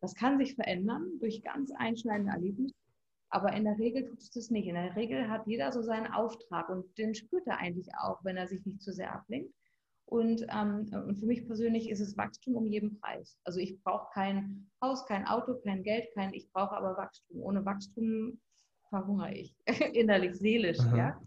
das 0.02 0.16
kann 0.16 0.38
sich 0.40 0.56
verändern 0.56 1.20
durch 1.20 1.44
ganz 1.44 1.72
einschneidende 1.72 2.34
Erlebnisse. 2.34 2.76
Aber 3.30 3.54
in 3.54 3.64
der 3.64 3.78
Regel 3.78 4.06
tut 4.06 4.20
es 4.20 4.32
das 4.32 4.50
nicht. 4.50 4.68
In 4.68 4.76
der 4.76 4.96
Regel 4.96 5.30
hat 5.30 5.48
jeder 5.48 5.72
so 5.72 5.82
seinen 5.82 6.08
Auftrag 6.08 6.68
und 6.70 6.98
den 6.98 7.16
spürt 7.16 7.48
er 7.48 7.60
eigentlich 7.60 7.88
auch, 7.98 8.20
wenn 8.26 8.36
er 8.36 8.48
sich 8.48 8.66
nicht 8.66 8.82
zu 8.82 8.92
sehr 8.92 9.14
ablenkt. 9.14 9.54
Und, 10.06 10.46
ähm, 10.50 10.90
und 10.92 11.16
für 11.18 11.26
mich 11.26 11.46
persönlich 11.48 11.90
ist 11.90 12.02
es 12.02 12.18
Wachstum 12.18 12.56
um 12.56 12.68
jeden 12.68 13.00
Preis. 13.00 13.38
Also 13.46 13.62
ich 13.62 13.82
brauche 13.82 14.12
kein 14.14 14.70
Haus, 14.82 15.06
kein 15.06 15.26
Auto, 15.26 15.56
kein 15.64 15.84
Geld, 15.84 16.10
kein, 16.14 16.34
ich 16.34 16.52
brauche 16.52 16.76
aber 16.76 16.98
Wachstum. 16.98 17.42
Ohne 17.42 17.64
Wachstum 17.64 18.38
verhungere 18.90 19.34
ich, 19.34 19.56
innerlich, 19.94 20.36
seelisch. 20.36 20.80
Ja? 20.94 21.22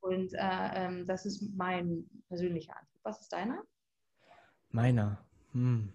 Und 0.00 0.34
äh, 0.34 0.38
ähm, 0.74 1.06
das 1.06 1.24
ist 1.24 1.40
mein 1.56 2.04
persönlicher 2.28 2.76
Antrieb. 2.76 3.00
Was 3.02 3.22
ist 3.22 3.32
deiner? 3.32 3.62
Meiner. 4.70 5.24
Hm. 5.52 5.90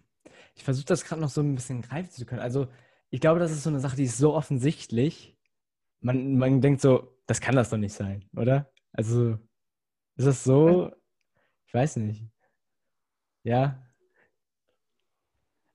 Ich 0.56 0.64
versuche 0.64 0.86
das 0.86 1.04
gerade 1.04 1.22
noch 1.22 1.30
so 1.30 1.42
ein 1.42 1.56
bisschen 1.56 1.82
greifen 1.82 2.12
zu 2.12 2.26
können. 2.26 2.42
Also 2.42 2.68
ich 3.10 3.22
glaube, 3.22 3.40
das 3.40 3.52
ist 3.52 3.64
so 3.64 3.70
eine 3.70 3.80
Sache, 3.80 3.96
die 3.96 4.04
ist 4.04 4.18
so 4.18 4.34
offensichtlich. 4.34 5.38
Man, 6.00 6.38
man 6.38 6.62
denkt 6.62 6.82
so, 6.82 7.16
das 7.28 7.42
kann 7.42 7.56
das 7.56 7.70
doch 7.70 7.78
nicht 7.78 7.94
sein, 7.94 8.26
oder? 8.36 8.72
Also 8.92 9.38
ist 10.16 10.28
das 10.28 10.44
so? 10.44 10.92
Ich 11.66 11.74
weiß 11.74 11.98
nicht. 11.98 12.28
Ja. 13.44 13.84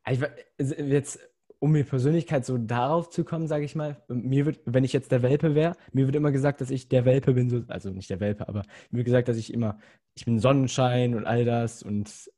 Ich, 0.08 0.20
jetzt, 0.58 1.18
um 1.58 1.72
mir 1.72 1.84
Persönlichkeit 1.84 2.46
so 2.46 2.56
darauf 2.56 3.10
zu 3.10 3.24
kommen, 3.24 3.46
sage 3.46 3.64
ich 3.64 3.74
mal, 3.74 4.02
mir 4.08 4.46
wird, 4.46 4.60
wenn 4.64 4.84
ich 4.84 4.92
jetzt 4.92 5.12
der 5.12 5.22
Welpe 5.22 5.54
wäre, 5.54 5.76
mir 5.92 6.06
wird 6.06 6.16
immer 6.16 6.30
gesagt, 6.30 6.60
dass 6.60 6.70
ich 6.70 6.88
der 6.88 7.04
Welpe 7.04 7.34
bin, 7.34 7.50
so, 7.50 7.64
also 7.68 7.90
nicht 7.90 8.08
der 8.10 8.20
Welpe, 8.20 8.48
aber 8.48 8.62
mir 8.90 8.98
wird 8.98 9.06
gesagt, 9.06 9.28
dass 9.28 9.36
ich 9.36 9.52
immer, 9.52 9.78
ich 10.14 10.24
bin 10.24 10.38
Sonnenschein 10.38 11.14
und 11.14 11.26
all 11.26 11.44
das 11.44 11.82
und 11.82 12.30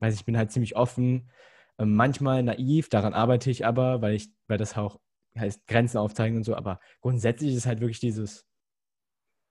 weiß 0.00 0.14
ich 0.14 0.24
bin 0.24 0.36
halt 0.36 0.50
ziemlich 0.50 0.76
offen, 0.76 1.30
manchmal 1.86 2.42
naiv, 2.42 2.88
daran 2.88 3.14
arbeite 3.14 3.50
ich 3.50 3.66
aber, 3.66 4.02
weil 4.02 4.14
ich, 4.14 4.30
weil 4.48 4.58
das 4.58 4.76
auch 4.76 5.00
heißt 5.38 5.66
Grenzen 5.66 5.98
aufzeigen 5.98 6.36
und 6.36 6.44
so, 6.44 6.54
aber 6.54 6.80
grundsätzlich 7.00 7.54
ist 7.54 7.66
halt 7.66 7.80
wirklich 7.80 8.00
dieses 8.00 8.46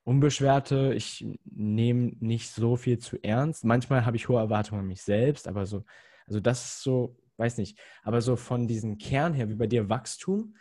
Unbeschwerte, 0.03 0.93
ich 0.93 1.25
nehme 1.45 2.13
nicht 2.19 2.51
so 2.51 2.75
viel 2.75 2.97
zu 2.97 3.21
ernst. 3.23 3.63
Manchmal 3.63 4.05
habe 4.05 4.17
ich 4.17 4.27
hohe 4.27 4.39
Erwartungen 4.39 4.81
an 4.81 4.87
mich 4.87 5.03
selbst, 5.03 5.47
aber 5.47 5.65
so, 5.65 5.85
also 6.25 6.39
das 6.39 6.65
ist 6.65 6.83
so, 6.83 7.17
weiß 7.37 7.57
nicht, 7.57 7.79
aber 8.03 8.21
so 8.21 8.35
von 8.35 8.67
diesem 8.67 8.97
Kern 8.97 9.33
her, 9.33 9.49
wie 9.49 9.55
bei 9.55 9.67
dir 9.67 9.89
Wachstum, 9.89 10.55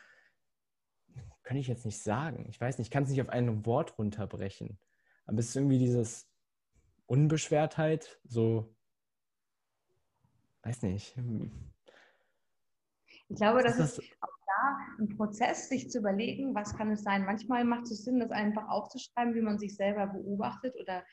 kann 1.43 1.57
ich 1.57 1.67
jetzt 1.67 1.87
nicht 1.87 2.03
sagen. 2.03 2.47
Ich 2.51 2.61
weiß 2.61 2.77
nicht, 2.77 2.89
ich 2.89 2.91
kann 2.91 3.05
es 3.05 3.09
nicht 3.09 3.23
auf 3.23 3.31
ein 3.31 3.65
Wort 3.65 3.99
runterbrechen. 3.99 4.79
Aber 5.25 5.39
es 5.39 5.49
ist 5.49 5.57
irgendwie 5.57 5.79
dieses 5.79 6.29
Unbeschwertheit, 7.07 8.21
so, 8.25 8.77
weiß 10.69 10.83
nicht. 10.83 11.15
Ich 13.29 13.37
glaube, 13.37 13.63
das, 13.63 13.79
das 13.79 13.99
ist 13.99 14.13
da 14.21 14.79
ein 14.99 15.09
Prozess, 15.17 15.69
sich 15.69 15.91
zu 15.91 15.99
überlegen, 15.99 16.55
was 16.55 16.77
kann 16.77 16.91
es 16.91 17.03
sein. 17.03 17.25
Manchmal 17.25 17.65
macht 17.65 17.85
es 17.85 18.05
Sinn, 18.05 18.21
das 18.21 18.31
einfach 18.31 18.69
aufzuschreiben, 18.69 19.35
wie 19.35 19.41
man 19.41 19.59
sich 19.59 19.77
selber 19.77 20.07
beobachtet 20.07 20.75
oder, 20.81 21.05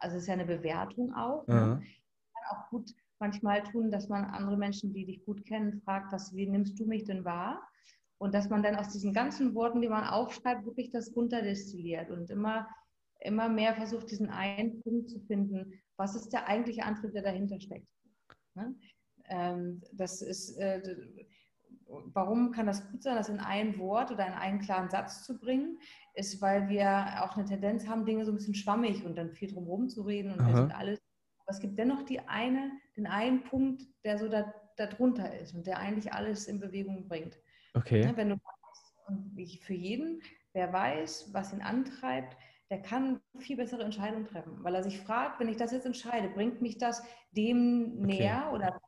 also 0.00 0.16
es 0.16 0.22
ist 0.22 0.28
ja 0.28 0.34
eine 0.34 0.46
Bewertung 0.46 1.14
auch. 1.14 1.46
Ne? 1.46 1.54
Ja. 1.54 1.74
Kann 1.74 2.58
auch 2.58 2.68
gut 2.70 2.90
manchmal 3.18 3.62
tun, 3.64 3.90
dass 3.90 4.08
man 4.08 4.24
andere 4.24 4.56
Menschen, 4.56 4.92
die 4.92 5.06
dich 5.06 5.24
gut 5.24 5.44
kennen, 5.44 5.80
fragt, 5.82 6.12
was, 6.12 6.34
wie 6.34 6.46
nimmst 6.46 6.78
du 6.78 6.86
mich 6.86 7.04
denn 7.04 7.24
wahr? 7.24 7.66
Und 8.18 8.34
dass 8.34 8.48
man 8.48 8.62
dann 8.62 8.76
aus 8.76 8.88
diesen 8.88 9.12
ganzen 9.12 9.54
Worten, 9.54 9.80
die 9.80 9.88
man 9.88 10.04
aufschreibt, 10.04 10.64
wirklich 10.66 10.90
das 10.90 11.14
runterdestilliert 11.14 12.10
und 12.10 12.30
immer, 12.30 12.68
immer 13.20 13.48
mehr 13.48 13.74
versucht, 13.74 14.10
diesen 14.10 14.28
einen 14.28 14.82
Punkt 14.82 15.08
zu 15.08 15.20
finden. 15.20 15.80
Was 15.96 16.14
ist 16.14 16.30
der 16.30 16.46
eigentliche 16.46 16.84
Antrieb, 16.84 17.12
der 17.12 17.22
dahinter 17.22 17.60
steckt? 17.60 17.86
Ne? 18.54 18.74
Ähm, 19.28 19.82
das 19.92 20.22
ist, 20.22 20.56
äh, 20.58 20.82
warum 21.86 22.52
kann 22.52 22.66
das 22.66 22.90
gut 22.90 23.02
sein, 23.02 23.16
das 23.16 23.28
in 23.28 23.40
ein 23.40 23.78
Wort 23.78 24.10
oder 24.10 24.26
in 24.26 24.32
einen 24.32 24.60
klaren 24.60 24.90
Satz 24.90 25.24
zu 25.24 25.38
bringen, 25.38 25.78
ist, 26.14 26.40
weil 26.42 26.68
wir 26.68 27.22
auch 27.22 27.36
eine 27.36 27.46
Tendenz 27.46 27.86
haben, 27.86 28.04
Dinge 28.04 28.24
so 28.24 28.32
ein 28.32 28.36
bisschen 28.36 28.54
schwammig 28.54 29.04
und 29.04 29.16
dann 29.16 29.32
viel 29.32 29.52
drumherum 29.52 29.88
zu 29.88 30.02
reden 30.02 30.32
und 30.32 30.40
das 30.40 30.70
alles. 30.72 31.00
Aber 31.40 31.56
es 31.56 31.60
gibt 31.60 31.78
dennoch 31.78 32.02
die 32.02 32.20
eine, 32.20 32.70
den 32.96 33.06
einen 33.06 33.44
Punkt, 33.44 33.82
der 34.04 34.18
so 34.18 34.28
da, 34.28 34.52
darunter 34.76 35.38
ist 35.38 35.54
und 35.54 35.66
der 35.66 35.78
eigentlich 35.78 36.12
alles 36.12 36.46
in 36.46 36.60
Bewegung 36.60 37.08
bringt. 37.08 37.38
Okay. 37.74 38.04
Ne, 38.04 38.16
wenn 38.16 38.30
du 38.30 38.36
und 39.06 39.40
für 39.62 39.74
jeden, 39.74 40.20
wer 40.52 40.72
weiß, 40.72 41.30
was 41.32 41.52
ihn 41.52 41.62
antreibt, 41.62 42.36
der 42.70 42.82
kann 42.82 43.20
viel 43.38 43.56
bessere 43.56 43.82
Entscheidungen 43.82 44.26
treffen, 44.26 44.62
weil 44.62 44.74
er 44.74 44.82
sich 44.82 45.00
fragt, 45.00 45.40
wenn 45.40 45.48
ich 45.48 45.56
das 45.56 45.72
jetzt 45.72 45.86
entscheide, 45.86 46.28
bringt 46.28 46.60
mich 46.60 46.76
das 46.76 47.02
dem 47.32 48.00
okay. 48.00 48.06
näher 48.06 48.50
oder 48.52 48.78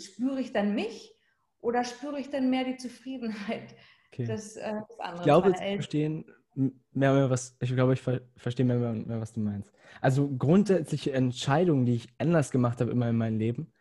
spüre 0.00 0.40
ich 0.40 0.52
dann 0.52 0.74
mich 0.74 1.14
oder 1.60 1.84
spüre 1.84 2.18
ich 2.18 2.30
dann 2.30 2.50
mehr 2.50 2.64
die 2.64 2.76
Zufriedenheit 2.76 3.74
okay. 4.12 4.24
des, 4.24 4.56
äh, 4.56 4.72
des 4.88 4.98
anderen? 4.98 5.16
Ich 5.16 5.22
glaube, 5.22 5.52
zu 5.52 5.62
verstehen, 5.62 6.24
mehr, 6.54 7.12
mehr 7.12 7.30
was, 7.30 7.56
ich 7.60 7.74
glaube, 7.74 7.94
ich 7.94 8.00
ver 8.00 8.20
verstehe 8.36 8.66
mehr, 8.66 8.78
mehr, 8.78 8.92
mehr, 8.92 9.20
was 9.20 9.32
du 9.32 9.40
meinst. 9.40 9.72
Also 10.00 10.28
grundsätzliche 10.28 11.12
Entscheidungen, 11.12 11.84
die 11.84 11.96
ich 11.96 12.08
anders 12.18 12.50
gemacht 12.50 12.80
habe 12.80 12.90
immer 12.90 13.08
in 13.08 13.16
meinem 13.16 13.38
Leben, 13.38 13.72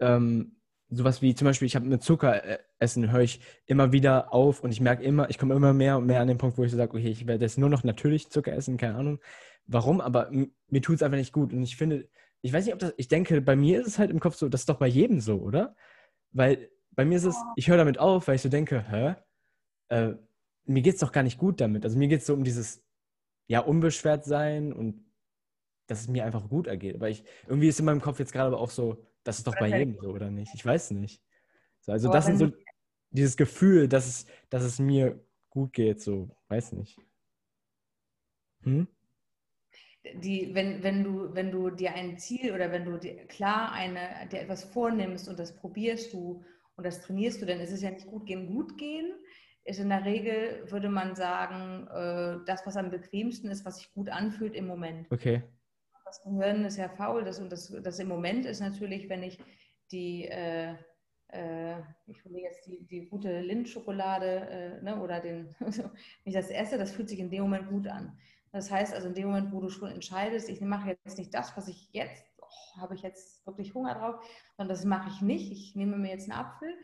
ähm, 0.00 0.56
sowas 0.88 1.22
wie 1.22 1.34
zum 1.34 1.44
Beispiel, 1.44 1.66
ich 1.66 1.76
habe 1.76 1.86
mit 1.86 2.02
Zucker 2.02 2.44
äh, 2.44 2.58
essen, 2.78 3.12
höre 3.12 3.20
ich 3.20 3.40
immer 3.66 3.92
wieder 3.92 4.34
auf 4.34 4.64
und 4.64 4.72
ich 4.72 4.80
merke 4.80 5.04
immer, 5.04 5.30
ich 5.30 5.38
komme 5.38 5.54
immer 5.54 5.72
mehr 5.72 5.98
und 5.98 6.06
mehr 6.06 6.20
an 6.20 6.28
den 6.28 6.38
Punkt, 6.38 6.58
wo 6.58 6.64
ich 6.64 6.70
so 6.70 6.76
sage, 6.76 6.96
okay, 6.96 7.08
ich 7.08 7.26
werde 7.26 7.44
jetzt 7.44 7.58
nur 7.58 7.68
noch 7.68 7.84
natürlich 7.84 8.30
Zucker 8.30 8.52
essen, 8.52 8.76
keine 8.76 8.96
Ahnung 8.96 9.20
warum, 9.70 10.00
aber 10.00 10.30
mir 10.30 10.82
tut 10.82 10.96
es 10.96 11.02
einfach 11.02 11.18
nicht 11.18 11.32
gut. 11.32 11.52
Und 11.52 11.62
ich 11.62 11.76
finde, 11.76 12.08
ich 12.42 12.52
weiß 12.52 12.64
nicht, 12.64 12.74
ob 12.74 12.80
das, 12.80 12.94
ich 12.96 13.08
denke, 13.08 13.40
bei 13.40 13.56
mir 13.56 13.80
ist 13.80 13.86
es 13.86 13.98
halt 13.98 14.10
im 14.10 14.20
Kopf 14.20 14.36
so, 14.36 14.48
das 14.48 14.62
ist 14.62 14.68
doch 14.68 14.78
bei 14.78 14.86
jedem 14.86 15.20
so, 15.20 15.38
oder? 15.38 15.76
Weil 16.32 16.70
bei 16.92 17.04
mir 17.04 17.16
ist 17.16 17.24
es, 17.24 17.36
ich 17.56 17.68
höre 17.68 17.76
damit 17.76 17.98
auf, 17.98 18.28
weil 18.28 18.36
ich 18.36 18.42
so 18.42 18.48
denke, 18.48 18.84
hä? 18.90 19.16
Äh, 19.88 20.14
mir 20.64 20.82
geht 20.82 20.94
es 20.94 21.00
doch 21.00 21.12
gar 21.12 21.22
nicht 21.22 21.38
gut 21.38 21.60
damit. 21.60 21.84
Also 21.84 21.98
mir 21.98 22.08
geht 22.08 22.20
es 22.20 22.26
so 22.26 22.34
um 22.34 22.44
dieses, 22.44 22.82
ja, 23.46 23.60
unbeschwert 23.60 24.24
sein 24.24 24.72
und 24.72 25.04
dass 25.86 26.02
es 26.02 26.08
mir 26.08 26.24
einfach 26.24 26.48
gut 26.48 26.66
ergeht. 26.66 26.94
Aber 26.94 27.08
ich, 27.08 27.24
irgendwie 27.46 27.68
ist 27.68 27.80
in 27.80 27.86
meinem 27.86 28.00
Kopf 28.00 28.18
jetzt 28.18 28.32
gerade 28.32 28.48
aber 28.48 28.60
auch 28.60 28.70
so, 28.70 29.04
das 29.24 29.38
ist 29.38 29.46
doch 29.46 29.58
bei 29.58 29.68
jedem 29.68 29.96
so, 30.00 30.10
oder 30.10 30.30
nicht? 30.30 30.54
Ich 30.54 30.64
weiß 30.64 30.92
nicht. 30.92 31.22
So, 31.80 31.92
also 31.92 32.10
das 32.10 32.26
sind 32.26 32.38
so 32.38 32.52
dieses 33.10 33.36
Gefühl, 33.36 33.88
dass 33.88 34.06
es, 34.06 34.26
dass 34.50 34.62
es 34.62 34.78
mir 34.78 35.20
gut 35.50 35.72
geht, 35.72 36.00
so, 36.00 36.30
weiß 36.48 36.72
nicht. 36.72 36.96
Hm? 38.62 38.86
Die, 40.14 40.54
wenn, 40.54 40.82
wenn, 40.82 41.04
du, 41.04 41.34
wenn 41.34 41.50
du 41.50 41.70
dir 41.70 41.94
ein 41.94 42.18
Ziel 42.18 42.52
oder 42.54 42.72
wenn 42.72 42.84
du 42.84 42.96
dir 42.96 43.26
klar 43.26 43.72
eine, 43.72 44.28
dir 44.30 44.40
etwas 44.40 44.64
vornimmst 44.64 45.28
und 45.28 45.38
das 45.38 45.54
probierst 45.54 46.12
du 46.12 46.42
und 46.76 46.84
das 46.84 47.02
trainierst 47.02 47.42
du, 47.42 47.46
dann 47.46 47.60
ist 47.60 47.72
es 47.72 47.82
ja 47.82 47.90
nicht 47.90 48.06
gut 48.06 48.26
gehen, 48.26 48.46
gut 48.46 48.78
gehen. 48.78 49.12
Ist 49.64 49.78
in 49.78 49.90
der 49.90 50.06
Regel, 50.06 50.64
würde 50.70 50.88
man 50.88 51.14
sagen, 51.14 51.86
äh, 51.88 52.44
das, 52.46 52.66
was 52.66 52.76
am 52.76 52.90
bequemsten 52.90 53.50
ist, 53.50 53.66
was 53.66 53.76
sich 53.76 53.92
gut 53.92 54.08
anfühlt 54.08 54.54
im 54.54 54.66
Moment. 54.66 55.10
Okay. 55.12 55.42
Das 56.06 56.22
Gehirn 56.22 56.64
ist 56.64 56.78
ja 56.78 56.88
faul. 56.88 57.24
Das, 57.24 57.38
und 57.38 57.52
das, 57.52 57.70
das 57.82 57.98
im 57.98 58.08
Moment 58.08 58.46
ist 58.46 58.60
natürlich, 58.60 59.10
wenn 59.10 59.22
ich 59.22 59.38
die, 59.92 60.24
äh, 60.24 60.74
äh, 61.28 61.76
ich 62.06 62.24
hole 62.24 62.40
jetzt 62.40 62.66
die, 62.66 62.86
die 62.86 63.06
gute 63.06 63.40
Lindschokolade 63.40 64.80
äh, 64.80 64.82
ne, 64.82 65.00
oder 65.00 65.20
den, 65.20 65.54
wenn 65.60 65.90
ich 66.24 66.34
das 66.34 66.50
esse, 66.50 66.78
das 66.78 66.92
fühlt 66.92 67.10
sich 67.10 67.20
in 67.20 67.30
dem 67.30 67.42
Moment 67.42 67.68
gut 67.68 67.86
an. 67.86 68.18
Das 68.52 68.70
heißt 68.70 68.92
also 68.94 69.08
in 69.08 69.14
dem 69.14 69.28
Moment, 69.28 69.52
wo 69.52 69.60
du 69.60 69.68
schon 69.70 69.90
entscheidest, 69.90 70.48
ich 70.48 70.60
mache 70.60 70.98
jetzt 71.04 71.18
nicht 71.18 71.32
das, 71.32 71.56
was 71.56 71.68
ich 71.68 71.88
jetzt, 71.92 72.24
oh, 72.40 72.80
habe 72.80 72.94
ich 72.94 73.02
jetzt 73.02 73.46
wirklich 73.46 73.74
Hunger 73.74 73.94
drauf, 73.94 74.24
sondern 74.56 74.74
das 74.74 74.84
mache 74.84 75.10
ich 75.10 75.20
nicht, 75.20 75.52
ich 75.52 75.76
nehme 75.76 75.96
mir 75.96 76.10
jetzt 76.10 76.30
einen 76.30 76.40
Apfel, 76.40 76.74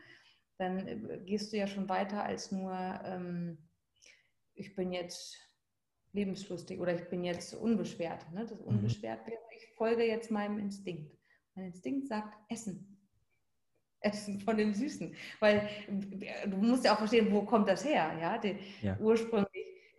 dann 0.57 0.87
äh, 0.87 1.19
gehst 1.25 1.51
du 1.51 1.57
ja 1.57 1.67
schon 1.67 1.89
weiter 1.89 2.23
als 2.23 2.51
nur, 2.51 2.73
ähm, 3.03 3.57
ich 4.53 4.75
bin 4.75 4.91
jetzt 4.91 5.37
lebenslustig 6.13 6.79
oder 6.79 6.95
ich 6.95 7.09
bin 7.09 7.23
jetzt 7.23 7.53
unbeschwert. 7.53 8.31
Ne? 8.31 8.45
Das 8.45 8.59
mhm. 8.59 8.65
unbeschwert 8.65 9.25
wäre, 9.27 9.39
ich 9.55 9.67
folge 9.75 10.03
jetzt 10.03 10.31
meinem 10.31 10.57
Instinkt. 10.59 11.15
Mein 11.55 11.65
Instinkt 11.65 12.07
sagt 12.07 12.33
Essen. 12.49 12.93
Essen 13.99 14.39
von 14.39 14.57
dem 14.57 14.73
Süßen. 14.73 15.15
Weil 15.39 15.69
äh, 15.87 16.47
du 16.47 16.57
musst 16.57 16.85
ja 16.85 16.93
auch 16.93 16.99
verstehen, 16.99 17.31
wo 17.31 17.43
kommt 17.43 17.67
das 17.67 17.83
her? 17.83 18.17
Ja? 18.19 18.37
Die, 18.37 18.57
ja. 18.81 18.97
Ursprünglich 18.99 19.46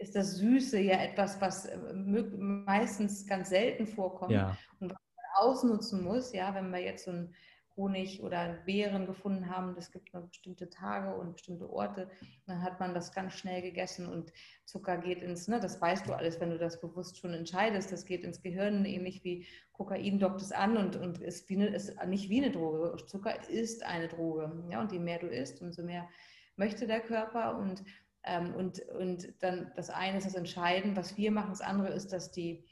ist 0.09 0.17
das 0.17 0.37
Süße 0.37 0.81
ja 0.81 0.99
etwas, 1.03 1.41
was 1.41 1.67
äh, 1.67 1.77
meistens 1.77 3.27
ganz 3.27 3.51
selten 3.51 3.87
vorkommt 3.87 4.33
ja. 4.33 4.57
und 4.81 4.91
was 4.91 4.99
man 5.17 5.47
ausnutzen 5.47 6.03
muss. 6.03 6.33
Ja, 6.33 6.55
wenn 6.55 6.71
wir 6.71 6.81
jetzt 6.81 7.05
so 7.05 7.11
ein 7.11 7.35
Honig 7.77 8.23
oder 8.23 8.55
Beeren 8.65 9.07
gefunden 9.07 9.51
haben, 9.51 9.75
das 9.75 9.93
gibt 9.93 10.13
nur 10.13 10.25
bestimmte 10.25 10.69
Tage 10.69 11.15
und 11.15 11.35
bestimmte 11.35 11.71
Orte, 11.71 12.11
dann 12.47 12.63
hat 12.63 12.81
man 12.81 12.95
das 12.95 13.13
ganz 13.13 13.35
schnell 13.35 13.63
gegessen 13.63 14.09
und 14.09 14.33
Zucker 14.65 14.97
geht 14.97 15.23
ins, 15.23 15.47
ne, 15.47 15.61
das 15.61 15.81
weißt 15.81 16.09
du 16.09 16.15
alles, 16.15 16.41
wenn 16.41 16.51
du 16.51 16.59
das 16.59 16.81
bewusst 16.81 17.19
schon 17.19 17.35
entscheidest, 17.35 17.93
das 17.93 18.05
geht 18.05 18.25
ins 18.25 18.43
Gehirn, 18.43 18.85
ähnlich 18.85 19.23
wie 19.23 19.47
Kokain 19.73 20.19
dockt 20.19 20.41
es 20.41 20.51
an 20.51 20.77
und, 20.77 20.97
und 20.97 21.19
ist, 21.19 21.49
wie 21.51 21.57
eine, 21.57 21.69
ist 21.69 21.95
nicht 22.07 22.31
wie 22.31 22.43
eine 22.43 22.51
Droge. 22.51 22.97
Zucker 23.07 23.49
ist 23.49 23.85
eine 23.85 24.09
Droge. 24.09 24.65
Ja, 24.71 24.81
und 24.81 24.91
je 24.91 24.99
mehr 24.99 25.21
du 25.21 25.29
isst, 25.29 25.63
umso 25.63 25.85
mehr 25.85 26.09
möchte 26.57 26.89
der 26.89 27.01
Körper 27.01 27.59
und 27.59 27.85
ähm, 28.25 28.55
und, 28.55 28.81
und 28.99 29.33
dann 29.41 29.73
das 29.77 29.91
eine 29.91 30.19
ist 30.19 30.27
das 30.27 30.35
Entscheiden, 30.35 30.97
was 30.97 31.17
wir 31.17 31.31
machen. 31.31 31.51
Das 31.51 31.61
andere 31.61 31.89
ist, 31.89 32.13
dass 32.13 32.31
die 32.31 32.65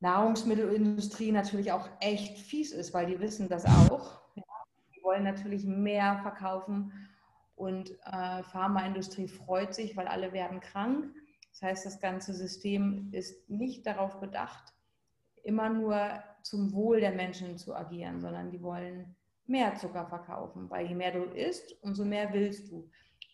Nahrungsmittelindustrie 0.00 1.32
natürlich 1.32 1.72
auch 1.72 1.88
echt 2.00 2.38
fies 2.38 2.72
ist, 2.72 2.94
weil 2.94 3.06
die 3.06 3.20
wissen 3.20 3.48
das 3.48 3.64
auch. 3.64 4.20
Ja. 4.34 4.42
Die 4.94 5.02
wollen 5.02 5.24
natürlich 5.24 5.64
mehr 5.64 6.18
verkaufen 6.22 6.92
und 7.54 7.90
äh, 8.06 8.42
Pharmaindustrie 8.42 9.28
freut 9.28 9.74
sich, 9.74 9.96
weil 9.96 10.08
alle 10.08 10.32
werden 10.32 10.60
krank. 10.60 11.14
Das 11.50 11.62
heißt, 11.62 11.86
das 11.86 12.00
ganze 12.00 12.32
System 12.32 13.10
ist 13.12 13.50
nicht 13.50 13.86
darauf 13.86 14.20
bedacht, 14.20 14.72
immer 15.42 15.68
nur 15.68 16.22
zum 16.42 16.72
Wohl 16.72 17.00
der 17.00 17.12
Menschen 17.12 17.58
zu 17.58 17.74
agieren, 17.74 18.20
sondern 18.20 18.50
die 18.50 18.62
wollen 18.62 19.14
mehr 19.46 19.74
Zucker 19.74 20.06
verkaufen, 20.06 20.70
weil 20.70 20.86
je 20.86 20.94
mehr 20.94 21.12
du 21.12 21.24
isst, 21.24 21.76
umso 21.82 22.04
mehr 22.04 22.32
willst 22.32 22.70
du. 22.70 22.88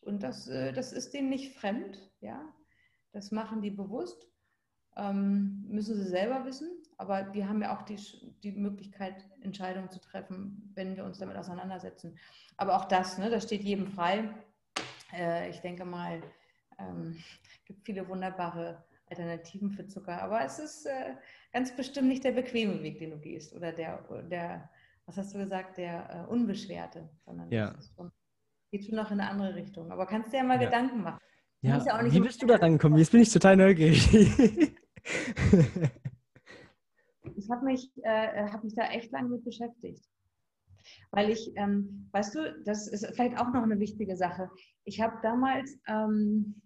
Und 0.07 0.23
das, 0.23 0.49
äh, 0.49 0.73
das 0.73 0.93
ist 0.93 1.15
denen 1.15 1.29
nicht 1.29 1.57
fremd, 1.57 2.11
ja. 2.21 2.55
Das 3.13 3.31
machen 3.31 3.63
die 3.63 3.71
bewusst, 3.71 4.29
ähm, 4.97 5.65
müssen 5.69 5.97
sie 5.97 6.09
selber 6.09 6.45
wissen, 6.45 6.71
aber 6.99 7.33
wir 7.33 7.49
haben 7.49 7.63
ja 7.63 7.77
auch 7.77 7.83
die, 7.83 7.97
die 8.43 8.53
Möglichkeit, 8.53 9.25
Entscheidungen 9.41 9.91
zu 9.91 10.01
treffen, 10.01 10.71
wenn 10.75 10.97
wir 10.97 11.05
uns 11.05 11.19
damit 11.19 11.37
auseinandersetzen. 11.37 12.19
Aber 12.57 12.77
auch 12.77 12.85
das, 12.87 13.19
ne, 13.19 13.31
das 13.31 13.45
steht 13.45 13.63
jedem 13.63 13.87
frei. 13.87 14.35
Äh, 15.13 15.51
ich 15.51 15.61
denke 15.61 15.85
mal, 15.85 16.23
ähm, 16.79 17.17
gibt 17.65 17.85
viele 17.85 18.09
wunderbare 18.09 18.85
Alternativen 19.09 19.71
für 19.71 19.87
Zucker, 19.87 20.23
aber 20.23 20.45
es 20.45 20.59
ist 20.59 20.87
äh, 20.87 21.15
ganz 21.53 21.75
bestimmt 21.75 22.09
nicht 22.09 22.25
der 22.25 22.33
bequeme 22.33 22.83
Weg, 22.83 22.99
den 22.99 23.11
du 23.11 23.19
gehst 23.19 23.55
oder 23.55 23.73
der, 23.73 24.03
der 24.31 24.69
was 25.07 25.17
hast 25.17 25.35
du 25.35 25.39
gesagt, 25.39 25.79
der 25.79 26.27
äh, 26.27 26.31
unbeschwerte, 26.31 27.09
sondern 27.25 27.51
ja. 27.51 27.75
schon, 27.95 28.11
geht 28.77 28.87
schon 28.87 28.97
noch 28.97 29.11
in 29.11 29.21
eine 29.21 29.31
andere 29.31 29.55
Richtung. 29.55 29.91
Aber 29.91 30.07
kannst 30.07 30.33
dir 30.33 30.39
ja 30.39 30.45
mal 30.45 30.61
ja. 30.61 30.67
Gedanken 30.67 31.03
machen. 31.03 31.21
Ja, 31.63 31.83
ja 31.85 32.13
wie 32.13 32.21
bist 32.21 32.43
du 32.43 32.47
da 32.47 32.57
rangekommen? 32.57 32.99
Jetzt 32.99 33.13
bin 33.13 33.23
ich 33.23 33.33
total 33.33 33.57
neugierig. 33.57 34.07
ich 37.37 37.51
habe 37.51 37.65
mich, 37.65 37.91
äh, 38.03 38.49
hab 38.51 38.63
mich 38.63 38.75
da 38.75 38.89
echt 38.91 39.11
lange 39.13 39.31
mit 39.31 39.45
beschäftigt. 39.45 40.05
Weil 41.11 41.31
ich, 41.31 41.53
ähm, 41.57 42.09
weißt 42.13 42.35
du, 42.35 42.63
das 42.65 42.87
ist 42.89 43.07
vielleicht 43.15 43.39
auch 43.39 43.53
noch 43.53 43.63
eine 43.63 43.81
wichtige 43.81 44.17
Sache. 44.17 44.51
Ich 44.85 45.01
habe 45.01 45.17
damals 45.23 45.79
ähm, 45.89 46.61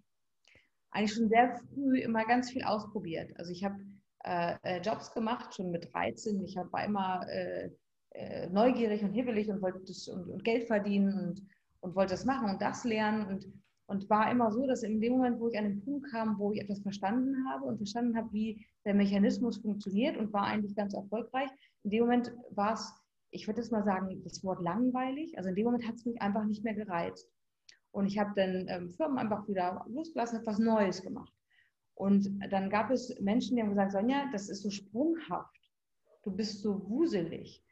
eigentlich 0.90 1.14
schon 1.14 1.28
sehr 1.28 1.56
früh 1.56 2.00
immer 2.00 2.24
ganz 2.24 2.50
viel 2.50 2.64
ausprobiert. 2.64 3.30
Also 3.36 3.52
ich 3.52 3.64
habe 3.64 3.76
äh, 4.24 4.56
äh 4.62 4.80
Jobs 4.80 5.12
gemacht, 5.12 5.54
schon 5.54 5.70
mit 5.70 5.88
13. 5.94 6.42
Ich 6.44 6.56
war 6.56 6.84
immer 6.84 7.26
äh, 7.28 7.70
äh, 8.12 8.48
neugierig 8.48 9.02
und 9.02 9.12
hibbelig 9.12 9.48
und 9.48 9.62
wollte 9.62 9.80
das, 9.86 10.08
und, 10.08 10.28
und, 10.28 10.44
Geld 10.44 10.66
verdienen 10.66 11.12
und, 11.14 11.46
und 11.81 11.95
wollte 11.95 12.12
das 12.12 12.24
machen 12.24 12.51
und 12.51 12.62
das 12.62 12.85
lernen. 12.85 13.26
Und, 13.26 13.47
und 13.87 14.09
war 14.09 14.31
immer 14.31 14.53
so, 14.53 14.66
dass 14.66 14.83
in 14.83 15.01
dem 15.01 15.14
Moment, 15.14 15.41
wo 15.41 15.49
ich 15.49 15.59
an 15.59 15.64
den 15.64 15.85
Punkt 15.85 16.11
kam, 16.11 16.39
wo 16.39 16.53
ich 16.53 16.61
etwas 16.61 16.81
verstanden 16.81 17.37
habe 17.49 17.64
und 17.64 17.78
verstanden 17.78 18.16
habe, 18.16 18.33
wie 18.33 18.64
der 18.85 18.95
Mechanismus 18.95 19.59
funktioniert 19.59 20.16
und 20.16 20.33
war 20.33 20.45
eigentlich 20.45 20.76
ganz 20.76 20.95
erfolgreich, 20.95 21.51
in 21.83 21.91
dem 21.91 22.05
Moment 22.05 22.33
war 22.51 22.74
es, 22.74 22.93
ich 23.31 23.47
würde 23.47 23.61
jetzt 23.61 23.72
mal 23.72 23.85
sagen, 23.85 24.22
das 24.24 24.45
Wort 24.45 24.62
langweilig. 24.62 25.37
Also 25.37 25.51
in 25.51 25.57
dem 25.57 25.64
Moment 25.64 25.87
hat 25.87 25.95
es 25.97 26.05
mich 26.05 26.20
einfach 26.20 26.45
nicht 26.45 26.64
mehr 26.64 26.74
gereizt. 26.74 27.28
Und 27.93 28.07
ich 28.07 28.18
habe 28.18 28.33
dann 28.37 28.66
ähm, 28.68 28.91
Firmen 28.91 29.18
einfach 29.18 29.49
wieder 29.49 29.85
losgelassen, 29.89 30.41
etwas 30.41 30.59
Neues 30.59 31.03
gemacht. 31.03 31.33
Und 31.95 32.41
dann 32.51 32.70
gab 32.70 32.91
es 32.91 33.14
Menschen, 33.20 33.57
die 33.57 33.62
haben 33.62 33.70
gesagt, 33.70 33.93
Sonja, 33.93 34.31
das 34.33 34.49
ist 34.49 34.62
so 34.62 34.70
sprunghaft. 34.70 35.55
Du 36.22 36.31
bist 36.31 36.62
so 36.62 36.89
wuselig. 36.89 37.62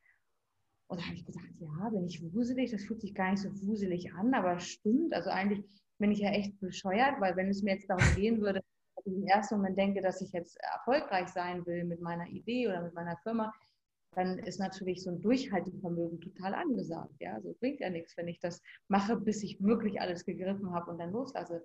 Und 0.89 1.01
da 1.01 1.05
habe 1.05 1.15
ich 1.15 1.25
gesagt, 1.25 1.47
ja, 1.61 1.91
bin 1.91 2.07
ich 2.07 2.23
wuselig? 2.33 2.71
Das 2.71 2.85
fühlt 2.85 3.01
sich 3.01 3.15
gar 3.15 3.31
nicht 3.31 3.43
so 3.43 3.51
wuselig 3.67 4.13
an, 4.15 4.33
aber 4.35 4.59
stimmt. 4.59 5.15
Also 5.15 5.31
eigentlich 5.31 5.65
bin 5.99 6.11
ich 6.13 6.21
ja 6.21 6.31
echt 6.31 6.59
bescheuert, 6.61 7.21
weil 7.21 7.37
wenn 7.37 7.49
es 7.49 7.63
mir 7.63 7.75
jetzt 7.75 7.91
darum 7.91 8.15
gehen 8.17 8.41
würde, 8.41 8.63
dass 8.97 9.07
ich 9.07 9.13
im 9.15 9.27
ersten 9.27 9.57
Moment 9.57 9.79
denke, 9.79 10.01
dass 10.01 10.23
ich 10.23 10.33
jetzt 10.33 10.57
erfolgreich 10.61 11.29
sein 11.29 11.65
will 11.67 11.85
mit 11.85 12.01
meiner 12.01 12.27
Idee 12.29 12.69
oder 12.69 12.83
mit 12.83 12.95
meiner 12.95 13.17
Firma, 13.19 13.53
dann 14.13 14.39
ist 14.39 14.59
natürlich 14.59 15.03
so 15.03 15.11
ein 15.11 15.21
Durchhaltevermögen 15.21 16.21
total 16.21 16.55
angesagt. 16.55 17.15
Ja, 17.21 17.35
also 17.35 17.55
bringt 17.61 17.81
ja 17.81 17.91
nichts, 17.91 18.17
wenn 18.17 18.29
ich 18.29 18.41
das 18.41 18.63
mache, 18.89 19.17
bis 19.17 19.43
ich 19.43 19.63
wirklich 19.63 20.01
alles 20.01 20.25
gegriffen 20.25 20.73
habe 20.73 20.91
und 20.91 20.99
dann 20.99 21.13
loslasse. 21.13 21.65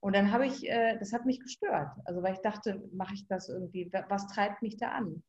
Und 0.00 0.14
dann 0.14 0.30
habe 0.32 0.46
ich, 0.46 0.66
äh, 0.68 0.96
das 0.98 1.12
hat 1.12 1.26
mich 1.26 1.40
gestört. 1.40 1.90
Also 2.04 2.22
weil 2.22 2.34
ich 2.34 2.40
dachte, 2.40 2.82
mache 2.92 3.14
ich 3.14 3.26
das 3.26 3.48
irgendwie, 3.48 3.90
was 4.08 4.28
treibt 4.28 4.62
mich 4.62 4.76
da 4.76 4.92
an? 4.92 5.22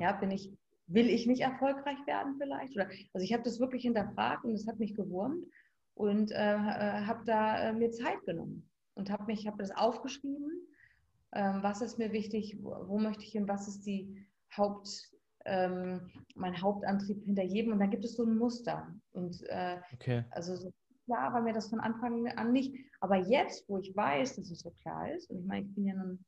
Ja, 0.00 0.12
bin 0.12 0.30
ich, 0.30 0.52
will 0.86 1.08
ich 1.08 1.26
nicht 1.26 1.40
erfolgreich 1.40 1.98
werden 2.06 2.36
vielleicht? 2.38 2.74
Oder, 2.74 2.88
also 3.12 3.24
ich 3.24 3.32
habe 3.32 3.42
das 3.42 3.60
wirklich 3.60 3.82
hinterfragt 3.82 4.44
und 4.44 4.52
es 4.52 4.66
hat 4.66 4.78
mich 4.78 4.94
gewurmt 4.94 5.46
und 5.94 6.30
äh, 6.30 6.54
äh 6.54 7.06
habe 7.06 7.24
da 7.24 7.68
äh, 7.68 7.72
mir 7.72 7.90
Zeit 7.90 8.22
genommen 8.26 8.68
und 8.94 9.10
habe 9.10 9.24
mich, 9.24 9.46
habe 9.46 9.58
das 9.58 9.70
aufgeschrieben. 9.70 10.50
Ähm, 11.32 11.62
was 11.62 11.82
ist 11.82 11.98
mir 11.98 12.12
wichtig? 12.12 12.58
Wo, 12.60 12.76
wo, 12.86 12.98
möchte 12.98 13.24
ich 13.24 13.32
hin? 13.32 13.48
Was 13.48 13.66
ist 13.66 13.86
die 13.86 14.26
Haupt, 14.56 15.10
ähm, 15.44 16.10
mein 16.36 16.60
Hauptantrieb 16.60 17.24
hinter 17.24 17.42
jedem? 17.42 17.72
Und 17.72 17.80
dann 17.80 17.90
gibt 17.90 18.04
es 18.04 18.14
so 18.14 18.24
ein 18.24 18.36
Muster. 18.36 18.94
Und 19.12 19.42
äh, 19.48 19.80
okay. 19.94 20.24
also 20.30 20.54
so 20.54 20.72
klar 21.06 21.32
war 21.32 21.42
mir 21.42 21.52
das 21.52 21.68
von 21.68 21.80
Anfang 21.80 22.28
an 22.28 22.52
nicht. 22.52 22.74
Aber 23.00 23.16
jetzt, 23.16 23.68
wo 23.68 23.78
ich 23.78 23.94
weiß, 23.96 24.36
dass 24.36 24.50
es 24.50 24.60
so 24.60 24.70
klar 24.82 25.12
ist, 25.12 25.30
und 25.30 25.40
ich 25.40 25.46
meine, 25.46 25.66
ich 25.66 25.74
bin 25.74 25.86
ja 25.86 25.94
nun 25.94 26.24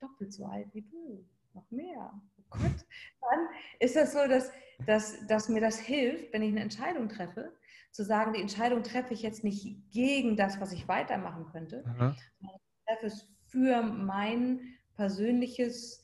doppelt 0.00 0.32
so 0.32 0.44
alt 0.44 0.68
wie 0.74 0.82
du, 0.82 1.24
noch 1.54 1.70
mehr. 1.70 2.12
Gott, 2.58 2.86
dann 3.20 3.48
ist 3.80 3.96
das 3.96 4.12
so, 4.12 4.26
dass, 4.26 4.50
dass, 4.86 5.26
dass 5.26 5.48
mir 5.48 5.60
das 5.60 5.78
hilft, 5.78 6.32
wenn 6.32 6.42
ich 6.42 6.50
eine 6.50 6.60
Entscheidung 6.60 7.08
treffe, 7.08 7.52
zu 7.90 8.04
sagen, 8.04 8.32
die 8.32 8.40
Entscheidung 8.40 8.82
treffe 8.82 9.14
ich 9.14 9.22
jetzt 9.22 9.44
nicht 9.44 9.90
gegen 9.92 10.36
das, 10.36 10.60
was 10.60 10.72
ich 10.72 10.88
weitermachen 10.88 11.46
könnte, 11.52 11.84
sondern 11.84 12.16
ich 12.40 12.84
treffe 12.86 13.06
es 13.06 13.28
für 13.46 13.82
mein 13.82 14.60
persönliches, 14.96 16.02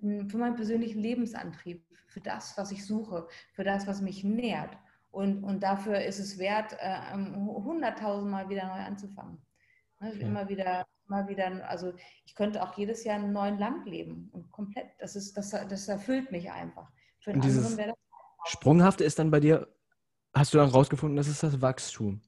für 0.00 0.38
meinen 0.38 0.54
persönlichen 0.54 1.00
Lebensantrieb, 1.00 1.84
für 2.06 2.20
das, 2.20 2.56
was 2.56 2.70
ich 2.70 2.86
suche, 2.86 3.26
für 3.54 3.64
das, 3.64 3.86
was 3.88 4.00
mich 4.00 4.22
nährt. 4.22 4.76
Und, 5.10 5.42
und 5.42 5.62
dafür 5.62 6.00
ist 6.04 6.18
es 6.18 6.38
wert, 6.38 6.76
äh, 6.78 7.12
hunderttausendmal 7.12 8.48
wieder 8.48 8.68
neu 8.68 8.84
anzufangen. 8.84 9.38
Ne? 10.00 10.12
Okay. 10.12 10.22
Immer 10.22 10.48
wieder, 10.48 10.86
immer 11.08 11.28
wieder, 11.28 11.68
also 11.68 11.92
ich 12.24 12.34
könnte 12.34 12.62
auch 12.62 12.76
jedes 12.76 13.04
Jahr 13.04 13.16
einen 13.16 13.32
neuen 13.32 13.58
Land 13.58 13.86
leben 13.86 14.28
und 14.32 14.50
komplett, 14.52 14.88
das 14.98 15.16
ist, 15.16 15.36
das, 15.36 15.50
das 15.50 15.88
erfüllt 15.88 16.32
mich 16.32 16.50
einfach. 16.50 16.90
Für 17.20 17.32
und 17.32 17.44
dieses 17.44 17.76
das 17.76 17.92
Sprunghafte 18.46 19.04
ist 19.04 19.18
dann 19.18 19.30
bei 19.30 19.40
dir 19.40 19.68
hast 20.36 20.52
du 20.52 20.58
dann 20.58 20.68
rausgefunden, 20.68 21.16
das 21.16 21.28
ist 21.28 21.42
das 21.42 21.60
Wachstum? 21.60 22.20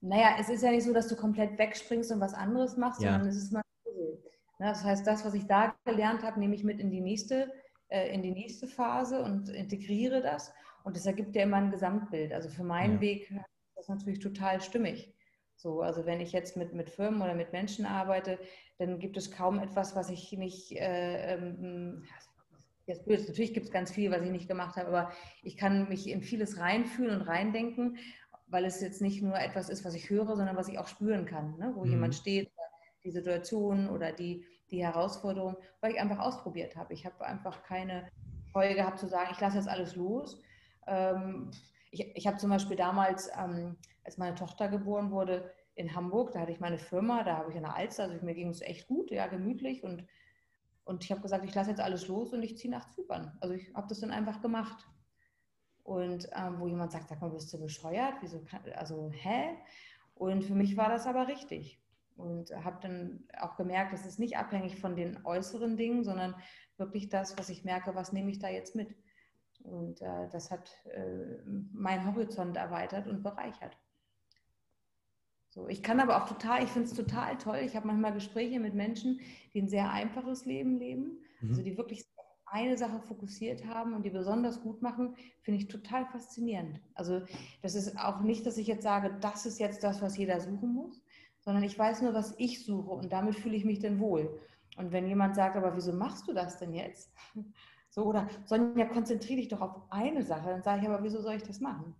Naja, 0.00 0.36
es 0.38 0.48
ist 0.48 0.62
ja 0.62 0.70
nicht 0.70 0.84
so, 0.84 0.92
dass 0.92 1.08
du 1.08 1.16
komplett 1.16 1.58
wegspringst 1.58 2.12
und 2.12 2.20
was 2.20 2.34
anderes 2.34 2.76
machst, 2.76 3.02
ja. 3.02 3.12
sondern 3.12 3.28
es 3.28 3.36
ist 3.36 3.52
mal 3.52 3.62
so. 3.84 4.22
Das 4.58 4.84
heißt, 4.84 5.06
das, 5.06 5.24
was 5.24 5.34
ich 5.34 5.46
da 5.46 5.74
gelernt 5.84 6.22
habe, 6.22 6.38
nehme 6.38 6.54
ich 6.54 6.62
mit 6.62 6.78
in 6.78 6.90
die 6.90 7.00
nächste, 7.00 7.52
äh, 7.88 8.14
in 8.14 8.22
die 8.22 8.30
nächste 8.30 8.68
Phase 8.68 9.22
und 9.22 9.48
integriere 9.48 10.20
das. 10.20 10.52
Und 10.84 10.96
das 10.96 11.06
ergibt 11.06 11.34
ja 11.34 11.42
immer 11.42 11.56
ein 11.56 11.70
Gesamtbild. 11.70 12.32
Also 12.32 12.50
für 12.50 12.64
meinen 12.64 12.96
ja. 12.96 13.00
Weg 13.00 13.30
ist 13.30 13.76
das 13.76 13.88
natürlich 13.88 14.20
total 14.20 14.60
stimmig. 14.60 15.12
So, 15.56 15.80
also 15.80 16.04
wenn 16.04 16.20
ich 16.20 16.32
jetzt 16.32 16.56
mit, 16.56 16.74
mit 16.74 16.90
Firmen 16.90 17.22
oder 17.22 17.34
mit 17.34 17.52
Menschen 17.52 17.86
arbeite, 17.86 18.38
dann 18.78 18.98
gibt 18.98 19.16
es 19.16 19.30
kaum 19.30 19.58
etwas, 19.58 19.94
was 19.94 20.10
ich 20.10 20.32
nicht, 20.32 20.72
äh, 20.72 21.34
ähm, 21.34 22.04
jetzt 22.86 23.06
natürlich 23.06 23.54
gibt 23.54 23.66
es 23.66 23.72
ganz 23.72 23.92
viel, 23.92 24.10
was 24.10 24.22
ich 24.22 24.30
nicht 24.30 24.48
gemacht 24.48 24.76
habe, 24.76 24.88
aber 24.88 25.12
ich 25.42 25.56
kann 25.56 25.88
mich 25.88 26.08
in 26.08 26.22
vieles 26.22 26.58
reinfühlen 26.58 27.20
und 27.20 27.26
reindenken, 27.26 27.98
weil 28.48 28.64
es 28.64 28.80
jetzt 28.80 29.00
nicht 29.00 29.22
nur 29.22 29.38
etwas 29.38 29.68
ist, 29.68 29.84
was 29.84 29.94
ich 29.94 30.10
höre, 30.10 30.36
sondern 30.36 30.56
was 30.56 30.68
ich 30.68 30.78
auch 30.78 30.88
spüren 30.88 31.24
kann, 31.24 31.56
ne? 31.58 31.72
wo 31.74 31.84
mhm. 31.84 31.92
jemand 31.92 32.14
steht, 32.14 32.50
die 33.04 33.10
Situation 33.10 33.88
oder 33.88 34.12
die, 34.12 34.44
die 34.70 34.82
Herausforderung, 34.82 35.56
weil 35.80 35.92
ich 35.92 36.00
einfach 36.00 36.18
ausprobiert 36.18 36.76
habe. 36.76 36.94
Ich 36.94 37.04
habe 37.04 37.24
einfach 37.24 37.62
keine 37.62 38.08
Freude 38.52 38.74
gehabt 38.74 38.98
zu 38.98 39.06
sagen, 39.06 39.30
ich 39.32 39.40
lasse 39.40 39.58
jetzt 39.58 39.68
alles 39.68 39.94
los. 39.96 40.40
Ähm, 40.86 41.50
ich, 41.94 42.16
ich 42.16 42.26
habe 42.26 42.36
zum 42.36 42.50
Beispiel 42.50 42.76
damals, 42.76 43.30
ähm, 43.38 43.76
als 44.04 44.18
meine 44.18 44.34
Tochter 44.34 44.68
geboren 44.68 45.10
wurde, 45.10 45.50
in 45.76 45.94
Hamburg, 45.94 46.32
da 46.32 46.40
hatte 46.40 46.52
ich 46.52 46.60
meine 46.60 46.78
Firma, 46.78 47.24
da 47.24 47.38
habe 47.38 47.50
ich 47.50 47.56
eine 47.56 47.74
Alster, 47.74 48.04
also 48.04 48.24
mir 48.24 48.34
ging 48.34 48.48
es 48.50 48.60
echt 48.60 48.86
gut, 48.86 49.10
ja, 49.10 49.26
gemütlich 49.26 49.82
und 49.82 50.04
und 50.84 51.02
ich 51.02 51.10
habe 51.10 51.22
gesagt, 51.22 51.44
ich 51.44 51.54
lasse 51.54 51.70
jetzt 51.70 51.80
alles 51.80 52.08
los 52.08 52.32
und 52.32 52.42
ich 52.42 52.58
ziehe 52.58 52.70
nach 52.70 52.90
Zypern. 52.90 53.36
Also 53.40 53.54
ich 53.54 53.74
habe 53.74 53.88
das 53.88 54.00
dann 54.00 54.10
einfach 54.10 54.40
gemacht. 54.42 54.86
Und 55.82 56.28
ähm, 56.34 56.60
wo 56.60 56.66
jemand 56.66 56.92
sagt, 56.92 57.08
sag 57.08 57.20
mal, 57.20 57.30
bist 57.30 57.52
du 57.52 57.60
bescheuert? 57.60 58.14
Wieso 58.20 58.42
kann, 58.42 58.60
also, 58.74 59.10
hä? 59.12 59.56
Und 60.14 60.44
für 60.44 60.54
mich 60.54 60.76
war 60.76 60.88
das 60.88 61.06
aber 61.06 61.28
richtig. 61.28 61.80
Und 62.16 62.50
habe 62.54 62.78
dann 62.80 63.26
auch 63.40 63.56
gemerkt, 63.56 63.92
es 63.92 64.06
ist 64.06 64.18
nicht 64.18 64.36
abhängig 64.36 64.78
von 64.78 64.94
den 64.94 65.24
äußeren 65.24 65.76
Dingen, 65.76 66.04
sondern 66.04 66.34
wirklich 66.76 67.08
das, 67.08 67.36
was 67.38 67.48
ich 67.48 67.64
merke, 67.64 67.94
was 67.94 68.12
nehme 68.12 68.30
ich 68.30 68.38
da 68.38 68.48
jetzt 68.48 68.76
mit. 68.76 68.94
Und 69.64 70.02
äh, 70.02 70.28
das 70.30 70.50
hat 70.50 70.70
äh, 70.84 71.38
meinen 71.72 72.06
Horizont 72.06 72.56
erweitert 72.56 73.06
und 73.06 73.22
bereichert. 73.22 73.76
So, 75.48 75.68
ich 75.68 75.82
kann 75.82 76.00
aber 76.00 76.22
auch 76.22 76.28
total, 76.28 76.62
ich 76.62 76.70
finde 76.70 76.88
es 76.88 76.94
total 76.94 77.38
toll. 77.38 77.60
Ich 77.64 77.74
habe 77.76 77.86
manchmal 77.86 78.12
Gespräche 78.12 78.60
mit 78.60 78.74
Menschen, 78.74 79.20
die 79.52 79.62
ein 79.62 79.68
sehr 79.68 79.90
einfaches 79.90 80.44
Leben 80.44 80.78
leben, 80.78 81.18
mhm. 81.40 81.50
also 81.50 81.62
die 81.62 81.78
wirklich 81.78 82.04
eine 82.46 82.76
Sache 82.76 83.00
fokussiert 83.00 83.64
haben 83.66 83.94
und 83.94 84.04
die 84.04 84.10
besonders 84.10 84.60
gut 84.60 84.82
machen, 84.82 85.16
finde 85.42 85.60
ich 85.60 85.68
total 85.68 86.06
faszinierend. 86.06 86.80
Also 86.94 87.22
das 87.62 87.74
ist 87.74 87.98
auch 87.98 88.20
nicht, 88.20 88.46
dass 88.46 88.58
ich 88.58 88.66
jetzt 88.66 88.82
sage, 88.82 89.16
das 89.20 89.46
ist 89.46 89.58
jetzt 89.58 89.82
das, 89.82 90.02
was 90.02 90.16
jeder 90.16 90.40
suchen 90.40 90.74
muss, 90.74 91.02
sondern 91.40 91.62
ich 91.62 91.78
weiß 91.78 92.02
nur, 92.02 92.14
was 92.14 92.34
ich 92.38 92.64
suche 92.64 92.90
und 92.90 93.12
damit 93.12 93.36
fühle 93.36 93.56
ich 93.56 93.64
mich 93.64 93.80
dann 93.80 93.98
wohl. 93.98 94.40
Und 94.76 94.92
wenn 94.92 95.06
jemand 95.06 95.36
sagt, 95.36 95.56
aber 95.56 95.74
wieso 95.76 95.92
machst 95.92 96.28
du 96.28 96.32
das 96.32 96.58
denn 96.58 96.74
jetzt? 96.74 97.12
So, 97.94 98.06
oder 98.06 98.28
Sonja, 98.44 98.86
konzentriere 98.86 99.40
dich 99.40 99.48
doch 99.48 99.60
auf 99.60 99.82
eine 99.88 100.24
Sache, 100.24 100.48
dann 100.48 100.62
sage 100.64 100.82
ich, 100.82 100.88
aber 100.88 101.04
wieso 101.04 101.20
soll 101.20 101.36
ich 101.36 101.44
das 101.44 101.60
machen? 101.60 101.94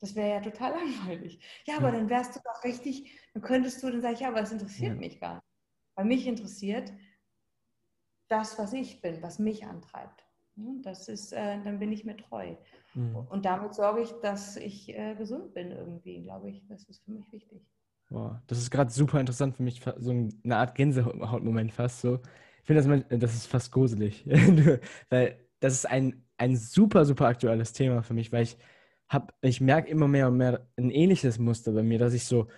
Das 0.00 0.14
wäre 0.14 0.30
ja 0.30 0.40
total 0.40 0.72
langweilig. 1.04 1.38
Ja, 1.66 1.76
aber 1.76 1.92
ja. 1.92 1.96
dann 1.96 2.08
wärst 2.08 2.34
du 2.34 2.40
doch 2.42 2.64
richtig, 2.64 3.12
dann 3.34 3.42
könntest 3.42 3.82
du, 3.82 3.90
dann 3.90 4.00
sage 4.00 4.14
ich, 4.14 4.20
ja, 4.20 4.28
aber 4.28 4.40
das 4.40 4.52
interessiert 4.52 4.94
ja. 4.94 4.98
mich 4.98 5.20
gar 5.20 5.34
nicht. 5.34 5.44
Weil 5.96 6.06
mich 6.06 6.26
interessiert, 6.26 6.90
das, 8.28 8.58
was 8.58 8.72
ich 8.72 9.02
bin, 9.02 9.22
was 9.22 9.38
mich 9.38 9.66
antreibt. 9.66 10.24
Das 10.82 11.08
ist, 11.08 11.32
äh, 11.32 11.62
dann 11.62 11.78
bin 11.78 11.92
ich 11.92 12.06
mir 12.06 12.16
treu. 12.16 12.56
Mhm. 12.94 13.14
Und 13.14 13.44
damit 13.44 13.74
sorge 13.74 14.00
ich, 14.00 14.12
dass 14.22 14.56
ich 14.56 14.88
äh, 14.96 15.14
gesund 15.14 15.52
bin 15.52 15.72
irgendwie, 15.72 16.22
glaube 16.22 16.48
ich. 16.48 16.66
Das 16.68 16.84
ist 16.84 17.04
für 17.04 17.10
mich 17.10 17.30
wichtig. 17.32 17.60
Boah, 18.08 18.42
das 18.46 18.58
ist 18.58 18.70
gerade 18.70 18.90
super 18.90 19.20
interessant 19.20 19.56
für 19.56 19.62
mich, 19.62 19.82
so 19.98 20.10
eine 20.10 20.56
Art 20.56 20.74
Gänsehautmoment 20.74 21.72
fast 21.72 22.00
so. 22.00 22.20
Ich 22.64 22.66
finde, 22.66 23.04
das, 23.10 23.20
das 23.20 23.34
ist 23.34 23.46
fast 23.46 23.72
gruselig, 23.72 24.26
weil 25.10 25.38
das 25.60 25.74
ist 25.74 25.84
ein, 25.84 26.24
ein 26.38 26.56
super, 26.56 27.04
super 27.04 27.26
aktuelles 27.26 27.74
Thema 27.74 28.02
für 28.02 28.14
mich, 28.14 28.32
weil 28.32 28.44
ich 28.44 28.56
habe, 29.06 29.34
ich 29.42 29.60
merke 29.60 29.90
immer 29.90 30.08
mehr 30.08 30.28
und 30.28 30.38
mehr 30.38 30.66
ein 30.78 30.90
ähnliches 30.90 31.38
Muster 31.38 31.72
bei 31.72 31.82
mir, 31.82 31.98
dass 31.98 32.14
ich 32.14 32.24
so, 32.24 32.48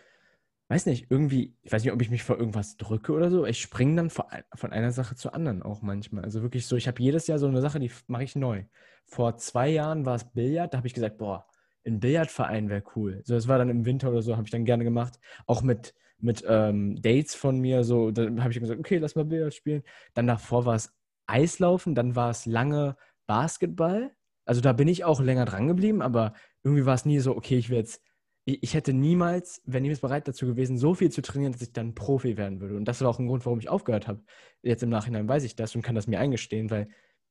weiß 0.69 0.87
nicht, 0.87 1.11
irgendwie, 1.11 1.57
ich 1.63 1.73
weiß 1.73 1.83
nicht, 1.83 1.93
ob 1.93 2.01
ich 2.01 2.11
mich 2.11 2.23
vor 2.23 2.39
irgendwas 2.39 2.77
drücke 2.77 3.13
oder 3.13 3.31
so, 3.31 3.47
ich 3.47 3.61
springe 3.61 3.97
dann 3.97 4.11
von, 4.11 4.27
von 4.55 4.73
einer 4.73 4.93
Sache 4.93 5.17
zur 5.17 5.35
anderen 5.35 5.65
auch 5.65 5.83
manchmal. 5.83 6.23
Also 6.23 6.41
wirklich 6.43 6.67
so, 6.69 6.77
ich 6.77 6.87
habe 6.87 7.03
jedes 7.03 7.27
Jahr 7.27 7.41
so 7.41 7.49
eine 7.49 7.61
Sache, 7.61 7.81
die 7.81 7.91
mache 8.07 8.23
ich 8.23 8.37
neu. 8.37 8.63
Vor 9.07 9.37
zwei 9.39 9.71
Jahren 9.71 10.07
war 10.07 10.15
es 10.15 10.25
Billard, 10.33 10.73
da 10.73 10.79
habe 10.79 10.87
ich 10.87 10.95
gesagt, 10.95 11.19
boah, 11.19 11.49
ein 11.85 11.99
Billardverein 11.99 12.69
wäre 12.69 12.85
cool. 12.95 13.23
So, 13.25 13.35
das 13.35 13.49
war 13.49 13.59
dann 13.59 13.71
im 13.71 13.85
Winter 13.87 14.11
oder 14.11 14.23
so, 14.23 14.37
habe 14.37 14.45
ich 14.47 14.53
dann 14.53 14.65
gerne 14.65 14.85
gemacht. 14.85 15.19
Auch 15.47 15.63
mit, 15.63 15.95
mit 16.19 16.45
ähm, 16.49 17.01
Dates 17.01 17.35
von 17.35 17.59
mir, 17.61 17.85
so, 17.85 18.11
da 18.11 18.23
habe 18.43 18.51
ich 18.51 18.61
gesagt, 18.61 18.81
okay, 18.81 18.99
lass 18.99 19.17
mal 19.17 19.25
Billard 19.25 19.55
spielen. 19.55 19.83
Dann 20.15 20.27
davor 20.27 20.65
war 20.65 20.75
es 20.75 20.95
Eislaufen, 21.27 21.95
dann 21.95 22.17
war 22.17 22.31
es 22.31 22.47
lange 22.47 22.97
Basketball. 23.27 24.13
Also 24.45 24.61
da 24.61 24.73
bin 24.73 24.89
ich 24.89 25.05
auch 25.05 25.21
länger 25.21 25.45
dran 25.45 25.67
geblieben, 25.67 26.03
aber 26.03 26.35
irgendwie 26.63 26.87
war 26.87 26.95
es 26.95 27.05
nie 27.05 27.19
so, 27.19 27.37
okay, 27.37 27.59
ich 27.59 27.69
werde 27.69 27.81
jetzt, 27.81 28.03
ich, 28.45 28.63
ich, 28.63 28.75
hätte 28.75 28.93
niemals, 28.93 29.61
wäre 29.67 29.83
niemals 29.83 30.01
bereit 30.01 30.29
dazu 30.29 30.47
gewesen, 30.47 30.79
so 30.79 30.95
viel 30.95 31.11
zu 31.11 31.21
trainieren, 31.21 31.53
dass 31.53 31.63
ich 31.63 31.73
dann 31.73 31.95
Profi 31.95 32.37
werden 32.37 32.61
würde. 32.61 32.77
Und 32.77 32.87
das 32.87 33.01
war 33.01 33.09
auch 33.09 33.19
ein 33.19 33.27
Grund, 33.27 33.45
warum 33.45 33.59
ich 33.59 33.69
aufgehört 33.69 34.07
habe. 34.07 34.23
Jetzt 34.63 34.83
im 34.83 34.89
Nachhinein 34.89 35.29
weiß 35.29 35.45
ich 35.45 35.57
das 35.57 35.75
und 35.75 35.83
kann 35.83 35.97
das 35.97 36.07
mir 36.07 36.21
eingestehen, 36.21 36.71
weil 36.71 36.89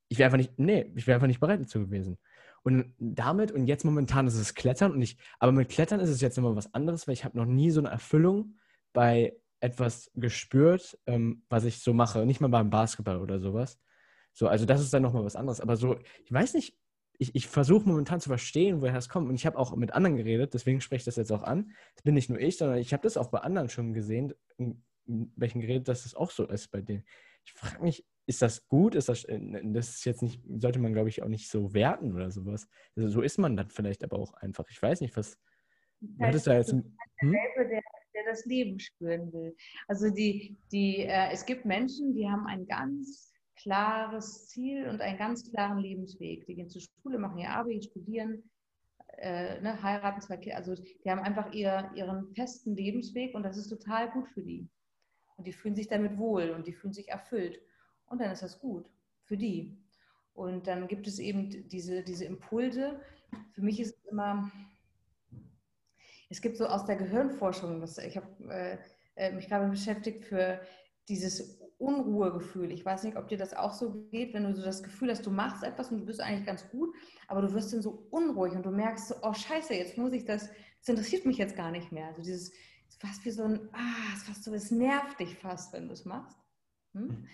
ich 0.09 0.19
wäre 0.19 0.27
einfach 0.27 0.37
nicht, 0.37 0.59
nee, 0.59 0.91
ich 0.95 1.07
wäre 1.07 1.15
einfach 1.15 1.27
nicht 1.27 1.39
bereit 1.39 1.61
dazu 1.61 1.79
gewesen. 1.79 2.17
Und 2.63 2.93
damit, 2.99 3.51
und 3.51 3.67
jetzt 3.67 3.85
momentan 3.85 4.27
ist 4.27 4.35
es 4.35 4.55
Klettern 4.55 4.91
und 4.91 5.01
ich, 5.01 5.17
aber 5.39 5.51
mit 5.51 5.69
Klettern 5.69 5.99
ist 5.99 6.09
es 6.09 6.19
jetzt 6.19 6.35
nochmal 6.35 6.55
was 6.55 6.73
anderes, 6.73 7.07
weil 7.07 7.13
ich 7.13 7.23
habe 7.23 7.37
noch 7.37 7.45
nie 7.45 7.71
so 7.71 7.79
eine 7.79 7.89
Erfüllung 7.89 8.55
bei 8.95 9.35
etwas 9.59 10.11
gespürt, 10.15 10.97
ähm, 11.05 11.43
was 11.49 11.65
ich 11.65 11.79
so 11.79 11.93
mache. 11.93 12.25
Nicht 12.25 12.41
mal 12.41 12.47
beim 12.47 12.69
Basketball 12.69 13.21
oder 13.21 13.39
sowas. 13.39 13.79
So, 14.33 14.47
also 14.47 14.65
das 14.65 14.81
ist 14.81 14.93
dann 14.93 15.03
nochmal 15.03 15.23
was 15.23 15.35
anderes. 15.35 15.61
Aber 15.61 15.77
so, 15.77 15.97
ich 16.23 16.31
weiß 16.31 16.55
nicht, 16.55 16.77
ich, 17.17 17.33
ich 17.35 17.47
versuche 17.47 17.87
momentan 17.87 18.19
zu 18.19 18.29
verstehen, 18.29 18.81
woher 18.81 18.93
das 18.93 19.09
kommt. 19.09 19.29
Und 19.29 19.35
ich 19.35 19.45
habe 19.45 19.57
auch 19.57 19.75
mit 19.75 19.93
anderen 19.93 20.17
geredet, 20.17 20.53
deswegen 20.53 20.81
spreche 20.81 21.01
ich 21.01 21.05
das 21.05 21.15
jetzt 21.15 21.31
auch 21.31 21.43
an. 21.43 21.71
Es 21.95 22.03
bin 22.03 22.15
nicht 22.15 22.29
nur 22.29 22.39
ich, 22.39 22.57
sondern 22.57 22.77
ich 22.77 22.91
habe 22.93 23.03
das 23.03 23.17
auch 23.17 23.29
bei 23.29 23.39
anderen 23.39 23.69
schon 23.69 23.93
gesehen, 23.93 24.33
in, 24.57 24.83
welchen 25.05 25.61
geredet, 25.61 25.87
dass 25.87 26.03
das 26.03 26.15
auch 26.15 26.31
so 26.31 26.47
ist 26.47 26.69
bei 26.69 26.81
denen. 26.81 27.05
Ich 27.45 27.53
frage 27.53 27.81
mich, 27.81 28.05
ist 28.25 28.41
das 28.41 28.67
gut? 28.67 28.95
Ist 28.95 29.07
das, 29.07 29.23
äh, 29.25 29.39
das 29.63 29.89
ist 29.89 30.05
jetzt 30.05 30.21
nicht, 30.21 30.41
sollte 30.57 30.79
man, 30.79 30.93
glaube 30.93 31.09
ich, 31.09 31.23
auch 31.23 31.27
nicht 31.27 31.49
so 31.49 31.73
werten 31.73 32.13
oder 32.13 32.31
sowas. 32.31 32.67
Also 32.95 33.07
so 33.09 33.21
ist 33.21 33.37
man 33.37 33.55
dann 33.55 33.69
vielleicht 33.69 34.03
aber 34.03 34.17
auch 34.17 34.33
einfach. 34.33 34.65
Ich 34.69 34.81
weiß 34.81 35.01
nicht, 35.01 35.15
was. 35.15 35.39
Das 36.01 36.35
ist 36.35 36.47
da 36.47 36.55
jetzt 36.55 36.73
ein, 36.73 36.97
hm? 37.17 37.35
Das 38.25 38.45
Leben 38.45 38.79
spüren 38.79 39.31
will. 39.33 39.55
Also 39.87 40.09
die, 40.09 40.57
die, 40.71 40.99
äh, 40.99 41.31
es 41.31 41.45
gibt 41.45 41.65
Menschen, 41.65 42.13
die 42.13 42.29
haben 42.29 42.45
ein 42.47 42.65
ganz 42.65 43.33
klares 43.55 44.47
Ziel 44.47 44.87
und 44.87 45.01
einen 45.01 45.17
ganz 45.17 45.49
klaren 45.49 45.79
Lebensweg. 45.79 46.45
Die 46.45 46.55
gehen 46.55 46.69
zur 46.69 46.81
Schule, 46.81 47.17
machen 47.17 47.39
ihr 47.39 47.49
Abi, 47.49 47.81
studieren, 47.81 48.43
äh, 49.17 49.61
ne, 49.61 49.81
heiraten, 49.81 50.21
zwei 50.21 50.37
Kinder. 50.37 50.57
Also 50.57 50.75
die 50.75 51.09
haben 51.09 51.21
einfach 51.21 51.53
ihr, 51.53 51.89
ihren 51.95 52.33
festen 52.35 52.75
Lebensweg 52.75 53.33
und 53.33 53.43
das 53.43 53.57
ist 53.57 53.69
total 53.69 54.11
gut 54.11 54.27
für 54.29 54.41
die. 54.41 54.67
Und 55.37 55.47
die 55.47 55.53
fühlen 55.53 55.75
sich 55.75 55.87
damit 55.87 56.17
wohl 56.17 56.51
und 56.51 56.67
die 56.67 56.73
fühlen 56.73 56.93
sich 56.93 57.09
erfüllt. 57.09 57.59
Und 58.07 58.21
dann 58.21 58.31
ist 58.31 58.43
das 58.43 58.59
gut 58.59 58.89
für 59.23 59.37
die. 59.37 59.77
Und 60.33 60.67
dann 60.67 60.87
gibt 60.87 61.07
es 61.07 61.19
eben 61.19 61.67
diese, 61.69 62.03
diese 62.03 62.25
Impulse. 62.25 62.99
Für 63.53 63.61
mich 63.61 63.79
ist 63.79 63.97
es 63.97 64.11
immer, 64.11 64.51
es 66.29 66.41
gibt 66.41 66.57
so 66.57 66.67
aus 66.67 66.85
der 66.85 66.95
Gehirnforschung, 66.95 67.81
das, 67.81 67.97
ich 67.97 68.17
habe 68.17 68.27
äh, 68.49 68.77
äh, 69.15 69.31
mich 69.31 69.47
gerade 69.47 69.67
beschäftigt 69.67 70.25
für 70.25 70.59
dieses 71.07 71.59
Unruhegefühl. 71.77 72.71
Ich 72.71 72.85
weiß 72.85 73.03
nicht, 73.03 73.17
ob 73.17 73.27
dir 73.27 73.37
das 73.37 73.53
auch 73.53 73.73
so 73.73 74.07
geht, 74.09 74.33
wenn 74.33 74.43
du 74.43 74.55
so 74.55 74.63
das 74.63 74.81
Gefühl 74.81 75.11
hast, 75.11 75.25
du 75.25 75.31
machst 75.31 75.63
etwas 75.63 75.91
und 75.91 75.99
du 75.99 76.05
bist 76.05 76.21
eigentlich 76.21 76.45
ganz 76.45 76.69
gut, 76.69 76.95
aber 77.27 77.41
du 77.41 77.53
wirst 77.53 77.73
dann 77.73 77.81
so 77.81 78.07
unruhig 78.11 78.53
und 78.53 78.65
du 78.65 78.71
merkst 78.71 79.09
so, 79.09 79.15
oh 79.21 79.33
scheiße, 79.33 79.73
jetzt 79.73 79.97
muss 79.97 80.13
ich 80.13 80.25
das, 80.25 80.49
das 80.79 80.89
interessiert 80.89 81.25
mich 81.25 81.37
jetzt 81.37 81.55
gar 81.55 81.71
nicht 81.71 81.91
mehr. 81.91 82.07
Also 82.07 82.21
dieses, 82.21 82.51
fast 82.99 83.25
wie 83.25 83.31
so 83.31 83.43
ein, 83.43 83.69
ah, 83.73 84.13
es 84.15 84.23
fast 84.23 84.43
so, 84.43 84.53
es 84.53 84.71
nervt 84.71 85.19
dich 85.19 85.35
fast, 85.35 85.73
wenn 85.73 85.87
du 85.87 85.93
es 85.93 86.05
machst. 86.05 86.37
Hm? 86.93 87.07
Mhm. 87.07 87.27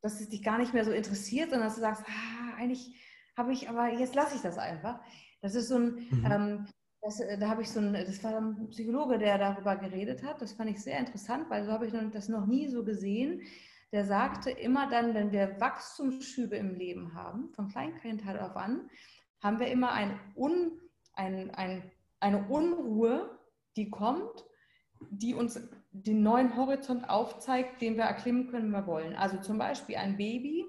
Dass 0.00 0.20
es 0.20 0.28
dich 0.28 0.42
gar 0.42 0.58
nicht 0.58 0.74
mehr 0.74 0.84
so 0.84 0.92
interessiert, 0.92 1.50
sondern 1.50 1.68
dass 1.68 1.76
du 1.76 1.80
sagst, 1.80 2.04
ah, 2.06 2.56
eigentlich 2.56 2.94
habe 3.36 3.52
ich, 3.52 3.68
aber 3.68 3.92
jetzt 3.92 4.14
lasse 4.14 4.36
ich 4.36 4.42
das 4.42 4.58
einfach. 4.58 5.00
Das 5.40 5.54
ist 5.54 5.68
so 5.68 5.76
ein, 5.76 5.94
mhm. 6.10 6.26
ähm, 6.30 6.66
das, 7.04 7.20
äh, 7.20 7.38
da 7.38 7.48
habe 7.48 7.62
ich 7.62 7.70
so 7.70 7.80
ein, 7.80 7.92
das 7.92 8.22
war 8.24 8.36
ein 8.36 8.68
Psychologe, 8.70 9.18
der 9.18 9.38
darüber 9.38 9.76
geredet 9.76 10.22
hat. 10.22 10.40
Das 10.40 10.52
fand 10.52 10.70
ich 10.70 10.82
sehr 10.82 10.98
interessant, 10.98 11.48
weil 11.50 11.64
so 11.64 11.72
habe 11.72 11.86
ich 11.86 11.92
das 12.12 12.28
noch 12.28 12.46
nie 12.46 12.68
so 12.68 12.82
gesehen. 12.82 13.42
Der 13.92 14.04
sagte, 14.04 14.50
immer 14.50 14.88
dann, 14.90 15.14
wenn 15.14 15.30
wir 15.30 15.60
Wachstumsschübe 15.60 16.56
im 16.56 16.74
Leben 16.74 17.14
haben, 17.14 17.52
von 17.54 17.68
Kleinkindheit 17.68 18.40
auf 18.40 18.56
an, 18.56 18.90
haben 19.40 19.60
wir 19.60 19.68
immer 19.68 19.92
ein 19.92 20.18
Un, 20.34 20.80
ein, 21.12 21.50
ein, 21.50 21.90
eine 22.18 22.48
Unruhe, 22.48 23.38
die 23.76 23.90
kommt, 23.90 24.44
die 25.10 25.34
uns 25.34 25.60
den 25.92 26.22
neuen 26.22 26.56
Horizont 26.56 27.08
aufzeigt, 27.08 27.82
den 27.82 27.96
wir 27.96 28.04
erklimmen 28.04 28.48
können, 28.48 28.72
wenn 28.72 28.80
wir 28.80 28.86
wollen. 28.86 29.14
Also 29.14 29.38
zum 29.38 29.58
Beispiel 29.58 29.96
ein 29.96 30.16
Baby, 30.16 30.64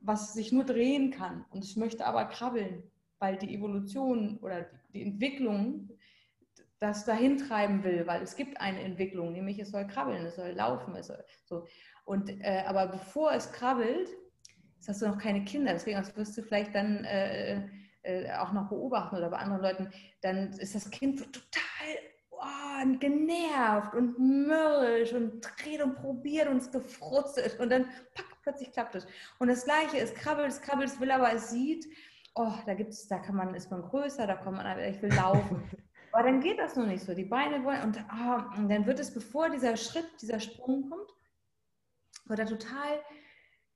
was 0.00 0.32
sich 0.32 0.50
nur 0.50 0.64
drehen 0.64 1.10
kann 1.10 1.44
und 1.50 1.62
es 1.62 1.76
möchte 1.76 2.06
aber 2.06 2.24
krabbeln 2.24 2.90
weil 3.20 3.36
die 3.36 3.54
Evolution 3.54 4.38
oder 4.38 4.62
die 4.62 4.79
Entwicklung 4.92 5.90
das 6.80 7.04
dahin 7.04 7.36
treiben 7.36 7.84
will, 7.84 8.06
weil 8.06 8.22
es 8.22 8.36
gibt 8.36 8.58
eine 8.60 8.80
Entwicklung, 8.80 9.32
nämlich 9.32 9.58
es 9.58 9.70
soll 9.70 9.86
krabbeln, 9.86 10.24
es 10.24 10.36
soll 10.36 10.50
laufen, 10.52 10.94
es 10.96 11.08
soll 11.08 11.22
so. 11.44 11.66
Und 12.04 12.30
äh, 12.30 12.64
aber 12.66 12.86
bevor 12.86 13.32
es 13.32 13.52
krabbelt, 13.52 14.08
hast 14.88 15.02
du 15.02 15.06
noch 15.06 15.18
keine 15.18 15.44
Kinder, 15.44 15.72
deswegen 15.74 16.02
wirst 16.16 16.38
du 16.38 16.42
vielleicht 16.42 16.74
dann 16.74 17.04
äh, 17.04 17.68
äh, 18.02 18.32
auch 18.32 18.52
noch 18.52 18.70
beobachten 18.70 19.16
oder 19.16 19.28
bei 19.28 19.36
anderen 19.36 19.62
Leuten, 19.62 19.90
dann 20.22 20.54
ist 20.54 20.74
das 20.74 20.90
Kind 20.90 21.20
total 21.20 21.96
oh, 22.30 22.98
genervt 22.98 23.94
und 23.94 24.18
mürrisch 24.18 25.12
und 25.12 25.42
dreht 25.42 25.82
und 25.82 25.96
probiert 25.96 26.48
und 26.48 26.56
es 26.56 26.72
gefrutzelt 26.72 27.60
und 27.60 27.70
dann 27.70 27.84
pack, 28.14 28.24
plötzlich 28.42 28.72
klappt 28.72 28.94
es. 28.94 29.06
Und 29.38 29.48
das 29.48 29.64
Gleiche, 29.64 29.98
es 29.98 30.14
krabbelt, 30.14 30.48
es 30.48 30.62
krabbelt, 30.62 30.88
es 30.88 30.98
will, 30.98 31.10
aber 31.10 31.30
es 31.34 31.50
sieht, 31.50 31.86
oh, 32.40 32.54
da 32.66 32.74
gibt's, 32.74 33.06
da 33.06 33.18
kann 33.18 33.36
man, 33.36 33.54
ist 33.54 33.70
man 33.70 33.82
größer, 33.82 34.26
da 34.26 34.36
kommt 34.36 34.56
man, 34.56 34.78
ich 34.78 35.00
will 35.02 35.12
laufen. 35.14 35.62
Aber 36.12 36.24
dann 36.24 36.40
geht 36.40 36.58
das 36.58 36.74
noch 36.74 36.86
nicht 36.86 37.04
so. 37.04 37.14
Die 37.14 37.24
Beine 37.24 37.62
wollen, 37.64 37.82
und, 37.82 38.04
oh, 38.12 38.58
und 38.58 38.68
dann 38.68 38.86
wird 38.86 38.98
es, 38.98 39.14
bevor 39.14 39.50
dieser 39.50 39.76
Schritt, 39.76 40.08
dieser 40.20 40.40
Sprung 40.40 40.88
kommt, 40.90 41.08
wird 42.26 42.40
er 42.40 42.46
total 42.46 43.00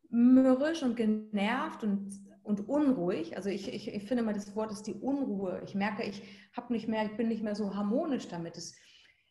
mürrisch 0.09 0.83
und 0.83 0.97
genervt 0.97 1.85
und, 1.85 2.13
und 2.43 2.69
unruhig. 2.69 3.37
Also 3.37 3.51
ich, 3.51 3.73
ich, 3.73 3.89
ich 3.89 4.09
finde 4.09 4.23
mal, 4.23 4.35
das 4.35 4.57
Wort 4.57 4.73
ist 4.73 4.87
die 4.87 4.95
Unruhe. 4.95 5.63
Ich 5.65 5.75
merke, 5.75 6.03
ich 6.03 6.23
habe 6.57 6.73
nicht 6.73 6.89
mehr, 6.89 7.05
ich 7.05 7.17
bin 7.17 7.29
nicht 7.29 7.43
mehr 7.43 7.55
so 7.55 7.75
harmonisch 7.75 8.29
damit. 8.29 8.57
Es, 8.57 8.75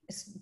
es 0.08 0.40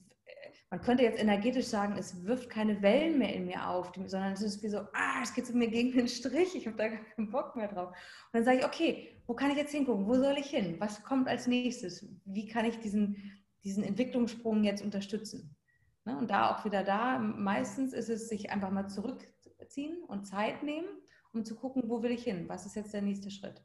man 0.71 0.79
könnte 0.79 1.03
jetzt 1.03 1.19
energetisch 1.19 1.65
sagen, 1.65 1.97
es 1.97 2.23
wirft 2.23 2.49
keine 2.49 2.81
Wellen 2.81 3.19
mehr 3.19 3.35
in 3.35 3.45
mir 3.45 3.67
auf, 3.67 3.91
sondern 4.05 4.31
es 4.31 4.41
ist 4.41 4.63
wie 4.63 4.69
so, 4.69 4.79
ah, 4.93 5.19
es 5.21 5.33
geht 5.33 5.45
zu 5.45 5.55
mir 5.55 5.67
gegen 5.67 5.91
den 5.91 6.07
Strich, 6.07 6.55
ich 6.55 6.65
habe 6.65 6.77
da 6.77 6.87
gar 6.87 7.03
keinen 7.03 7.29
Bock 7.29 7.57
mehr 7.57 7.67
drauf. 7.67 7.89
Und 7.89 7.97
dann 8.31 8.45
sage 8.45 8.59
ich, 8.59 8.65
okay, 8.65 9.09
wo 9.27 9.33
kann 9.33 9.51
ich 9.51 9.57
jetzt 9.57 9.73
hingucken? 9.73 10.07
Wo 10.07 10.15
soll 10.15 10.37
ich 10.37 10.49
hin? 10.49 10.77
Was 10.79 11.03
kommt 11.03 11.27
als 11.27 11.45
nächstes? 11.45 12.07
Wie 12.23 12.47
kann 12.47 12.63
ich 12.63 12.79
diesen, 12.79 13.17
diesen 13.65 13.83
Entwicklungssprung 13.83 14.63
jetzt 14.63 14.81
unterstützen? 14.81 15.57
Ne? 16.05 16.17
Und 16.17 16.31
da 16.31 16.55
auch 16.55 16.63
wieder 16.63 16.85
da, 16.85 17.19
meistens 17.19 17.91
ist 17.91 18.07
es 18.07 18.29
sich 18.29 18.49
einfach 18.49 18.71
mal 18.71 18.87
zurückziehen 18.87 20.01
und 20.05 20.25
Zeit 20.25 20.63
nehmen, 20.63 20.87
um 21.33 21.43
zu 21.43 21.57
gucken, 21.57 21.83
wo 21.87 22.01
will 22.01 22.11
ich 22.11 22.23
hin? 22.23 22.47
Was 22.47 22.65
ist 22.65 22.77
jetzt 22.77 22.93
der 22.93 23.01
nächste 23.01 23.29
Schritt? 23.29 23.61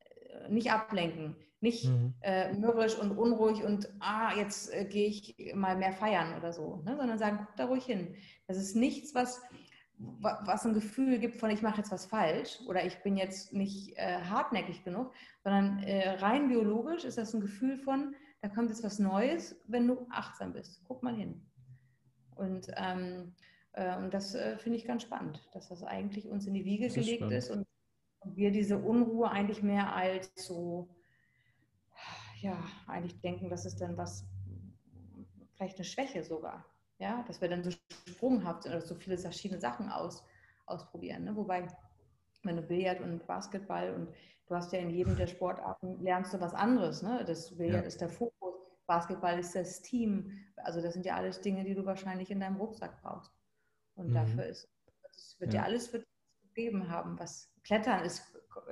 Äh, 0.00 0.50
nicht 0.50 0.70
ablenken, 0.70 1.34
nicht 1.64 1.88
mhm. 1.88 2.14
äh, 2.20 2.52
mürrisch 2.52 2.96
und 2.98 3.16
unruhig 3.16 3.64
und 3.64 3.88
ah, 3.98 4.36
jetzt 4.36 4.72
äh, 4.72 4.84
gehe 4.84 5.08
ich 5.08 5.34
mal 5.54 5.76
mehr 5.76 5.94
feiern 5.94 6.36
oder 6.36 6.52
so, 6.52 6.82
ne? 6.84 6.94
sondern 6.96 7.18
sagen, 7.18 7.38
guck 7.40 7.56
da 7.56 7.64
ruhig 7.64 7.84
hin. 7.84 8.14
Das 8.46 8.58
ist 8.58 8.76
nichts, 8.76 9.14
was, 9.14 9.40
was 9.98 10.66
ein 10.66 10.74
Gefühl 10.74 11.18
gibt 11.18 11.36
von, 11.36 11.50
ich 11.50 11.62
mache 11.62 11.78
jetzt 11.78 11.90
was 11.90 12.04
falsch 12.04 12.60
oder 12.68 12.84
ich 12.84 13.02
bin 13.02 13.16
jetzt 13.16 13.54
nicht 13.54 13.96
äh, 13.96 14.20
hartnäckig 14.20 14.84
genug, 14.84 15.12
sondern 15.42 15.82
äh, 15.82 16.10
rein 16.10 16.48
biologisch 16.48 17.04
ist 17.04 17.16
das 17.16 17.32
ein 17.32 17.40
Gefühl 17.40 17.78
von, 17.78 18.14
da 18.42 18.48
kommt 18.50 18.68
jetzt 18.68 18.84
was 18.84 18.98
Neues, 18.98 19.58
wenn 19.66 19.88
du 19.88 20.06
achtsam 20.10 20.52
bist. 20.52 20.84
Guck 20.86 21.02
mal 21.02 21.16
hin. 21.16 21.40
Und, 22.36 22.66
ähm, 22.76 23.32
äh, 23.72 23.96
und 23.96 24.12
das 24.12 24.34
äh, 24.34 24.58
finde 24.58 24.76
ich 24.76 24.84
ganz 24.84 25.02
spannend, 25.02 25.48
dass 25.54 25.70
das 25.70 25.82
eigentlich 25.82 26.28
uns 26.28 26.46
in 26.46 26.52
die 26.52 26.66
Wiege 26.66 26.88
gelegt 26.88 27.22
ist, 27.22 27.48
ist 27.48 27.50
und 27.50 27.66
wir 28.24 28.50
diese 28.50 28.76
Unruhe 28.76 29.30
eigentlich 29.30 29.62
mehr 29.62 29.94
als 29.94 30.30
so 30.36 30.88
ja, 32.44 32.62
eigentlich 32.86 33.18
denken, 33.20 33.48
das 33.48 33.64
ist 33.64 33.80
dann 33.80 33.96
was, 33.96 34.26
vielleicht 35.54 35.76
eine 35.76 35.84
Schwäche 35.84 36.22
sogar. 36.22 36.64
Ja, 36.98 37.24
dass 37.26 37.40
wir 37.40 37.48
dann 37.48 37.64
so 37.64 37.70
sprunghaft 38.08 38.62
sind 38.62 38.72
oder 38.72 38.82
so 38.82 38.94
viele 38.94 39.18
verschiedene 39.18 39.60
Sachen 39.60 39.88
aus, 39.88 40.24
ausprobieren. 40.66 41.24
Ne? 41.24 41.34
Wobei, 41.34 41.66
wenn 42.42 42.56
du 42.56 42.62
Billard 42.62 43.00
und 43.00 43.26
Basketball 43.26 43.94
und 43.94 44.08
du 44.46 44.54
hast 44.54 44.72
ja 44.72 44.78
in 44.78 44.90
jedem 44.90 45.16
der 45.16 45.26
Sportarten 45.26 46.00
lernst 46.02 46.34
du 46.34 46.40
was 46.40 46.54
anderes. 46.54 47.02
Ne? 47.02 47.24
Das 47.26 47.56
Billard 47.56 47.82
ja. 47.82 47.88
ist 47.88 48.00
der 48.00 48.10
Fokus, 48.10 48.54
Basketball 48.86 49.38
ist 49.38 49.56
das 49.56 49.80
Team. 49.80 50.30
Also 50.56 50.82
das 50.82 50.92
sind 50.92 51.06
ja 51.06 51.16
alles 51.16 51.40
Dinge, 51.40 51.64
die 51.64 51.74
du 51.74 51.84
wahrscheinlich 51.84 52.30
in 52.30 52.40
deinem 52.40 52.56
Rucksack 52.56 53.00
brauchst. 53.02 53.32
Und 53.96 54.10
mhm. 54.10 54.14
dafür 54.14 54.44
ist, 54.44 54.68
das 55.02 55.36
wird 55.40 55.54
ja. 55.54 55.62
dir 55.62 55.64
alles 55.64 55.90
gegeben 56.54 56.90
haben. 56.90 57.18
Was 57.18 57.50
Klettern 57.64 58.04
ist, 58.04 58.22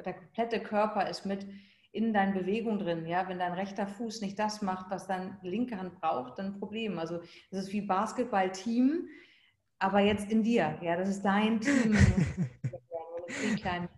der 0.05 0.15
komplette 0.15 0.61
Körper 0.61 1.09
ist 1.09 1.24
mit 1.24 1.47
in 1.93 2.14
deinen 2.14 2.32
Bewegungen 2.32 2.78
drin. 2.78 3.06
Ja, 3.06 3.28
wenn 3.28 3.39
dein 3.39 3.52
rechter 3.52 3.86
Fuß 3.86 4.23
nicht 4.23 4.39
das 4.39 4.62
macht, 4.62 4.90
was 4.90 5.06
deine 5.06 5.39
linke 5.43 5.77
Hand 5.77 6.01
braucht, 6.01 6.39
dann 6.39 6.47
ein 6.47 6.59
Problem. 6.59 6.98
Also 6.98 7.20
es 7.51 7.59
ist 7.59 7.73
wie 7.73 7.82
Basketball-Team, 7.82 9.09
aber 9.78 10.01
jetzt 10.01 10.31
in 10.31 10.43
dir. 10.43 10.78
Ja, 10.82 10.97
das 10.97 11.10
ist 11.10 11.23
dein 11.23 11.60
Team. 11.60 11.94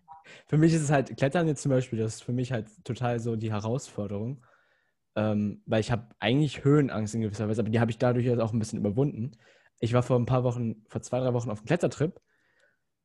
für 0.46 0.58
mich 0.58 0.74
ist 0.74 0.82
es 0.82 0.90
halt 0.90 1.16
Klettern 1.16 1.46
jetzt 1.46 1.62
zum 1.62 1.70
Beispiel, 1.70 1.98
das 1.98 2.16
ist 2.16 2.24
für 2.24 2.32
mich 2.32 2.52
halt 2.52 2.68
total 2.84 3.20
so 3.20 3.36
die 3.36 3.52
Herausforderung, 3.52 4.44
ähm, 5.14 5.62
weil 5.66 5.80
ich 5.80 5.92
habe 5.92 6.08
eigentlich 6.18 6.64
Höhenangst 6.64 7.14
in 7.14 7.20
gewisser 7.20 7.48
Weise, 7.48 7.62
aber 7.62 7.70
die 7.70 7.80
habe 7.80 7.92
ich 7.92 7.98
dadurch 7.98 8.26
jetzt 8.26 8.40
auch 8.40 8.52
ein 8.52 8.58
bisschen 8.58 8.80
überwunden. 8.80 9.32
Ich 9.78 9.92
war 9.92 10.02
vor 10.02 10.18
ein 10.18 10.26
paar 10.26 10.42
Wochen, 10.42 10.84
vor 10.88 11.02
zwei, 11.02 11.20
drei 11.20 11.32
Wochen 11.32 11.50
auf 11.50 11.58
einem 11.58 11.66
Klettertrip 11.66 12.20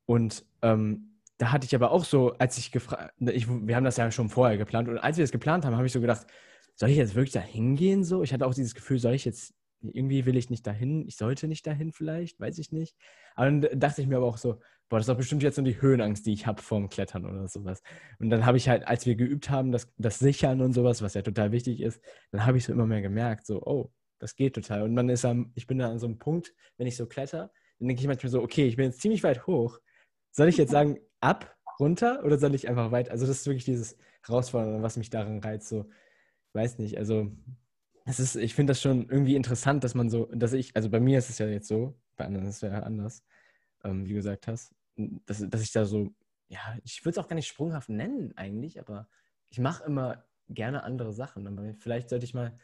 und 0.05 0.45
ähm, 0.63 1.18
da 1.39 1.53
hatte 1.53 1.65
ich 1.65 1.73
aber 1.73 1.91
auch 1.91 2.03
so, 2.03 2.33
als 2.33 2.57
ich 2.57 2.71
gefragt, 2.71 3.13
wir 3.17 3.75
haben 3.75 3.85
das 3.85 3.95
ja 3.95 4.11
schon 4.11 4.29
vorher 4.29 4.57
geplant 4.57 4.89
und 4.89 4.97
als 4.97 5.17
wir 5.17 5.23
das 5.23 5.31
geplant 5.31 5.65
haben, 5.65 5.75
habe 5.75 5.87
ich 5.87 5.93
so 5.93 6.01
gedacht, 6.01 6.27
soll 6.75 6.89
ich 6.89 6.97
jetzt 6.97 7.15
wirklich 7.15 7.31
da 7.31 7.39
hingehen 7.39 8.03
so? 8.03 8.23
Ich 8.23 8.33
hatte 8.33 8.45
auch 8.45 8.53
dieses 8.53 8.75
Gefühl, 8.75 8.99
soll 8.99 9.13
ich 9.13 9.23
jetzt, 9.23 9.53
irgendwie 9.81 10.25
will 10.25 10.35
ich 10.35 10.49
nicht 10.49 10.67
dahin, 10.67 11.07
ich 11.07 11.15
sollte 11.15 11.47
nicht 11.47 11.65
dahin 11.65 11.93
vielleicht, 11.93 12.39
weiß 12.41 12.57
ich 12.59 12.73
nicht. 12.73 12.93
Aber 13.35 13.49
dann 13.49 13.79
dachte 13.79 14.01
ich 14.01 14.07
mir 14.07 14.17
aber 14.17 14.25
auch 14.25 14.37
so, 14.37 14.59
boah, 14.89 14.97
das 14.97 15.03
ist 15.03 15.09
doch 15.09 15.15
bestimmt 15.15 15.41
jetzt 15.41 15.55
nur 15.55 15.63
die 15.63 15.81
Höhenangst, 15.81 16.25
die 16.25 16.33
ich 16.33 16.45
habe 16.45 16.61
vorm 16.61 16.89
Klettern 16.89 17.25
oder 17.25 17.47
sowas. 17.47 17.81
Und 18.19 18.29
dann 18.31 18.45
habe 18.45 18.57
ich 18.57 18.67
halt, 18.67 18.85
als 18.85 19.05
wir 19.05 19.15
geübt 19.15 19.49
haben, 19.49 19.71
das, 19.71 19.93
das 19.97 20.19
Sichern 20.19 20.59
und 20.59 20.73
sowas, 20.73 21.01
was 21.01 21.13
ja 21.13 21.21
total 21.21 21.53
wichtig 21.53 21.79
ist, 21.79 22.01
dann 22.31 22.45
habe 22.45 22.57
ich 22.57 22.65
so 22.65 22.73
immer 22.73 22.85
mehr 22.85 23.01
gemerkt, 23.01 23.45
so, 23.45 23.61
oh, 23.63 23.93
das 24.19 24.35
geht 24.35 24.55
total. 24.55 24.81
Und 24.81 24.93
man 24.93 25.07
ist 25.07 25.23
am, 25.23 25.53
ich 25.55 25.67
bin 25.67 25.79
da 25.79 25.89
an 25.89 25.99
so 25.99 26.07
einem 26.07 26.17
Punkt, 26.17 26.53
wenn 26.77 26.87
ich 26.87 26.97
so 26.97 27.05
kletter, 27.05 27.49
dann 27.79 27.87
denke 27.87 28.01
ich 28.01 28.07
manchmal 28.07 28.29
so, 28.29 28.41
okay, 28.41 28.67
ich 28.67 28.75
bin 28.75 28.87
jetzt 28.87 28.99
ziemlich 28.99 29.23
weit 29.23 29.47
hoch. 29.47 29.79
Soll 30.31 30.49
ich 30.49 30.57
jetzt 30.57 30.71
sagen, 30.71 30.99
ab, 31.21 31.55
runter 31.79 32.23
oder 32.23 32.37
soll 32.37 32.55
ich 32.55 32.67
einfach 32.67 32.91
weiter? 32.91 33.11
Also 33.11 33.25
das 33.25 33.37
ist 33.37 33.47
wirklich 33.47 33.65
dieses 33.65 33.97
Herausfordernde, 34.23 34.81
was 34.81 34.97
mich 34.97 35.09
daran 35.09 35.39
reizt. 35.39 35.67
So, 35.67 35.89
weiß 36.53 36.79
nicht, 36.79 36.97
also 36.97 37.31
es 38.05 38.19
ist, 38.19 38.35
ich 38.35 38.55
finde 38.55 38.71
das 38.71 38.81
schon 38.81 39.07
irgendwie 39.09 39.35
interessant, 39.35 39.83
dass 39.83 39.95
man 39.95 40.09
so, 40.09 40.25
dass 40.33 40.53
ich, 40.53 40.75
also 40.75 40.89
bei 40.89 40.99
mir 40.99 41.19
ist 41.19 41.29
es 41.29 41.37
ja 41.37 41.47
jetzt 41.47 41.67
so, 41.67 41.99
bei 42.15 42.25
anderen 42.25 42.47
ist 42.47 42.55
es 42.55 42.61
ja 42.61 42.79
anders, 42.79 43.23
ähm, 43.83 44.05
wie 44.05 44.09
du 44.09 44.15
gesagt 44.15 44.47
hast, 44.47 44.73
dass, 44.97 45.47
dass 45.47 45.61
ich 45.61 45.71
da 45.71 45.85
so, 45.85 46.13
ja, 46.47 46.59
ich 46.83 47.05
würde 47.05 47.11
es 47.11 47.23
auch 47.23 47.27
gar 47.27 47.35
nicht 47.35 47.47
sprunghaft 47.47 47.89
nennen 47.89 48.33
eigentlich, 48.35 48.79
aber 48.79 49.07
ich 49.49 49.59
mache 49.59 49.83
immer 49.83 50.25
gerne 50.49 50.83
andere 50.83 51.13
Sachen. 51.13 51.47
Aber 51.47 51.73
vielleicht 51.75 52.09
sollte 52.09 52.25
ich 52.25 52.33
mal 52.33 52.57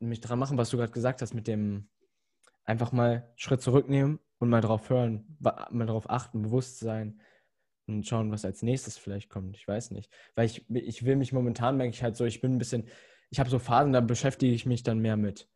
mich 0.00 0.20
dran 0.20 0.38
machen, 0.38 0.58
was 0.58 0.70
du 0.70 0.76
gerade 0.76 0.92
gesagt 0.92 1.22
hast, 1.22 1.34
mit 1.34 1.46
dem 1.46 1.88
einfach 2.64 2.92
mal 2.92 3.32
Schritt 3.36 3.62
zurücknehmen 3.62 4.18
und 4.38 4.48
mal 4.48 4.60
drauf 4.60 4.90
hören, 4.90 5.36
mal 5.40 5.86
drauf 5.86 6.08
achten, 6.10 6.42
bewusst 6.42 6.80
sein 6.80 7.20
und 7.86 8.06
schauen, 8.06 8.30
was 8.30 8.44
als 8.44 8.62
nächstes 8.62 8.98
vielleicht 8.98 9.28
kommt. 9.28 9.56
Ich 9.56 9.66
weiß 9.66 9.90
nicht. 9.90 10.10
Weil 10.34 10.46
ich, 10.46 10.68
ich 10.70 11.04
will 11.04 11.16
mich 11.16 11.32
momentan, 11.32 11.76
merke 11.76 11.94
ich 11.94 12.02
halt 12.02 12.16
so, 12.16 12.24
ich 12.24 12.40
bin 12.40 12.54
ein 12.54 12.58
bisschen, 12.58 12.84
ich 13.30 13.40
habe 13.40 13.50
so 13.50 13.58
Phasen, 13.58 13.92
da 13.92 14.00
beschäftige 14.00 14.52
ich 14.52 14.66
mich 14.66 14.82
dann 14.82 15.00
mehr 15.00 15.16
mit. 15.16 15.48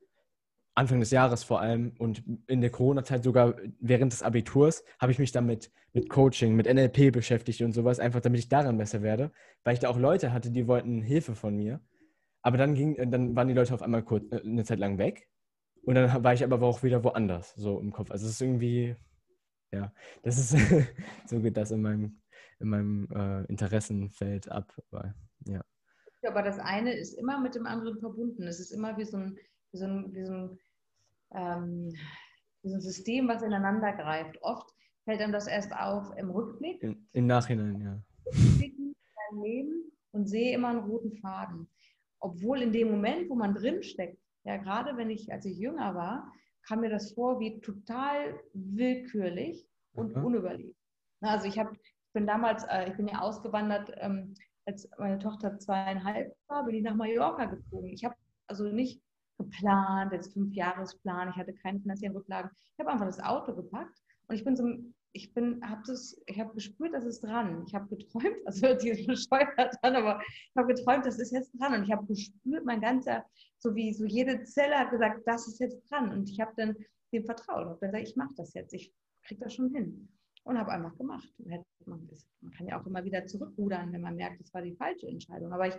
Anfang 0.74 1.00
des 1.00 1.10
Jahres 1.10 1.42
vor 1.42 1.60
allem 1.60 1.94
und 1.98 2.22
in 2.46 2.60
der 2.60 2.70
Corona-Zeit 2.70 3.24
sogar 3.24 3.56
während 3.80 4.12
des 4.12 4.22
Abiturs 4.22 4.84
habe 4.98 5.10
ich 5.10 5.18
mich 5.18 5.32
damit 5.32 5.70
mit 5.94 6.10
Coaching, 6.10 6.54
mit 6.54 6.66
NLP 6.66 7.12
beschäftigt 7.12 7.62
und 7.62 7.72
sowas, 7.72 7.98
einfach 7.98 8.20
damit 8.20 8.40
ich 8.40 8.50
daran 8.50 8.76
besser 8.76 9.00
werde, 9.00 9.32
weil 9.64 9.72
ich 9.72 9.80
da 9.80 9.88
auch 9.88 9.98
Leute 9.98 10.34
hatte, 10.34 10.50
die 10.50 10.66
wollten 10.66 11.00
Hilfe 11.00 11.34
von 11.34 11.56
mir. 11.56 11.80
Aber 12.42 12.58
dann, 12.58 12.74
ging, 12.74 13.10
dann 13.10 13.34
waren 13.34 13.48
die 13.48 13.54
Leute 13.54 13.72
auf 13.72 13.80
einmal 13.80 14.02
kurz, 14.02 14.30
äh, 14.30 14.40
eine 14.40 14.64
Zeit 14.64 14.78
lang 14.78 14.98
weg 14.98 15.28
und 15.86 15.94
dann 15.94 16.24
war 16.24 16.34
ich 16.34 16.42
aber 16.42 16.60
auch 16.62 16.82
wieder 16.82 17.02
woanders, 17.04 17.54
so 17.54 17.78
im 17.78 17.92
Kopf. 17.92 18.10
Also 18.10 18.26
es 18.26 18.32
ist 18.32 18.40
irgendwie, 18.40 18.96
ja, 19.72 19.92
das 20.24 20.36
ist, 20.36 20.50
so 21.26 21.40
geht 21.40 21.56
das 21.56 21.70
in 21.70 21.80
meinem, 21.80 22.20
in 22.58 22.68
meinem 22.68 23.08
äh, 23.14 23.44
Interessenfeld 23.44 24.50
ab. 24.50 24.74
Aber, 24.90 25.14
ja. 25.46 25.64
aber 26.26 26.42
das 26.42 26.58
eine 26.58 26.92
ist 26.92 27.14
immer 27.14 27.40
mit 27.40 27.54
dem 27.54 27.66
anderen 27.66 28.00
verbunden. 28.00 28.48
Es 28.48 28.58
ist 28.58 28.72
immer 28.72 28.98
wie 28.98 29.04
so 29.04 29.16
ein, 29.16 29.38
wie 29.70 29.78
so 29.78 29.84
ein, 29.84 30.12
wie 30.12 30.24
so 30.24 30.32
ein, 30.32 30.58
ähm, 31.34 31.94
wie 32.62 32.68
so 32.68 32.74
ein 32.74 32.80
System, 32.80 33.28
was 33.28 33.42
ineinander 33.42 33.92
greift. 33.92 34.42
Oft 34.42 34.68
fällt 35.04 35.20
einem 35.20 35.32
das 35.32 35.46
erst 35.46 35.72
auf 35.72 36.12
im 36.16 36.30
Rückblick. 36.30 36.82
In, 36.82 37.08
Im 37.12 37.26
Nachhinein, 37.26 37.80
ja. 37.80 38.02
Leben 39.40 39.92
und 40.10 40.26
sehe 40.26 40.54
immer 40.54 40.70
einen 40.70 40.80
roten 40.80 41.12
Faden. 41.18 41.68
Obwohl 42.18 42.62
in 42.62 42.72
dem 42.72 42.90
Moment, 42.90 43.28
wo 43.30 43.36
man 43.36 43.54
drinsteckt, 43.54 44.18
ja, 44.46 44.56
gerade 44.58 44.96
wenn 44.96 45.10
ich, 45.10 45.32
als 45.32 45.44
ich 45.44 45.58
jünger 45.58 45.94
war, 45.94 46.32
kam 46.62 46.80
mir 46.80 46.90
das 46.90 47.12
vor 47.12 47.40
wie 47.40 47.60
total 47.60 48.40
willkürlich 48.54 49.68
und 49.92 50.16
mhm. 50.16 50.24
unüberlegt. 50.24 50.76
Also 51.20 51.48
ich 51.48 51.58
habe, 51.58 51.72
ich 51.74 52.12
bin 52.12 52.26
damals, 52.26 52.64
äh, 52.64 52.88
ich 52.88 52.96
bin 52.96 53.08
ja 53.08 53.20
ausgewandert, 53.20 53.92
ähm, 53.96 54.34
als 54.66 54.88
meine 54.98 55.18
Tochter 55.18 55.58
zweieinhalb 55.58 56.34
war, 56.48 56.64
bin 56.64 56.76
ich 56.76 56.82
nach 56.82 56.94
Mallorca 56.94 57.46
gezogen. 57.46 57.88
Ich 57.88 58.04
habe 58.04 58.14
also 58.46 58.64
nicht 58.64 59.02
geplant, 59.36 60.12
jetzt 60.12 60.32
fünf 60.32 60.54
Jahresplan, 60.54 61.30
ich 61.30 61.36
hatte 61.36 61.54
keine 61.54 61.80
finanziellen 61.80 62.16
Rücklagen. 62.16 62.50
Ich 62.74 62.78
habe 62.78 62.90
einfach 62.90 63.06
das 63.06 63.20
Auto 63.20 63.54
gepackt 63.54 63.98
und 64.28 64.36
ich 64.36 64.44
bin 64.44 64.56
so 64.56 64.64
ich 65.16 65.32
bin, 65.32 65.66
habe 65.66 65.82
das, 65.86 66.20
ich 66.26 66.38
habe 66.38 66.52
gespürt, 66.52 66.92
das 66.92 67.06
ist 67.06 67.22
dran. 67.22 67.64
Ich 67.66 67.74
habe 67.74 67.88
geträumt, 67.88 68.36
also 68.44 68.66
hört 68.66 68.82
sich 68.82 69.06
bescheuert 69.06 69.74
an, 69.82 69.96
aber 69.96 70.20
ich 70.22 70.56
habe 70.56 70.74
geträumt, 70.74 71.06
das 71.06 71.18
ist 71.18 71.32
jetzt 71.32 71.58
dran. 71.58 71.74
Und 71.74 71.84
ich 71.84 71.90
habe 71.90 72.06
gespürt, 72.06 72.66
mein 72.66 72.82
ganzer, 72.82 73.24
so 73.56 73.74
wie 73.74 73.94
so 73.94 74.04
jede 74.04 74.44
Zelle 74.44 74.76
hat 74.78 74.90
gesagt, 74.90 75.26
das 75.26 75.48
ist 75.48 75.58
jetzt 75.58 75.80
dran. 75.90 76.12
Und 76.12 76.28
ich 76.28 76.38
habe 76.38 76.52
dann 76.56 76.76
dem 77.12 77.24
vertraut 77.24 77.64
habe 77.66 77.78
gesagt, 77.78 78.08
ich 78.08 78.16
mache 78.16 78.34
das 78.36 78.52
jetzt, 78.52 78.74
ich 78.74 78.92
kriege 79.22 79.40
das 79.40 79.54
schon 79.54 79.70
hin. 79.70 80.08
Und 80.44 80.58
habe 80.58 80.70
einfach 80.70 80.96
gemacht. 80.96 81.28
Man, 81.86 82.06
kann 82.56 82.66
ja 82.66 82.80
auch 82.80 82.86
immer 82.86 83.02
wieder 83.02 83.26
zurückrudern, 83.26 83.92
wenn 83.92 84.02
man 84.02 84.16
merkt, 84.16 84.40
das 84.40 84.52
war 84.52 84.62
die 84.62 84.76
falsche 84.76 85.08
Entscheidung. 85.08 85.52
Aber 85.52 85.66
ich 85.66 85.74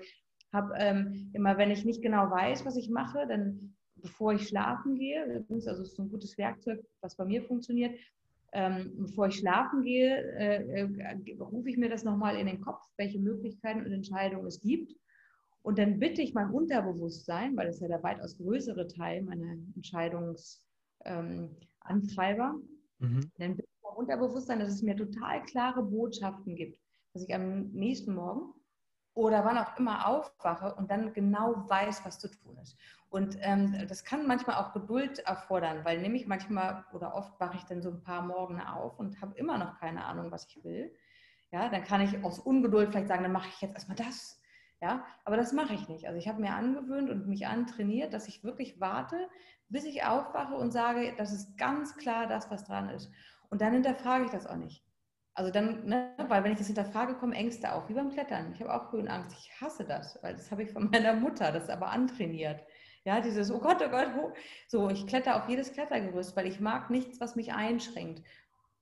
habe 0.51 0.73
ähm, 0.77 1.31
immer, 1.34 1.57
wenn 1.57 1.72
ich 1.72 1.85
nicht 1.85 2.01
genau 2.01 2.30
weiß, 2.31 2.65
was 2.65 2.76
ich 2.76 2.89
mache, 2.89 3.26
dann 3.27 3.76
bevor 3.95 4.34
ich 4.34 4.47
schlafen 4.47 4.95
gehe, 4.95 5.45
also 5.49 5.84
es 5.84 5.89
ist 5.89 5.95
so 5.95 6.03
ein 6.03 6.09
gutes 6.09 6.38
Werkzeug, 6.38 6.84
was 7.01 7.15
bei 7.15 7.26
mir 7.26 7.43
funktioniert, 7.43 7.97
ähm, 8.53 8.93
bevor 8.97 9.27
ich 9.27 9.35
schlafen 9.35 9.83
gehe, 9.83 10.17
äh, 10.37 10.81
äh, 10.81 11.37
rufe 11.39 11.69
ich 11.69 11.77
mir 11.77 11.89
das 11.89 12.03
nochmal 12.03 12.37
in 12.37 12.47
den 12.47 12.61
Kopf, 12.61 12.81
welche 12.97 13.19
Möglichkeiten 13.19 13.85
und 13.85 13.91
Entscheidungen 13.91 14.47
es 14.47 14.61
gibt. 14.61 14.93
Und 15.61 15.77
dann 15.79 15.99
bitte 15.99 16.21
ich 16.21 16.33
mein 16.33 16.51
Unterbewusstsein, 16.51 17.57
weil 17.57 17.67
das 17.67 17.81
ja 17.81 17.89
der 17.89 18.03
weitaus 18.03 18.37
größere 18.37 18.87
Teil 18.87 19.21
meiner 19.23 19.57
Entscheidungsantreiber, 19.75 20.65
ähm, 21.05 21.57
mhm. 22.99 23.31
dann 23.37 23.57
bitte 23.57 23.69
ich 23.69 23.83
mein 23.83 23.97
Unterbewusstsein, 23.97 24.59
dass 24.59 24.73
es 24.73 24.81
mir 24.81 24.95
total 24.95 25.43
klare 25.43 25.83
Botschaften 25.83 26.55
gibt, 26.55 26.79
dass 27.13 27.23
ich 27.23 27.35
am 27.35 27.71
nächsten 27.71 28.15
Morgen 28.15 28.53
oder 29.13 29.43
wann 29.43 29.57
auch 29.57 29.77
immer 29.77 30.07
aufwache 30.07 30.73
und 30.75 30.89
dann 30.89 31.11
genau 31.11 31.67
weiß, 31.67 32.05
was 32.05 32.19
zu 32.19 32.29
tun 32.29 32.57
ist. 32.61 32.77
Und 33.09 33.38
ähm, 33.41 33.88
das 33.88 34.03
kann 34.03 34.27
manchmal 34.27 34.57
auch 34.57 34.73
Geduld 34.73 35.19
erfordern, 35.19 35.85
weil 35.85 36.01
nämlich 36.01 36.27
manchmal 36.27 36.84
oder 36.91 37.15
oft 37.15 37.39
wache 37.39 37.57
ich 37.57 37.63
dann 37.63 37.81
so 37.81 37.89
ein 37.89 38.03
paar 38.03 38.21
Morgen 38.21 38.59
auf 38.59 38.99
und 38.99 39.21
habe 39.21 39.38
immer 39.38 39.57
noch 39.57 39.79
keine 39.79 40.05
Ahnung, 40.05 40.31
was 40.31 40.45
ich 40.47 40.63
will. 40.63 40.93
Ja, 41.51 41.69
dann 41.69 41.84
kann 41.84 42.01
ich 42.01 42.21
aus 42.23 42.39
Ungeduld 42.39 42.89
vielleicht 42.89 43.07
sagen, 43.07 43.23
dann 43.23 43.31
mache 43.31 43.47
ich 43.47 43.61
jetzt 43.61 43.75
erstmal 43.75 43.95
das. 43.95 44.41
Ja, 44.81 45.05
aber 45.25 45.38
das 45.38 45.53
mache 45.53 45.73
ich 45.73 45.89
nicht. 45.89 46.05
Also 46.05 46.19
ich 46.19 46.27
habe 46.27 46.41
mir 46.41 46.53
angewöhnt 46.53 47.09
und 47.09 47.27
mich 47.27 47.47
antrainiert, 47.47 48.13
dass 48.13 48.27
ich 48.27 48.43
wirklich 48.43 48.79
warte, 48.79 49.27
bis 49.69 49.85
ich 49.85 50.03
aufwache 50.03 50.53
und 50.53 50.71
sage, 50.71 51.13
das 51.17 51.34
ist 51.34 51.57
ganz 51.57 51.95
klar 51.95 52.27
das, 52.27 52.51
was 52.51 52.65
dran 52.65 52.89
ist. 52.89 53.11
Und 53.49 53.61
dann 53.61 53.73
hinterfrage 53.73 54.25
ich 54.25 54.31
das 54.31 54.45
auch 54.45 54.55
nicht. 54.55 54.84
Also 55.34 55.51
dann, 55.51 55.85
ne, 55.85 56.13
weil 56.27 56.43
wenn 56.43 56.51
ich 56.51 56.57
das 56.57 56.67
hinterfrage, 56.67 57.15
kommen 57.15 57.34
Ängste 57.34 57.71
auf, 57.71 57.88
wie 57.89 57.93
beim 57.93 58.11
Klettern. 58.11 58.51
Ich 58.53 58.59
habe 58.59 58.73
auch 58.73 58.91
Höhenangst. 58.91 59.35
Ich 59.39 59.61
hasse 59.61 59.84
das, 59.84 60.19
weil 60.21 60.35
das 60.35 60.51
habe 60.51 60.63
ich 60.63 60.71
von 60.71 60.89
meiner 60.91 61.13
Mutter, 61.13 61.51
das 61.51 61.63
ist 61.63 61.69
aber 61.69 61.89
antrainiert. 61.89 62.63
Ja, 63.07 63.21
dieses, 63.21 63.49
oh 63.51 63.59
Gott, 63.59 63.81
oh 63.81 63.89
Gott, 63.89 64.09
wo? 64.17 64.34
so, 64.67 64.89
ich 64.89 65.07
kletter 65.07 65.38
auf 65.38 65.47
jedes 65.47 65.71
Klettergerüst, 65.71 66.35
weil 66.35 66.45
ich 66.45 66.59
mag 66.59 66.89
nichts, 66.89 67.21
was 67.21 67.38
mich 67.38 67.53
einschränkt. 67.53 68.21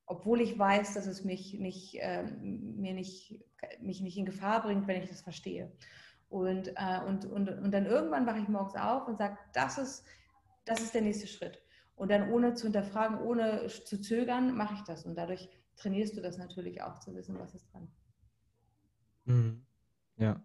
Obwohl 0.08 0.42
ich 0.42 0.58
weiß, 0.58 0.96
dass 0.96 1.06
es 1.06 1.24
mich 1.24 1.60
nicht, 1.60 2.02
äh, 2.02 2.24
mir 2.24 2.96
nicht, 2.96 3.40
mich 3.82 4.02
nicht 4.02 4.18
in 4.18 4.26
Gefahr 4.26 4.64
bringt, 4.64 4.88
wenn 4.88 5.00
ich 5.00 5.08
das 5.08 5.22
verstehe. 5.22 5.72
Und, 6.28 6.70
äh, 6.70 7.02
und, 7.06 7.26
und, 7.26 7.50
und 7.50 7.72
dann 7.72 7.86
irgendwann 7.86 8.26
wache 8.26 8.40
ich 8.40 8.48
morgens 8.48 8.76
auf 8.76 9.08
und 9.08 9.20
sage, 9.20 9.38
das 9.54 9.78
ist, 9.78 10.08
das 10.66 10.82
ist 10.82 10.96
der 10.96 11.04
nächste 11.04 11.28
Schritt. 11.28 11.62
Und 11.96 12.10
dann 12.10 12.32
ohne 12.32 12.56
zu 12.56 12.64
hinterfragen, 12.64 13.20
ohne 13.20 13.68
zu 13.68 14.02
zögern, 14.02 14.58
mache 14.58 14.74
ich 14.74 14.82
das. 14.86 15.06
Und 15.06 15.14
dadurch 15.14 15.48
trainierst 15.76 16.18
du 16.18 16.22
das 16.22 16.40
natürlich 16.40 16.82
auch 16.82 16.98
zu 16.98 17.14
wissen, 17.14 17.38
was 17.38 17.54
ist 17.54 17.72
dran. 17.72 17.92
Mhm. 19.26 19.68
Ja. 20.18 20.44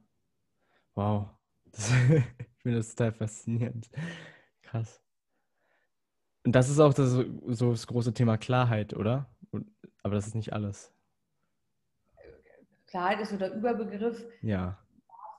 Wow. 0.95 1.31
Das, 1.65 1.91
finde 2.71 2.79
das 2.79 2.95
total 2.95 3.13
faszinierend. 3.13 3.91
Krass. 4.63 5.03
Und 6.45 6.53
das 6.53 6.71
ist 6.71 6.79
auch 6.79 6.95
das, 6.95 7.11
so 7.49 7.71
das 7.73 7.87
große 7.87 8.15
Thema 8.15 8.39
Klarheit, 8.39 8.95
oder? 8.95 9.29
aber 10.03 10.15
das 10.15 10.29
ist 10.29 10.35
nicht 10.35 10.53
alles. 10.53 10.95
Klarheit 12.87 13.21
ist 13.21 13.31
so 13.31 13.37
der 13.37 13.53
Überbegriff. 13.55 14.25
Ja. 14.41 14.79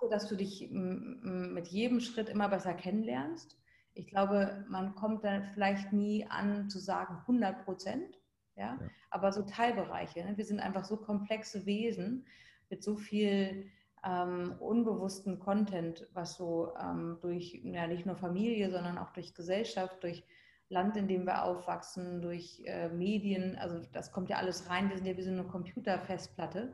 Dass 0.10 0.28
du 0.28 0.36
dich 0.36 0.70
mit 0.72 1.68
jedem 1.68 2.00
Schritt 2.00 2.30
immer 2.30 2.50
besser 2.50 2.74
kennenlernst. 2.74 3.58
Ich 3.94 4.08
glaube, 4.08 4.66
man 4.70 4.94
kommt 4.96 5.24
dann 5.24 5.46
vielleicht 5.54 5.94
nie 5.94 6.26
an 6.28 6.70
zu 6.70 6.80
sagen 6.80 7.18
100 7.22 7.66
Prozent, 7.66 8.20
ja? 8.56 8.78
ja? 8.80 8.90
aber 9.10 9.32
so 9.32 9.44
Teilbereiche. 9.44 10.24
Ne? 10.24 10.38
Wir 10.38 10.46
sind 10.46 10.60
einfach 10.60 10.86
so 10.86 10.98
komplexe 10.98 11.66
Wesen 11.66 12.28
mit 12.70 12.84
so 12.84 12.98
viel 12.98 13.72
ähm, 14.04 14.56
unbewussten 14.60 15.40
Content, 15.40 16.08
was 16.14 16.36
so 16.36 16.74
ähm, 16.80 17.18
durch 17.22 17.60
ja 17.64 17.88
nicht 17.88 18.06
nur 18.06 18.16
Familie, 18.16 18.72
sondern 18.72 18.98
auch 18.98 19.12
durch 19.12 19.34
Gesellschaft, 19.34 20.04
durch 20.04 20.24
Land, 20.70 20.96
in 20.96 21.08
dem 21.08 21.26
wir 21.26 21.44
aufwachsen, 21.44 22.22
durch 22.22 22.64
äh, 22.66 22.90
Medien, 22.90 23.58
also 23.58 23.82
das 23.92 24.12
kommt 24.12 24.30
ja 24.30 24.38
alles 24.38 24.70
rein. 24.70 24.90
Wir 24.90 24.96
sind 24.96 25.06
ja 25.06 25.18
wie 25.18 25.22
so 25.22 25.30
eine 25.30 25.44
Computerfestplatte. 25.44 26.74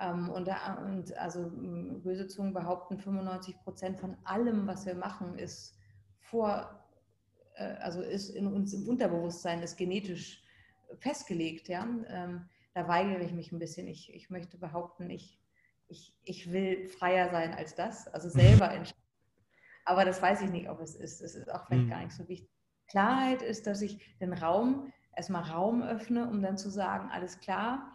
Ähm, 0.00 0.30
und, 0.30 0.48
und, 0.86 1.16
also 1.18 1.50
böse 1.52 2.28
Zungen 2.28 2.54
behaupten, 2.54 2.98
95 2.98 3.58
Prozent 3.58 4.00
von 4.00 4.16
allem, 4.24 4.66
was 4.66 4.86
wir 4.86 4.94
machen, 4.94 5.38
ist 5.38 5.76
vor, 6.20 6.84
äh, 7.56 7.74
also 7.80 8.00
ist 8.00 8.30
in 8.30 8.46
uns 8.46 8.72
im 8.74 8.88
Unterbewusstsein, 8.88 9.62
ist 9.62 9.76
genetisch 9.76 10.42
festgelegt. 11.00 11.68
Ja? 11.68 11.86
Ähm, 12.08 12.48
da 12.74 12.88
weigere 12.88 13.20
ich 13.20 13.32
mich 13.32 13.52
ein 13.52 13.58
bisschen. 13.58 13.88
Ich, 13.88 14.14
ich 14.14 14.30
möchte 14.30 14.56
behaupten, 14.56 15.10
ich 15.10 15.41
ich, 15.92 16.14
ich 16.24 16.50
will 16.52 16.88
freier 16.88 17.30
sein 17.30 17.54
als 17.54 17.74
das, 17.74 18.08
also 18.08 18.28
selber 18.28 18.70
entscheiden. 18.72 19.00
Aber 19.84 20.04
das 20.04 20.22
weiß 20.22 20.42
ich 20.42 20.50
nicht, 20.50 20.68
ob 20.68 20.80
es 20.80 20.94
ist. 20.94 21.20
Es 21.20 21.34
ist 21.34 21.52
auch 21.52 21.66
vielleicht 21.66 21.84
mhm. 21.84 21.90
gar 21.90 22.00
nicht 22.00 22.12
so 22.12 22.26
wichtig. 22.28 22.48
Klarheit 22.88 23.42
ist, 23.42 23.66
dass 23.66 23.82
ich 23.82 23.98
den 24.20 24.32
Raum, 24.32 24.92
erstmal 25.16 25.42
Raum 25.42 25.82
öffne, 25.82 26.28
um 26.28 26.42
dann 26.42 26.56
zu 26.56 26.70
sagen, 26.70 27.10
alles 27.10 27.38
klar. 27.40 27.92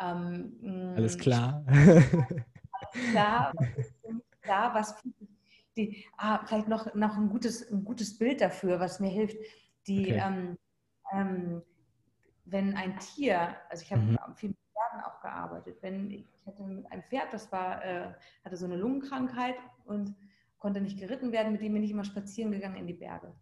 Ähm, 0.00 0.56
mm, 0.60 0.94
alles 0.96 1.18
klar. 1.18 1.64
alles 1.68 2.10
klar, 3.10 3.52
klar, 4.42 4.74
was 4.74 5.02
die, 5.76 6.04
ah, 6.16 6.44
vielleicht 6.46 6.68
noch, 6.68 6.94
noch 6.94 7.16
ein, 7.16 7.28
gutes, 7.28 7.70
ein 7.70 7.84
gutes 7.84 8.18
Bild 8.18 8.40
dafür, 8.40 8.80
was 8.80 9.00
mir 9.00 9.10
hilft. 9.10 9.36
Die, 9.86 10.12
okay. 10.12 10.22
ähm, 10.24 10.58
ähm, 11.12 11.62
wenn 12.44 12.76
ein 12.76 12.98
Tier, 12.98 13.56
also 13.68 13.82
ich 13.82 13.92
habe 13.92 14.02
mhm. 14.02 14.18
viel 14.34 14.48
mit 14.50 14.58
Pferden 14.96 15.04
auch 15.04 15.20
gearbeitet, 15.20 15.78
wenn 15.82 16.10
ich 16.10 16.26
hatte 16.46 16.62
mit 16.62 16.90
einem 16.90 17.02
Pferd, 17.02 17.32
das 17.32 17.50
war, 17.52 17.84
äh, 17.84 18.12
hatte 18.44 18.56
so 18.56 18.66
eine 18.66 18.76
Lungenkrankheit 18.76 19.56
und 19.84 20.14
konnte 20.58 20.80
nicht 20.80 20.98
geritten 20.98 21.32
werden. 21.32 21.52
Mit 21.52 21.62
dem 21.62 21.72
bin 21.72 21.82
ich 21.82 21.90
immer 21.90 22.04
spazieren 22.04 22.52
gegangen 22.52 22.76
in 22.76 22.86
die 22.86 22.94
Berge. 22.94 23.32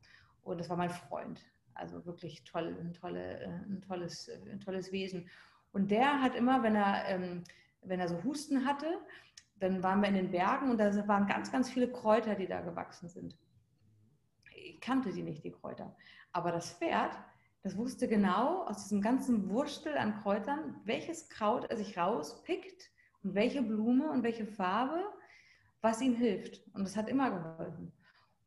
Und 0.42 0.58
das 0.58 0.68
war 0.68 0.76
mein 0.76 0.90
Freund. 0.90 1.44
Also 1.74 2.04
wirklich 2.06 2.44
toll, 2.44 2.76
ein, 2.80 2.92
tolle, 2.92 3.40
äh, 3.40 3.46
ein, 3.46 3.82
tolles, 3.86 4.28
äh, 4.28 4.38
ein 4.50 4.60
tolles 4.60 4.92
Wesen. 4.92 5.28
Und 5.72 5.90
der 5.90 6.22
hat 6.22 6.34
immer, 6.34 6.62
wenn 6.62 6.76
er, 6.76 7.04
ähm, 7.08 7.44
wenn 7.82 8.00
er 8.00 8.08
so 8.08 8.22
Husten 8.22 8.64
hatte, 8.64 8.98
dann 9.56 9.82
waren 9.82 10.00
wir 10.00 10.08
in 10.08 10.14
den 10.14 10.30
Bergen 10.30 10.70
und 10.70 10.78
da 10.78 11.08
waren 11.08 11.26
ganz, 11.26 11.50
ganz 11.50 11.70
viele 11.70 11.90
Kräuter, 11.90 12.34
die 12.34 12.46
da 12.46 12.60
gewachsen 12.60 13.08
sind. 13.08 13.36
Ich 14.54 14.80
kannte 14.80 15.12
die 15.12 15.22
nicht, 15.22 15.44
die 15.44 15.52
Kräuter. 15.52 15.94
Aber 16.32 16.52
das 16.52 16.72
Pferd, 16.72 17.16
das 17.64 17.78
wusste 17.78 18.06
genau 18.08 18.66
aus 18.66 18.82
diesem 18.82 19.00
ganzen 19.00 19.48
Wurstel 19.48 19.96
an 19.96 20.20
Kräutern, 20.20 20.76
welches 20.84 21.30
Kraut 21.30 21.64
er 21.70 21.78
sich 21.78 21.96
rauspickt 21.96 22.90
und 23.22 23.34
welche 23.34 23.62
Blume 23.62 24.10
und 24.10 24.22
welche 24.22 24.46
Farbe, 24.46 25.02
was 25.80 26.02
ihm 26.02 26.14
hilft. 26.14 26.60
Und 26.74 26.84
das 26.84 26.94
hat 26.94 27.08
immer 27.08 27.30
geholfen. 27.30 27.90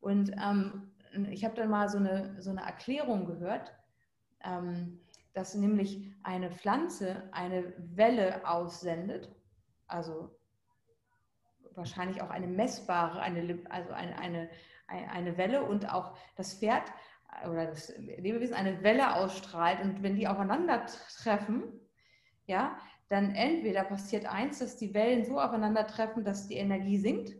Und 0.01 0.31
ähm, 0.39 0.91
ich 1.31 1.43
habe 1.43 1.55
dann 1.55 1.71
mal 1.71 1.89
so 1.89 1.97
eine, 1.97 2.39
so 2.39 2.51
eine 2.51 2.61
Erklärung 2.61 3.25
gehört, 3.25 3.73
ähm, 4.43 4.99
dass 5.33 5.55
nämlich 5.55 6.13
eine 6.21 6.51
Pflanze 6.51 7.27
eine 7.31 7.73
Welle 7.95 8.47
aussendet, 8.47 9.35
also 9.87 10.37
wahrscheinlich 11.73 12.21
auch 12.21 12.29
eine 12.29 12.47
messbare, 12.47 13.19
eine, 13.19 13.59
also 13.71 13.93
eine, 13.93 14.19
eine, 14.19 14.49
eine 14.87 15.37
Welle 15.37 15.63
und 15.63 15.91
auch 15.91 16.15
das 16.35 16.53
Pferd 16.53 16.83
oder 17.49 17.67
das 17.67 17.93
Lebewesen 17.97 18.55
eine 18.55 18.83
Welle 18.83 19.15
ausstrahlt 19.15 19.81
und 19.83 20.01
wenn 20.03 20.15
die 20.15 20.27
aufeinandertreffen, 20.27 21.63
ja, 22.45 22.77
dann 23.09 23.31
entweder 23.31 23.83
passiert 23.83 24.25
eins, 24.25 24.59
dass 24.59 24.77
die 24.77 24.93
Wellen 24.93 25.25
so 25.25 25.39
aufeinandertreffen, 25.39 26.23
dass 26.23 26.47
die 26.47 26.55
Energie 26.55 26.97
sinkt, 26.97 27.35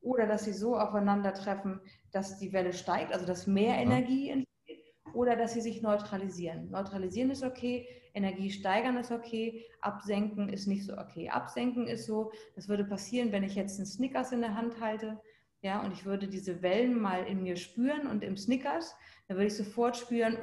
oder 0.00 0.26
dass 0.26 0.44
sie 0.44 0.52
so 0.52 0.78
aufeinandertreffen, 0.78 1.80
dass 2.12 2.38
die 2.38 2.52
Welle 2.52 2.72
steigt, 2.72 3.12
also 3.12 3.26
dass 3.26 3.46
mehr 3.46 3.76
Energie 3.76 4.30
entsteht, 4.30 4.84
oder 5.14 5.34
dass 5.34 5.54
sie 5.54 5.60
sich 5.60 5.82
neutralisieren. 5.82 6.70
Neutralisieren 6.70 7.30
ist 7.30 7.42
okay, 7.42 7.88
Energie 8.14 8.50
steigern 8.50 8.96
ist 8.96 9.10
okay, 9.10 9.66
absenken 9.80 10.48
ist 10.48 10.66
nicht 10.66 10.84
so 10.84 10.96
okay. 10.96 11.28
Absenken 11.28 11.88
ist 11.88 12.06
so, 12.06 12.30
das 12.54 12.68
würde 12.68 12.84
passieren, 12.84 13.32
wenn 13.32 13.42
ich 13.42 13.56
jetzt 13.56 13.78
einen 13.78 13.86
Snickers 13.86 14.32
in 14.32 14.42
der 14.42 14.54
Hand 14.54 14.80
halte, 14.80 15.20
ja, 15.66 15.82
und 15.82 15.92
ich 15.92 16.04
würde 16.04 16.28
diese 16.28 16.62
Wellen 16.62 17.00
mal 17.00 17.26
in 17.26 17.42
mir 17.42 17.56
spüren 17.56 18.06
und 18.06 18.22
im 18.22 18.36
Snickers, 18.36 18.94
dann 19.26 19.36
würde 19.36 19.48
ich 19.48 19.56
sofort 19.56 19.96
spüren, 19.96 20.36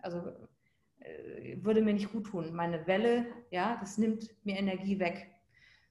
also 0.00 0.18
äh, 1.00 1.56
würde 1.64 1.82
mir 1.82 1.92
nicht 1.92 2.12
gut 2.12 2.28
tun. 2.28 2.54
Meine 2.54 2.86
Welle, 2.86 3.26
ja, 3.50 3.76
das 3.80 3.98
nimmt 3.98 4.30
mir 4.44 4.56
Energie 4.56 5.00
weg. 5.00 5.28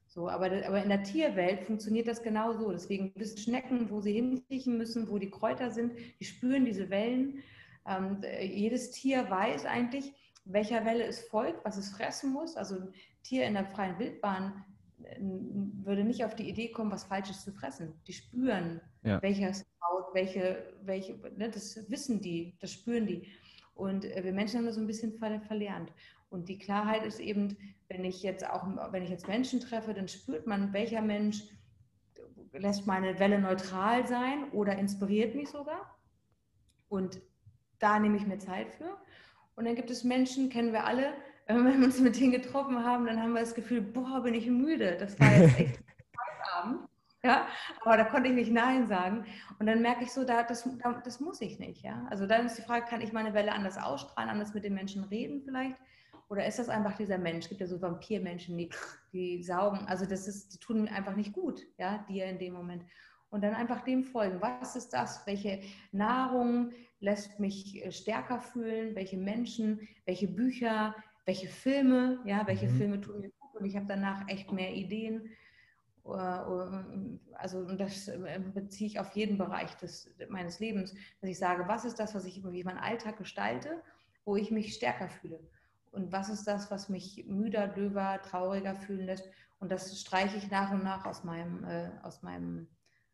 So, 0.05 0.29
aber, 0.29 0.45
aber 0.65 0.81
in 0.81 0.87
der 0.87 1.03
Tierwelt 1.03 1.65
funktioniert 1.65 2.07
das 2.07 2.23
genau 2.23 2.53
so. 2.53 2.71
Deswegen 2.71 3.11
wissen 3.15 3.37
Schnecken, 3.37 3.89
wo 3.89 3.99
sie 3.99 4.13
hinkriechen 4.13 4.77
müssen, 4.77 5.09
wo 5.09 5.17
die 5.17 5.29
Kräuter 5.29 5.69
sind, 5.69 5.91
die 6.21 6.25
spüren 6.25 6.63
diese 6.63 6.89
Wellen. 6.89 7.43
Ähm, 7.85 8.21
jedes 8.41 8.91
Tier 8.91 9.29
weiß 9.29 9.65
eigentlich, 9.65 10.13
welcher 10.45 10.85
Welle 10.85 11.03
es 11.03 11.19
folgt, 11.27 11.65
was 11.65 11.75
es 11.75 11.89
fressen 11.89 12.31
muss. 12.31 12.55
Also 12.55 12.75
ein 12.75 12.93
Tier 13.23 13.45
in 13.45 13.55
der 13.55 13.65
freien 13.65 13.99
Wildbahn 13.99 14.53
äh, 14.53 14.76
würde 15.19 16.03
nicht 16.03 16.25
auf 16.25 16.35
die 16.35 16.49
Idee 16.49 16.69
kommen, 16.71 16.91
was 16.91 17.05
Falsches 17.05 17.43
zu 17.43 17.51
fressen. 17.51 17.93
Die 18.07 18.13
spüren, 18.13 18.81
ja. 19.03 19.21
welches 19.21 19.65
Kraut, 19.79 20.13
welche, 20.13 20.73
welche, 20.83 21.17
ne, 21.35 21.49
das 21.49 21.89
wissen 21.89 22.21
die, 22.21 22.55
das 22.59 22.71
spüren 22.71 23.07
die. 23.07 23.27
Und 23.73 24.05
äh, 24.05 24.23
wir 24.23 24.33
Menschen 24.33 24.59
haben 24.59 24.65
das 24.65 24.75
so 24.75 24.81
ein 24.81 24.87
bisschen 24.87 25.13
verlernt. 25.13 25.91
Und 26.29 26.49
die 26.49 26.57
Klarheit 26.57 27.05
ist 27.05 27.19
eben, 27.19 27.57
wenn 27.87 28.03
ich 28.03 28.21
jetzt 28.23 28.47
auch, 28.49 28.67
wenn 28.91 29.03
ich 29.03 29.09
jetzt 29.09 29.27
Menschen 29.27 29.59
treffe, 29.59 29.93
dann 29.93 30.07
spürt 30.07 30.45
man, 30.45 30.73
welcher 30.73 31.01
Mensch 31.01 31.43
lässt 32.53 32.87
meine 32.87 33.19
Welle 33.19 33.39
neutral 33.39 34.05
sein 34.07 34.49
oder 34.51 34.77
inspiriert 34.77 35.35
mich 35.35 35.49
sogar. 35.49 35.97
Und 36.89 37.21
da 37.79 37.99
nehme 37.99 38.17
ich 38.17 38.25
mir 38.25 38.39
Zeit 38.39 38.71
für. 38.71 38.97
Und 39.55 39.65
dann 39.65 39.75
gibt 39.75 39.89
es 39.89 40.03
Menschen, 40.03 40.49
kennen 40.49 40.73
wir 40.73 40.85
alle, 40.85 41.13
wenn 41.47 41.79
wir 41.79 41.85
uns 41.85 41.99
mit 41.99 42.19
denen 42.19 42.31
getroffen 42.31 42.83
haben, 42.83 43.05
dann 43.05 43.21
haben 43.21 43.33
wir 43.33 43.41
das 43.41 43.55
Gefühl, 43.55 43.81
boah, 43.81 44.21
bin 44.21 44.33
ich 44.33 44.47
müde. 44.47 44.97
Das 44.97 45.19
war 45.19 45.31
jetzt 45.31 45.59
echt 45.59 45.79
Abend. 46.53 46.87
Ja, 47.23 47.47
aber 47.83 47.97
da 47.97 48.03
konnte 48.03 48.29
ich 48.29 48.35
nicht 48.35 48.51
Nein 48.51 48.87
sagen. 48.87 49.25
Und 49.59 49.65
dann 49.65 49.81
merke 49.81 50.03
ich 50.03 50.11
so, 50.11 50.23
da, 50.23 50.43
das, 50.43 50.69
da, 50.81 51.01
das 51.03 51.19
muss 51.19 51.41
ich 51.41 51.59
nicht. 51.59 51.83
Ja? 51.83 52.05
Also 52.09 52.27
dann 52.27 52.45
ist 52.45 52.57
die 52.57 52.61
Frage, 52.61 52.85
kann 52.85 53.01
ich 53.01 53.11
meine 53.11 53.33
Welle 53.33 53.53
anders 53.53 53.77
ausstrahlen, 53.77 54.29
anders 54.29 54.53
mit 54.53 54.63
den 54.63 54.73
Menschen 54.73 55.03
reden 55.05 55.41
vielleicht? 55.43 55.75
Oder 56.29 56.45
ist 56.45 56.59
das 56.59 56.69
einfach 56.69 56.95
dieser 56.95 57.17
Mensch? 57.17 57.45
Es 57.45 57.49
gibt 57.49 57.61
ja 57.61 57.67
so 57.67 57.81
Vampirmenschen, 57.81 58.57
die, 58.57 58.69
die 59.13 59.43
saugen. 59.43 59.85
Also 59.87 60.05
das 60.05 60.27
ist, 60.27 60.53
die 60.53 60.59
tun 60.59 60.87
einfach 60.87 61.15
nicht 61.15 61.33
gut, 61.33 61.65
ja, 61.77 62.05
dir 62.09 62.25
in 62.25 62.37
dem 62.37 62.53
Moment. 62.53 62.83
Und 63.29 63.43
dann 63.43 63.55
einfach 63.55 63.81
dem 63.81 64.03
folgen. 64.03 64.41
Was 64.41 64.75
ist 64.75 64.89
das? 64.89 65.25
Welche 65.25 65.61
Nahrung 65.91 66.71
lässt 66.99 67.39
mich 67.39 67.83
äh, 67.83 67.91
stärker 67.91 68.39
fühlen? 68.39 68.95
Welche 68.95 69.17
Menschen? 69.17 69.87
Welche 70.05 70.27
Bücher? 70.27 70.95
Welche 71.27 71.49
Filme? 71.49 72.19
Ja, 72.23 72.47
welche 72.47 72.69
mhm. 72.69 72.77
Filme 72.77 73.01
tun 73.01 73.19
mir 73.19 73.29
gut? 73.29 73.59
Und 73.59 73.65
ich 73.65 73.75
habe 73.75 73.85
danach 73.85 74.29
echt 74.29 74.53
mehr 74.53 74.73
Ideen. 74.73 75.29
Also 77.33 77.65
das 77.75 78.07
äh, 78.07 78.41
beziehe 78.53 78.87
ich 78.87 78.97
auf 78.97 79.11
jeden 79.11 79.37
Bereich 79.37 79.75
des, 79.75 80.09
meines 80.29 80.61
Lebens, 80.61 80.95
dass 81.19 81.29
ich 81.29 81.37
sage, 81.37 81.67
was 81.67 81.83
ist 81.83 81.99
das, 81.99 82.15
was 82.15 82.23
ich 82.23 82.41
wie 82.45 82.63
meinen 82.63 82.77
Alltag 82.77 83.17
gestalte, 83.17 83.83
wo 84.23 84.37
ich 84.37 84.51
mich 84.51 84.73
stärker 84.73 85.09
fühle? 85.09 85.41
Und 85.91 86.13
was 86.13 86.29
ist 86.29 86.45
das, 86.47 86.71
was 86.71 86.87
mich 86.87 87.25
müder, 87.27 87.67
döver, 87.67 88.21
trauriger 88.21 88.75
fühlen 88.75 89.05
lässt? 89.05 89.29
Und 89.59 89.69
das 89.69 89.99
streiche 89.99 90.37
ich 90.37 90.49
nach 90.49 90.71
und 90.71 90.85
nach 90.85 91.05
aus 91.05 91.25
meinem, 91.25 91.65
äh, 91.65 91.91
aus 92.03 92.23
meinem, 92.23 92.69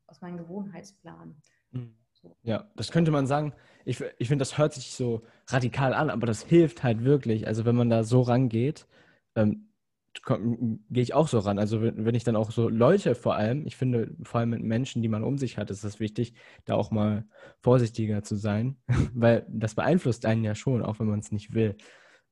aus 0.06 0.22
meinem 0.22 0.38
Gewohnheitsplan. 0.38 1.36
Mhm. 1.72 2.03
Ja, 2.44 2.70
das 2.76 2.92
könnte 2.92 3.12
man 3.12 3.28
sagen. 3.28 3.54
Ich, 3.86 4.02
ich 4.18 4.28
finde, 4.28 4.42
das 4.44 4.58
hört 4.58 4.74
sich 4.74 4.92
so 4.92 5.24
radikal 5.48 5.94
an, 5.94 6.10
aber 6.10 6.26
das 6.26 6.44
hilft 6.44 6.84
halt 6.84 7.04
wirklich. 7.04 7.48
Also 7.48 7.66
wenn 7.66 7.76
man 7.76 7.90
da 7.90 8.04
so 8.04 8.22
rangeht, 8.22 8.88
ähm, 9.36 9.70
gehe 10.90 11.04
ich 11.04 11.14
auch 11.14 11.28
so 11.28 11.40
ran. 11.40 11.60
Also 11.60 11.82
wenn 11.82 12.16
ich 12.16 12.24
dann 12.24 12.36
auch 12.36 12.52
so 12.52 12.70
Leute 12.70 13.16
vor 13.16 13.36
allem, 13.36 13.66
ich 13.66 13.76
finde 13.76 14.16
vor 14.24 14.40
allem 14.40 14.52
mit 14.52 14.62
Menschen, 14.62 15.02
die 15.02 15.08
man 15.08 15.24
um 15.24 15.38
sich 15.38 15.58
hat, 15.58 15.72
ist 15.72 15.84
es 15.84 16.00
wichtig, 16.00 16.34
da 16.66 16.76
auch 16.76 16.92
mal 16.92 17.26
vorsichtiger 17.62 18.24
zu 18.24 18.36
sein, 18.36 18.78
weil 19.14 19.46
das 19.50 19.76
beeinflusst 19.76 20.26
einen 20.26 20.44
ja 20.44 20.56
schon, 20.56 20.84
auch 20.84 21.00
wenn 21.00 21.08
man 21.08 21.20
es 21.20 21.32
nicht 21.32 21.54
will. 21.54 21.76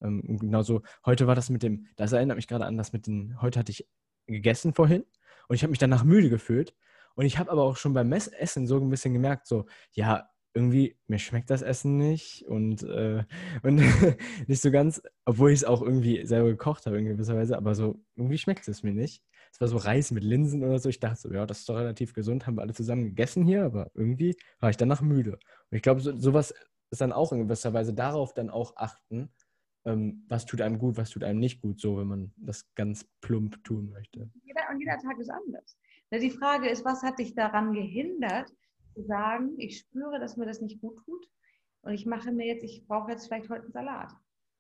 Ähm, 0.01 0.37
genauso, 0.39 0.83
heute 1.05 1.27
war 1.27 1.35
das 1.35 1.49
mit 1.49 1.63
dem, 1.63 1.87
das 1.95 2.11
erinnert 2.11 2.37
mich 2.37 2.47
gerade 2.47 2.65
an 2.65 2.77
das 2.77 2.93
mit 2.93 3.07
den, 3.07 3.41
heute 3.41 3.59
hatte 3.59 3.71
ich 3.71 3.87
gegessen 4.27 4.73
vorhin 4.73 5.03
und 5.47 5.55
ich 5.55 5.63
habe 5.63 5.71
mich 5.71 5.79
danach 5.79 6.03
müde 6.03 6.29
gefühlt 6.29 6.75
und 7.15 7.25
ich 7.25 7.37
habe 7.37 7.51
aber 7.51 7.63
auch 7.63 7.77
schon 7.77 7.93
beim 7.93 8.11
Essen 8.11 8.67
so 8.67 8.77
ein 8.77 8.89
bisschen 8.89 9.13
gemerkt, 9.13 9.47
so, 9.47 9.65
ja, 9.91 10.29
irgendwie, 10.53 10.97
mir 11.07 11.17
schmeckt 11.17 11.49
das 11.49 11.61
Essen 11.61 11.97
nicht 11.97 12.45
und, 12.47 12.83
äh, 12.83 13.23
und 13.63 13.75
nicht 14.47 14.61
so 14.61 14.71
ganz, 14.71 15.01
obwohl 15.25 15.51
ich 15.51 15.59
es 15.59 15.63
auch 15.63 15.81
irgendwie 15.81 16.25
selber 16.25 16.49
gekocht 16.49 16.85
habe 16.85 16.99
in 16.99 17.05
gewisser 17.05 17.35
Weise, 17.35 17.57
aber 17.57 17.73
so, 17.75 18.03
irgendwie 18.15 18.37
schmeckt 18.37 18.67
es 18.67 18.83
mir 18.83 18.93
nicht. 18.93 19.23
Es 19.53 19.59
war 19.59 19.67
so 19.67 19.77
Reis 19.77 20.11
mit 20.11 20.23
Linsen 20.23 20.63
oder 20.63 20.79
so. 20.79 20.89
Ich 20.89 20.99
dachte 20.99 21.19
so, 21.19 21.33
ja, 21.33 21.45
das 21.45 21.59
ist 21.59 21.69
doch 21.69 21.75
relativ 21.75 22.13
gesund, 22.13 22.47
haben 22.47 22.55
wir 22.55 22.61
alle 22.61 22.73
zusammen 22.73 23.05
gegessen 23.05 23.45
hier, 23.45 23.65
aber 23.65 23.91
irgendwie 23.93 24.35
war 24.59 24.69
ich 24.69 24.77
danach 24.77 25.01
müde. 25.01 25.33
Und 25.33 25.75
ich 25.75 25.81
glaube, 25.81 26.01
so, 26.01 26.17
sowas 26.17 26.53
ist 26.89 27.01
dann 27.01 27.11
auch 27.13 27.31
in 27.31 27.39
gewisser 27.39 27.73
Weise 27.73 27.93
darauf 27.93 28.33
dann 28.33 28.49
auch 28.49 28.75
achten, 28.75 29.29
ähm, 29.85 30.25
was 30.27 30.45
tut 30.45 30.61
einem 30.61 30.77
gut, 30.77 30.97
was 30.97 31.09
tut 31.09 31.23
einem 31.23 31.39
nicht 31.39 31.61
gut, 31.61 31.79
so 31.79 31.97
wenn 31.97 32.07
man 32.07 32.33
das 32.37 32.73
ganz 32.75 33.05
plump 33.21 33.63
tun 33.63 33.89
möchte. 33.89 34.29
Jeder, 34.43 34.61
und 34.71 34.79
jeder 34.79 34.97
Tag 34.97 35.17
ist 35.17 35.29
anders. 35.29 35.77
Die 36.19 36.29
Frage 36.29 36.69
ist, 36.69 36.83
was 36.83 37.03
hat 37.03 37.19
dich 37.19 37.35
daran 37.35 37.73
gehindert, 37.73 38.49
zu 38.93 39.03
sagen, 39.03 39.53
ich 39.57 39.79
spüre, 39.79 40.19
dass 40.19 40.37
mir 40.37 40.45
das 40.45 40.61
nicht 40.61 40.81
gut 40.81 40.97
tut 41.05 41.25
und 41.81 41.93
ich 41.93 42.05
mache 42.05 42.31
mir 42.31 42.45
jetzt, 42.45 42.63
ich 42.63 42.85
brauche 42.85 43.11
jetzt 43.11 43.27
vielleicht 43.27 43.49
heute 43.49 43.63
einen 43.63 43.71
Salat 43.71 44.11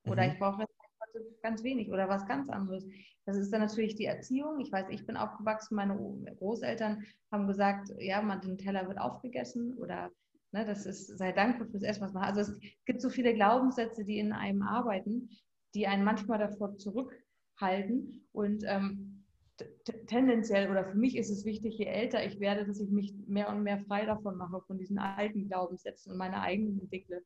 oder 0.05 0.23
mhm. 0.23 0.31
ich 0.31 0.39
brauche 0.39 0.61
jetzt 0.61 0.73
heute 1.05 1.25
ganz 1.41 1.63
wenig 1.63 1.89
oder 1.89 2.07
was 2.07 2.25
ganz 2.25 2.49
anderes. 2.49 2.87
Das 3.25 3.37
ist 3.37 3.51
dann 3.51 3.61
natürlich 3.61 3.95
die 3.95 4.05
Erziehung. 4.05 4.59
Ich 4.59 4.71
weiß, 4.71 4.87
ich 4.89 5.05
bin 5.05 5.17
aufgewachsen, 5.17 5.75
meine 5.75 5.95
Großeltern 6.37 7.03
haben 7.31 7.47
gesagt, 7.47 7.89
ja, 7.99 8.21
man, 8.21 8.41
den 8.41 8.57
Teller 8.57 8.87
wird 8.87 8.99
aufgegessen 8.99 9.77
oder 9.77 10.09
ne, 10.51 10.65
das 10.65 10.85
ist, 10.85 11.17
sei 11.17 11.31
dankbar 11.31 11.67
fürs 11.67 11.83
Essen, 11.83 12.01
was 12.01 12.13
man 12.13 12.23
hat. 12.23 12.37
Also 12.37 12.53
es 12.53 12.59
gibt 12.85 13.01
so 13.01 13.09
viele 13.09 13.33
Glaubenssätze, 13.33 14.03
die 14.03 14.19
in 14.19 14.33
einem 14.33 14.61
arbeiten, 14.63 15.29
die 15.75 15.87
einen 15.87 16.03
manchmal 16.03 16.39
davor 16.39 16.77
zurückhalten 16.77 18.27
und 18.31 18.63
ähm, 18.65 19.10
tendenziell 20.07 20.69
oder 20.69 20.85
für 20.85 20.97
mich 20.97 21.17
ist 21.17 21.29
es 21.29 21.45
wichtig, 21.45 21.77
je 21.77 21.85
älter 21.85 22.25
ich 22.25 22.39
werde, 22.39 22.65
dass 22.65 22.79
ich 22.79 22.89
mich 22.89 23.13
mehr 23.27 23.49
und 23.49 23.63
mehr 23.63 23.79
frei 23.79 24.05
davon 24.05 24.37
mache, 24.37 24.61
von 24.67 24.77
diesen 24.77 24.99
alten 24.99 25.47
Glaubenssätzen 25.47 26.11
und 26.11 26.17
meine 26.17 26.41
eigenen 26.41 26.79
entwickle. 26.79 27.21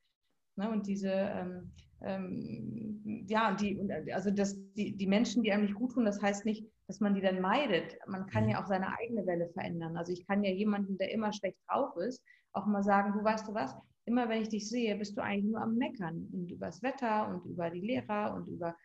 Ne? 0.56 0.70
Und 0.70 0.88
diese, 0.88 1.12
ähm, 1.12 1.72
ähm, 2.02 3.26
ja, 3.28 3.54
die, 3.54 3.80
also 4.14 4.32
das, 4.32 4.58
die, 4.74 4.96
die 4.96 5.08
Menschen, 5.08 5.44
die 5.44 5.52
einem 5.52 5.64
nicht 5.64 5.76
gut 5.76 5.94
tun, 5.94 6.06
das 6.06 6.22
heißt 6.22 6.46
nicht, 6.46 6.66
dass 6.88 7.00
man 7.00 7.16
die 7.16 7.22
dann 7.22 7.42
meidet. 7.42 7.98
Man 8.08 8.28
kann 8.28 8.44
mhm. 8.44 8.50
ja 8.52 8.64
auch 8.64 8.68
seine 8.68 8.98
eigene 8.98 9.26
Welle 9.26 9.50
verändern. 9.50 9.98
Also 9.98 10.12
ich 10.12 10.26
kann 10.28 10.44
ja 10.44 10.52
jemanden, 10.52 10.98
der 10.98 11.12
immer 11.12 11.34
schlecht 11.34 11.58
drauf 11.68 11.96
ist, 11.98 12.24
auch 12.54 12.66
mal 12.66 12.84
sagen, 12.84 13.14
du 13.14 13.24
weißt 13.24 13.48
du 13.48 13.54
was, 13.54 13.76
immer 14.06 14.30
wenn 14.30 14.42
ich 14.42 14.50
dich 14.50 14.70
sehe, 14.70 14.96
bist 14.96 15.18
du 15.18 15.22
eigentlich 15.22 15.52
nur 15.52 15.62
am 15.62 15.76
Meckern 15.76 16.30
und 16.32 16.52
über 16.52 16.68
das 16.68 16.82
Wetter 16.84 17.28
und 17.28 17.46
über 17.46 17.70
die 17.70 17.82
Lehrer 17.82 18.36
und 18.36 18.48
über 18.48 18.76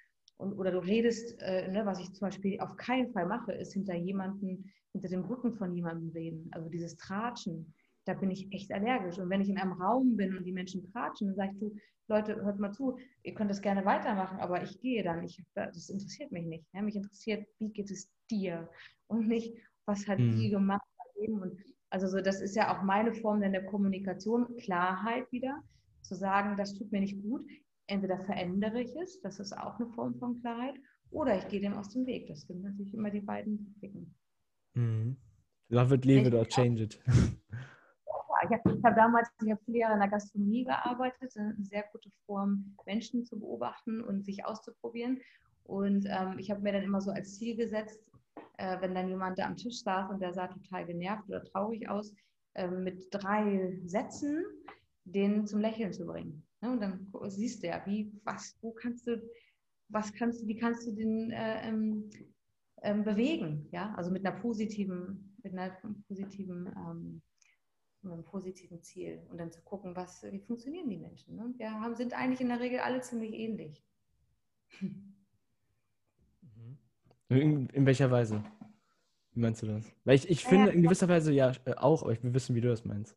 und, 0.41 0.55
oder 0.55 0.71
du 0.73 0.79
redest, 0.79 1.41
äh, 1.43 1.69
ne, 1.69 1.85
was 1.85 2.01
ich 2.01 2.13
zum 2.15 2.27
Beispiel 2.27 2.59
auf 2.61 2.77
keinen 2.77 3.13
Fall 3.13 3.27
mache, 3.27 3.53
ist 3.53 3.75
hinter 3.75 3.95
jemanden, 3.95 4.73
hinter 4.93 5.09
dem 5.09 5.25
Rücken 5.25 5.55
von 5.55 5.75
jemandem 5.75 6.09
reden. 6.11 6.49
Also 6.53 6.71
dieses 6.71 6.97
Tratschen, 6.97 7.75
da 8.07 8.15
bin 8.15 8.31
ich 8.31 8.51
echt 8.53 8.73
allergisch. 8.73 9.19
Und 9.19 9.29
wenn 9.29 9.43
ich 9.43 9.51
in 9.51 9.59
einem 9.59 9.73
Raum 9.73 10.17
bin 10.17 10.37
und 10.37 10.45
die 10.45 10.53
Menschen 10.53 10.83
tratschen, 10.93 11.29
dann 11.29 11.37
sage 11.37 11.53
ich, 11.53 11.59
du, 11.61 11.77
Leute, 12.09 12.43
hört 12.43 12.59
mal 12.59 12.73
zu, 12.73 12.97
ihr 13.23 13.35
könnt 13.35 13.51
das 13.51 13.61
gerne 13.61 13.85
weitermachen, 13.85 14.41
aber 14.41 14.63
ich 14.63 14.81
gehe 14.81 15.03
dann. 15.03 15.23
Ich, 15.23 15.45
das 15.55 15.91
interessiert 15.91 16.33
mich 16.33 16.47
nicht. 16.47 16.65
Ja? 16.73 16.81
Mich 16.81 16.97
interessiert, 16.97 17.47
wie 17.59 17.71
geht 17.71 17.91
es 17.91 18.11
dir? 18.31 18.69
Und 19.09 19.29
nicht, 19.29 19.55
was 19.85 20.09
hat 20.09 20.19
mhm. 20.19 20.37
die 20.37 20.49
gemacht 20.49 20.83
Und 21.17 21.61
also 21.91 22.07
so, 22.07 22.21
das 22.21 22.41
ist 22.41 22.57
ja 22.57 22.75
auch 22.75 22.83
meine 22.83 23.13
Form 23.13 23.43
in 23.43 23.53
der 23.53 23.67
Kommunikation, 23.67 24.57
Klarheit 24.57 25.31
wieder, 25.31 25.63
zu 26.01 26.15
sagen, 26.15 26.57
das 26.57 26.73
tut 26.73 26.91
mir 26.91 27.01
nicht 27.01 27.21
gut 27.23 27.45
entweder 27.91 28.19
verändere 28.21 28.81
ich 28.81 28.95
es, 28.97 29.21
das 29.21 29.41
ist 29.41 29.53
auch 29.53 29.79
eine 29.79 29.89
Form 29.91 30.15
von 30.17 30.41
Klarheit, 30.41 30.75
oder 31.11 31.37
ich 31.37 31.49
gehe 31.49 31.61
dem 31.61 31.75
aus 31.75 31.91
dem 31.91 32.07
Weg. 32.07 32.29
Das 32.29 32.43
sind 32.43 32.63
natürlich 32.63 32.95
immer 32.95 33.11
die 33.11 33.21
beiden 33.21 33.75
Techniken. 33.81 34.15
Mhm. 34.75 35.17
Love 35.69 35.95
it, 35.95 36.05
leave 36.05 36.29
it 36.29 36.35
or 36.35 36.47
change 36.47 36.83
it. 36.83 37.01
ich 38.45 38.51
habe 38.51 38.83
hab 38.83 38.97
damals, 38.97 39.29
ich 39.43 39.51
habe 39.51 39.61
viele 39.65 39.79
Jahre 39.79 39.95
in 39.95 40.01
der 40.01 40.09
Gastronomie 40.09 40.65
gearbeitet, 40.65 41.33
eine 41.37 41.55
sehr 41.61 41.85
gute 41.93 42.11
Form, 42.27 42.77
Menschen 42.87 43.25
zu 43.25 43.39
beobachten 43.39 44.03
und 44.03 44.25
sich 44.25 44.45
auszuprobieren. 44.45 45.21
Und 45.65 46.07
ähm, 46.09 46.39
ich 46.39 46.51
habe 46.51 46.61
mir 46.61 46.73
dann 46.73 46.83
immer 46.83 47.01
so 47.01 47.11
als 47.11 47.37
Ziel 47.37 47.57
gesetzt, 47.57 48.01
äh, 48.59 48.81
wenn 48.81 48.95
dann 48.95 49.09
jemand 49.09 49.39
da 49.39 49.47
am 49.47 49.57
Tisch 49.57 49.83
saß 49.83 50.11
und 50.11 50.21
der 50.21 50.33
sah 50.33 50.49
total 50.49 50.87
genervt 50.87 51.29
oder 51.29 51.45
traurig 51.45 51.89
aus, 51.89 52.15
äh, 52.55 52.69
mit 52.69 53.07
drei 53.11 53.79
Sätzen 53.85 54.45
den 55.05 55.47
zum 55.47 55.61
Lächeln 55.61 55.93
zu 55.93 56.07
bringen. 56.07 56.47
Ne? 56.61 56.73
Und 56.73 56.81
dann 56.81 57.07
siehst 57.29 57.63
du 57.63 57.69
ja, 57.69 57.83
wie, 57.87 58.13
was, 58.25 58.57
wo 58.61 58.73
kannst 58.73 59.07
du, 59.07 59.23
was 59.89 60.13
kannst 60.13 60.43
du, 60.43 60.47
wie 60.47 60.57
kannst 60.57 60.87
du 60.87 60.93
den 60.93 61.31
äh, 61.31 61.69
ähm, 61.69 62.11
ähm, 62.83 63.05
bewegen, 63.05 63.69
ja, 63.73 63.95
also 63.95 64.11
mit 64.11 64.25
einer 64.25 64.39
positiven, 64.39 65.35
mit 65.43 65.53
einer 65.53 65.77
positiven, 66.09 66.67
ähm, 66.67 67.23
mit 68.03 68.13
einem 68.13 68.25
positiven 68.25 68.83
Ziel 68.83 69.21
und 69.31 69.39
dann 69.39 69.53
zu 69.53 69.61
gucken, 69.63 69.95
was, 69.95 70.23
wie 70.23 70.41
funktionieren 70.41 70.89
die 70.89 70.97
Menschen. 70.97 71.37
Ne? 71.37 71.53
Wir 71.59 71.71
haben, 71.71 71.95
sind 71.97 72.15
eigentlich 72.15 72.41
in 72.41 72.49
der 72.49 72.61
Regel 72.61 72.81
alle 72.81 73.01
ziemlich 73.01 73.35
ähnlich. 73.35 73.85
Mhm. 74.81 75.15
In, 77.29 77.69
in 77.69 77.87
welcher 77.87 78.11
Weise? 78.11 78.43
Wie 79.33 79.41
meinst 79.41 79.63
du 79.63 79.67
das? 79.67 79.85
Weil 80.05 80.17
ich, 80.17 80.29
ich 80.29 80.45
finde 80.45 80.73
in 80.73 80.83
gewisser 80.83 81.09
Weise 81.09 81.33
ja 81.33 81.53
äh, 81.65 81.75
auch, 81.75 82.03
aber 82.03 82.13
ich 82.13 82.23
will 82.23 82.35
wissen, 82.35 82.57
wie 82.57 82.61
du 82.61 82.69
das 82.69 82.85
meinst. 82.85 83.17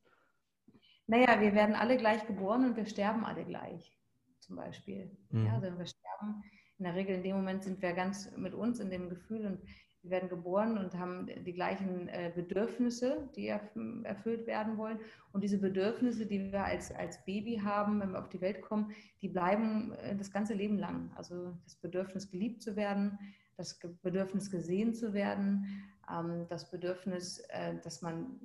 Naja, 1.08 1.40
wir 1.42 1.54
werden 1.54 1.76
alle 1.76 1.98
gleich 1.98 2.26
geboren 2.28 2.66
und 2.66 2.78
wir 2.78 2.86
sterben 2.86 3.26
alle 3.26 3.44
gleich, 3.44 3.98
zum 4.40 4.56
Beispiel. 4.56 5.12
Mhm. 5.30 5.46
Ja, 5.46 5.54
also 5.54 5.78
wir 5.78 5.86
sterben, 5.86 6.44
in 6.78 6.86
der 6.86 6.96
Regel 6.96 7.16
in 7.16 7.24
dem 7.24 7.36
Moment 7.36 7.64
sind 7.64 7.82
wir 7.82 7.94
ganz 7.94 8.36
mit 8.38 8.54
uns 8.54 8.80
in 8.80 8.90
dem 8.90 9.10
Gefühl 9.10 9.46
und 9.46 9.62
wir 10.04 10.12
werden 10.12 10.28
geboren 10.28 10.78
und 10.78 10.98
haben 10.98 11.30
die 11.46 11.54
gleichen 11.54 12.10
äh, 12.10 12.30
Bedürfnisse, 12.36 13.30
die 13.38 13.48
erfüllt 13.48 14.46
werden 14.48 14.78
wollen. 14.78 15.00
Und 15.32 15.44
diese 15.44 15.58
Bedürfnisse, 15.58 16.26
die 16.26 16.52
wir 16.52 16.66
als, 16.66 16.92
als 16.92 17.24
Baby 17.24 17.62
haben, 17.64 18.02
wenn 18.02 18.12
wir 18.12 18.20
auf 18.20 18.28
die 18.28 18.42
Welt 18.42 18.62
kommen, 18.62 18.92
die 19.22 19.30
bleiben 19.30 19.94
äh, 19.94 20.16
das 20.18 20.30
ganze 20.30 20.56
Leben 20.56 20.78
lang. 20.78 21.10
Also 21.16 21.54
das 21.64 21.76
Bedürfnis, 21.76 22.30
geliebt 22.30 22.62
zu 22.62 22.76
werden, 22.76 23.18
das 23.56 23.80
Bedürfnis, 24.02 24.52
gesehen 24.52 24.94
zu 24.94 25.14
werden, 25.14 25.86
ähm, 26.12 26.48
das 26.50 26.70
Bedürfnis, 26.70 27.40
äh, 27.50 27.76
dass 27.82 28.02
man 28.02 28.42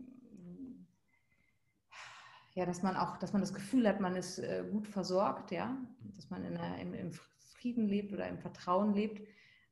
ja, 2.59 2.67
dass 2.67 2.83
man 2.83 2.97
auch, 2.97 3.19
dass 3.19 3.33
man 3.33 3.41
das 3.41 3.55
Gefühl 3.55 3.87
hat, 3.87 4.01
man 4.01 4.17
ist 4.17 4.41
äh, 4.41 4.65
gut 4.69 4.89
versorgt, 4.89 5.53
ja, 5.53 5.79
dass 6.17 6.29
man 6.29 6.45
in 6.45 6.57
einer, 6.57 6.77
im, 6.81 6.93
im, 6.93 7.13
Frieden 7.13 7.87
lebt 7.87 8.13
oder 8.13 8.29
im 8.29 8.39
Vertrauen 8.39 8.95
lebt, 8.95 9.27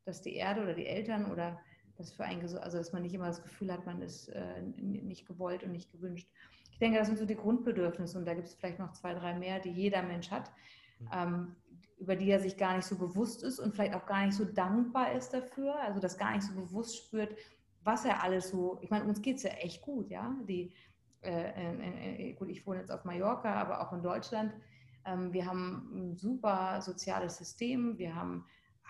dass 0.04 0.22
die 0.22 0.34
Erde 0.34 0.62
oder 0.62 0.74
die 0.74 0.86
Eltern 0.86 1.30
oder 1.30 1.60
das 1.96 2.12
für 2.12 2.24
einen, 2.24 2.42
also 2.42 2.78
dass 2.78 2.92
man 2.92 3.02
nicht 3.02 3.14
immer 3.14 3.26
das 3.26 3.42
Gefühl 3.42 3.72
hat, 3.72 3.86
man 3.86 4.02
ist 4.02 4.28
äh, 4.28 4.62
nicht 4.62 5.26
gewollt 5.26 5.64
und 5.64 5.72
nicht 5.72 5.90
gewünscht. 5.90 6.28
Ich 6.70 6.78
denke, 6.78 6.98
das 6.98 7.08
sind 7.08 7.18
so 7.18 7.26
die 7.26 7.36
Grundbedürfnisse 7.36 8.18
und 8.18 8.24
da 8.24 8.34
gibt 8.34 8.46
es 8.46 8.54
vielleicht 8.54 8.78
noch 8.78 8.92
zwei, 8.92 9.14
drei 9.14 9.34
mehr, 9.34 9.58
die 9.60 9.70
jeder 9.70 10.02
Mensch 10.02 10.30
hat, 10.30 10.52
mhm. 11.00 11.08
ähm, 11.12 11.56
über 11.98 12.14
die 12.14 12.30
er 12.30 12.40
sich 12.40 12.56
gar 12.56 12.76
nicht 12.76 12.86
so 12.86 12.96
bewusst 12.96 13.42
ist 13.42 13.58
und 13.58 13.74
vielleicht 13.74 13.94
auch 13.94 14.06
gar 14.06 14.26
nicht 14.26 14.36
so 14.36 14.44
dankbar 14.44 15.12
ist 15.12 15.30
dafür, 15.30 15.76
also 15.80 15.98
das 15.98 16.18
gar 16.18 16.34
nicht 16.34 16.44
so 16.44 16.54
bewusst 16.54 16.96
spürt, 16.96 17.36
was 17.82 18.04
er 18.04 18.22
alles 18.22 18.50
so, 18.50 18.78
ich 18.80 18.90
meine, 18.90 19.04
uns 19.04 19.22
geht 19.22 19.36
es 19.36 19.42
ja 19.44 19.50
echt 19.50 19.82
gut, 19.82 20.08
ja, 20.10 20.36
die 20.48 20.72
äh, 21.22 22.32
gut, 22.34 22.48
ich 22.48 22.66
wohne 22.66 22.80
jetzt 22.80 22.90
auf 22.90 23.04
Mallorca, 23.04 23.54
aber 23.54 23.80
auch 23.80 23.92
in 23.92 24.02
Deutschland. 24.02 24.52
Ähm, 25.04 25.32
wir 25.32 25.46
haben 25.46 25.90
ein 25.92 26.16
super 26.16 26.80
soziales 26.80 27.36
System, 27.36 27.98
wir 27.98 28.14
haben 28.14 28.44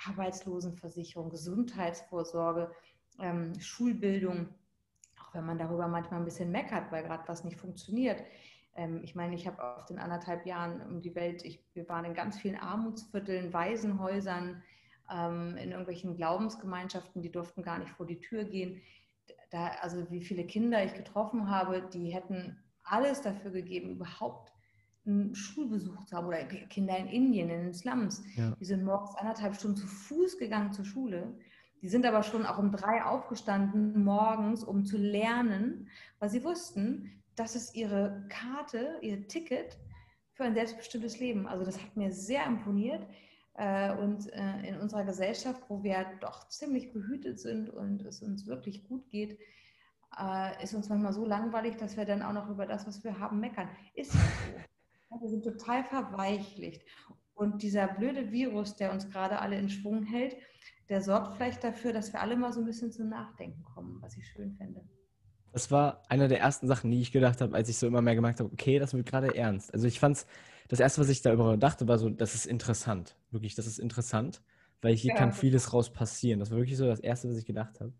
Arbeitslosenversicherung, 0.08 1.30
Gesundheitsvorsorge, 1.30 2.70
ähm, 3.18 3.58
Schulbildung, 3.60 4.48
auch 5.20 5.34
wenn 5.34 5.46
man 5.46 5.58
darüber 5.58 5.88
manchmal 5.88 6.20
ein 6.20 6.24
bisschen 6.24 6.50
meckert, 6.50 6.90
weil 6.92 7.04
gerade 7.04 7.26
was 7.26 7.44
nicht 7.44 7.58
funktioniert. 7.58 8.22
Ähm, 8.74 9.00
ich 9.02 9.14
meine, 9.14 9.34
ich 9.34 9.46
habe 9.46 9.62
auf 9.62 9.86
den 9.86 9.98
anderthalb 9.98 10.46
Jahren 10.46 10.82
um 10.82 11.00
die 11.00 11.14
Welt, 11.14 11.44
ich, 11.44 11.64
wir 11.74 11.88
waren 11.88 12.04
in 12.04 12.14
ganz 12.14 12.38
vielen 12.38 12.56
Armutsvierteln, 12.56 13.52
Waisenhäusern, 13.52 14.62
in 15.08 15.70
irgendwelchen 15.70 16.16
Glaubensgemeinschaften, 16.16 17.22
die 17.22 17.30
durften 17.30 17.62
gar 17.62 17.78
nicht 17.78 17.92
vor 17.92 18.06
die 18.06 18.18
Tür 18.18 18.42
gehen 18.42 18.82
da, 19.50 19.68
also 19.80 20.10
wie 20.10 20.22
viele 20.22 20.44
Kinder 20.44 20.84
ich 20.84 20.94
getroffen 20.94 21.50
habe, 21.50 21.88
die 21.92 22.10
hätten 22.10 22.58
alles 22.84 23.22
dafür 23.22 23.50
gegeben, 23.50 23.90
überhaupt 23.90 24.52
einen 25.06 25.34
Schulbesuch 25.34 26.04
zu 26.04 26.16
haben 26.16 26.26
oder 26.26 26.44
Kinder 26.44 26.96
in 26.98 27.06
Indien, 27.06 27.48
in 27.48 27.62
den 27.62 27.74
Slums. 27.74 28.24
Ja. 28.34 28.56
Die 28.58 28.64
sind 28.64 28.84
morgens 28.84 29.14
anderthalb 29.16 29.54
Stunden 29.54 29.76
zu 29.76 29.86
Fuß 29.86 30.38
gegangen 30.38 30.72
zur 30.72 30.84
Schule. 30.84 31.38
Die 31.82 31.88
sind 31.88 32.06
aber 32.06 32.22
schon 32.22 32.46
auch 32.46 32.58
um 32.58 32.72
drei 32.72 33.04
aufgestanden 33.04 34.02
morgens, 34.02 34.64
um 34.64 34.84
zu 34.84 34.96
lernen, 34.96 35.88
weil 36.18 36.30
sie 36.30 36.42
wussten, 36.42 37.22
das 37.36 37.54
ist 37.54 37.76
ihre 37.76 38.26
Karte, 38.28 38.98
ihr 39.02 39.28
Ticket 39.28 39.78
für 40.32 40.44
ein 40.44 40.54
selbstbestimmtes 40.54 41.20
Leben. 41.20 41.46
Also 41.46 41.64
das 41.64 41.80
hat 41.80 41.96
mir 41.96 42.12
sehr 42.12 42.44
imponiert. 42.46 43.06
Äh, 43.58 43.94
und 43.96 44.30
äh, 44.32 44.68
in 44.68 44.78
unserer 44.78 45.04
Gesellschaft, 45.04 45.62
wo 45.68 45.82
wir 45.82 46.06
doch 46.20 46.48
ziemlich 46.48 46.92
behütet 46.92 47.40
sind 47.40 47.70
und 47.70 48.02
es 48.02 48.22
uns 48.22 48.46
wirklich 48.46 48.84
gut 48.84 49.08
geht, 49.08 49.38
äh, 50.18 50.62
ist 50.62 50.74
uns 50.74 50.88
manchmal 50.88 51.14
so 51.14 51.24
langweilig, 51.24 51.76
dass 51.76 51.96
wir 51.96 52.04
dann 52.04 52.22
auch 52.22 52.34
noch 52.34 52.50
über 52.50 52.66
das, 52.66 52.86
was 52.86 53.02
wir 53.02 53.18
haben, 53.18 53.40
meckern. 53.40 53.68
Ist 53.94 54.12
so. 54.12 54.18
Wir 55.20 55.30
sind 55.30 55.44
total 55.44 55.82
verweichlicht. 55.82 56.84
Und 57.32 57.62
dieser 57.62 57.88
blöde 57.88 58.32
Virus, 58.32 58.76
der 58.76 58.92
uns 58.92 59.08
gerade 59.08 59.38
alle 59.38 59.58
in 59.58 59.70
Schwung 59.70 60.02
hält, 60.02 60.36
der 60.90 61.00
sorgt 61.00 61.36
vielleicht 61.36 61.64
dafür, 61.64 61.94
dass 61.94 62.12
wir 62.12 62.20
alle 62.20 62.36
mal 62.36 62.52
so 62.52 62.60
ein 62.60 62.66
bisschen 62.66 62.92
zum 62.92 63.08
Nachdenken 63.08 63.62
kommen, 63.62 64.02
was 64.02 64.16
ich 64.16 64.26
schön 64.26 64.54
finde. 64.56 64.82
Das 65.52 65.70
war 65.70 66.02
eine 66.08 66.28
der 66.28 66.40
ersten 66.40 66.66
Sachen, 66.66 66.90
die 66.90 67.00
ich 67.00 67.12
gedacht 67.12 67.40
habe, 67.40 67.54
als 67.54 67.68
ich 67.70 67.78
so 67.78 67.86
immer 67.86 68.02
mehr 68.02 68.14
gemerkt 68.14 68.40
habe, 68.40 68.50
okay, 68.52 68.78
das 68.78 68.92
wird 68.92 69.06
gerade 69.06 69.34
ernst. 69.34 69.72
Also 69.72 69.86
ich 69.86 69.98
fand 69.98 70.16
es, 70.16 70.26
das 70.68 70.80
erste, 70.80 71.00
was 71.00 71.08
ich 71.08 71.22
darüber 71.22 71.56
dachte, 71.56 71.88
war 71.88 71.98
so, 71.98 72.08
das 72.08 72.34
ist 72.34 72.46
interessant. 72.46 73.16
Wirklich, 73.30 73.54
das 73.54 73.66
ist 73.66 73.78
interessant, 73.78 74.42
weil 74.80 74.94
hier 74.94 75.12
ja. 75.12 75.18
kann 75.18 75.32
vieles 75.32 75.72
raus 75.72 75.92
passieren. 75.92 76.40
Das 76.40 76.50
war 76.50 76.58
wirklich 76.58 76.76
so 76.76 76.86
das 76.86 77.00
erste, 77.00 77.28
was 77.28 77.36
ich 77.36 77.46
gedacht 77.46 77.80
habe. 77.80 77.92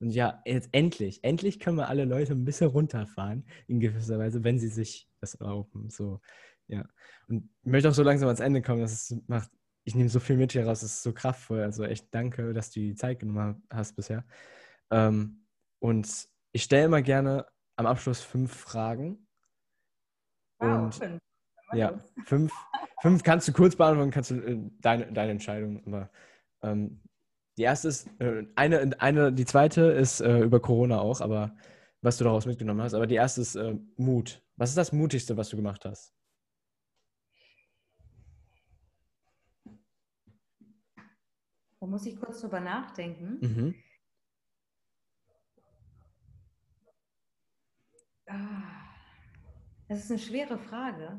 Und 0.00 0.10
ja, 0.10 0.42
jetzt 0.44 0.68
endlich, 0.72 1.22
endlich 1.22 1.60
können 1.60 1.76
wir 1.76 1.88
alle 1.88 2.04
Leute 2.04 2.32
ein 2.32 2.44
bisschen 2.44 2.68
runterfahren, 2.68 3.46
in 3.68 3.78
gewisser 3.78 4.18
Weise, 4.18 4.42
wenn 4.42 4.58
sie 4.58 4.68
sich 4.68 5.08
das 5.20 5.34
erlauben. 5.34 5.90
So, 5.90 6.20
ja. 6.66 6.84
Und 7.28 7.48
ich 7.62 7.70
möchte 7.70 7.88
auch 7.88 7.94
so 7.94 8.02
langsam 8.02 8.26
ans 8.28 8.40
Ende 8.40 8.62
kommen, 8.62 8.80
dass 8.80 8.92
es 8.92 9.16
macht, 9.28 9.50
ich 9.84 9.94
nehme 9.94 10.08
so 10.08 10.20
viel 10.20 10.36
mit 10.36 10.52
hier 10.52 10.66
raus, 10.66 10.82
es 10.82 10.94
ist 10.94 11.02
so 11.02 11.12
kraftvoll. 11.12 11.62
Also 11.62 11.84
echt 11.84 12.12
danke, 12.12 12.52
dass 12.52 12.70
du 12.70 12.80
die 12.80 12.94
Zeit 12.94 13.20
genommen 13.20 13.62
hast 13.70 13.94
bisher. 13.94 14.24
Ähm, 14.90 15.46
und 15.78 16.28
ich 16.52 16.64
stelle 16.64 16.86
immer 16.86 17.02
gerne 17.02 17.46
am 17.76 17.86
Abschluss 17.86 18.20
fünf 18.20 18.54
Fragen. 18.54 19.26
Wow, 20.58 20.82
und 20.84 20.94
fünf. 20.94 21.18
Ja, 21.74 21.98
fünf, 22.24 22.52
fünf 23.00 23.22
kannst 23.22 23.48
du 23.48 23.52
kurz 23.52 23.76
beantworten, 23.76 24.10
kannst 24.10 24.30
du 24.30 24.36
äh, 24.36 24.58
deine, 24.80 25.12
deine 25.12 25.32
Entscheidung. 25.32 25.82
Aber 25.86 26.10
ähm, 26.62 27.00
die 27.58 27.62
erste 27.62 27.88
ist, 27.88 28.08
äh, 28.20 28.46
eine, 28.56 28.90
eine, 29.00 29.32
die 29.32 29.44
zweite 29.44 29.82
ist 29.82 30.20
äh, 30.20 30.40
über 30.40 30.60
Corona 30.60 31.00
auch, 31.00 31.20
aber 31.20 31.54
was 32.00 32.16
du 32.18 32.24
daraus 32.24 32.46
mitgenommen 32.46 32.82
hast. 32.82 32.94
Aber 32.94 33.06
die 33.06 33.14
erste 33.14 33.40
ist 33.40 33.54
äh, 33.54 33.76
Mut. 33.96 34.42
Was 34.56 34.70
ist 34.70 34.78
das 34.78 34.92
Mutigste, 34.92 35.36
was 35.36 35.48
du 35.48 35.56
gemacht 35.56 35.84
hast? 35.84 36.14
Da 41.80 41.86
muss 41.86 42.06
ich 42.06 42.18
kurz 42.18 42.40
drüber 42.40 42.60
nachdenken. 42.60 43.38
Mhm. 43.40 43.74
Ah, 48.28 48.62
das 49.88 50.04
ist 50.04 50.10
eine 50.10 50.20
schwere 50.20 50.58
Frage. 50.58 51.18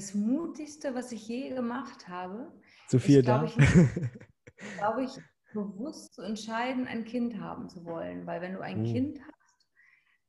Das 0.00 0.14
Mutigste, 0.14 0.94
was 0.94 1.12
ich 1.12 1.28
je 1.28 1.50
gemacht 1.50 2.08
habe, 2.08 2.50
zu 2.88 2.98
viel 2.98 3.18
ist, 3.18 3.28
da. 3.28 3.44
Glaube 3.44 3.48
ich, 3.48 3.56
glaub 4.78 4.98
ich, 4.98 5.10
bewusst 5.52 6.14
zu 6.14 6.22
entscheiden, 6.22 6.86
ein 6.86 7.04
Kind 7.04 7.38
haben 7.38 7.68
zu 7.68 7.84
wollen. 7.84 8.26
Weil 8.26 8.40
wenn 8.40 8.54
du 8.54 8.62
ein 8.62 8.80
mhm. 8.80 8.86
Kind 8.86 9.20
hast, 9.20 9.68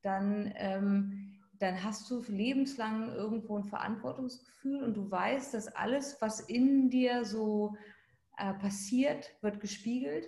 dann, 0.01 0.51
ähm, 0.57 1.39
dann 1.53 1.81
hast 1.85 2.11
du 2.11 2.21
lebenslang 2.27 3.13
irgendwo 3.13 3.57
ein 3.57 3.63
Verantwortungsgefühl 3.63 4.83
und 4.83 4.97
du 4.97 5.09
weißt, 5.09 5.53
dass 5.53 5.69
alles, 5.69 6.17
was 6.19 6.41
in 6.41 6.89
dir 6.89 7.23
so 7.23 7.73
äh, 8.35 8.53
passiert, 8.55 9.33
wird 9.39 9.61
gespiegelt. 9.61 10.27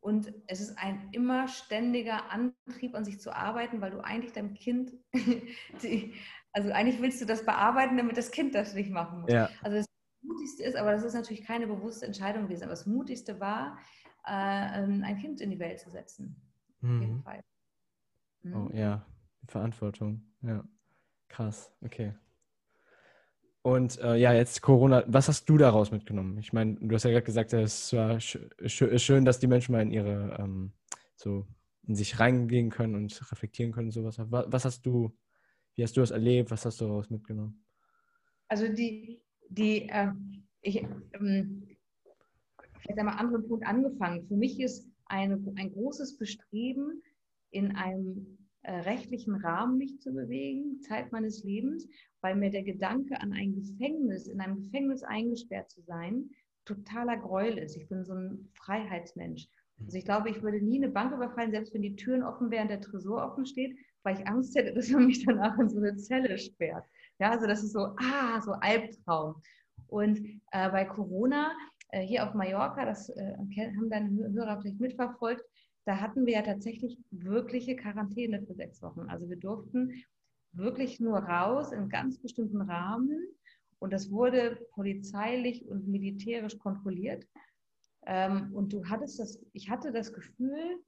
Und 0.00 0.30
es 0.46 0.60
ist 0.60 0.76
ein 0.76 1.08
immer 1.12 1.48
ständiger 1.48 2.30
Antrieb, 2.30 2.94
an 2.94 3.06
sich 3.06 3.18
zu 3.18 3.34
arbeiten, 3.34 3.80
weil 3.80 3.92
du 3.92 4.04
eigentlich 4.04 4.34
deinem 4.34 4.52
Kind, 4.52 4.92
die, 5.82 6.12
also 6.54 6.70
eigentlich 6.70 7.02
willst 7.02 7.20
du 7.20 7.26
das 7.26 7.44
bearbeiten, 7.44 7.96
damit 7.96 8.16
das 8.16 8.30
Kind 8.30 8.54
das 8.54 8.74
nicht 8.74 8.90
machen 8.90 9.20
muss. 9.22 9.32
Ja. 9.32 9.50
Also 9.62 9.78
das 9.78 9.86
Mutigste 10.22 10.62
ist, 10.62 10.76
aber 10.76 10.92
das 10.92 11.02
ist 11.02 11.14
natürlich 11.14 11.44
keine 11.44 11.66
bewusste 11.66 12.06
Entscheidung 12.06 12.44
gewesen, 12.44 12.62
aber 12.62 12.72
das 12.72 12.86
Mutigste 12.86 13.40
war, 13.40 13.76
äh, 14.24 14.30
ein 14.30 15.18
Kind 15.20 15.40
in 15.40 15.50
die 15.50 15.58
Welt 15.58 15.80
zu 15.80 15.90
setzen. 15.90 16.36
Mhm. 16.80 16.96
Auf 16.96 17.02
jeden 17.02 17.16
mhm. 17.16 17.22
Fall. 17.22 17.40
Mhm. 18.42 18.56
Oh 18.56 18.70
ja, 18.72 19.04
Verantwortung. 19.48 20.22
Ja, 20.42 20.64
krass. 21.28 21.70
Okay. 21.82 22.14
Und 23.62 23.98
äh, 24.00 24.16
ja, 24.16 24.32
jetzt 24.32 24.60
Corona, 24.60 25.04
was 25.06 25.28
hast 25.28 25.48
du 25.48 25.56
daraus 25.56 25.90
mitgenommen? 25.90 26.38
Ich 26.38 26.52
meine, 26.52 26.74
du 26.74 26.94
hast 26.94 27.04
ja 27.04 27.10
gerade 27.10 27.24
gesagt, 27.24 27.52
es 27.54 27.92
war 27.94 28.20
sch 28.20 28.38
sch 28.66 28.84
schön, 28.98 29.24
dass 29.24 29.38
die 29.38 29.46
Menschen 29.46 29.72
mal 29.72 29.80
in 29.80 29.90
ihre, 29.90 30.36
ähm, 30.38 30.72
so 31.16 31.46
in 31.86 31.94
sich 31.94 32.20
reingehen 32.20 32.70
können 32.70 32.94
und 32.94 33.32
reflektieren 33.32 33.72
können 33.72 33.88
und 33.88 33.92
sowas. 33.92 34.18
Was, 34.18 34.46
was 34.48 34.64
hast 34.66 34.86
du, 34.86 35.16
wie 35.74 35.82
hast 35.82 35.96
du 35.96 36.00
das 36.00 36.10
erlebt? 36.10 36.50
Was 36.50 36.64
hast 36.64 36.80
du 36.80 36.86
daraus 36.86 37.10
mitgenommen? 37.10 37.64
Also 38.48 38.68
die, 38.68 39.20
die, 39.48 39.88
äh, 39.88 40.12
ich, 40.60 40.76
ähm, 41.14 41.68
vielleicht 42.78 42.98
einmal 42.98 43.18
anderen 43.18 43.46
Punkt 43.48 43.66
angefangen. 43.66 44.26
Für 44.26 44.36
mich 44.36 44.60
ist 44.60 44.88
eine, 45.06 45.40
ein 45.56 45.72
großes 45.72 46.18
Bestreben, 46.18 47.02
in 47.50 47.76
einem 47.76 48.38
äh, 48.62 48.80
rechtlichen 48.80 49.34
Rahmen 49.34 49.78
mich 49.78 50.00
zu 50.00 50.12
bewegen, 50.12 50.80
Zeit 50.80 51.12
meines 51.12 51.44
Lebens, 51.44 51.86
weil 52.20 52.34
mir 52.34 52.50
der 52.50 52.62
Gedanke 52.62 53.20
an 53.20 53.32
ein 53.32 53.54
Gefängnis, 53.54 54.26
in 54.26 54.40
einem 54.40 54.56
Gefängnis 54.56 55.02
eingesperrt 55.02 55.70
zu 55.70 55.82
sein, 55.82 56.30
totaler 56.64 57.18
Gräuel 57.18 57.58
ist. 57.58 57.76
Ich 57.76 57.88
bin 57.88 58.04
so 58.04 58.14
ein 58.14 58.48
Freiheitsmensch. 58.54 59.48
Also 59.84 59.98
ich 59.98 60.04
glaube, 60.04 60.30
ich 60.30 60.42
würde 60.42 60.62
nie 60.62 60.82
eine 60.82 60.90
Bank 60.90 61.12
überfallen, 61.12 61.50
selbst 61.50 61.74
wenn 61.74 61.82
die 61.82 61.96
Türen 61.96 62.22
offen 62.22 62.50
wären, 62.50 62.68
der 62.68 62.80
Tresor 62.80 63.24
offen 63.24 63.44
steht, 63.44 63.76
weil 64.04 64.18
ich 64.18 64.26
Angst 64.28 64.54
hätte, 64.54 64.72
dass 64.74 64.90
man 64.90 65.06
mich 65.06 65.24
danach 65.24 65.58
in 65.58 65.68
so 65.68 65.78
eine 65.78 65.96
Zelle 65.96 66.38
sperrt. 66.38 66.84
Ja, 67.18 67.30
also 67.30 67.46
das 67.46 67.62
ist 67.62 67.72
so, 67.72 67.96
ah, 67.98 68.40
so 68.40 68.52
Albtraum. 68.52 69.42
Und 69.88 70.18
äh, 70.52 70.70
bei 70.70 70.84
Corona 70.84 71.52
äh, 71.88 72.02
hier 72.02 72.26
auf 72.26 72.34
Mallorca, 72.34 72.84
das 72.84 73.08
äh, 73.10 73.34
haben 73.76 73.90
deine 73.90 74.10
Hörer 74.32 74.60
vielleicht 74.60 74.80
mitverfolgt, 74.80 75.44
da 75.84 76.00
hatten 76.00 76.24
wir 76.26 76.34
ja 76.34 76.42
tatsächlich 76.42 76.98
wirkliche 77.10 77.76
Quarantäne 77.76 78.42
für 78.42 78.54
sechs 78.54 78.80
Wochen. 78.82 79.02
Also 79.08 79.28
wir 79.28 79.36
durften 79.36 80.02
wirklich 80.52 80.98
nur 81.00 81.18
raus 81.18 81.72
in 81.72 81.88
ganz 81.88 82.18
bestimmten 82.18 82.62
Rahmen 82.62 83.20
und 83.78 83.92
das 83.92 84.10
wurde 84.10 84.66
polizeilich 84.72 85.66
und 85.68 85.86
militärisch 85.86 86.58
kontrolliert. 86.58 87.26
Ähm, 88.06 88.52
und 88.54 88.72
du 88.72 88.84
hattest 88.86 89.18
das, 89.18 89.38
ich 89.52 89.68
hatte 89.68 89.92
das 89.92 90.12
Gefühl, 90.12 90.78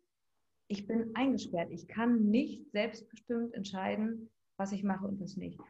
ich 0.69 0.87
bin 0.87 1.15
eingesperrt. 1.15 1.71
Ich 1.71 1.87
kann 1.89 2.31
nicht 2.31 2.71
selbstbestimmt 2.73 3.55
entscheiden, 3.55 4.31
was 4.57 4.73
ich 4.73 4.83
mache 4.83 5.07
und 5.07 5.21
was 5.21 5.37
nicht. 5.37 5.61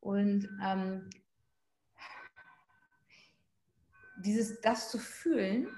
Und 0.00 0.48
ähm, 0.64 1.08
dieses, 4.22 4.60
das 4.60 4.90
zu 4.90 4.98
fühlen, 4.98 5.68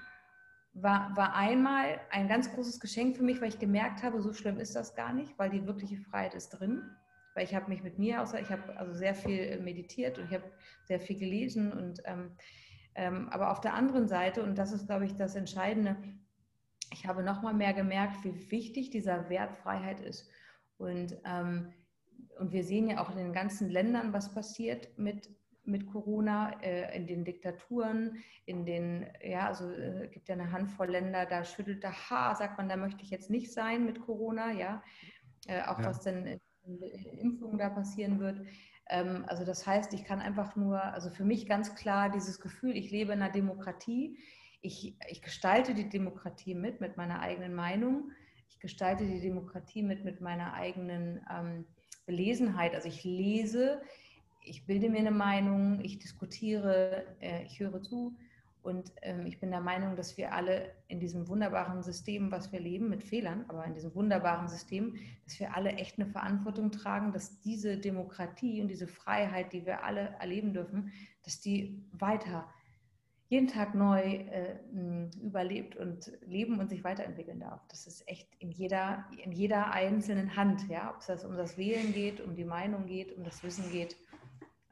war, 0.73 1.15
war 1.15 1.35
einmal 1.35 1.99
ein 2.11 2.27
ganz 2.27 2.51
großes 2.53 2.79
Geschenk 2.79 3.17
für 3.17 3.23
mich, 3.23 3.41
weil 3.41 3.49
ich 3.49 3.59
gemerkt 3.59 4.03
habe, 4.03 4.21
so 4.21 4.33
schlimm 4.33 4.59
ist 4.59 4.75
das 4.75 4.95
gar 4.95 5.11
nicht, 5.11 5.37
weil 5.39 5.49
die 5.49 5.65
wirkliche 5.65 5.97
Freiheit 5.97 6.35
ist 6.35 6.49
drin. 6.49 6.83
Weil 7.33 7.45
ich 7.45 7.55
habe 7.55 7.69
mich 7.69 7.83
mit 7.83 7.97
mir, 7.97 8.21
außer 8.21 8.39
ich 8.39 8.49
habe 8.49 8.77
also 8.77 8.93
sehr 8.93 9.15
viel 9.15 9.59
meditiert 9.61 10.17
und 10.17 10.25
ich 10.25 10.33
habe 10.33 10.51
sehr 10.85 10.99
viel 10.99 11.17
gelesen. 11.17 11.71
Und, 11.71 12.01
ähm, 12.05 12.31
ähm, 12.95 13.29
aber 13.29 13.51
auf 13.51 13.61
der 13.61 13.73
anderen 13.73 14.07
Seite, 14.07 14.43
und 14.43 14.57
das 14.57 14.71
ist, 14.71 14.87
glaube 14.87 15.05
ich, 15.05 15.15
das 15.15 15.35
Entscheidende, 15.35 15.97
ich 16.91 17.05
habe 17.05 17.23
nochmal 17.23 17.53
mehr 17.53 17.73
gemerkt, 17.73 18.23
wie 18.23 18.51
wichtig 18.51 18.89
dieser 18.89 19.29
Wert 19.29 19.53
Freiheit 19.53 19.99
ist. 19.99 20.29
Und, 20.77 21.17
ähm, 21.25 21.73
und 22.39 22.51
wir 22.51 22.63
sehen 22.63 22.89
ja 22.89 23.01
auch 23.01 23.09
in 23.11 23.17
den 23.17 23.33
ganzen 23.33 23.69
Ländern, 23.69 24.13
was 24.13 24.33
passiert 24.33 24.97
mit 24.97 25.29
mit 25.67 25.85
Corona, 25.87 26.51
äh, 26.61 26.95
in 26.95 27.07
den 27.07 27.25
Diktaturen, 27.25 28.23
in 28.45 28.65
den, 28.65 29.05
ja, 29.21 29.47
also 29.47 29.69
es 29.69 30.01
äh, 30.01 30.07
gibt 30.07 30.29
ja 30.29 30.35
eine 30.35 30.51
Handvoll 30.51 30.89
Länder, 30.89 31.25
da 31.25 31.43
schüttelt 31.43 31.83
der 31.83 32.09
Haar, 32.09 32.35
sagt 32.35 32.57
man, 32.57 32.69
da 32.69 32.77
möchte 32.77 33.03
ich 33.03 33.09
jetzt 33.09 33.29
nicht 33.29 33.51
sein 33.51 33.85
mit 33.85 33.99
Corona, 33.99 34.53
ja, 34.53 34.81
äh, 35.47 35.61
auch 35.63 35.79
ja. 35.79 35.85
was 35.85 36.01
denn 36.01 36.25
in, 36.25 36.39
in 36.63 37.17
Impfungen 37.17 37.57
da 37.57 37.69
passieren 37.69 38.19
wird. 38.19 38.41
Ähm, 38.89 39.25
also 39.27 39.43
das 39.43 39.67
heißt, 39.67 39.93
ich 39.93 40.05
kann 40.05 40.21
einfach 40.21 40.55
nur, 40.55 40.81
also 40.81 41.09
für 41.09 41.25
mich 41.25 41.45
ganz 41.47 41.75
klar 41.75 42.09
dieses 42.09 42.39
Gefühl, 42.39 42.75
ich 42.77 42.89
lebe 42.89 43.11
in 43.11 43.21
einer 43.21 43.31
Demokratie, 43.31 44.17
ich, 44.61 44.95
ich 45.09 45.21
gestalte 45.21 45.73
die 45.73 45.89
Demokratie 45.89 46.55
mit, 46.55 46.81
mit 46.81 46.97
meiner 46.97 47.19
eigenen 47.19 47.53
Meinung, 47.53 48.11
ich 48.49 48.59
gestalte 48.59 49.05
die 49.05 49.21
Demokratie 49.21 49.83
mit, 49.83 50.03
mit 50.03 50.21
meiner 50.21 50.53
eigenen 50.53 51.21
ähm, 51.31 51.65
Belesenheit, 52.05 52.73
also 52.73 52.87
ich 52.87 53.03
lese, 53.03 53.81
ich 54.41 54.65
bilde 54.65 54.89
mir 54.89 54.99
eine 54.99 55.11
Meinung, 55.11 55.81
ich 55.81 55.99
diskutiere, 55.99 57.05
äh, 57.19 57.43
ich 57.43 57.59
höre 57.59 57.81
zu. 57.81 58.15
Und 58.63 58.91
ähm, 59.01 59.25
ich 59.25 59.39
bin 59.39 59.51
der 59.51 59.61
Meinung, 59.61 59.95
dass 59.95 60.17
wir 60.17 60.33
alle 60.33 60.73
in 60.89 60.99
diesem 60.99 61.29
wunderbaren 61.29 61.83
System, 61.83 62.31
was 62.31 62.51
wir 62.51 62.59
leben, 62.59 62.89
mit 62.89 63.03
Fehlern, 63.03 63.45
aber 63.47 63.63
in 63.63 63.73
diesem 63.73 63.95
wunderbaren 63.95 64.49
System, 64.49 64.95
dass 65.23 65.39
wir 65.39 65.55
alle 65.55 65.71
echt 65.73 65.97
eine 65.97 66.09
Verantwortung 66.09 66.71
tragen, 66.71 67.13
dass 67.13 67.39
diese 67.39 67.77
Demokratie 67.77 68.61
und 68.61 68.67
diese 68.67 68.87
Freiheit, 68.87 69.53
die 69.53 69.65
wir 69.65 69.83
alle 69.85 70.15
erleben 70.19 70.53
dürfen, 70.53 70.91
dass 71.23 71.39
die 71.39 71.81
weiter 71.93 72.49
jeden 73.27 73.47
Tag 73.47 73.75
neu 73.75 74.01
äh, 74.01 74.57
überlebt 75.21 75.75
und 75.75 76.11
leben 76.21 76.59
und 76.59 76.69
sich 76.69 76.83
weiterentwickeln 76.83 77.39
darf. 77.39 77.67
Das 77.67 77.85
ist 77.85 78.07
echt 78.07 78.29
in 78.39 78.51
jeder, 78.51 79.05
in 79.23 79.31
jeder 79.31 79.71
einzelnen 79.71 80.35
Hand, 80.35 80.67
ja, 80.69 80.93
ob 80.93 81.01
es 81.07 81.25
um 81.25 81.35
das 81.35 81.57
Wählen 81.57 81.93
geht, 81.93 82.21
um 82.21 82.35
die 82.35 82.45
Meinung 82.45 82.85
geht, 82.85 83.15
um 83.17 83.23
das 83.23 83.43
Wissen 83.43 83.69
geht 83.71 83.97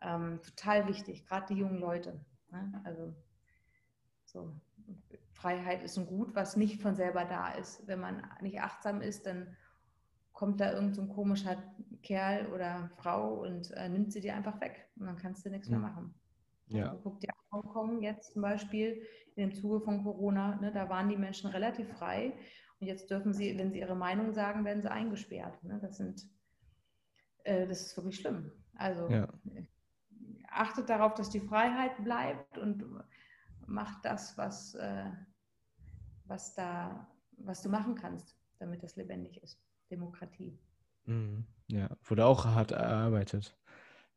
ähm, 0.05 0.39
total 0.43 0.87
wichtig, 0.87 1.25
gerade 1.25 1.53
die 1.53 1.59
jungen 1.59 1.79
Leute. 1.79 2.19
Ne? 2.51 2.81
Also 2.83 3.13
so, 4.25 4.53
Freiheit 5.31 5.83
ist 5.83 5.97
ein 5.97 6.05
Gut, 6.05 6.35
was 6.35 6.55
nicht 6.55 6.81
von 6.81 6.95
selber 6.95 7.25
da 7.25 7.51
ist. 7.51 7.85
Wenn 7.87 7.99
man 7.99 8.21
nicht 8.41 8.61
achtsam 8.61 9.01
ist, 9.01 9.25
dann 9.25 9.55
kommt 10.31 10.59
da 10.59 10.71
irgendein 10.71 11.07
so 11.07 11.13
komischer 11.13 11.57
Kerl 12.03 12.47
oder 12.47 12.89
Frau 12.97 13.41
und 13.41 13.71
äh, 13.71 13.89
nimmt 13.89 14.11
sie 14.11 14.21
dir 14.21 14.35
einfach 14.35 14.59
weg 14.61 14.89
und 14.97 15.07
dann 15.07 15.17
kannst 15.17 15.45
du 15.45 15.49
nichts 15.49 15.69
mehr 15.69 15.79
machen. 15.79 16.13
Ja. 16.67 16.89
Also, 16.89 16.99
guck 17.01 17.19
dir 17.21 17.34
Hongkong 17.55 18.01
jetzt 18.01 18.33
zum 18.33 18.41
Beispiel 18.41 19.01
in 19.35 19.49
dem 19.49 19.55
Zuge 19.55 19.81
von 19.81 20.03
Corona, 20.03 20.55
ne, 20.55 20.71
da 20.71 20.89
waren 20.89 21.09
die 21.09 21.17
Menschen 21.17 21.49
relativ 21.49 21.89
frei 21.93 22.33
Und 22.79 22.87
jetzt 22.87 23.09
dürfen 23.09 23.33
sie, 23.33 23.57
wenn 23.57 23.71
sie 23.71 23.79
ihre 23.79 23.95
Meinung 23.95 24.33
sagen, 24.33 24.65
werden 24.65 24.81
sie 24.81 24.91
eingesperrt. 24.91 25.63
Ne? 25.63 25.79
Das 25.81 25.97
sind, 25.97 26.23
äh, 27.43 27.67
das 27.67 27.81
ist 27.81 27.97
wirklich 27.97 28.17
schlimm. 28.17 28.51
Also 28.75 29.09
ja. 29.09 29.27
achtet 30.49 30.89
darauf, 30.89 31.13
dass 31.13 31.29
die 31.29 31.39
Freiheit 31.39 32.03
bleibt 32.03 32.57
und 32.57 32.83
macht 33.65 34.03
das, 34.03 34.37
was, 34.37 34.75
äh, 34.75 35.11
was 36.25 36.53
da, 36.55 37.07
was 37.37 37.61
du 37.61 37.69
machen 37.69 37.95
kannst, 37.95 38.37
damit 38.59 38.83
das 38.83 38.95
lebendig 38.95 39.41
ist. 39.41 39.59
Demokratie. 39.89 40.59
Mhm. 41.05 41.45
Ja, 41.67 41.89
wurde 42.03 42.25
auch 42.25 42.45
hart 42.45 42.71
erarbeitet. 42.71 43.57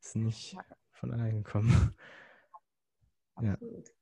Ist 0.00 0.16
nicht 0.16 0.56
von 0.90 1.12
allein 1.12 1.42
gekommen. 1.42 1.94
Absolut. 3.38 3.88
Ja. 3.88 3.94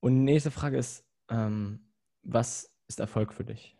Und 0.00 0.24
nächste 0.24 0.50
Frage 0.50 0.78
ist, 0.78 1.04
ähm, 1.30 1.92
was 2.22 2.76
ist 2.88 3.00
Erfolg 3.00 3.32
für 3.32 3.44
dich? 3.44 3.76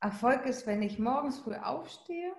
Erfolg 0.00 0.46
ist, 0.46 0.66
wenn 0.66 0.82
ich 0.82 0.98
morgens 0.98 1.38
früh 1.38 1.54
aufstehe 1.54 2.32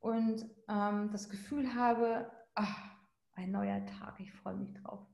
und 0.00 0.44
ähm, 0.68 1.10
das 1.10 1.28
Gefühl 1.28 1.74
habe, 1.74 2.30
ach, 2.54 2.96
ein 3.32 3.50
neuer 3.50 3.84
Tag, 3.86 4.20
ich 4.20 4.32
freue 4.32 4.56
mich 4.56 4.72
drauf. 4.74 5.06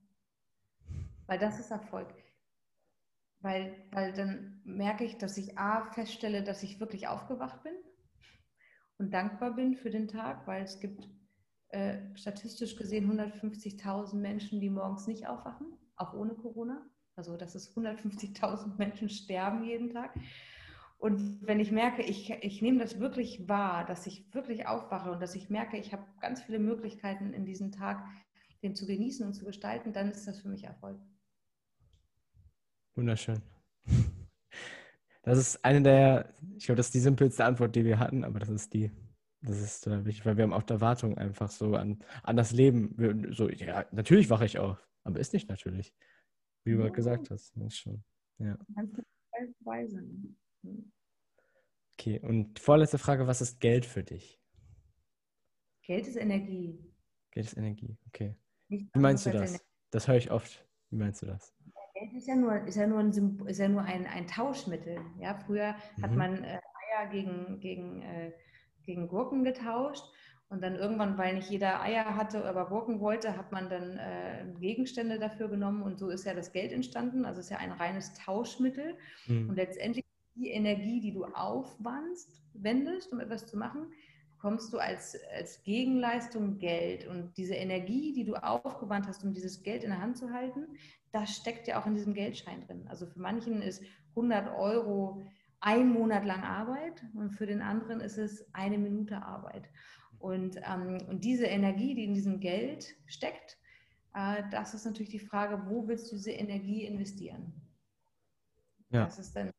Weil 1.27 1.39
das 1.39 1.59
ist 1.59 1.71
Erfolg. 1.71 2.13
Weil, 3.41 3.87
weil 3.93 4.13
dann 4.13 4.61
merke 4.65 5.05
ich, 5.05 5.19
dass 5.19 5.37
ich 5.37 5.59
A 5.59 5.85
feststelle, 5.93 6.43
dass 6.43 6.63
ich 6.63 6.81
wirklich 6.81 7.09
aufgewacht 7.09 7.63
bin 7.63 7.75
und 8.99 9.13
dankbar 9.13 9.55
bin 9.55 9.75
für 9.75 9.91
den 9.91 10.09
Tag, 10.09 10.47
weil 10.47 10.63
es 10.63 10.81
gibt 10.81 11.09
äh, 11.75 11.99
statistisch 12.15 12.77
gesehen 12.77 13.11
150.000 13.11 14.15
Menschen, 14.15 14.61
die 14.61 14.71
morgens 14.71 15.09
nicht 15.09 15.27
aufwachen, 15.27 15.67
auch 15.97 16.15
ohne 16.15 16.35
Corona. 16.35 16.87
Also 17.17 17.37
dass 17.37 17.57
es 17.57 17.75
150.000 17.77 18.77
Menschen 18.79 19.09
sterben 19.09 19.65
jeden 19.65 19.91
Tag. 19.91 20.15
Und 20.99 21.45
wenn 21.45 21.59
ich 21.59 21.73
merke, 21.73 22.03
ich, 22.03 22.31
ich 22.31 22.63
nehme 22.63 22.79
das 22.79 23.01
wirklich 23.01 23.49
wahr, 23.49 23.85
dass 23.85 24.07
ich 24.07 24.33
wirklich 24.33 24.69
aufwache 24.69 25.11
und 25.11 25.21
dass 25.21 25.35
ich 25.35 25.51
merke, 25.51 25.77
ich 25.77 25.93
habe 25.93 26.05
ganz 26.21 26.43
viele 26.43 26.61
Möglichkeiten 26.61 27.33
in 27.33 27.45
diesem 27.45 27.73
Tag, 27.73 28.05
den 28.63 28.77
zu 28.77 28.87
genießen 28.87 29.27
und 29.27 29.35
zu 29.35 29.45
gestalten, 29.45 29.93
dann 29.93 30.13
ist 30.13 30.29
das 30.29 30.41
für 30.41 30.49
mich 30.49 30.65
Erfolg. 30.65 31.01
Wunderschön. 32.95 33.43
Das 35.27 35.39
ist 35.39 35.65
eine 35.65 35.81
der, 35.81 36.35
ich 36.59 36.67
glaube, 36.67 36.77
das 36.77 36.89
ist 36.89 36.95
die 36.95 37.01
simpelste 37.01 37.47
Antwort, 37.47 37.75
die 37.75 37.87
wir 37.87 37.99
hatten, 37.99 38.25
aber 38.25 38.41
das 38.41 38.51
ist 38.51 38.75
die, 38.75 38.91
das 39.47 39.61
ist 39.61 39.87
äh, 39.87 40.05
wichtig, 40.05 40.25
weil 40.25 40.37
wir 40.37 40.45
haben 40.45 40.53
auch 40.53 40.69
Erwartungen 40.69 41.19
einfach 41.19 41.51
so 41.51 41.75
an, 41.75 42.03
an 42.23 42.37
das 42.37 42.53
Leben. 42.53 42.95
Wir, 42.97 43.33
so, 43.33 43.49
ja, 43.51 43.87
natürlich 43.93 44.31
wache 44.31 44.47
ich 44.47 44.59
auf, 44.59 44.89
aber 45.03 45.21
ist 45.21 45.33
nicht 45.33 45.49
natürlich. 45.49 45.95
Wie 46.65 46.73
du 46.73 46.79
ja. 46.79 46.85
gerade 46.85 46.97
gesagt 46.97 47.31
hast. 47.31 47.57
Ist 47.59 47.79
schon, 47.79 48.03
ja. 48.39 48.59
Okay, 51.93 52.21
und 52.21 52.59
vorletzte 52.59 52.99
Frage, 52.99 53.27
was 53.27 53.41
ist 53.41 53.61
Geld 53.61 53.85
für 53.85 54.03
dich? 54.03 54.41
Geld 55.83 56.09
ist 56.09 56.17
Energie. 56.17 56.79
Geld 57.31 57.47
ist 57.47 57.57
Energie, 57.57 57.99
okay. 58.07 58.35
Wie 58.69 58.89
meinst 58.95 59.27
du 59.27 59.31
das? 59.31 59.63
Das 59.91 60.09
höre 60.09 60.17
ich 60.17 60.31
oft. 60.31 60.67
Wie 60.91 60.97
meinst 60.97 61.21
du 61.23 61.27
das? 61.27 61.55
Geld 61.95 62.15
ist 62.15 62.27
ja 62.27 62.35
nur, 62.35 62.65
ist 62.67 62.77
ja 62.77 62.87
nur, 62.87 62.99
ein, 62.99 63.11
ist 63.47 63.59
ja 63.59 63.69
nur 63.69 63.83
ein, 63.83 64.07
ein 64.07 64.27
Tauschmittel. 64.27 64.99
Ja, 65.21 65.35
früher 65.35 65.75
mhm. 65.97 66.03
hat 66.03 66.13
man 66.13 66.45
äh, 66.45 66.61
Eier 66.93 67.11
gegen, 67.11 67.61
gegen, 67.61 68.03
äh, 68.03 68.33
gegen 68.85 69.09
Gurken 69.09 69.45
getauscht. 69.45 70.05
Und 70.49 70.63
dann 70.63 70.77
irgendwann, 70.77 71.19
weil 71.19 71.35
nicht 71.35 71.51
jeder 71.51 71.83
Eier 71.83 72.17
hatte, 72.17 72.45
aber 72.45 72.67
Gurken 72.67 73.01
wollte, 73.01 73.37
hat 73.37 73.51
man 73.51 73.69
dann 73.69 73.99
äh, 73.99 74.45
Gegenstände 74.61 75.19
dafür 75.19 75.49
genommen 75.49 75.83
und 75.83 75.99
so 75.99 76.11
ist 76.11 76.27
ja 76.27 76.35
das 76.35 76.53
Geld 76.53 76.71
entstanden. 76.71 77.25
Also 77.25 77.41
es 77.41 77.47
ist 77.47 77.51
ja 77.51 77.59
ein 77.59 77.73
reines 77.73 78.15
Tauschmittel. 78.15 78.97
Mhm. 79.27 79.49
Und 79.49 79.57
letztendlich 79.57 80.05
die 80.37 80.51
Energie, 80.51 81.01
die 81.01 81.13
du 81.13 81.25
aufwandst, 81.25 82.43
wendest, 82.53 83.13
um 83.13 83.21
etwas 83.21 83.47
zu 83.47 83.57
machen, 83.57 83.93
bekommst 84.37 84.73
du 84.73 84.79
als, 84.79 85.17
als 85.35 85.63
Gegenleistung 85.63 86.59
Geld. 86.59 87.07
Und 87.07 87.33
diese 87.37 87.55
Energie, 87.55 88.13
die 88.13 88.25
du 88.25 88.35
aufgewandt 88.35 89.07
hast, 89.09 89.25
um 89.25 89.33
dieses 89.33 89.63
Geld 89.63 89.83
in 89.83 89.91
der 89.91 90.01
Hand 90.01 90.19
zu 90.19 90.31
halten, 90.33 90.67
das 91.13 91.35
steckt 91.35 91.67
ja 91.67 91.81
auch 91.81 91.87
in 91.87 91.95
diesem 91.95 92.13
Geldschein 92.13 92.61
drin. 92.67 92.87
Also 92.89 93.07
für 93.07 93.21
manchen 93.21 93.63
ist 93.63 93.83
100 94.11 94.55
Euro 94.55 95.25
ein 95.65 95.89
Monat 95.89 96.27
lang 96.27 96.43
Arbeit 96.43 97.03
und 97.15 97.31
für 97.31 97.47
den 97.47 97.63
anderen 97.63 98.01
ist 98.01 98.19
es 98.19 98.45
eine 98.53 98.77
Minute 98.77 99.23
Arbeit. 99.23 99.71
Und, 100.19 100.61
ähm, 100.63 100.99
und 101.09 101.25
diese 101.25 101.47
Energie, 101.47 101.95
die 101.95 102.05
in 102.05 102.13
diesem 102.13 102.39
Geld 102.39 102.95
steckt, 103.07 103.57
äh, 104.13 104.43
das 104.51 104.75
ist 104.75 104.85
natürlich 104.85 105.11
die 105.11 105.19
Frage, 105.19 105.65
wo 105.67 105.89
willst 105.89 106.13
du 106.13 106.17
diese 106.17 106.33
Energie 106.33 106.85
investieren? 106.85 107.55
Ja. 108.91 109.05
Das 109.05 109.19
ist 109.19 109.35
dann, 109.35 109.51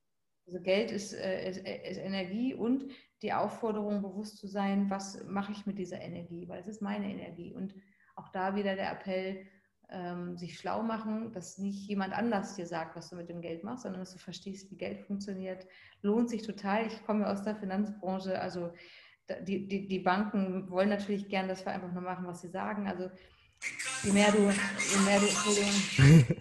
also 0.45 0.61
Geld 0.61 0.91
ist, 0.91 1.13
äh, 1.13 1.49
ist, 1.49 1.57
ist 1.57 1.97
Energie 1.97 2.53
und 2.53 2.85
die 3.23 3.33
Aufforderung, 3.33 4.03
bewusst 4.03 4.37
zu 4.37 4.45
sein, 4.45 4.91
was 4.91 5.23
mache 5.25 5.53
ich 5.53 5.65
mit 5.65 5.79
dieser 5.79 6.01
Energie, 6.01 6.47
weil 6.47 6.61
es 6.61 6.67
ist 6.67 6.83
meine 6.83 7.09
Energie. 7.09 7.51
Und 7.51 7.73
auch 8.15 8.29
da 8.29 8.55
wieder 8.55 8.75
der 8.75 8.91
Appell, 8.91 9.47
ähm, 9.89 10.37
sich 10.37 10.59
schlau 10.59 10.81
machen, 10.83 11.31
dass 11.33 11.57
nicht 11.57 11.87
jemand 11.87 12.13
anders 12.13 12.55
dir 12.55 12.65
sagt, 12.65 12.95
was 12.95 13.09
du 13.09 13.15
mit 13.15 13.29
dem 13.29 13.41
Geld 13.41 13.63
machst, 13.63 13.83
sondern 13.83 14.01
dass 14.01 14.13
du 14.13 14.19
verstehst, 14.19 14.71
wie 14.71 14.77
Geld 14.77 15.01
funktioniert. 15.01 15.65
Lohnt 16.01 16.29
sich 16.29 16.43
total. 16.43 16.87
Ich 16.87 17.05
komme 17.05 17.27
aus 17.27 17.43
der 17.43 17.55
Finanzbranche, 17.55 18.39
also 18.39 18.71
die, 19.41 19.67
die, 19.67 19.87
die 19.87 19.99
Banken 19.99 20.69
wollen 20.69 20.89
natürlich 20.89 21.29
gern, 21.29 21.47
dass 21.47 21.65
wir 21.65 21.71
einfach 21.71 21.91
nur 21.91 22.03
machen, 22.03 22.27
was 22.27 22.41
sie 22.41 22.49
sagen. 22.49 22.87
Also 22.87 23.09
je 24.03 24.11
mehr 24.11 24.31
du, 24.31 24.39
je 24.39 25.05
mehr 25.05 25.19
du, 25.19 25.25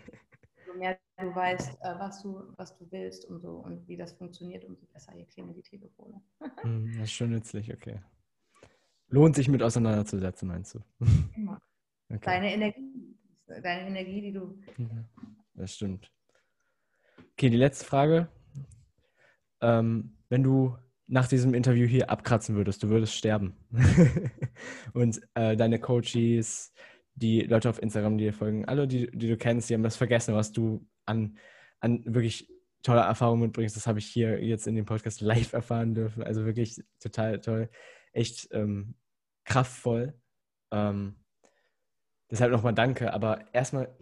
je 0.66 0.78
mehr 0.78 0.98
du 1.18 1.34
weißt, 1.34 1.78
äh, 1.80 1.98
was 1.98 2.22
du, 2.22 2.52
was 2.56 2.76
du 2.76 2.90
willst 2.90 3.24
und 3.26 3.40
so 3.40 3.56
und 3.56 3.86
wie 3.88 3.96
das 3.96 4.12
funktioniert, 4.12 4.64
umso 4.64 4.86
besser. 4.86 5.12
Hier 5.12 5.26
klingeln 5.26 5.54
die 5.54 5.62
Telefone. 5.62 6.22
Hm, 6.62 6.92
das 6.98 7.04
ist 7.04 7.12
schon 7.12 7.30
nützlich, 7.30 7.72
okay. 7.72 8.00
Lohnt 9.08 9.34
sich 9.36 9.48
mit 9.48 9.62
auseinanderzusetzen, 9.62 10.48
meinst 10.48 10.74
du? 10.74 10.80
Immer. 11.36 11.60
Okay. 12.10 12.20
Deine 12.26 12.52
Energie, 12.52 12.93
deine 13.46 13.88
Energie, 13.88 14.20
die 14.20 14.32
du. 14.32 14.58
Das 15.54 15.74
stimmt. 15.74 16.10
Okay, 17.32 17.50
die 17.50 17.56
letzte 17.56 17.84
Frage. 17.84 18.28
Ähm, 19.60 20.16
wenn 20.28 20.42
du 20.42 20.76
nach 21.06 21.28
diesem 21.28 21.54
Interview 21.54 21.86
hier 21.86 22.10
abkratzen 22.10 22.56
würdest, 22.56 22.82
du 22.82 22.88
würdest 22.88 23.14
sterben. 23.14 23.56
und 24.94 25.20
äh, 25.34 25.56
deine 25.56 25.78
Coaches, 25.78 26.72
die 27.14 27.42
Leute 27.42 27.70
auf 27.70 27.80
Instagram, 27.80 28.18
die 28.18 28.24
dir 28.24 28.32
folgen, 28.32 28.64
alle, 28.64 28.88
die, 28.88 29.10
die 29.10 29.28
du 29.28 29.36
kennst, 29.36 29.68
die 29.68 29.74
haben 29.74 29.82
das 29.82 29.96
vergessen, 29.96 30.34
was 30.34 30.52
du 30.52 30.86
an, 31.04 31.38
an 31.80 32.02
wirklich 32.06 32.48
toller 32.82 33.02
Erfahrung 33.02 33.40
mitbringst. 33.40 33.76
Das 33.76 33.86
habe 33.86 33.98
ich 33.98 34.06
hier 34.06 34.42
jetzt 34.42 34.66
in 34.66 34.74
dem 34.74 34.84
Podcast 34.86 35.20
live 35.20 35.52
erfahren 35.52 35.94
dürfen. 35.94 36.22
Also 36.22 36.44
wirklich 36.44 36.82
total 37.00 37.40
toll. 37.40 37.68
Echt 38.12 38.48
ähm, 38.52 38.94
kraftvoll. 39.44 40.14
Ähm, 40.70 41.16
deshalb 42.30 42.52
nochmal 42.52 42.74
danke. 42.74 43.12
Aber 43.12 43.44
erstmal, 43.52 43.94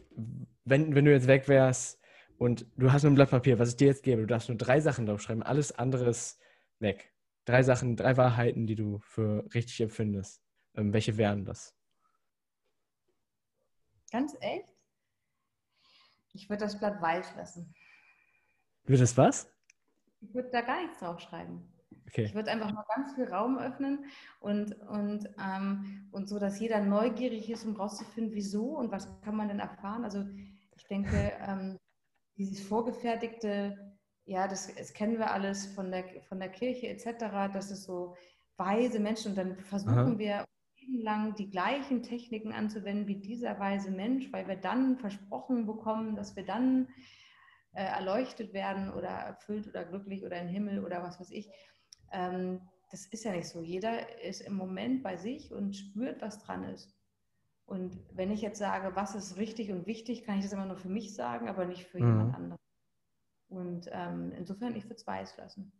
wenn, 0.64 0.94
wenn 0.94 1.04
du 1.04 1.12
jetzt 1.12 1.26
weg 1.26 1.48
wärst 1.48 2.00
und 2.38 2.66
du 2.76 2.92
hast 2.92 3.02
nur 3.02 3.12
ein 3.12 3.14
Blatt 3.14 3.30
Papier, 3.30 3.58
was 3.58 3.70
ich 3.70 3.76
dir 3.76 3.88
jetzt 3.88 4.02
gebe, 4.02 4.22
du 4.22 4.26
darfst 4.26 4.48
nur 4.48 4.58
drei 4.58 4.80
Sachen 4.80 5.06
draufschreiben, 5.06 5.42
alles 5.42 5.72
andere 5.72 6.08
ist 6.08 6.40
weg. 6.78 7.12
Drei 7.44 7.62
Sachen, 7.62 7.96
drei 7.96 8.16
Wahrheiten, 8.16 8.66
die 8.66 8.76
du 8.76 8.98
für 9.00 9.44
richtig 9.54 9.80
empfindest. 9.80 10.42
Ähm, 10.74 10.92
welche 10.92 11.16
wären 11.16 11.44
das? 11.44 11.74
Ganz 14.10 14.36
echt? 14.40 14.68
Ich 16.34 16.48
würde 16.48 16.64
das 16.64 16.78
Blatt 16.78 17.00
weiß 17.00 17.34
lassen. 17.36 17.74
Wird 18.84 19.00
das 19.00 19.16
was? 19.16 19.50
Ich 20.20 20.34
würde 20.34 20.50
da 20.50 20.60
gar 20.60 20.82
nichts 20.82 20.98
draufschreiben. 20.98 21.71
Okay. 22.06 22.24
Ich 22.24 22.34
würde 22.34 22.50
einfach 22.50 22.72
mal 22.72 22.84
ganz 22.94 23.14
viel 23.14 23.24
Raum 23.24 23.58
öffnen 23.58 24.04
und, 24.40 24.78
und, 24.88 25.28
ähm, 25.42 26.08
und 26.12 26.28
so, 26.28 26.38
dass 26.38 26.60
jeder 26.60 26.80
neugierig 26.80 27.48
ist, 27.50 27.64
um 27.64 27.76
rauszufinden, 27.76 28.34
wieso 28.34 28.76
und 28.76 28.90
was 28.90 29.08
kann 29.22 29.36
man 29.36 29.48
denn 29.48 29.60
erfahren. 29.60 30.04
Also 30.04 30.24
ich 30.74 30.86
denke, 30.88 31.32
ähm, 31.46 31.78
dieses 32.36 32.60
vorgefertigte, 32.60 33.96
ja, 34.24 34.48
das, 34.48 34.74
das, 34.74 34.92
kennen 34.92 35.18
wir 35.18 35.32
alles 35.32 35.66
von 35.66 35.90
der, 35.90 36.04
von 36.28 36.38
der 36.38 36.48
Kirche 36.48 36.88
etc., 36.88 37.52
das 37.52 37.70
ist 37.70 37.84
so 37.84 38.14
weise 38.56 39.00
Menschen 39.00 39.30
und 39.30 39.38
dann 39.38 39.56
versuchen 39.56 39.98
Aha. 39.98 40.18
wir 40.18 40.44
lang 40.88 41.34
die 41.34 41.50
gleichen 41.50 42.02
Techniken 42.02 42.52
anzuwenden 42.52 43.06
wie 43.06 43.20
dieser 43.20 43.58
weise 43.58 43.90
Mensch, 43.90 44.32
weil 44.32 44.48
wir 44.48 44.56
dann 44.56 44.98
versprochen 44.98 45.66
bekommen, 45.66 46.16
dass 46.16 46.36
wir 46.36 46.44
dann 46.44 46.88
äh, 47.72 47.84
erleuchtet 47.84 48.52
werden 48.52 48.92
oder 48.92 49.08
erfüllt 49.08 49.66
oder 49.68 49.84
glücklich 49.84 50.24
oder 50.24 50.40
im 50.40 50.48
Himmel 50.48 50.84
oder 50.84 51.02
was 51.02 51.18
weiß 51.20 51.30
ich. 51.30 51.48
Ähm, 52.12 52.60
das 52.90 53.06
ist 53.06 53.24
ja 53.24 53.32
nicht 53.32 53.48
so. 53.48 53.62
Jeder 53.62 54.22
ist 54.22 54.42
im 54.42 54.54
Moment 54.54 55.02
bei 55.02 55.16
sich 55.16 55.52
und 55.52 55.74
spürt, 55.74 56.20
was 56.20 56.38
dran 56.40 56.64
ist. 56.64 56.94
Und 57.64 57.98
wenn 58.12 58.30
ich 58.30 58.42
jetzt 58.42 58.58
sage, 58.58 58.94
was 58.94 59.14
ist 59.14 59.38
richtig 59.38 59.72
und 59.72 59.86
wichtig, 59.86 60.24
kann 60.24 60.36
ich 60.36 60.44
das 60.44 60.52
immer 60.52 60.66
nur 60.66 60.76
für 60.76 60.90
mich 60.90 61.14
sagen, 61.14 61.48
aber 61.48 61.64
nicht 61.64 61.86
für 61.86 61.98
mhm. 61.98 62.06
jemand 62.06 62.34
anderen. 62.34 62.58
Und 63.48 63.88
ähm, 63.92 64.32
insofern, 64.36 64.76
ich 64.76 64.84
würde 64.84 64.96
es 64.96 65.06
weiß 65.06 65.36
lassen. 65.38 65.72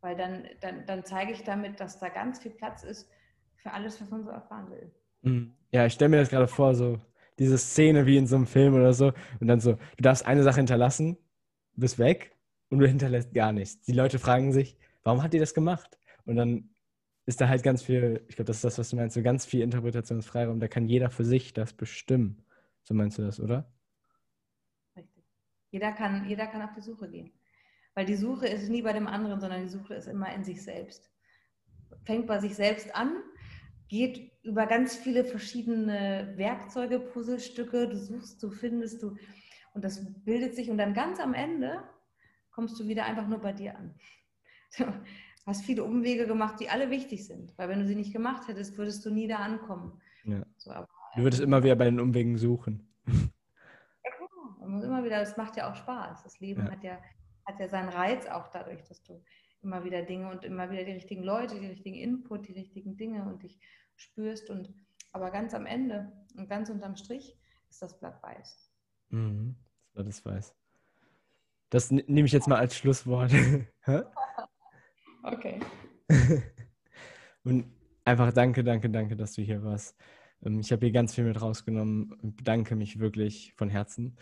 Weil 0.00 0.16
dann, 0.16 0.44
dann, 0.60 0.86
dann 0.86 1.04
zeige 1.04 1.32
ich 1.32 1.42
damit, 1.42 1.80
dass 1.80 1.98
da 1.98 2.08
ganz 2.08 2.38
viel 2.40 2.52
Platz 2.52 2.84
ist 2.84 3.08
für 3.56 3.72
alles, 3.72 4.00
was 4.00 4.08
man 4.10 4.24
so 4.24 4.30
erfahren 4.30 4.70
will. 4.70 4.94
Mhm. 5.22 5.54
Ja, 5.72 5.86
ich 5.86 5.92
stelle 5.92 6.08
mir 6.08 6.18
das 6.18 6.30
gerade 6.30 6.48
vor, 6.48 6.74
so 6.74 6.98
diese 7.38 7.58
Szene 7.58 8.06
wie 8.06 8.16
in 8.16 8.26
so 8.26 8.36
einem 8.36 8.46
Film 8.46 8.74
oder 8.74 8.92
so. 8.92 9.12
Und 9.40 9.48
dann 9.48 9.60
so, 9.60 9.72
du 9.72 10.02
darfst 10.02 10.26
eine 10.26 10.42
Sache 10.42 10.58
hinterlassen, 10.58 11.16
bist 11.74 11.98
weg 11.98 12.36
und 12.68 12.78
du 12.78 12.86
hinterlässt 12.86 13.34
gar 13.34 13.52
nichts. 13.52 13.80
Die 13.82 13.92
Leute 13.92 14.18
fragen 14.18 14.52
sich, 14.52 14.76
warum 15.02 15.22
hat 15.22 15.32
die 15.32 15.38
das 15.38 15.54
gemacht? 15.54 15.98
Und 16.24 16.36
dann 16.36 16.70
ist 17.26 17.40
da 17.40 17.48
halt 17.48 17.62
ganz 17.62 17.82
viel, 17.82 18.24
ich 18.28 18.36
glaube, 18.36 18.46
das 18.46 18.56
ist 18.56 18.64
das, 18.64 18.78
was 18.78 18.90
du 18.90 18.96
meinst, 18.96 19.14
so 19.14 19.22
ganz 19.22 19.46
viel 19.46 19.62
Interpretationsfreiraum. 19.62 20.60
Da 20.60 20.68
kann 20.68 20.86
jeder 20.86 21.10
für 21.10 21.24
sich 21.24 21.52
das 21.52 21.72
bestimmen. 21.72 22.44
So 22.82 22.94
meinst 22.94 23.18
du 23.18 23.22
das, 23.22 23.40
oder? 23.40 23.72
Richtig. 24.96 25.24
Jeder 25.70 25.92
kann, 25.92 26.28
jeder 26.28 26.46
kann 26.46 26.62
auf 26.62 26.74
die 26.74 26.82
Suche 26.82 27.08
gehen. 27.08 27.32
Weil 27.94 28.06
die 28.06 28.16
Suche 28.16 28.46
ist 28.46 28.68
nie 28.68 28.82
bei 28.82 28.92
dem 28.92 29.06
anderen, 29.06 29.40
sondern 29.40 29.62
die 29.62 29.68
Suche 29.68 29.94
ist 29.94 30.06
immer 30.06 30.32
in 30.34 30.44
sich 30.44 30.62
selbst. 30.62 31.10
Fängt 32.04 32.26
bei 32.26 32.38
sich 32.38 32.54
selbst 32.54 32.94
an, 32.94 33.16
geht 33.88 34.32
über 34.42 34.66
ganz 34.66 34.96
viele 34.96 35.24
verschiedene 35.24 36.32
Werkzeuge, 36.36 37.00
Puzzlestücke, 37.00 37.88
du 37.88 37.98
suchst, 37.98 38.42
du 38.42 38.50
findest, 38.50 39.02
du 39.02 39.16
und 39.74 39.84
das 39.84 40.04
bildet 40.24 40.54
sich 40.54 40.70
und 40.70 40.78
dann 40.78 40.94
ganz 40.94 41.20
am 41.20 41.34
Ende 41.34 41.82
kommst 42.50 42.78
du 42.80 42.88
wieder 42.88 43.04
einfach 43.04 43.26
nur 43.28 43.38
bei 43.38 43.52
dir 43.52 43.76
an. 43.76 43.94
Du 44.78 45.46
hast 45.46 45.64
viele 45.64 45.82
Umwege 45.84 46.26
gemacht, 46.26 46.60
die 46.60 46.68
alle 46.68 46.90
wichtig 46.90 47.26
sind, 47.26 47.56
weil 47.58 47.68
wenn 47.68 47.80
du 47.80 47.86
sie 47.86 47.96
nicht 47.96 48.12
gemacht 48.12 48.46
hättest, 48.46 48.76
würdest 48.76 49.04
du 49.04 49.10
nie 49.10 49.26
da 49.26 49.36
ankommen. 49.36 50.00
Ja. 50.24 50.44
So, 50.58 50.70
aber, 50.70 50.86
du 51.16 51.22
würdest 51.22 51.42
immer 51.42 51.62
wieder 51.64 51.76
bei 51.76 51.86
den 51.86 51.98
Umwegen 51.98 52.36
suchen. 52.36 52.86
Ja. 53.06 53.14
Man 54.60 54.72
muss 54.72 54.84
immer 54.84 55.02
wieder, 55.02 55.18
das 55.18 55.36
macht 55.36 55.56
ja 55.56 55.70
auch 55.70 55.74
Spaß. 55.74 56.22
Das 56.22 56.38
Leben 56.38 56.66
ja. 56.66 56.70
Hat, 56.70 56.84
ja, 56.84 56.98
hat 57.46 57.58
ja 57.58 57.68
seinen 57.68 57.88
Reiz 57.88 58.26
auch 58.26 58.48
dadurch, 58.48 58.84
dass 58.84 59.02
du 59.02 59.20
immer 59.62 59.82
wieder 59.84 60.02
Dinge 60.02 60.30
und 60.30 60.44
immer 60.44 60.70
wieder 60.70 60.84
die 60.84 60.92
richtigen 60.92 61.22
Leute, 61.22 61.58
die 61.58 61.66
richtigen 61.66 61.96
Input, 61.96 62.46
die 62.46 62.52
richtigen 62.52 62.96
Dinge 62.96 63.24
und 63.24 63.42
dich 63.42 63.58
spürst. 63.96 64.50
Und 64.50 64.72
aber 65.12 65.30
ganz 65.30 65.54
am 65.54 65.66
Ende 65.66 66.12
und 66.36 66.48
ganz 66.48 66.70
unterm 66.70 66.96
Strich 66.96 67.36
ist 67.68 67.82
das 67.82 67.98
Blatt 67.98 68.22
weiß. 68.22 68.70
Mhm, 69.08 69.56
das 69.82 69.92
Blatt 69.94 70.06
ist 70.06 70.24
weiß. 70.24 70.54
Das 71.70 71.90
nehme 71.90 72.26
ich 72.26 72.32
jetzt 72.32 72.48
mal 72.48 72.58
als 72.58 72.76
Schlusswort. 72.76 73.32
okay. 75.22 75.60
und 77.44 77.66
einfach 78.04 78.32
danke, 78.32 78.64
danke, 78.64 78.90
danke, 78.90 79.16
dass 79.16 79.34
du 79.34 79.42
hier 79.42 79.62
warst. 79.62 79.96
Ähm, 80.44 80.60
ich 80.60 80.72
habe 80.72 80.86
hier 80.86 80.92
ganz 80.92 81.14
viel 81.14 81.24
mit 81.24 81.40
rausgenommen 81.40 82.12
und 82.12 82.36
bedanke 82.36 82.76
mich 82.76 82.98
wirklich 82.98 83.52
von 83.56 83.68
Herzen. 83.68 84.16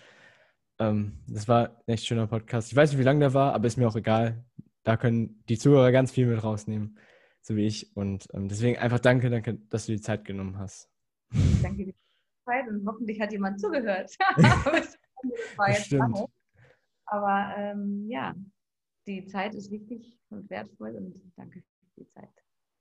Ähm, 0.78 1.18
das 1.26 1.48
war 1.48 1.70
ein 1.86 1.94
echt 1.94 2.06
schöner 2.06 2.26
Podcast. 2.26 2.70
Ich 2.70 2.76
weiß 2.76 2.90
nicht, 2.90 2.98
wie 2.98 3.04
lang 3.04 3.20
der 3.20 3.34
war, 3.34 3.54
aber 3.54 3.66
ist 3.66 3.76
mir 3.76 3.88
auch 3.88 3.96
egal. 3.96 4.44
Da 4.84 4.96
können 4.96 5.42
die 5.48 5.58
Zuhörer 5.58 5.92
ganz 5.92 6.12
viel 6.12 6.26
mit 6.26 6.42
rausnehmen, 6.42 6.98
so 7.42 7.56
wie 7.56 7.66
ich. 7.66 7.96
Und 7.96 8.28
ähm, 8.32 8.48
deswegen 8.48 8.78
einfach 8.78 9.00
danke, 9.00 9.30
danke, 9.30 9.54
dass 9.68 9.86
du 9.86 9.92
die 9.92 10.00
Zeit 10.00 10.24
genommen 10.24 10.58
hast. 10.58 10.90
Danke 11.62 11.92
Zeit 12.48 12.68
und 12.68 12.86
hoffentlich 12.86 13.20
hat 13.20 13.32
jemand 13.32 13.60
zugehört. 13.60 14.10
Stimmt. 15.74 16.24
Aber 17.06 17.54
ähm, 17.56 18.06
ja, 18.08 18.34
die 19.08 19.24
Zeit 19.26 19.54
ist 19.54 19.70
wichtig 19.70 20.18
und 20.28 20.48
wertvoll 20.50 20.94
und 20.96 21.32
danke 21.36 21.62
für 21.94 22.00
die 22.02 22.08
Zeit. 22.10 22.30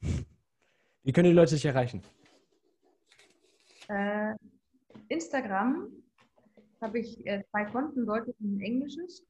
Wie 1.04 1.14
können 1.14 1.30
die 1.30 1.36
Leute 1.36 1.56
dich 1.56 1.66
erreichen? 1.66 2.04
Äh, 3.88 4.36
Instagram 5.08 5.90
habe 6.82 7.00
ich 7.00 7.26
äh, 7.26 7.44
zwei 7.50 7.64
Konten, 7.66 8.06
deutsches 8.06 8.36
und 8.42 8.60
englisches. 8.60 9.26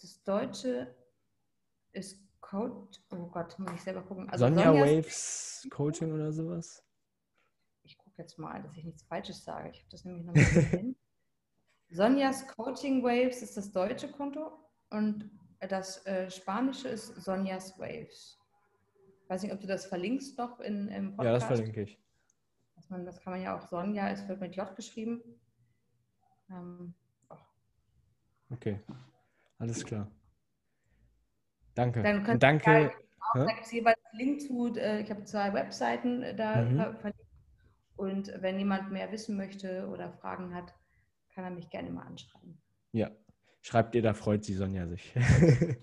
Das 0.00 0.20
Deutsche 0.24 0.94
ist 1.92 2.20
Coach. 2.40 3.00
Oh 3.12 3.26
Gott, 3.26 3.56
muss 3.60 3.72
ich 3.72 3.82
selber 3.82 4.02
gucken. 4.02 4.28
Also 4.30 4.46
Sonja 4.46 4.74
Waves 4.74 5.68
Coaching 5.70 6.12
oder 6.12 6.32
sowas? 6.32 6.84
Ich 7.84 7.96
gucke 7.96 8.22
jetzt 8.22 8.36
mal, 8.36 8.60
dass 8.62 8.76
ich 8.76 8.84
nichts 8.84 9.04
Falsches 9.04 9.44
sage. 9.44 9.70
Ich 9.70 9.78
habe 9.80 9.90
das 9.90 10.04
nämlich 10.04 10.24
noch 10.24 10.34
nicht 10.34 10.52
gesehen. 10.52 10.96
Sonjas 11.90 12.46
Coaching 12.48 13.02
Waves 13.04 13.42
ist 13.42 13.56
das 13.56 13.70
deutsche 13.70 14.10
Konto 14.10 14.50
und 14.90 15.30
das 15.68 16.04
äh, 16.06 16.30
spanische 16.30 16.88
ist 16.88 17.14
Sonjas 17.22 17.78
Waves. 17.78 18.38
Ich 19.22 19.30
weiß 19.30 19.42
nicht, 19.42 19.52
ob 19.52 19.60
du 19.60 19.66
das 19.66 19.86
verlinkst 19.86 20.38
noch 20.38 20.60
in, 20.60 20.88
im 20.88 21.16
Podcast. 21.16 21.26
Ja, 21.26 21.32
das 21.32 21.44
verlinke 21.44 21.82
ich. 21.82 21.98
Man, 22.88 23.04
das 23.04 23.20
kann 23.20 23.34
man 23.34 23.42
ja 23.42 23.56
auch 23.56 23.68
Sonja, 23.68 24.08
es 24.08 24.26
wird 24.26 24.40
mit 24.40 24.56
J 24.56 24.74
geschrieben. 24.74 25.22
Ähm, 26.50 26.94
oh. 27.28 27.36
Okay, 28.50 28.80
alles 29.58 29.84
klar. 29.84 30.10
Danke. 31.74 32.02
Dann 32.02 32.24
könnt 32.24 32.42
danke. 32.42 32.90
Auch, 33.20 33.34
da 33.34 33.46
gibt 33.46 33.64
es 33.64 33.70
jeweils 33.70 33.98
einen 34.10 34.18
Link 34.18 34.40
zu, 34.40 34.74
äh, 34.74 35.02
ich 35.02 35.10
habe 35.10 35.24
zwei 35.24 35.52
Webseiten 35.52 36.22
äh, 36.22 36.34
da 36.34 36.62
mhm. 36.62 36.96
verlinkt. 36.96 37.26
Und 37.96 38.32
wenn 38.42 38.58
jemand 38.58 38.90
mehr 38.90 39.12
wissen 39.12 39.36
möchte 39.36 39.86
oder 39.88 40.10
Fragen 40.10 40.54
hat, 40.54 40.74
kann 41.34 41.44
er 41.44 41.50
mich 41.50 41.70
gerne 41.70 41.90
mal 41.90 42.06
anschreiben. 42.06 42.60
Ja, 42.92 43.10
schreibt 43.62 43.94
ihr, 43.94 44.02
da 44.02 44.14
freut 44.14 44.44
sie 44.44 44.54
Sonja 44.54 44.86
sich. 44.88 45.14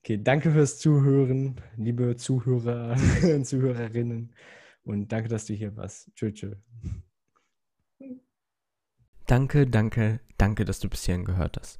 okay, 0.00 0.22
danke 0.22 0.50
fürs 0.50 0.78
Zuhören, 0.78 1.60
liebe 1.76 2.16
Zuhörer 2.16 2.96
und 3.22 3.44
Zuhörerinnen. 3.44 4.34
Und 4.84 5.12
danke, 5.12 5.28
dass 5.28 5.46
du 5.46 5.54
hier 5.54 5.76
warst. 5.76 6.14
Tschö, 6.14 6.32
tschö. 6.32 6.54
Danke, 9.26 9.66
danke, 9.66 10.20
danke, 10.38 10.64
dass 10.64 10.80
du 10.80 10.88
bis 10.88 11.04
hierhin 11.04 11.26
gehört 11.26 11.58
hast. 11.58 11.78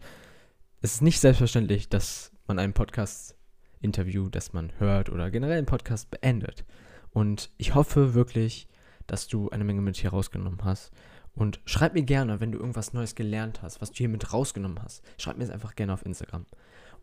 Es 0.83 0.95
ist 0.95 1.03
nicht 1.03 1.19
selbstverständlich, 1.19 1.89
dass 1.89 2.33
man 2.47 2.59
einen 2.59 2.75
Podcast-Interview, 2.75 4.29
das 4.29 4.53
man 4.53 4.73
hört 4.79 5.09
oder 5.09 5.31
generell 5.31 5.57
einen 5.57 5.67
Podcast 5.67 6.11
beendet. 6.11 6.67
Und 7.11 7.51
ich 7.57 7.75
hoffe 7.75 8.13
wirklich, 8.13 8.69
dass 9.07 9.27
du 9.27 9.49
eine 9.51 9.65
Menge 9.65 9.81
mit 9.81 9.97
hier 9.97 10.11
rausgenommen 10.11 10.63
hast. 10.63 10.93
Und 11.39 11.61
schreib 11.67 11.95
mir 11.95 12.03
gerne, 12.03 12.41
wenn 12.41 12.51
du 12.51 12.59
irgendwas 12.59 12.93
Neues 12.93 13.15
gelernt 13.15 13.63
hast, 13.63 13.81
was 13.81 13.93
du 13.93 13.99
hier 13.99 14.09
mit 14.09 14.33
rausgenommen 14.33 14.83
hast. 14.83 15.05
Schreib 15.19 15.39
mir 15.39 15.45
es 15.45 15.51
einfach 15.51 15.77
gerne 15.77 15.93
auf 15.93 16.05
Instagram. 16.05 16.47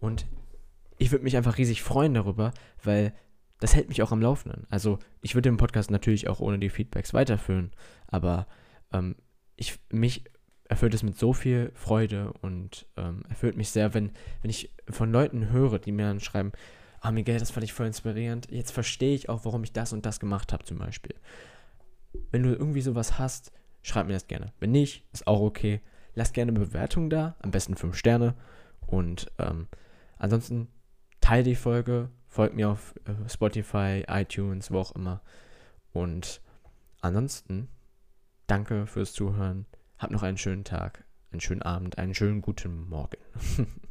Und 0.01 0.27
ich 0.97 1.11
würde 1.11 1.23
mich 1.23 1.37
einfach 1.37 1.57
riesig 1.57 1.81
freuen 1.81 2.13
darüber, 2.13 2.53
weil 2.83 3.13
das 3.61 3.75
hält 3.75 3.87
mich 3.87 4.01
auch 4.01 4.11
am 4.11 4.21
Laufenden. 4.21 4.67
Also 4.69 4.99
ich 5.21 5.35
würde 5.35 5.49
den 5.49 5.55
Podcast 5.55 5.89
natürlich 5.89 6.27
auch 6.27 6.41
ohne 6.41 6.59
die 6.59 6.69
Feedbacks 6.69 7.13
weiterführen, 7.13 7.71
aber 8.07 8.47
ähm, 8.91 9.15
ich, 9.55 9.79
mich 9.89 10.25
erfüllt 10.67 10.93
es 10.93 11.03
mit 11.03 11.17
so 11.17 11.31
viel 11.31 11.71
Freude 11.73 12.33
und 12.41 12.87
ähm, 12.97 13.23
erfüllt 13.29 13.55
mich 13.55 13.69
sehr, 13.69 13.93
wenn, 13.93 14.11
wenn 14.41 14.51
ich 14.51 14.75
von 14.89 15.13
Leuten 15.13 15.49
höre, 15.49 15.79
die 15.79 15.93
mir 15.93 16.07
dann 16.07 16.19
schreiben, 16.19 16.51
ah 16.99 17.11
Miguel, 17.11 17.39
das 17.39 17.51
fand 17.51 17.63
ich 17.63 17.71
voll 17.71 17.87
inspirierend, 17.87 18.51
jetzt 18.51 18.71
verstehe 18.71 19.15
ich 19.15 19.29
auch, 19.29 19.45
warum 19.45 19.63
ich 19.63 19.71
das 19.71 19.93
und 19.93 20.05
das 20.05 20.19
gemacht 20.19 20.51
habe 20.51 20.65
zum 20.65 20.77
Beispiel. 20.77 21.15
Wenn 22.31 22.43
du 22.43 22.49
irgendwie 22.49 22.81
sowas 22.81 23.17
hast, 23.17 23.53
schreib 23.85 24.07
mir 24.07 24.13
das 24.13 24.27
gerne. 24.27 24.51
Wenn 24.59 24.71
nicht, 24.71 25.05
ist 25.13 25.27
auch 25.27 25.41
okay. 25.41 25.79
Lass 26.15 26.33
gerne 26.33 26.51
eine 26.51 26.59
Bewertung 26.59 27.09
da, 27.09 27.35
am 27.39 27.51
besten 27.51 27.75
5 27.75 27.95
Sterne. 27.95 28.35
Und 28.87 29.31
ähm, 29.37 29.67
ansonsten 30.17 30.69
teile 31.21 31.43
die 31.43 31.55
Folge, 31.55 32.09
folg 32.27 32.55
mir 32.55 32.69
auf 32.69 32.95
äh, 33.05 33.29
Spotify, 33.29 34.03
iTunes, 34.07 34.71
wo 34.71 34.79
auch 34.79 34.95
immer. 34.95 35.21
Und 35.93 36.41
ansonsten, 37.01 37.67
danke 38.47 38.87
fürs 38.87 39.13
Zuhören. 39.13 39.67
Hab 39.99 40.09
noch 40.11 40.23
einen 40.23 40.37
schönen 40.37 40.63
Tag, 40.63 41.05
einen 41.31 41.41
schönen 41.41 41.61
Abend, 41.61 41.99
einen 41.99 42.15
schönen 42.15 42.41
guten 42.41 42.89
Morgen. 42.89 43.17